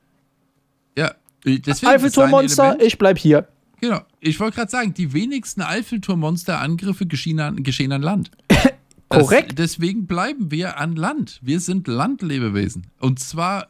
Ja, 0.98 1.14
deswegen 1.46 1.92
Eiffelturmmonster, 1.92 2.82
ich 2.82 2.98
bleib 2.98 3.18
hier. 3.18 3.48
Genau. 3.80 4.02
Ich 4.20 4.40
wollte 4.40 4.58
gerade 4.58 4.72
sagen, 4.72 4.94
die 4.94 5.12
wenigsten 5.14 5.62
Eiffelturm-Monster-Angriffe 5.62 7.08
geschehen 7.08 7.40
an, 7.40 7.64
geschehen 7.64 7.92
an 7.92 8.04
Land. 8.04 8.32
Korrekt. 9.10 9.58
Das, 9.60 9.72
deswegen 9.72 10.06
bleiben 10.06 10.52
wir 10.52 10.78
an 10.78 10.96
Land. 10.96 11.40
Wir 11.42 11.60
sind 11.60 11.88
Landlebewesen. 11.88 12.88
Und 13.00 13.20
zwar 13.20 13.70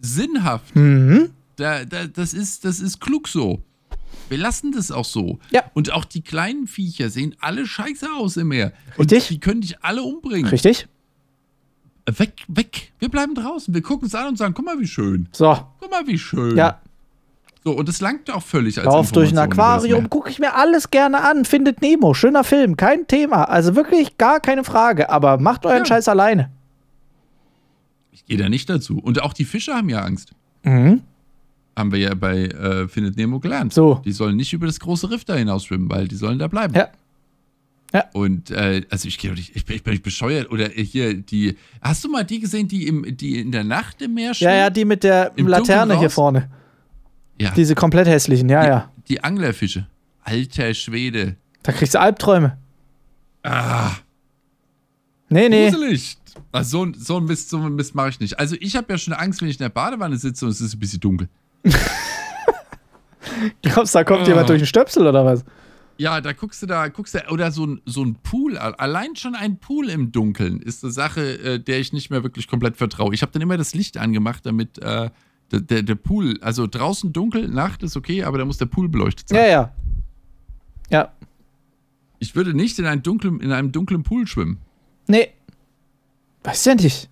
sinnhaft. 0.00 0.74
Mhm. 0.74 1.30
Da, 1.56 1.84
da, 1.84 2.06
das, 2.06 2.34
ist, 2.34 2.64
das 2.64 2.80
ist 2.80 3.00
klug 3.00 3.28
so. 3.28 3.62
Wir 4.28 4.38
lassen 4.38 4.72
das 4.72 4.90
auch 4.90 5.04
so. 5.04 5.38
Ja. 5.50 5.62
Und 5.74 5.92
auch 5.92 6.04
die 6.04 6.22
kleinen 6.22 6.66
Viecher 6.66 7.08
sehen 7.08 7.36
alle 7.38 7.66
scheiße 7.66 8.08
aus 8.12 8.36
im 8.36 8.48
Meer. 8.48 8.72
Richtig. 8.98 9.22
Und 9.22 9.30
die 9.30 9.40
können 9.40 9.60
dich 9.60 9.82
alle 9.84 10.02
umbringen. 10.02 10.50
Richtig? 10.50 10.88
Weg, 12.06 12.32
weg. 12.48 12.92
Wir 12.98 13.08
bleiben 13.08 13.34
draußen. 13.34 13.72
Wir 13.72 13.82
gucken 13.82 14.08
es 14.08 14.14
an 14.14 14.28
und 14.28 14.38
sagen, 14.38 14.54
guck 14.54 14.64
mal, 14.66 14.78
wie 14.80 14.86
schön. 14.88 15.28
So, 15.32 15.56
Guck 15.80 15.90
mal, 15.90 16.06
wie 16.06 16.18
schön. 16.18 16.56
ja, 16.56 16.80
So, 17.64 17.72
und 17.72 17.88
das 17.88 18.00
langt 18.00 18.28
auch 18.30 18.42
völlig 18.42 18.76
als 18.78 18.86
lauf 18.86 19.12
durch 19.12 19.30
ein 19.30 19.38
Aquarium, 19.38 20.10
gucke 20.10 20.28
ich 20.28 20.38
mir 20.40 20.54
alles 20.56 20.90
gerne 20.90 21.22
an. 21.22 21.44
Findet 21.44 21.80
Nemo, 21.80 22.12
schöner 22.14 22.42
Film, 22.42 22.76
kein 22.76 23.06
Thema. 23.06 23.44
Also 23.44 23.76
wirklich 23.76 24.18
gar 24.18 24.40
keine 24.40 24.64
Frage, 24.64 25.10
aber 25.10 25.38
macht 25.38 25.64
euren 25.64 25.78
Ja. 25.78 25.86
Scheiß 25.86 26.08
alleine. 26.08 26.50
Ich 28.10 28.24
gehe 28.26 28.36
da 28.36 28.48
nicht 28.48 28.68
dazu. 28.68 28.98
Und 28.98 29.22
auch 29.22 29.32
die 29.32 29.44
Fische 29.44 29.74
haben 29.74 29.88
ja 29.88 30.00
Angst. 30.02 30.32
Mhm. 30.64 31.02
Haben 31.76 31.92
wir 31.92 31.98
ja 32.00 32.14
bei 32.14 32.46
äh, 32.46 32.88
Findet 32.88 33.16
Nemo 33.16 33.38
gelernt. 33.40 33.72
So. 33.72 34.02
Die 34.04 34.12
sollen 34.12 34.36
nicht 34.36 34.52
über 34.52 34.66
das 34.66 34.78
große 34.80 35.10
Riff 35.10 35.24
da 35.24 35.34
hinaus 35.34 35.64
schwimmen, 35.64 35.88
weil 35.88 36.06
die 36.08 36.16
sollen 36.16 36.38
da 36.38 36.48
bleiben. 36.48 36.74
Ja. 36.74 36.88
Und 38.12 38.50
äh, 38.50 38.82
also 38.90 39.06
ich 39.08 39.18
gehe 39.18 39.30
doch 39.30 39.36
nicht, 39.36 39.54
ich 39.54 39.64
bin, 39.64 39.76
ich 39.76 39.82
bin 39.82 39.92
nicht 39.92 40.02
bescheuert. 40.02 40.50
Oder 40.50 40.68
hier 40.68 41.14
die. 41.14 41.56
Hast 41.80 42.02
du 42.04 42.08
mal 42.10 42.24
die 42.24 42.40
gesehen, 42.40 42.66
die 42.68 42.86
im, 42.86 43.16
die 43.16 43.40
in 43.40 43.52
der 43.52 43.64
Nacht 43.64 44.00
im 44.02 44.14
Meer 44.14 44.28
Ja, 44.28 44.34
schwimmen? 44.34 44.54
ja, 44.56 44.70
die 44.70 44.84
mit 44.84 45.04
der 45.04 45.32
Im 45.36 45.46
Laterne 45.48 45.98
hier 45.98 46.10
vorne. 46.10 46.50
ja. 47.40 47.50
Diese 47.50 47.74
komplett 47.74 48.06
hässlichen, 48.08 48.48
ja, 48.48 48.62
die, 48.62 48.68
ja. 48.68 48.90
die 49.08 49.22
Anglerfische. 49.24 49.86
Alter 50.24 50.72
Schwede. 50.74 51.36
Da 51.62 51.72
kriegst 51.72 51.94
du 51.94 52.00
Albträume. 52.00 52.56
Ah, 53.42 53.90
Nee, 55.28 55.48
nee. 55.48 55.70
gruselig. 55.70 56.16
Ah, 56.52 56.62
so, 56.62 56.84
ein- 56.84 56.94
so 56.94 57.16
ein 57.18 57.24
Mist, 57.24 57.50
so 57.50 57.58
ein 57.58 57.74
Mist 57.74 57.94
mache 57.94 58.10
ich 58.10 58.20
nicht. 58.20 58.38
Also 58.38 58.56
ich 58.60 58.76
habe 58.76 58.86
ja 58.92 58.98
schon 58.98 59.12
Angst, 59.14 59.40
wenn 59.42 59.48
ich 59.48 59.56
in 59.56 59.62
der 59.64 59.68
Badewanne 59.70 60.16
sitze 60.16 60.44
und 60.44 60.50
es 60.50 60.60
ist 60.60 60.74
ein 60.74 60.78
bisschen 60.78 61.00
dunkel. 61.00 61.28
Glaubst 63.62 63.94
du, 63.94 63.98
da 63.98 64.04
kommt 64.04 64.22
Ah. 64.22 64.28
jemand 64.28 64.48
durch 64.48 64.60
den 64.60 64.66
Stöpsel 64.66 65.06
oder 65.06 65.24
was? 65.24 65.44
Ja, 65.98 66.20
da 66.20 66.32
guckst 66.32 66.62
du 66.62 66.66
da, 66.66 66.88
guckst 66.88 67.14
du, 67.14 67.20
oder 67.30 67.50
so 67.52 67.66
ein, 67.66 67.80
so 67.84 68.04
ein 68.04 68.16
Pool, 68.22 68.58
allein 68.58 69.14
schon 69.16 69.34
ein 69.34 69.58
Pool 69.58 69.88
im 69.88 70.10
Dunkeln 70.12 70.60
ist 70.60 70.82
eine 70.82 70.92
Sache, 70.92 71.38
äh, 71.38 71.58
der 71.60 71.80
ich 71.80 71.92
nicht 71.92 72.10
mehr 72.10 72.22
wirklich 72.22 72.48
komplett 72.48 72.76
vertraue. 72.76 73.14
Ich 73.14 73.22
habe 73.22 73.32
dann 73.32 73.42
immer 73.42 73.56
das 73.56 73.74
Licht 73.74 73.98
angemacht, 73.98 74.44
damit 74.46 74.78
äh, 74.78 75.10
der, 75.52 75.60
der, 75.60 75.82
der 75.82 75.94
Pool, 75.94 76.38
also 76.40 76.66
draußen 76.66 77.12
dunkel, 77.12 77.48
Nacht 77.48 77.82
ist 77.82 77.96
okay, 77.96 78.24
aber 78.24 78.38
da 78.38 78.44
muss 78.44 78.58
der 78.58 78.66
Pool 78.66 78.88
beleuchtet 78.88 79.28
sein. 79.28 79.38
Ja, 79.38 79.46
ja. 79.46 79.72
Ja. 80.90 81.12
Ich 82.18 82.34
würde 82.34 82.54
nicht 82.54 82.78
in 82.78 82.86
einem 82.86 83.02
dunklen, 83.02 83.40
in 83.40 83.52
einem 83.52 83.72
dunklen 83.72 84.02
Pool 84.02 84.26
schwimmen. 84.26 84.58
Nee. 85.08 85.28
Weiß 86.44 86.64
ja 86.64 86.74
nicht. 86.74 87.08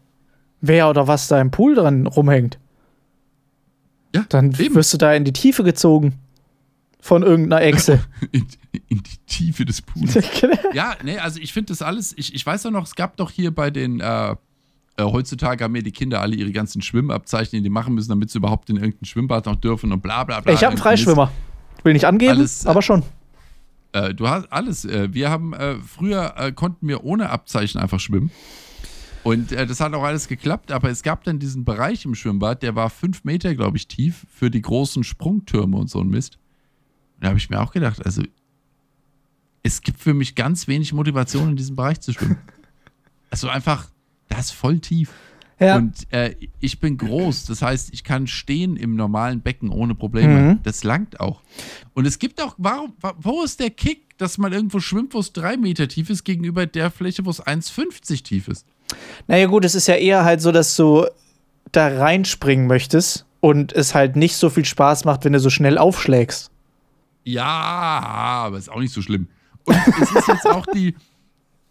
Wer 0.61 0.89
oder 0.89 1.07
was 1.07 1.29
da 1.29 1.41
im 1.41 1.51
Pool 1.51 1.75
dran 1.75 2.07
rumhängt. 2.07 2.59
Ja, 4.15 4.25
Dann 4.29 4.53
eben. 4.59 4.75
wirst 4.75 4.93
du 4.93 4.99
da 4.99 5.13
in 5.15 5.25
die 5.25 5.33
Tiefe 5.33 5.63
gezogen. 5.65 6.15
Von 7.01 7.23
irgendeiner 7.23 7.63
Echse. 7.63 8.01
In, 8.33 8.47
in 8.89 9.03
die 9.03 9.17
Tiefe 9.27 9.65
des 9.65 9.83
Pools. 9.83 10.15
ja, 10.75 10.97
nee, 11.03 11.19
also 11.19 11.41
ich 11.41 11.53
finde 11.53 11.73
das 11.73 11.83
alles, 11.83 12.15
ich, 12.17 12.35
ich 12.35 12.45
weiß 12.45 12.67
auch 12.67 12.71
noch, 12.71 12.85
es 12.85 12.95
gab 12.95 13.17
doch 13.17 13.31
hier 13.31 13.55
bei 13.55 13.71
den, 13.71 14.01
äh, 14.01 14.31
äh, 14.33 14.37
heutzutage 14.99 15.65
haben 15.65 15.75
ja 15.75 15.83
die 15.83 15.93
Kinder 15.93 16.21
alle 16.21 16.37
ihre 16.37 16.53
ganzen 16.53 16.83
Schwimmabzeichen, 16.83 17.59
die 17.59 17.63
die 17.63 17.71
machen 17.71 17.95
müssen, 17.95 18.11
damit 18.11 18.31
sie 18.31 18.39
überhaupt 18.39 18.71
in 18.71 18.77
irgendein 18.77 19.07
Schwimmbad 19.07 19.47
noch 19.47 19.57
dürfen 19.57 19.93
und 19.93 20.03
bla 20.03 20.25
bla 20.25 20.41
bla. 20.41 20.53
ich 20.53 20.63
habe 20.63 20.73
einen. 20.73 20.79
Freischwimmer. 20.79 21.31
Will 21.83 21.95
nicht 21.95 22.05
angeben, 22.05 22.33
Alles, 22.33 22.65
äh, 22.65 22.69
aber 22.69 22.83
schon. 22.83 23.03
Äh, 23.93 24.15
du 24.15 24.29
hast 24.29 24.53
alles. 24.53 24.85
Äh, 24.85 25.13
wir 25.13 25.31
haben 25.31 25.55
äh, 25.55 25.77
früher 25.77 26.53
konnten 26.55 26.87
wir 26.87 27.05
ohne 27.05 27.31
Abzeichen 27.31 27.81
einfach 27.81 28.01
schwimmen. 28.01 28.31
Und 29.23 29.53
äh, 29.53 29.67
das 29.67 29.81
hat 29.81 29.93
auch 29.95 30.03
alles 30.03 30.29
geklappt, 30.29 30.73
aber 30.73 30.91
es 30.91 31.03
gab 31.03 31.25
dann 31.25 31.39
diesen 31.39 31.65
Bereich 31.65 32.05
im 32.05 32.15
Schwimmbad, 32.15 32.63
der 32.63 32.75
war 32.75 32.89
fünf 32.89 33.25
Meter, 33.25 33.55
glaube 33.55 33.77
ich, 33.77 33.87
tief 33.87 34.27
für 34.31 34.51
die 34.51 34.63
großen 34.63 35.05
Sprungtürme 35.05 35.77
und 35.77 35.91
so 35.91 36.01
ein 36.01 36.09
Mist. 36.09 36.39
Da 37.21 37.29
habe 37.29 37.39
ich 37.39 37.51
mir 37.51 37.61
auch 37.61 37.73
gedacht, 37.73 38.05
also 38.05 38.23
es 39.63 39.83
gibt 39.83 40.01
für 40.01 40.15
mich 40.15 40.35
ganz 40.35 40.69
wenig 40.69 40.93
Motivation, 40.93 41.51
in 41.51 41.57
diesem 41.57 41.77
Bereich 41.77 42.01
zu 42.01 42.13
schwimmen. 42.13 42.39
Also 43.33 43.49
einfach, 43.49 43.87
das 44.29 44.47
ist 44.47 44.51
voll 44.51 44.81
tief. 44.81 45.11
Ja. 45.61 45.77
Und 45.77 46.13
äh, 46.13 46.35
ich 46.59 46.81
bin 46.81 46.97
groß, 46.97 47.45
das 47.45 47.63
heißt, 47.63 47.91
ich 47.93 48.03
kann 48.03 48.27
stehen 48.27 48.75
im 48.77 48.97
normalen 48.97 49.41
Becken 49.41 49.69
ohne 49.69 49.95
Probleme. 49.95 50.55
Mhm. 50.55 50.63
Das 50.65 50.83
langt 50.83 51.21
auch. 51.21 51.41
Und 51.95 52.07
es 52.07 52.19
gibt 52.19 52.43
auch, 52.43 52.57
warum, 52.59 52.93
wa- 53.01 53.15
wo 53.21 53.45
ist 53.45 53.61
der 53.61 53.71
Kick, 53.71 54.19
dass 54.19 54.37
man 54.37 54.53
irgendwo 54.53 54.81
schwimmt, 54.81 55.15
wo 55.15 55.21
es 55.21 55.33
drei 55.33 55.57
Meter 55.57 55.87
tief 55.87 56.11
ist, 56.11 56.25
gegenüber 56.25 56.67
der 56.67 56.91
Fläche, 56.91 57.25
wo 57.25 57.31
es 57.31 57.41
1,50 57.41 58.25
tief 58.25 58.49
ist? 58.49 58.67
Naja, 59.29 59.47
gut, 59.47 59.65
es 59.65 59.77
ist 59.77 59.87
ja 59.87 59.95
eher 59.95 60.25
halt 60.25 60.41
so, 60.41 60.51
dass 60.51 60.75
du 60.75 61.07
da 61.71 61.87
reinspringen 61.87 62.67
möchtest. 62.67 63.27
und 63.39 63.73
es 63.73 63.95
halt 63.95 64.17
nicht 64.17 64.35
so 64.35 64.51
viel 64.51 64.65
Spaß 64.65 65.05
macht, 65.05 65.25
wenn 65.25 65.35
du 65.35 65.39
so 65.39 65.51
schnell 65.51 65.79
aufschlägst. 65.79 66.51
Ja, 67.23 67.45
aber 67.45 68.59
ist 68.59 68.71
auch 68.71 68.81
nicht 68.81 68.93
so 68.93 69.03
schlimm. 69.03 69.29
Und 69.77 70.03
es 70.03 70.11
ist 70.15 70.29
jetzt 70.29 70.47
auch 70.47 70.67
die, 70.75 70.95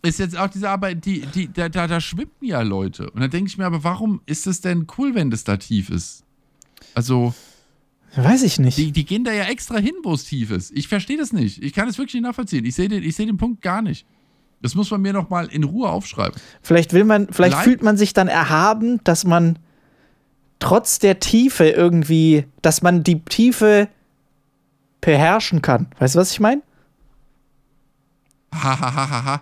ist 0.02 0.20
jetzt 0.20 0.38
auch 0.38 0.50
diese 0.50 0.70
Arbeit, 0.70 1.06
die, 1.06 1.22
die, 1.22 1.52
da, 1.52 1.70
da, 1.70 1.88
da 1.88 2.00
schwimmen 2.02 2.32
ja 2.42 2.62
Leute. 2.62 3.10
Und 3.12 3.22
dann 3.22 3.30
denke 3.30 3.50
ich 3.50 3.58
mir, 3.58 3.66
aber 3.66 3.84
warum 3.84 4.22
ist 4.26 4.48
es 4.48 4.62
denn 4.62 4.88
cool, 4.98 5.16
wenn 5.16 5.30
das 5.30 5.44
da 5.44 5.58
tief 5.58 5.90
ist? 5.90 6.24
Also, 6.96 7.34
Weiß 8.16 8.44
ich 8.44 8.58
nicht. 8.60 8.78
die, 8.78 8.92
die 8.92 9.06
gehen 9.06 9.24
da 9.24 9.32
ja 9.32 9.44
extra 9.44 9.78
hin, 9.78 9.94
wo 10.04 10.14
es 10.14 10.24
tief 10.24 10.50
ist. 10.52 10.72
Ich 10.76 10.88
verstehe 10.88 11.18
das 11.18 11.32
nicht. 11.34 11.62
Ich 11.64 11.74
kann 11.74 11.88
es 11.88 11.98
wirklich 11.98 12.16
nicht 12.16 12.24
nachvollziehen. 12.24 12.66
Ich 12.66 12.76
sehe 12.76 12.88
den, 12.88 13.04
ich 13.04 13.16
seh 13.16 13.26
den 13.26 13.38
Punkt 13.38 13.62
gar 13.62 13.82
nicht. 13.82 14.06
Das 14.62 14.76
muss 14.76 14.90
man 14.92 15.02
mir 15.02 15.14
nochmal 15.14 15.48
in 15.48 15.64
Ruhe 15.64 15.90
aufschreiben. 15.90 16.40
Vielleicht 16.62 16.92
will 16.94 17.04
man, 17.06 17.28
vielleicht 17.32 17.56
Leid- 17.56 17.64
fühlt 17.64 17.84
man 17.84 17.98
sich 17.98 18.14
dann 18.14 18.28
erhaben, 18.28 19.00
dass 19.04 19.26
man 19.26 19.60
trotz 20.60 21.00
der 21.00 21.20
Tiefe 21.20 21.70
irgendwie, 21.70 22.46
dass 22.62 22.82
man 22.82 23.04
die 23.04 23.22
Tiefe 23.22 23.88
beherrschen 25.02 25.62
kann. 25.62 25.88
Weißt 26.00 26.16
du, 26.16 26.20
was 26.20 26.32
ich 26.32 26.40
meine? 26.40 26.62
Hahaha. 28.54 29.42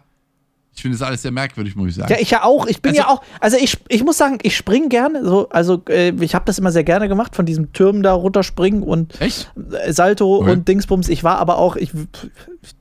Ich 0.76 0.84
finde 0.84 0.96
das 0.96 1.08
alles 1.08 1.24
sehr 1.24 1.32
merkwürdig, 1.32 1.76
muss 1.76 1.90
ich 1.90 1.96
sagen. 1.96 2.12
Ja, 2.14 2.20
ich 2.20 2.30
ja 2.30 2.44
auch. 2.44 2.68
Ich 2.68 2.84
bin 2.84 2.92
Also- 2.92 3.02
ja 3.02 3.08
auch. 3.08 3.24
Also 3.40 3.58
ich, 3.58 3.80
ich 3.88 4.04
muss 4.04 4.16
sagen, 4.18 4.38
ich 4.44 4.56
springe 4.56 4.90
gerne. 4.90 5.26
So, 5.26 5.50
also 5.50 5.82
äh, 5.90 6.10
ich 6.24 6.36
habe 6.36 6.46
das 6.46 6.60
immer 6.60 6.72
sehr 6.72 6.84
gerne 6.84 7.08
gemacht, 7.08 7.36
von 7.36 7.48
diesem 7.48 7.74
Türmen 7.74 8.04
da 8.04 8.14
runterspringen 8.14 8.84
und 8.84 9.20
Echt? 9.20 9.52
äh, 9.72 9.92
Salto 9.92 10.38
Okay. 10.42 10.52
und 10.52 10.68
Dingsbums. 10.68 11.10
Ich 11.10 11.24
war 11.24 11.40
aber 11.40 11.58
auch, 11.58 11.78
ich 11.78 11.90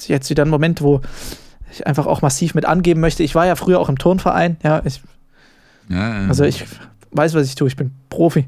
jetzt 0.07 0.29
wieder 0.29 0.45
ein 0.45 0.51
Moment, 0.51 0.83
wo 0.83 1.01
ich 1.73 1.87
einfach 1.87 2.05
auch 2.07 2.21
massiv 2.21 2.55
mit 2.55 2.67
angeben 2.67 3.01
möchte. 3.01 3.23
Ich 3.23 3.35
war 3.35 3.47
ja 3.47 3.57
früher 3.57 3.81
auch 3.81 3.89
im 3.89 3.97
Turnverein. 3.97 4.59
Ja, 4.63 4.83
ich, 4.85 5.01
Ja, 5.89 6.23
ja. 6.23 6.29
also 6.29 6.45
ich 6.45 6.65
weiß, 7.13 7.33
was 7.33 7.47
ich 7.47 7.55
tue. 7.55 7.69
Ich 7.69 7.77
bin 7.77 7.93
Profi. 8.11 8.45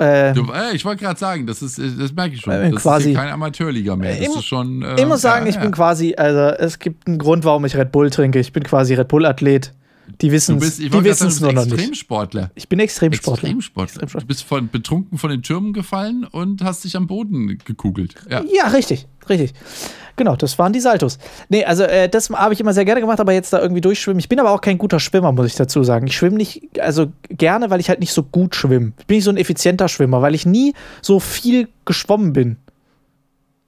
Äh, 0.00 0.32
Du, 0.32 0.50
äh, 0.52 0.74
ich 0.74 0.84
wollte 0.84 1.04
gerade 1.04 1.18
sagen, 1.18 1.46
das 1.46 1.62
ist, 1.62 1.78
äh, 1.78 1.82
das 1.98 2.12
merke 2.12 2.34
ich 2.34 2.40
schon. 2.40 2.52
Äh, 2.52 2.70
Das 2.70 2.82
quasi. 2.82 3.10
ist 3.10 3.14
ja 3.16 3.22
kein 3.22 3.32
Amateurliga 3.32 3.96
mehr. 3.96 4.12
Das 4.16 4.20
Ich- 4.28 4.36
ist 4.36 4.44
schon. 4.44 4.82
Äh, 4.82 4.96
ich 5.00 5.06
muss 5.06 5.20
sagen, 5.20 5.44
ja, 5.46 5.50
ich 5.50 5.56
ja. 5.56 5.60
bin 5.62 5.70
quasi, 5.72 6.14
also 6.16 6.40
es 6.56 6.78
gibt 6.78 7.06
einen 7.06 7.18
Grund, 7.18 7.44
warum 7.44 7.64
ich 7.66 7.76
Red 7.76 7.92
Bull 7.92 8.10
trinke. 8.10 8.38
Ich 8.38 8.52
bin 8.52 8.62
quasi 8.62 8.94
Red 8.94 9.08
Bull-Athlet. 9.08 9.72
Die 10.20 10.32
wissen 10.32 10.62
ich 10.62 10.76
die 10.76 10.92
wollte 10.92 11.08
gerade 11.08 11.08
wissen 11.08 11.28
es 11.28 11.36
sagen, 11.36 11.54
nur 11.54 11.64
noch 11.64 11.70
nicht. 11.70 11.78
Extremsportler. 11.78 12.50
Ich 12.54 12.68
bin 12.68 12.78
Extremsportler. 12.80 13.48
Extremsportler. 13.48 14.02
Extremsportler. 14.02 14.20
Du 14.20 14.26
bist 14.26 14.42
von, 14.44 14.68
betrunken 14.68 15.18
von 15.18 15.30
den 15.30 15.42
Türmen 15.42 15.72
gefallen 15.72 16.24
und 16.24 16.62
hast 16.62 16.84
dich 16.84 16.96
am 16.96 17.06
Boden 17.06 17.58
gekugelt. 17.64 18.14
Ja. 18.30 18.42
Ja, 18.52 18.68
richtig, 18.68 19.06
richtig. 19.28 19.54
Genau, 20.16 20.36
das 20.36 20.58
waren 20.58 20.72
die 20.74 20.80
Saltos. 20.80 21.18
Nee, 21.48 21.64
also 21.64 21.82
äh, 21.82 22.08
das 22.08 22.28
habe 22.28 22.52
ich 22.52 22.60
immer 22.60 22.74
sehr 22.74 22.84
gerne 22.84 23.00
gemacht, 23.00 23.20
aber 23.20 23.32
jetzt 23.32 23.54
da 23.54 23.60
irgendwie 23.60 23.80
durchschwimmen. 23.80 24.18
Ich 24.18 24.28
bin 24.28 24.38
aber 24.38 24.50
auch 24.50 24.60
kein 24.60 24.76
guter 24.76 25.00
Schwimmer, 25.00 25.32
muss 25.32 25.46
ich 25.46 25.54
dazu 25.54 25.82
sagen. 25.82 26.06
Ich 26.06 26.16
schwimme 26.16 26.36
nicht, 26.36 26.78
also 26.78 27.06
gerne, 27.30 27.70
weil 27.70 27.80
ich 27.80 27.88
halt 27.88 28.00
nicht 28.00 28.12
so 28.12 28.22
gut 28.22 28.54
schwimme. 28.54 28.92
Ich 28.98 29.06
bin 29.06 29.16
nicht 29.16 29.24
so 29.24 29.30
ein 29.30 29.38
effizienter 29.38 29.88
Schwimmer, 29.88 30.20
weil 30.20 30.34
ich 30.34 30.44
nie 30.44 30.74
so 31.00 31.20
viel 31.20 31.68
geschwommen 31.86 32.34
bin. 32.34 32.58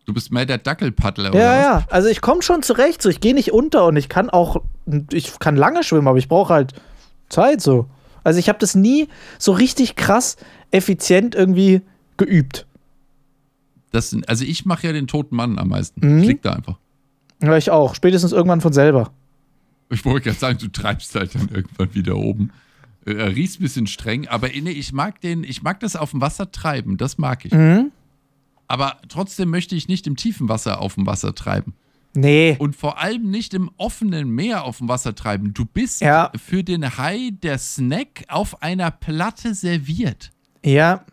Du 0.05 0.13
bist 0.13 0.33
mehr 0.33 0.47
der 0.47 0.59
Dackelpaddler, 0.59 1.27
Ja, 1.27 1.31
oder? 1.31 1.39
was? 1.41 1.63
ja. 1.63 1.87
Also 1.91 2.09
ich 2.09 2.21
komme 2.21 2.43
schon 2.43 2.63
zurecht, 2.63 3.01
so 3.03 3.09
ich 3.09 3.21
gehe 3.21 3.35
nicht 3.35 3.53
unter 3.53 3.87
und 3.87 3.97
ich 3.97 4.09
kann 4.09 4.31
auch, 4.31 4.63
ich 5.13 5.39
kann 5.39 5.57
lange 5.57 5.85
schwimmen, 5.85 6.09
aber 6.09 6.19
ich 6.19 6.29
brauche 6.29 6.53
halt 6.53 6.73
Zeit 7.29 7.61
so. 7.61 7.89
Also 8.25 8.39
ich 8.39 8.49
habe 8.49 8.59
das 8.59 8.75
nie 8.75 9.09
so 9.39 9.53
richtig 9.53 9.95
krass 9.97 10.37
effizient 10.71 11.35
irgendwie 11.35 11.83
geübt. 12.17 12.67
Das 13.93 14.11
sind, 14.11 14.29
also 14.29 14.45
ich 14.45 14.65
mache 14.65 14.87
ja 14.87 14.93
den 14.93 15.07
toten 15.07 15.37
Mann 15.37 15.59
am 15.59 15.69
meisten. 15.69 16.01
Mhm. 16.17 16.23
Lieg 16.23 16.43
da 16.43 16.53
einfach. 16.55 16.79
Ja, 17.43 17.57
ich 17.57 17.71
auch. 17.71 17.95
Spätestens 17.95 18.33
irgendwann 18.33 18.61
von 18.61 18.73
selber. 18.73 19.11
Ich 19.91 20.05
wollte 20.05 20.23
gerade 20.27 20.39
sagen, 20.39 20.59
du 20.59 20.69
treibst 20.69 21.15
halt 21.15 21.35
dann 21.35 21.49
irgendwann 21.53 21.95
wieder 21.95 22.17
oben. 22.17 22.51
Äh, 23.05 23.15
Er 23.15 23.29
riecht 23.37 23.61
ein 23.61 23.63
bisschen 23.63 23.87
streng, 23.87 24.27
aber 24.29 24.49
nee, 24.49 24.71
ich 24.71 24.93
mag 24.93 25.21
den, 25.21 25.45
ich 25.45 25.63
mag 25.63 25.81
das 25.81 25.97
auf 25.97 26.13
dem 26.13 26.21
Wasser 26.21 26.51
treiben, 26.51 26.97
das 26.97 27.19
mag 27.19 27.45
ich. 27.45 27.53
Mhm. 27.53 27.91
Aber 28.73 28.97
trotzdem 29.11 29.51
möchte 29.51 29.75
ich 29.75 29.87
nicht 29.87 30.07
im 30.07 30.17
tiefen 30.17 30.49
Wasser 30.49 30.81
auf 30.81 30.95
dem 30.95 31.05
Wasser 31.07 31.35
treiben. 31.35 31.75
Nee. 32.15 32.57
Und 32.59 32.75
vor 32.75 32.99
allem 32.99 33.31
nicht 33.31 33.53
im 33.53 33.71
offenen 33.77 34.31
Meer 34.31 34.65
auf 34.65 34.79
dem 34.79 34.89
Wasser 34.89 35.15
treiben. 35.15 35.53
Du 35.53 35.67
bist 35.67 36.01
Ja. 36.01 36.33
für 36.43 36.65
den 36.65 36.97
Hai 36.97 37.33
der 37.43 37.59
Snack 37.59 38.25
auf 38.29 38.63
einer 38.63 38.91
Platte 38.91 39.53
serviert. 39.55 40.31
Ja. 40.65 41.05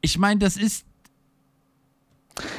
Ich 0.00 0.18
meine, 0.18 0.40
das 0.40 0.56
ist. 0.56 0.84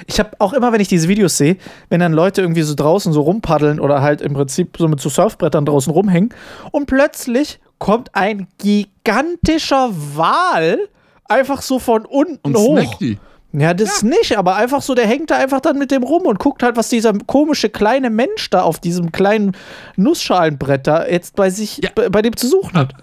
Ich 0.08 0.20
habe 0.20 0.32
auch 0.40 0.54
immer, 0.54 0.72
wenn 0.72 0.80
ich 0.80 0.88
diese 0.88 1.10
Videos 1.10 1.36
sehe, 1.36 1.58
wenn 1.90 2.00
dann 2.00 2.14
Leute 2.14 2.40
irgendwie 2.42 2.62
so 2.62 2.76
draußen 2.76 3.12
so 3.12 3.20
rumpaddeln 3.22 3.82
oder 3.82 4.02
halt 4.02 4.22
im 4.22 4.34
Prinzip 4.34 4.78
so 4.78 4.88
mit 4.88 5.02
so 5.02 5.10
Surfbrettern 5.10 5.66
draußen 5.66 5.92
rumhängen 5.92 6.34
und 6.72 6.86
plötzlich 6.86 7.60
kommt 7.78 8.16
ein 8.16 8.48
gigantischer 8.58 9.90
Wal 10.16 10.80
einfach 11.26 11.62
so 11.62 11.78
von 11.80 12.06
unten 12.06 12.40
Und 12.42 12.56
hoch. 12.58 12.78
snackt 12.80 13.02
die. 13.02 13.18
Ja, 13.52 13.74
das 13.74 14.04
nicht, 14.04 14.38
aber 14.38 14.56
einfach 14.58 14.82
so, 14.84 14.94
der 14.94 15.08
hängt 15.08 15.32
da 15.32 15.38
einfach 15.38 15.60
dann 15.60 15.80
mit 15.80 15.90
dem 15.90 16.04
rum 16.04 16.24
und 16.28 16.38
guckt 16.38 16.62
halt, 16.62 16.78
was 16.78 16.90
dieser 16.90 17.14
komische 17.26 17.70
kleine 17.70 18.12
Mensch 18.12 18.50
da 18.52 18.62
auf 18.62 18.80
diesem 18.80 19.12
kleinen 19.12 19.54
Nussschalenbrett 19.96 20.86
da 20.86 21.08
jetzt 21.08 21.36
bei 21.36 21.50
sich, 21.50 21.78
Ja. 21.84 21.90
bei, 21.96 22.10
bei 22.10 22.22
dem 22.22 22.36
zu 22.38 22.48
suchen 22.48 22.74
hat. 22.78 22.94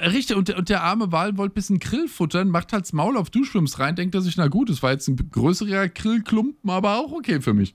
Richtig, 0.00 0.36
und, 0.36 0.48
der- 0.48 0.58
und 0.58 0.68
der 0.68 0.82
arme 0.82 1.10
Wal 1.10 1.36
wollte 1.38 1.52
ein 1.52 1.54
bisschen 1.54 1.78
Grill 1.78 2.06
futtern, 2.06 2.48
macht 2.48 2.72
halt 2.72 2.82
das 2.84 2.92
Maul 2.92 3.16
auf 3.16 3.30
du 3.30 3.44
schwimmst 3.44 3.78
rein, 3.80 3.96
denkt 3.96 4.14
er 4.14 4.20
sich, 4.20 4.36
na 4.36 4.46
gut, 4.48 4.68
das 4.70 4.82
war 4.82 4.92
jetzt 4.92 5.08
ein 5.08 5.16
größerer 5.32 5.88
Grillklumpen, 5.88 6.70
aber 6.70 6.98
auch 6.98 7.10
okay 7.12 7.40
für 7.40 7.54
mich. 7.54 7.74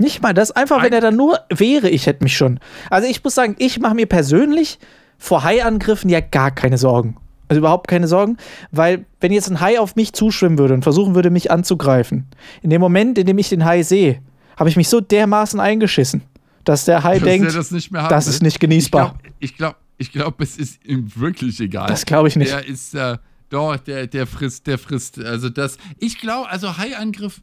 Nicht 0.00 0.22
mal 0.22 0.32
das, 0.32 0.50
einfach, 0.52 0.82
wenn 0.82 0.92
er 0.92 1.00
da 1.00 1.10
nur 1.10 1.38
wäre, 1.50 1.90
ich 1.90 2.06
hätte 2.06 2.24
mich 2.24 2.36
schon. 2.36 2.58
Also 2.88 3.06
ich 3.08 3.22
muss 3.22 3.34
sagen, 3.34 3.54
ich 3.58 3.78
mache 3.80 3.94
mir 3.94 4.06
persönlich 4.06 4.78
vor 5.18 5.42
Haiangriffen 5.44 6.08
ja 6.08 6.20
gar 6.20 6.52
keine 6.52 6.78
Sorgen. 6.78 7.16
Also 7.48 7.58
überhaupt 7.58 7.88
keine 7.88 8.08
Sorgen, 8.08 8.36
weil 8.70 9.06
wenn 9.20 9.32
jetzt 9.32 9.50
ein 9.50 9.60
Hai 9.60 9.80
auf 9.80 9.96
mich 9.96 10.12
zuschwimmen 10.12 10.58
würde 10.58 10.74
und 10.74 10.82
versuchen 10.82 11.14
würde, 11.14 11.30
mich 11.30 11.50
anzugreifen, 11.50 12.26
in 12.62 12.70
dem 12.70 12.80
Moment, 12.80 13.18
in 13.18 13.26
dem 13.26 13.38
ich 13.38 13.48
den 13.48 13.64
Hai 13.64 13.82
sehe, 13.82 14.20
habe 14.56 14.68
ich 14.68 14.76
mich 14.76 14.88
so 14.88 15.00
dermaßen 15.00 15.58
eingeschissen, 15.58 16.22
dass 16.64 16.84
der 16.84 17.04
Hai 17.04 17.18
Dass 17.18 17.24
denkt, 17.24 17.46
das 17.54 17.70
das 18.08 18.26
ist 18.26 18.42
nicht 18.42 18.60
genießbar. 18.60 19.18
Ich 19.38 19.56
glaube, 19.56 19.76
ich 19.98 20.12
glaub, 20.12 20.36
ich 20.36 20.38
glaub, 20.38 20.40
es 20.40 20.56
ist 20.58 20.84
ihm 20.84 21.10
wirklich 21.16 21.58
egal. 21.60 21.88
Das 21.88 22.04
glaube 22.04 22.28
ich 22.28 22.36
nicht. 22.36 22.52
Der 22.52 22.66
ist, 22.66 22.94
äh, 22.94 23.16
doch, 23.50 23.76
der, 23.76 24.06
der 24.06 24.26
frisst, 24.26 24.66
der 24.66 24.78
frisst, 24.78 25.18
also 25.18 25.48
das, 25.48 25.78
ich 25.98 26.18
glaube, 26.18 26.48
also 26.50 26.76
Haiangriff, 26.76 27.40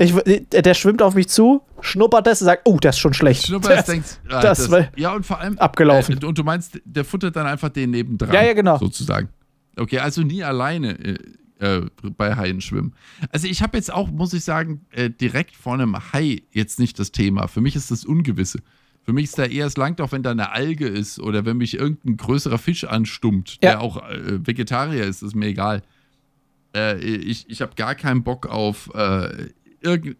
Ich, 0.00 0.14
der, 0.50 0.74
schwimmt 0.74 1.02
auf 1.02 1.14
mich 1.14 1.28
zu, 1.28 1.62
schnuppert 1.80 2.26
das 2.26 2.40
und 2.40 2.46
sagt, 2.46 2.62
oh, 2.66 2.78
das 2.80 2.94
ist 2.96 3.00
schon 3.00 3.14
schlecht. 3.14 3.46
Schnupper 3.46 3.70
Das- 3.76 3.86
denkt, 3.86 4.20
ah, 4.30 4.40
das 4.40 4.70
war 4.70 4.88
ja 4.96 5.12
und 5.14 5.26
vor 5.26 5.40
allem 5.40 5.58
abgelaufen. 5.58 6.20
Äh, 6.22 6.24
und 6.24 6.38
du 6.38 6.44
meinst, 6.44 6.80
der 6.84 7.04
futtert 7.04 7.34
dann 7.34 7.46
einfach 7.46 7.68
den 7.70 7.90
nebendran. 7.90 8.32
Ja, 8.32 8.44
ja, 8.44 8.52
genau. 8.52 8.78
Sozusagen. 8.78 9.28
Okay, 9.76 9.98
also 9.98 10.22
nie 10.22 10.44
alleine 10.44 10.98
äh, 10.98 11.18
äh, 11.58 11.86
bei 12.16 12.36
Haien 12.36 12.60
schwimmen. 12.60 12.94
Also 13.32 13.48
ich 13.48 13.60
habe 13.62 13.76
jetzt 13.76 13.92
auch, 13.92 14.08
muss 14.08 14.32
ich 14.32 14.44
sagen, 14.44 14.86
äh, 14.92 15.10
direkt 15.10 15.56
vor 15.56 15.74
einem 15.74 15.96
Hai 16.12 16.42
jetzt 16.52 16.78
nicht 16.78 16.98
das 17.00 17.10
Thema. 17.10 17.48
Für 17.48 17.60
mich 17.60 17.74
ist 17.74 17.90
das 17.90 18.04
Ungewisse. 18.04 18.60
Für 19.02 19.12
mich 19.12 19.24
ist 19.24 19.38
da 19.38 19.46
eher, 19.46 19.66
es 19.66 19.76
langt 19.76 20.00
auch, 20.00 20.12
wenn 20.12 20.22
da 20.22 20.30
eine 20.30 20.52
Alge 20.52 20.86
ist 20.86 21.18
oder 21.18 21.44
wenn 21.44 21.56
mich 21.56 21.74
irgendein 21.74 22.16
größerer 22.18 22.58
Fisch 22.58 22.84
anstummt, 22.84 23.54
Ja. 23.62 23.70
der 23.70 23.80
auch 23.80 23.96
äh, 24.08 24.46
Vegetarier 24.46 25.04
ist, 25.06 25.22
ist 25.22 25.34
mir 25.34 25.46
egal. 25.46 25.82
Äh, 26.76 26.98
ich 26.98 27.48
ich 27.48 27.62
habe 27.62 27.72
gar 27.74 27.94
keinen 27.94 28.22
Bock 28.22 28.46
auf, 28.46 28.90
äh, 28.94 29.48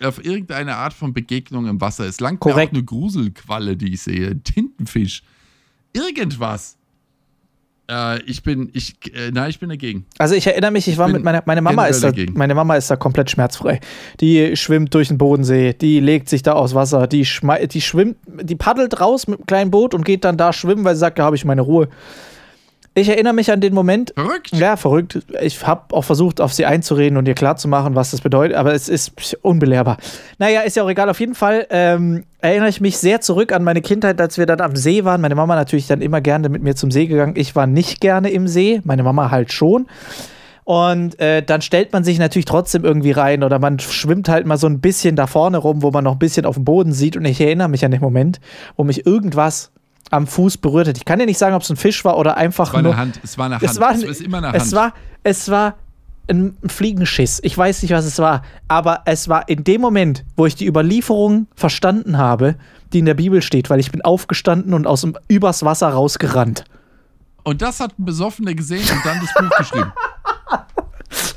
auf 0.03 0.25
irgendeine 0.25 0.77
Art 0.77 0.93
von 0.93 1.13
Begegnung 1.13 1.67
im 1.67 1.81
Wasser. 1.81 2.05
Es 2.05 2.21
langt 2.21 2.45
mir 2.45 2.53
Korrekt. 2.53 2.73
auch 2.73 2.77
eine 2.77 2.85
Gruselqualle, 2.85 3.77
die 3.77 3.95
ich 3.95 4.03
sehe. 4.03 4.29
Ein 4.29 4.45
Tintenfisch. 4.45 5.23
Irgendwas. 5.93 6.79
Äh, 7.91 8.23
ich 8.23 8.43
bin, 8.43 8.71
ich, 8.75 8.97
äh, 9.15 9.31
nein, 9.33 9.51
ich 9.51 9.59
bin 9.59 9.71
dagegen. 9.71 10.05
Also 10.19 10.35
ich 10.35 10.47
erinnere 10.47 10.71
mich, 10.71 10.87
ich 10.89 10.99
war 10.99 11.07
bin 11.07 11.17
mit 11.17 11.25
meiner 11.25 11.43
meine 11.47 11.63
Mama 11.63 11.87
ist 11.87 12.03
da, 12.03 12.09
dagegen. 12.09 12.35
meine 12.37 12.55
Mama 12.55 12.77
ist 12.77 12.91
da 12.91 12.97
komplett 12.97 13.31
schmerzfrei. 13.31 13.81
Die 14.21 14.57
schwimmt 14.57 14.93
durch 14.95 15.09
den 15.09 15.19
Bodensee, 15.19 15.73
die 15.73 16.01
legt 16.01 16.29
sich 16.29 16.43
da 16.43 16.53
aus 16.53 16.75
Wasser, 16.75 17.07
die 17.07 17.27
die 17.73 17.81
schwimmt, 17.81 18.17
die 18.27 18.57
paddelt 18.57 19.01
raus 19.01 19.27
mit 19.27 19.39
einem 19.39 19.47
kleinen 19.47 19.71
Boot 19.71 19.95
und 19.95 20.05
geht 20.05 20.25
dann 20.25 20.37
da 20.37 20.53
schwimmen, 20.53 20.85
weil 20.85 20.95
sie 20.95 21.01
sagt, 21.01 21.19
da 21.19 21.25
habe 21.25 21.37
ich 21.37 21.45
meine 21.45 21.63
Ruhe. 21.63 21.89
Ich 23.01 23.09
erinnere 23.09 23.33
mich 23.33 23.53
an 23.53 23.61
den 23.61 23.75
Moment, 23.75 24.13
Verrückt. 24.17 24.51
ja, 24.57 24.77
verrückt. 24.77 25.21
Ich 25.41 25.65
habe 25.65 25.95
auch 25.95 26.03
versucht, 26.03 26.41
auf 26.41 26.53
sie 26.53 26.67
einzureden 26.67 27.17
und 27.17 27.29
ihr 27.29 27.35
klarzumachen, 27.35 27.95
was 27.95 28.11
das 28.11 28.21
bedeutet, 28.21 28.57
aber 28.57 28.75
es 28.75 28.89
ist 28.89 29.13
unbelehrbar. 29.43 29.99
Naja, 30.39 30.63
ist 30.63 30.77
ja 30.77 30.83
auch 30.83 30.91
egal. 30.91 31.09
Auf 31.09 31.21
jeden 31.21 31.37
Fall 31.37 31.67
ähm, 31.71 32.25
erinnere 32.41 32.69
ich 32.71 32.81
mich 32.81 32.99
sehr 32.99 33.21
zurück 33.21 33.53
an 33.53 33.63
meine 33.63 33.83
Kindheit, 33.83 34.21
als 34.21 34.37
wir 34.37 34.47
dann 34.47 34.61
am 34.61 34.75
See 34.75 35.05
waren. 35.05 35.21
Meine 35.21 35.37
Mama 35.37 35.55
natürlich 35.55 35.87
dann 35.87 36.01
immer 36.01 36.21
gerne 36.21 36.49
mit 36.49 36.63
mir 36.63 36.75
zum 36.75 36.91
See 36.91 37.07
gegangen. 37.07 37.35
Ich 37.37 37.55
war 37.55 37.69
nicht 37.69 38.01
gerne 38.01 38.31
im 38.31 38.49
See, 38.49 38.81
meine 38.83 39.05
Mama 39.05 39.31
halt 39.31 39.53
schon. 39.53 39.87
Und 40.65 41.19
äh, 41.21 41.43
dann 41.43 41.63
stellt 41.63 41.93
man 41.93 42.03
sich 42.05 42.19
natürlich 42.19 42.47
trotzdem 42.47 42.85
irgendwie 42.85 43.13
rein 43.13 43.43
oder 43.45 43.59
man 43.59 43.79
schwimmt 43.79 44.29
halt 44.29 44.45
mal 44.45 44.59
so 44.59 44.67
ein 44.67 44.81
bisschen 44.81 45.15
da 45.17 45.27
vorne 45.27 45.59
rum, 45.59 45.83
wo 45.83 45.91
man 45.93 46.05
noch 46.05 46.13
ein 46.13 46.19
bisschen 46.19 46.45
auf 46.45 46.57
dem 46.57 46.65
Boden 46.65 46.93
sieht. 46.93 47.17
Und 47.17 47.25
ich 47.25 47.41
erinnere 47.41 47.69
mich 47.69 47.85
an 47.85 47.91
den 47.93 48.01
Moment, 48.01 48.41
wo 48.77 48.83
mich 48.85 49.07
irgendwas 49.07 49.71
am 50.11 50.27
Fuß 50.27 50.59
berührt 50.59 50.89
hat. 50.89 50.97
Ich 50.97 51.05
kann 51.05 51.19
dir 51.19 51.27
nicht 51.27 51.39
sagen, 51.39 51.55
ob 51.55 51.63
es 51.63 51.71
ein 51.71 51.77
Fisch 51.77 52.05
war 52.05 52.17
oder 52.19 52.37
einfach 52.37 52.69
Es 52.69 52.75
war 52.75 52.83
nur. 52.83 52.93
eine 52.93 53.01
Hand. 53.01 53.21
Es 53.23 53.37
war 53.39 53.47
eine 53.47 53.55
Hand. 53.57 53.65
Es 53.71 53.81
war, 53.81 53.93
es 53.95 54.21
immer 54.21 54.39
eine 54.39 54.47
Hand. 54.49 54.57
es 54.57 54.73
war, 54.73 54.93
es 55.23 55.51
war 55.51 55.75
ein 56.31 56.57
Fliegenschiss. 56.67 57.41
Ich 57.43 57.57
weiß 57.57 57.83
nicht, 57.83 57.93
was 57.93 58.05
es 58.05 58.19
war. 58.19 58.43
Aber 58.69 59.03
es 59.07 59.29
war 59.29 59.49
in 59.49 59.65
dem 59.65 59.81
Moment, 59.81 60.25
wo 60.37 60.45
ich 60.47 60.55
die 60.55 60.67
Überlieferung 60.67 61.47
verstanden 61.55 62.19
habe, 62.19 62.57
die 62.93 62.99
in 63.01 63.07
der 63.07 63.15
Bibel 63.15 63.41
steht, 63.43 63.71
weil 63.71 63.81
ich 63.81 63.91
bin 63.91 64.03
aufgestanden 64.03 64.75
und 64.75 64.87
aus 64.87 65.01
dem 65.03 65.17
übers 65.29 65.63
Wasser 65.65 65.89
rausgerannt. 65.89 66.65
und 67.45 67.63
das 67.63 67.81
hat 67.81 67.99
ein 67.99 68.05
Besoffener 68.05 68.53
gesehen 68.55 68.83
und 68.91 69.05
dann 69.07 69.21
das 69.21 69.33
Buch 69.35 69.57
geschrieben. 69.57 69.93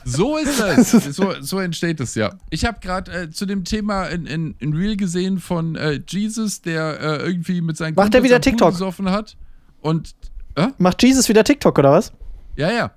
So 0.05 0.37
ist 0.43 0.59
das. 0.59 0.91
So, 0.91 1.33
so 1.41 1.59
entsteht 1.59 1.99
es 1.99 2.15
ja. 2.15 2.33
Ich 2.49 2.65
habe 2.65 2.79
gerade 2.81 3.11
äh, 3.11 3.29
zu 3.29 3.45
dem 3.45 3.63
Thema 3.63 4.05
in, 4.05 4.25
in, 4.25 4.55
in 4.59 4.73
Real 4.73 4.95
gesehen 4.95 5.39
von 5.39 5.75
äh, 5.75 5.99
Jesus, 6.07 6.61
der 6.61 6.99
äh, 6.99 7.25
irgendwie 7.25 7.61
mit 7.61 7.77
seinen 7.77 7.95
Macht 7.95 8.05
Kumpels 8.11 8.23
wieder 8.23 8.41
TikTok? 8.41 8.71
gesoffen 8.71 9.09
hat. 9.11 9.37
Und? 9.81 10.15
Macht 10.77 11.01
Jesus 11.01 11.29
wieder 11.29 11.43
TikTok 11.43 11.77
oder 11.79 11.91
was? 11.91 12.11
ja, 12.55 12.71
ja. 12.71 12.91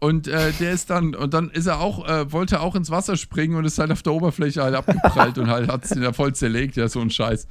Und 0.00 0.28
äh, 0.28 0.52
der 0.60 0.72
ist 0.72 0.90
dann, 0.90 1.16
und 1.16 1.34
dann 1.34 1.50
ist 1.50 1.66
er 1.66 1.80
auch, 1.80 2.06
äh, 2.08 2.30
wollte 2.30 2.60
auch 2.60 2.76
ins 2.76 2.88
Wasser 2.90 3.16
springen 3.16 3.56
und 3.56 3.64
ist 3.64 3.80
halt 3.80 3.90
auf 3.90 4.02
der 4.02 4.12
Oberfläche 4.12 4.62
halt 4.62 4.76
abgeprallt 4.76 5.38
und 5.38 5.50
halt 5.50 5.68
hat 5.68 5.84
es 5.84 5.90
ihn 5.90 6.02
da 6.02 6.12
voll 6.12 6.32
zerlegt, 6.34 6.76
ja, 6.76 6.88
so 6.88 7.00
ein 7.00 7.10
Scheiß. 7.10 7.48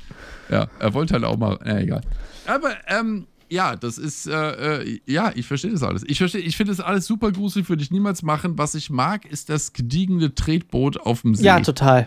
Ja, 0.50 0.68
er 0.80 0.94
wollte 0.94 1.16
halt 1.16 1.26
auch 1.26 1.36
mal, 1.36 1.60
na 1.66 1.82
egal. 1.82 2.02
Aber, 2.46 2.70
ähm, 2.88 3.28
ja, 3.50 3.76
das 3.76 3.98
ist, 3.98 4.28
äh, 4.28 4.82
äh, 4.84 5.00
ja, 5.06 5.32
ich 5.36 5.48
verstehe 5.48 5.72
das 5.72 5.84
alles. 5.84 6.04
Ich 6.08 6.18
verstehe, 6.18 6.42
ich 6.42 6.58
finde 6.58 6.72
das 6.74 6.80
alles 6.80 7.06
super 7.06 7.32
gruselig, 7.32 7.70
würde 7.70 7.84
ich 7.84 7.92
niemals 7.92 8.22
machen. 8.24 8.58
Was 8.58 8.76
ich 8.76 8.90
mag, 8.90 9.26
ist 9.26 9.50
das 9.50 9.74
gediegene 9.74 10.34
Tretboot 10.36 10.98
auf 11.00 11.22
dem 11.22 11.36
See. 11.36 11.46
Ja, 11.46 11.60
total. 11.60 12.06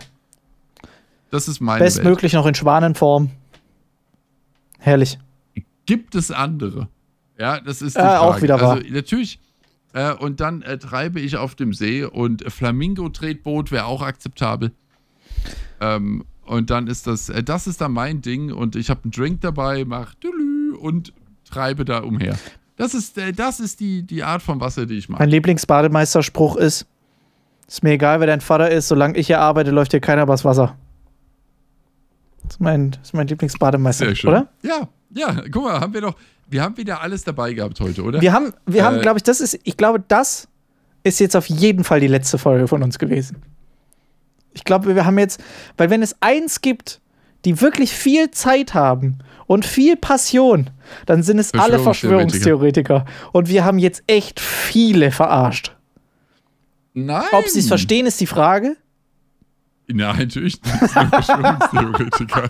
das 1.31 1.47
ist 1.47 1.59
Welt. 1.65 1.79
Bestmöglich 1.79 2.33
noch 2.33 2.45
in 2.45 2.55
Schwanenform. 2.55 3.31
Herrlich. 4.79 5.17
Gibt 5.85 6.15
es 6.15 6.31
andere? 6.31 6.87
Ja, 7.39 7.59
das 7.59 7.81
ist 7.81 7.95
die 7.95 7.99
Äh, 7.99 8.03
Frage. 8.03 8.21
auch 8.21 8.41
wieder 8.41 8.61
wahr. 8.61 8.73
Also 8.75 8.87
natürlich. 8.89 9.39
Äh, 9.93 10.13
und 10.13 10.39
dann 10.39 10.61
äh, 10.61 10.77
treibe 10.77 11.19
ich 11.19 11.37
auf 11.37 11.55
dem 11.55 11.73
See 11.73 12.03
und 12.05 12.43
Flamingo-Tretboot 12.51 13.71
wäre 13.71 13.85
auch 13.85 14.01
akzeptabel. 14.01 14.71
Ähm, 15.81 16.23
und 16.45 16.69
dann 16.69 16.87
ist 16.87 17.07
das, 17.07 17.29
äh, 17.29 17.43
das 17.43 17.67
ist 17.67 17.81
dann 17.81 17.91
mein 17.93 18.21
Ding 18.21 18.51
und 18.53 18.75
ich 18.75 18.89
habe 18.89 19.01
einen 19.03 19.11
Drink 19.11 19.41
dabei, 19.41 19.83
mach 19.85 20.13
Dülü 20.15 20.75
und 20.75 21.13
treibe 21.51 21.85
da 21.85 21.99
umher. 21.99 22.35
Das 22.77 22.93
ist, 22.95 23.17
äh, 23.17 23.31
das 23.31 23.59
ist 23.59 23.79
die, 23.79 24.03
die 24.03 24.23
Art 24.23 24.41
von 24.41 24.59
Wasser, 24.59 24.85
die 24.85 24.97
ich 24.97 25.07
mag. 25.09 25.19
Mein 25.19 25.29
Lieblingsbademeisterspruch 25.29 26.55
ist: 26.55 26.87
Ist 27.67 27.83
mir 27.83 27.91
egal, 27.91 28.19
wer 28.19 28.27
dein 28.27 28.41
Vater 28.41 28.71
ist, 28.71 28.87
solange 28.87 29.17
ich 29.17 29.27
hier 29.27 29.39
arbeite, 29.39 29.71
läuft 29.71 29.91
hier 29.91 29.99
keiner 29.99 30.23
übers 30.23 30.43
Wasser. 30.43 30.75
Das 32.43 32.53
ist 32.55 32.59
mein, 32.61 32.91
das 32.91 33.01
ist 33.03 33.13
mein 33.13 33.27
Lieblingsbademeister, 33.27 34.05
Sehr 34.07 34.15
schön. 34.15 34.29
oder? 34.31 34.47
Ja, 34.63 34.87
ja, 35.13 35.43
guck 35.51 35.63
mal, 35.63 35.79
haben 35.79 35.93
wir 35.93 36.01
doch, 36.01 36.15
wir 36.49 36.61
haben 36.63 36.75
wieder 36.77 37.01
alles 37.01 37.23
dabei 37.23 37.53
gehabt 37.53 37.79
heute, 37.79 38.01
oder? 38.03 38.19
Wir 38.21 38.33
haben, 38.33 38.53
wir 38.65 38.83
haben, 38.83 38.97
Äh, 38.97 39.01
glaube 39.01 39.17
ich, 39.17 39.23
das 39.23 39.41
ist, 39.41 39.59
ich 39.63 39.77
glaube, 39.77 40.03
das 40.07 40.47
ist 41.03 41.19
jetzt 41.19 41.35
auf 41.35 41.47
jeden 41.47 41.83
Fall 41.83 41.99
die 41.99 42.07
letzte 42.07 42.37
Folge 42.37 42.67
von 42.67 42.83
uns 42.83 42.97
gewesen. 42.99 43.41
Ich 44.53 44.63
glaube, 44.65 44.93
wir 44.95 45.05
haben 45.05 45.17
jetzt, 45.17 45.41
weil 45.77 45.89
wenn 45.89 46.01
es 46.01 46.15
eins 46.21 46.61
gibt, 46.61 46.99
die 47.45 47.61
wirklich 47.61 47.93
viel 47.93 48.31
Zeit 48.31 48.73
haben 48.73 49.19
und 49.47 49.65
viel 49.65 49.95
Passion, 49.95 50.69
dann 51.05 51.23
sind 51.23 51.39
es 51.39 51.53
alle 51.53 51.79
Verschwörungstheoretiker. 51.79 53.05
Und 53.31 53.49
wir 53.49 53.63
haben 53.65 53.79
jetzt 53.79 54.03
echt 54.07 54.39
viele 54.39 55.11
verarscht. 55.11 55.75
Nein. 56.93 57.23
Ob 57.31 57.47
sie 57.47 57.59
es 57.59 57.67
verstehen, 57.67 58.05
ist 58.05 58.19
die 58.19 58.27
Frage. 58.27 58.75
Nein, 59.87 60.17
natürlich 60.17 60.61
nicht. 60.61 60.91
Verschwörungstheoretiker. 60.91 62.49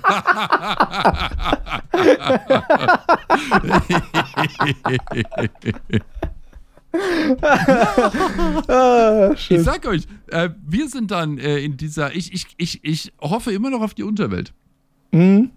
Ah, 8.68 9.34
ich 9.34 9.62
sag 9.62 9.86
euch, 9.86 10.04
äh, 10.28 10.50
wir 10.68 10.90
sind 10.90 11.12
dann 11.12 11.38
äh, 11.38 11.60
in 11.60 11.78
dieser. 11.78 12.14
Ich, 12.16 12.34
ich, 12.34 12.46
ich, 12.58 12.84
ich 12.84 13.14
hoffe 13.22 13.52
immer 13.52 13.70
noch 13.70 13.82
auf 13.82 13.94
die 13.94 14.04
Unterwelt. 14.04 14.54
Mhm. 15.12 15.52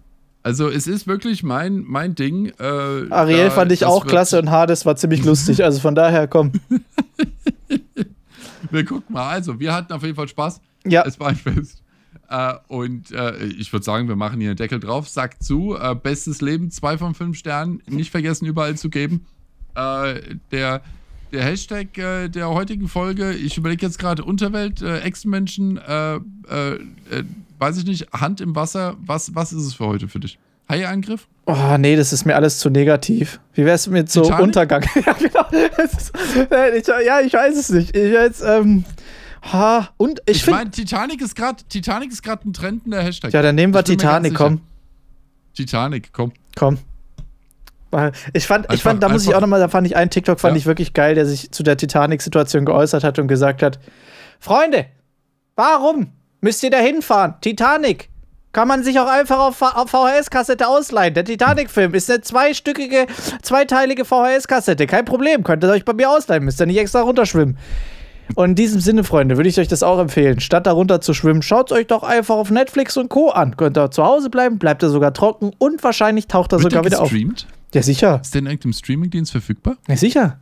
Also, 0.45 0.69
es 0.69 0.87
ist 0.87 1.07
wirklich 1.09 1.43
mein, 1.43 1.83
mein 1.87 2.15
Ding. 2.15 2.53
Äh, 2.61 2.63
Ariel 3.11 3.47
da- 3.47 3.51
fand 3.51 3.73
ich 3.73 3.85
auch 3.85 4.07
klasse 4.07 4.39
und 4.39 4.51
Hades 4.51 4.85
war 4.87 4.95
ziemlich 4.95 5.25
lustig. 5.25 5.65
Also 5.65 5.81
von 5.81 5.95
daher, 5.97 6.29
komm. 6.29 6.53
Wir 8.71 8.85
gucken 8.85 9.13
mal. 9.15 9.29
Also, 9.31 9.59
wir 9.61 9.73
hatten 9.73 9.93
auf 9.93 10.03
jeden 10.03 10.17
Fall 10.17 10.29
Spaß. 10.29 10.61
Ja, 10.87 11.03
Es 11.07 11.19
war 11.21 11.29
ein 11.29 11.37
Fest. 11.37 11.83
Äh, 12.29 12.55
und 12.69 13.11
äh, 13.13 13.45
ich 13.45 13.73
würde 13.73 13.85
sagen, 13.85 14.09
wir 14.09 14.17
machen 14.17 14.41
hier 14.41 14.51
einen 14.51 14.57
Deckel 14.57 14.81
drauf. 14.81 15.09
Sagt 15.09 15.43
zu. 15.43 15.77
Äh, 15.77 15.95
bestes 15.95 16.41
Leben, 16.41 16.71
zwei 16.71 16.99
von 16.99 17.15
fünf 17.15 17.37
Sternen. 17.39 17.83
Nicht 17.89 18.11
vergessen, 18.11 18.47
überall 18.47 18.77
zu 18.77 18.91
geben. 18.91 19.27
Äh, 19.77 20.21
der, 20.51 20.83
der 21.33 21.43
Hashtag 21.45 21.97
äh, 21.99 22.29
der 22.29 22.49
heutigen 22.51 22.89
Folge, 22.89 23.33
ich 23.33 23.57
überlege 23.59 23.85
jetzt 23.87 23.99
gerade 23.99 24.25
Unterwelt, 24.25 24.83
äh, 24.83 25.01
Ex-Menschen, 25.01 25.77
äh, 25.79 26.15
äh, 26.17 26.21
äh, 26.75 26.79
weiß 27.65 27.79
ich 27.79 27.87
nicht, 27.87 28.13
Hand 28.13 28.41
im 28.43 28.55
Wasser. 28.55 28.95
Was, 29.01 29.35
was 29.35 29.53
ist 29.53 29.63
es 29.65 29.75
für 29.75 29.87
heute 29.87 30.07
für 30.09 30.21
dich? 30.21 30.39
Haie-Angriff? 30.69 31.27
Oh, 31.47 31.77
nee, 31.79 31.97
das 31.97 32.13
ist 32.13 32.25
mir 32.25 32.37
alles 32.37 32.59
zu 32.59 32.69
negativ. 32.71 33.41
Wie 33.55 33.65
wär's 33.65 33.87
mit 33.87 34.11
so 34.11 34.23
Titanic? 34.23 34.43
Untergang? 34.45 34.83
ja, 35.07 35.13
genau. 35.15 35.47
Ist, 35.83 36.13
ich, 36.77 36.87
ja, 37.07 37.21
ich 37.21 37.33
weiß 37.33 37.57
es 37.57 37.69
nicht. 37.71 37.97
Ich 37.97 38.13
jetzt, 38.13 38.43
ähm, 38.47 38.85
ha, 39.53 39.89
und 39.97 40.21
ich, 40.27 40.39
Ich, 40.39 40.47
meine, 40.51 40.71
Titanic 40.71 41.21
ist 41.23 41.35
gerade 41.37 41.63
Titanic 41.69 42.13
ist 42.13 42.23
gerade 42.23 42.49
ein 42.49 42.53
trendender 42.53 43.03
Hashtag. 43.03 43.33
Ja, 43.33 43.41
dann 43.43 43.55
nehmen 43.55 43.73
wir 43.75 43.81
Ich 43.81 43.87
Titanic, 43.87 44.35
komm. 44.35 44.61
Titanic, 45.55 46.13
komm. 46.13 46.33
Komm. 46.57 46.79
Ich 48.33 48.47
fand, 48.47 48.65
ich 48.67 48.71
Einfach- 48.73 48.83
fand, 48.91 49.03
da 49.03 49.09
muss 49.09 49.25
ich 49.25 49.35
auch 49.35 49.41
nochmal, 49.41 49.61
da 49.61 49.69
fand 49.69 49.87
ich 49.87 49.97
einen 49.97 50.11
TikTok, 50.11 50.41
fand 50.41 50.55
Ja. 50.57 50.59
ich 50.59 50.67
wirklich 50.67 50.95
geil, 50.95 51.15
der 51.15 51.27
sich 51.27 51.53
zu 51.53 51.63
der 51.63 51.77
Titanic-Situation 51.77 52.65
geäußert 52.65 53.05
hat 53.05 53.19
und 53.21 53.29
gesagt 53.29 53.63
hat: 53.63 53.79
Freunde, 54.41 54.87
warum 55.55 56.09
müsst 56.45 56.63
ihr 56.63 56.71
da 56.71 56.79
hinfahren? 56.79 57.35
Titanic. 57.41 58.11
Kann 58.53 58.69
man 58.69 58.85
sich 58.85 59.01
auch 59.01 59.09
einfach 59.09 59.39
auf, 59.39 59.61
auf 59.63 59.91
VHS-Kassette 59.91 60.69
ausleihen. 60.69 61.15
Der 61.15 61.25
Titanic-Film 61.25 61.93
ist 61.95 62.09
eine 62.09 62.21
zweistückige, 62.21 63.07
zweiteilige 63.43 64.05
VHS-Kassette. 64.05 64.87
Kein 64.87 65.07
Problem. 65.07 65.43
Könnt 65.43 65.65
ihr 65.65 65.71
euch 65.71 65.85
bei 65.85 65.95
mir 65.95 66.09
ausleihen. 66.09 66.45
Müsst 66.45 66.61
ihr 66.61 66.67
nicht 66.67 66.77
extra 66.77 67.01
runterschwimmen. 67.01 67.59
Und 68.37 68.51
in 68.51 68.55
diesem 68.55 68.81
Sinne, 68.81 69.05
Freunde, 69.05 69.37
würde 69.37 69.49
ich 69.49 69.59
euch 69.59 69.69
das 69.69 69.83
auch 69.83 69.99
empfehlen. 69.99 70.39
Statt 70.39 70.67
da 70.67 70.73
runter 70.73 71.01
zu 71.01 71.15
schwimmen, 71.15 71.43
schaut 71.43 71.73
euch 71.73 71.87
doch 71.87 72.03
einfach 72.03 72.37
auf 72.37 72.51
Netflix 72.51 72.97
und 72.97 73.09
Co. 73.09 73.31
an. 73.31 73.57
Könnt 73.57 73.77
ihr 73.77 73.91
zu 73.91 74.05
Hause 74.05 74.31
bleiben, 74.31 74.59
bleibt 74.59 74.83
er 74.83 74.91
sogar 74.91 75.15
trocken 75.15 75.51
und 75.59 75.83
wahrscheinlich 75.83 76.29
taucht 76.29 76.53
er 76.53 76.63
Wird 76.63 76.73
sogar 76.73 76.83
der 76.83 76.93
wieder 76.93 77.03
auf. 77.03 77.13
Ja, 77.75 77.83
sicher. 77.83 78.21
Ist 78.23 78.35
der 78.35 78.41
in 78.41 78.47
irgendeinem 78.47 78.75
Streamingdienst 78.75 79.33
verfügbar? 79.33 79.79
Ja, 79.89 79.97
sicher. 79.97 80.39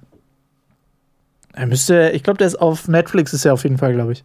Er 1.54 1.66
müsste, 1.66 2.10
ich 2.10 2.22
glaube, 2.22 2.38
der 2.38 2.48
ist 2.48 2.56
auf 2.56 2.88
Netflix, 2.88 3.32
ist 3.32 3.44
er 3.44 3.54
auf 3.54 3.62
jeden 3.62 3.78
Fall, 3.78 3.94
glaube 3.94 4.12
ich. 4.12 4.24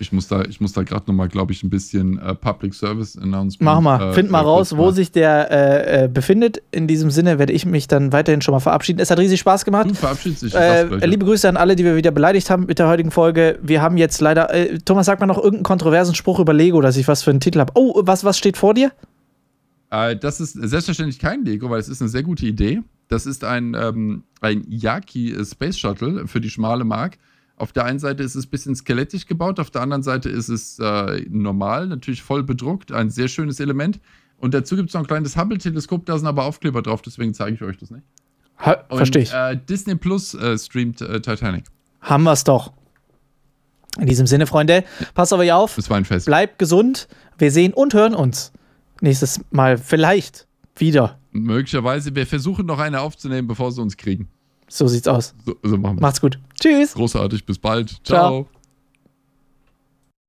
Ich 0.00 0.12
muss 0.12 0.28
da, 0.28 0.42
ich 0.42 0.60
muss 0.60 0.72
da 0.72 0.82
gerade 0.82 1.04
nochmal, 1.06 1.28
glaube 1.28 1.52
ich, 1.52 1.62
ein 1.62 1.70
bisschen 1.70 2.18
äh, 2.18 2.34
Public 2.34 2.74
Service 2.74 3.16
Announcement. 3.16 3.62
Mach 3.62 3.80
mal, 3.80 4.10
äh, 4.10 4.12
find 4.14 4.30
mal 4.30 4.40
äh, 4.40 4.44
raus, 4.44 4.76
wo 4.76 4.90
sich 4.90 5.12
der 5.12 5.50
äh, 5.50 6.04
äh, 6.04 6.08
befindet. 6.08 6.62
In 6.70 6.86
diesem 6.86 7.10
Sinne 7.10 7.38
werde 7.38 7.52
ich 7.52 7.66
mich 7.66 7.88
dann 7.88 8.12
weiterhin 8.12 8.40
schon 8.40 8.52
mal 8.52 8.60
verabschieden. 8.60 9.00
Es 9.00 9.10
hat 9.10 9.18
riesig 9.18 9.40
Spaß 9.40 9.64
gemacht. 9.64 9.90
Du 9.90 9.94
verabschiedest 9.94 10.42
dich. 10.42 10.54
Äh, 10.54 10.84
liebe 11.06 11.24
Grüße 11.24 11.48
an 11.48 11.56
alle, 11.56 11.76
die 11.76 11.84
wir 11.84 11.96
wieder 11.96 12.10
beleidigt 12.10 12.50
haben 12.50 12.66
mit 12.66 12.78
der 12.78 12.88
heutigen 12.88 13.10
Folge. 13.10 13.58
Wir 13.62 13.82
haben 13.82 13.96
jetzt 13.96 14.20
leider, 14.20 14.52
äh, 14.54 14.78
Thomas, 14.78 15.06
sag 15.06 15.20
mal 15.20 15.26
noch 15.26 15.38
irgendeinen 15.38 15.64
kontroversen 15.64 16.14
Spruch 16.14 16.38
über 16.38 16.52
Lego, 16.52 16.80
dass 16.80 16.96
ich 16.96 17.08
was 17.08 17.22
für 17.22 17.30
einen 17.30 17.40
Titel 17.40 17.60
habe. 17.60 17.72
Oh, 17.74 18.02
was, 18.04 18.24
was 18.24 18.38
steht 18.38 18.56
vor 18.56 18.74
dir? 18.74 18.92
Das 19.90 20.38
ist 20.38 20.52
selbstverständlich 20.52 21.18
kein 21.18 21.46
Lego, 21.46 21.70
weil 21.70 21.80
es 21.80 21.88
ist 21.88 22.02
eine 22.02 22.10
sehr 22.10 22.22
gute 22.22 22.44
Idee. 22.44 22.82
Das 23.08 23.24
ist 23.24 23.42
ein, 23.42 23.74
ähm, 23.74 24.22
ein 24.42 24.64
Yaki 24.68 25.34
Space 25.44 25.78
Shuttle 25.78 26.26
für 26.26 26.42
die 26.42 26.50
schmale 26.50 26.84
Mark. 26.84 27.16
Auf 27.58 27.72
der 27.72 27.84
einen 27.84 27.98
Seite 27.98 28.22
ist 28.22 28.34
es 28.34 28.46
ein 28.46 28.50
bisschen 28.50 28.74
skelettisch 28.74 29.26
gebaut, 29.26 29.58
auf 29.60 29.70
der 29.70 29.82
anderen 29.82 30.02
Seite 30.02 30.28
ist 30.28 30.48
es 30.48 30.78
äh, 30.78 31.24
normal, 31.28 31.88
natürlich 31.88 32.22
voll 32.22 32.42
bedruckt, 32.42 32.92
ein 32.92 33.10
sehr 33.10 33.28
schönes 33.28 33.60
Element. 33.60 34.00
Und 34.36 34.54
dazu 34.54 34.76
gibt 34.76 34.88
es 34.88 34.94
noch 34.94 35.02
ein 35.02 35.06
kleines 35.06 35.36
Hubble-Teleskop, 35.36 36.06
da 36.06 36.16
sind 36.16 36.28
aber 36.28 36.44
Aufkleber 36.44 36.82
drauf, 36.82 37.02
deswegen 37.02 37.34
zeige 37.34 37.56
ich 37.56 37.62
euch 37.62 37.76
das 37.76 37.90
nicht. 37.90 38.04
Verstehe 38.88 39.22
ich. 39.22 39.32
Äh, 39.32 39.56
Disney 39.68 39.94
Plus 39.94 40.34
äh, 40.34 40.58
streamt 40.58 41.00
äh, 41.00 41.20
Titanic. 41.20 41.64
Haben 42.00 42.24
wir's 42.24 42.44
doch. 42.44 42.72
In 43.98 44.06
diesem 44.06 44.26
Sinne, 44.26 44.46
Freunde, 44.46 44.84
passt 45.14 45.32
auf 45.32 45.40
euch 45.40 45.52
auf. 45.52 45.74
Das 45.76 45.90
war 45.90 45.96
ein 45.96 46.04
Fest. 46.04 46.26
Bleibt 46.26 46.58
gesund. 46.58 47.08
Wir 47.36 47.50
sehen 47.50 47.72
und 47.72 47.94
hören 47.94 48.14
uns 48.14 48.52
nächstes 49.00 49.40
Mal 49.50 49.78
vielleicht 49.78 50.46
wieder. 50.76 51.18
Möglicherweise, 51.32 52.14
wir 52.14 52.26
versuchen 52.26 52.66
noch 52.66 52.78
eine 52.78 53.00
aufzunehmen, 53.00 53.48
bevor 53.48 53.72
sie 53.72 53.80
uns 53.80 53.96
kriegen. 53.96 54.28
So 54.68 54.86
sieht's 54.86 55.08
aus. 55.08 55.34
So, 55.44 55.56
so 55.62 55.76
machen 55.76 55.96
wir 55.96 56.02
Macht's 56.02 56.20
gut. 56.20 56.38
Tschüss. 56.60 56.94
Großartig, 56.94 57.44
bis 57.46 57.58
bald. 57.58 57.90
Ciao. 58.04 58.44
Ciao. 58.44 58.48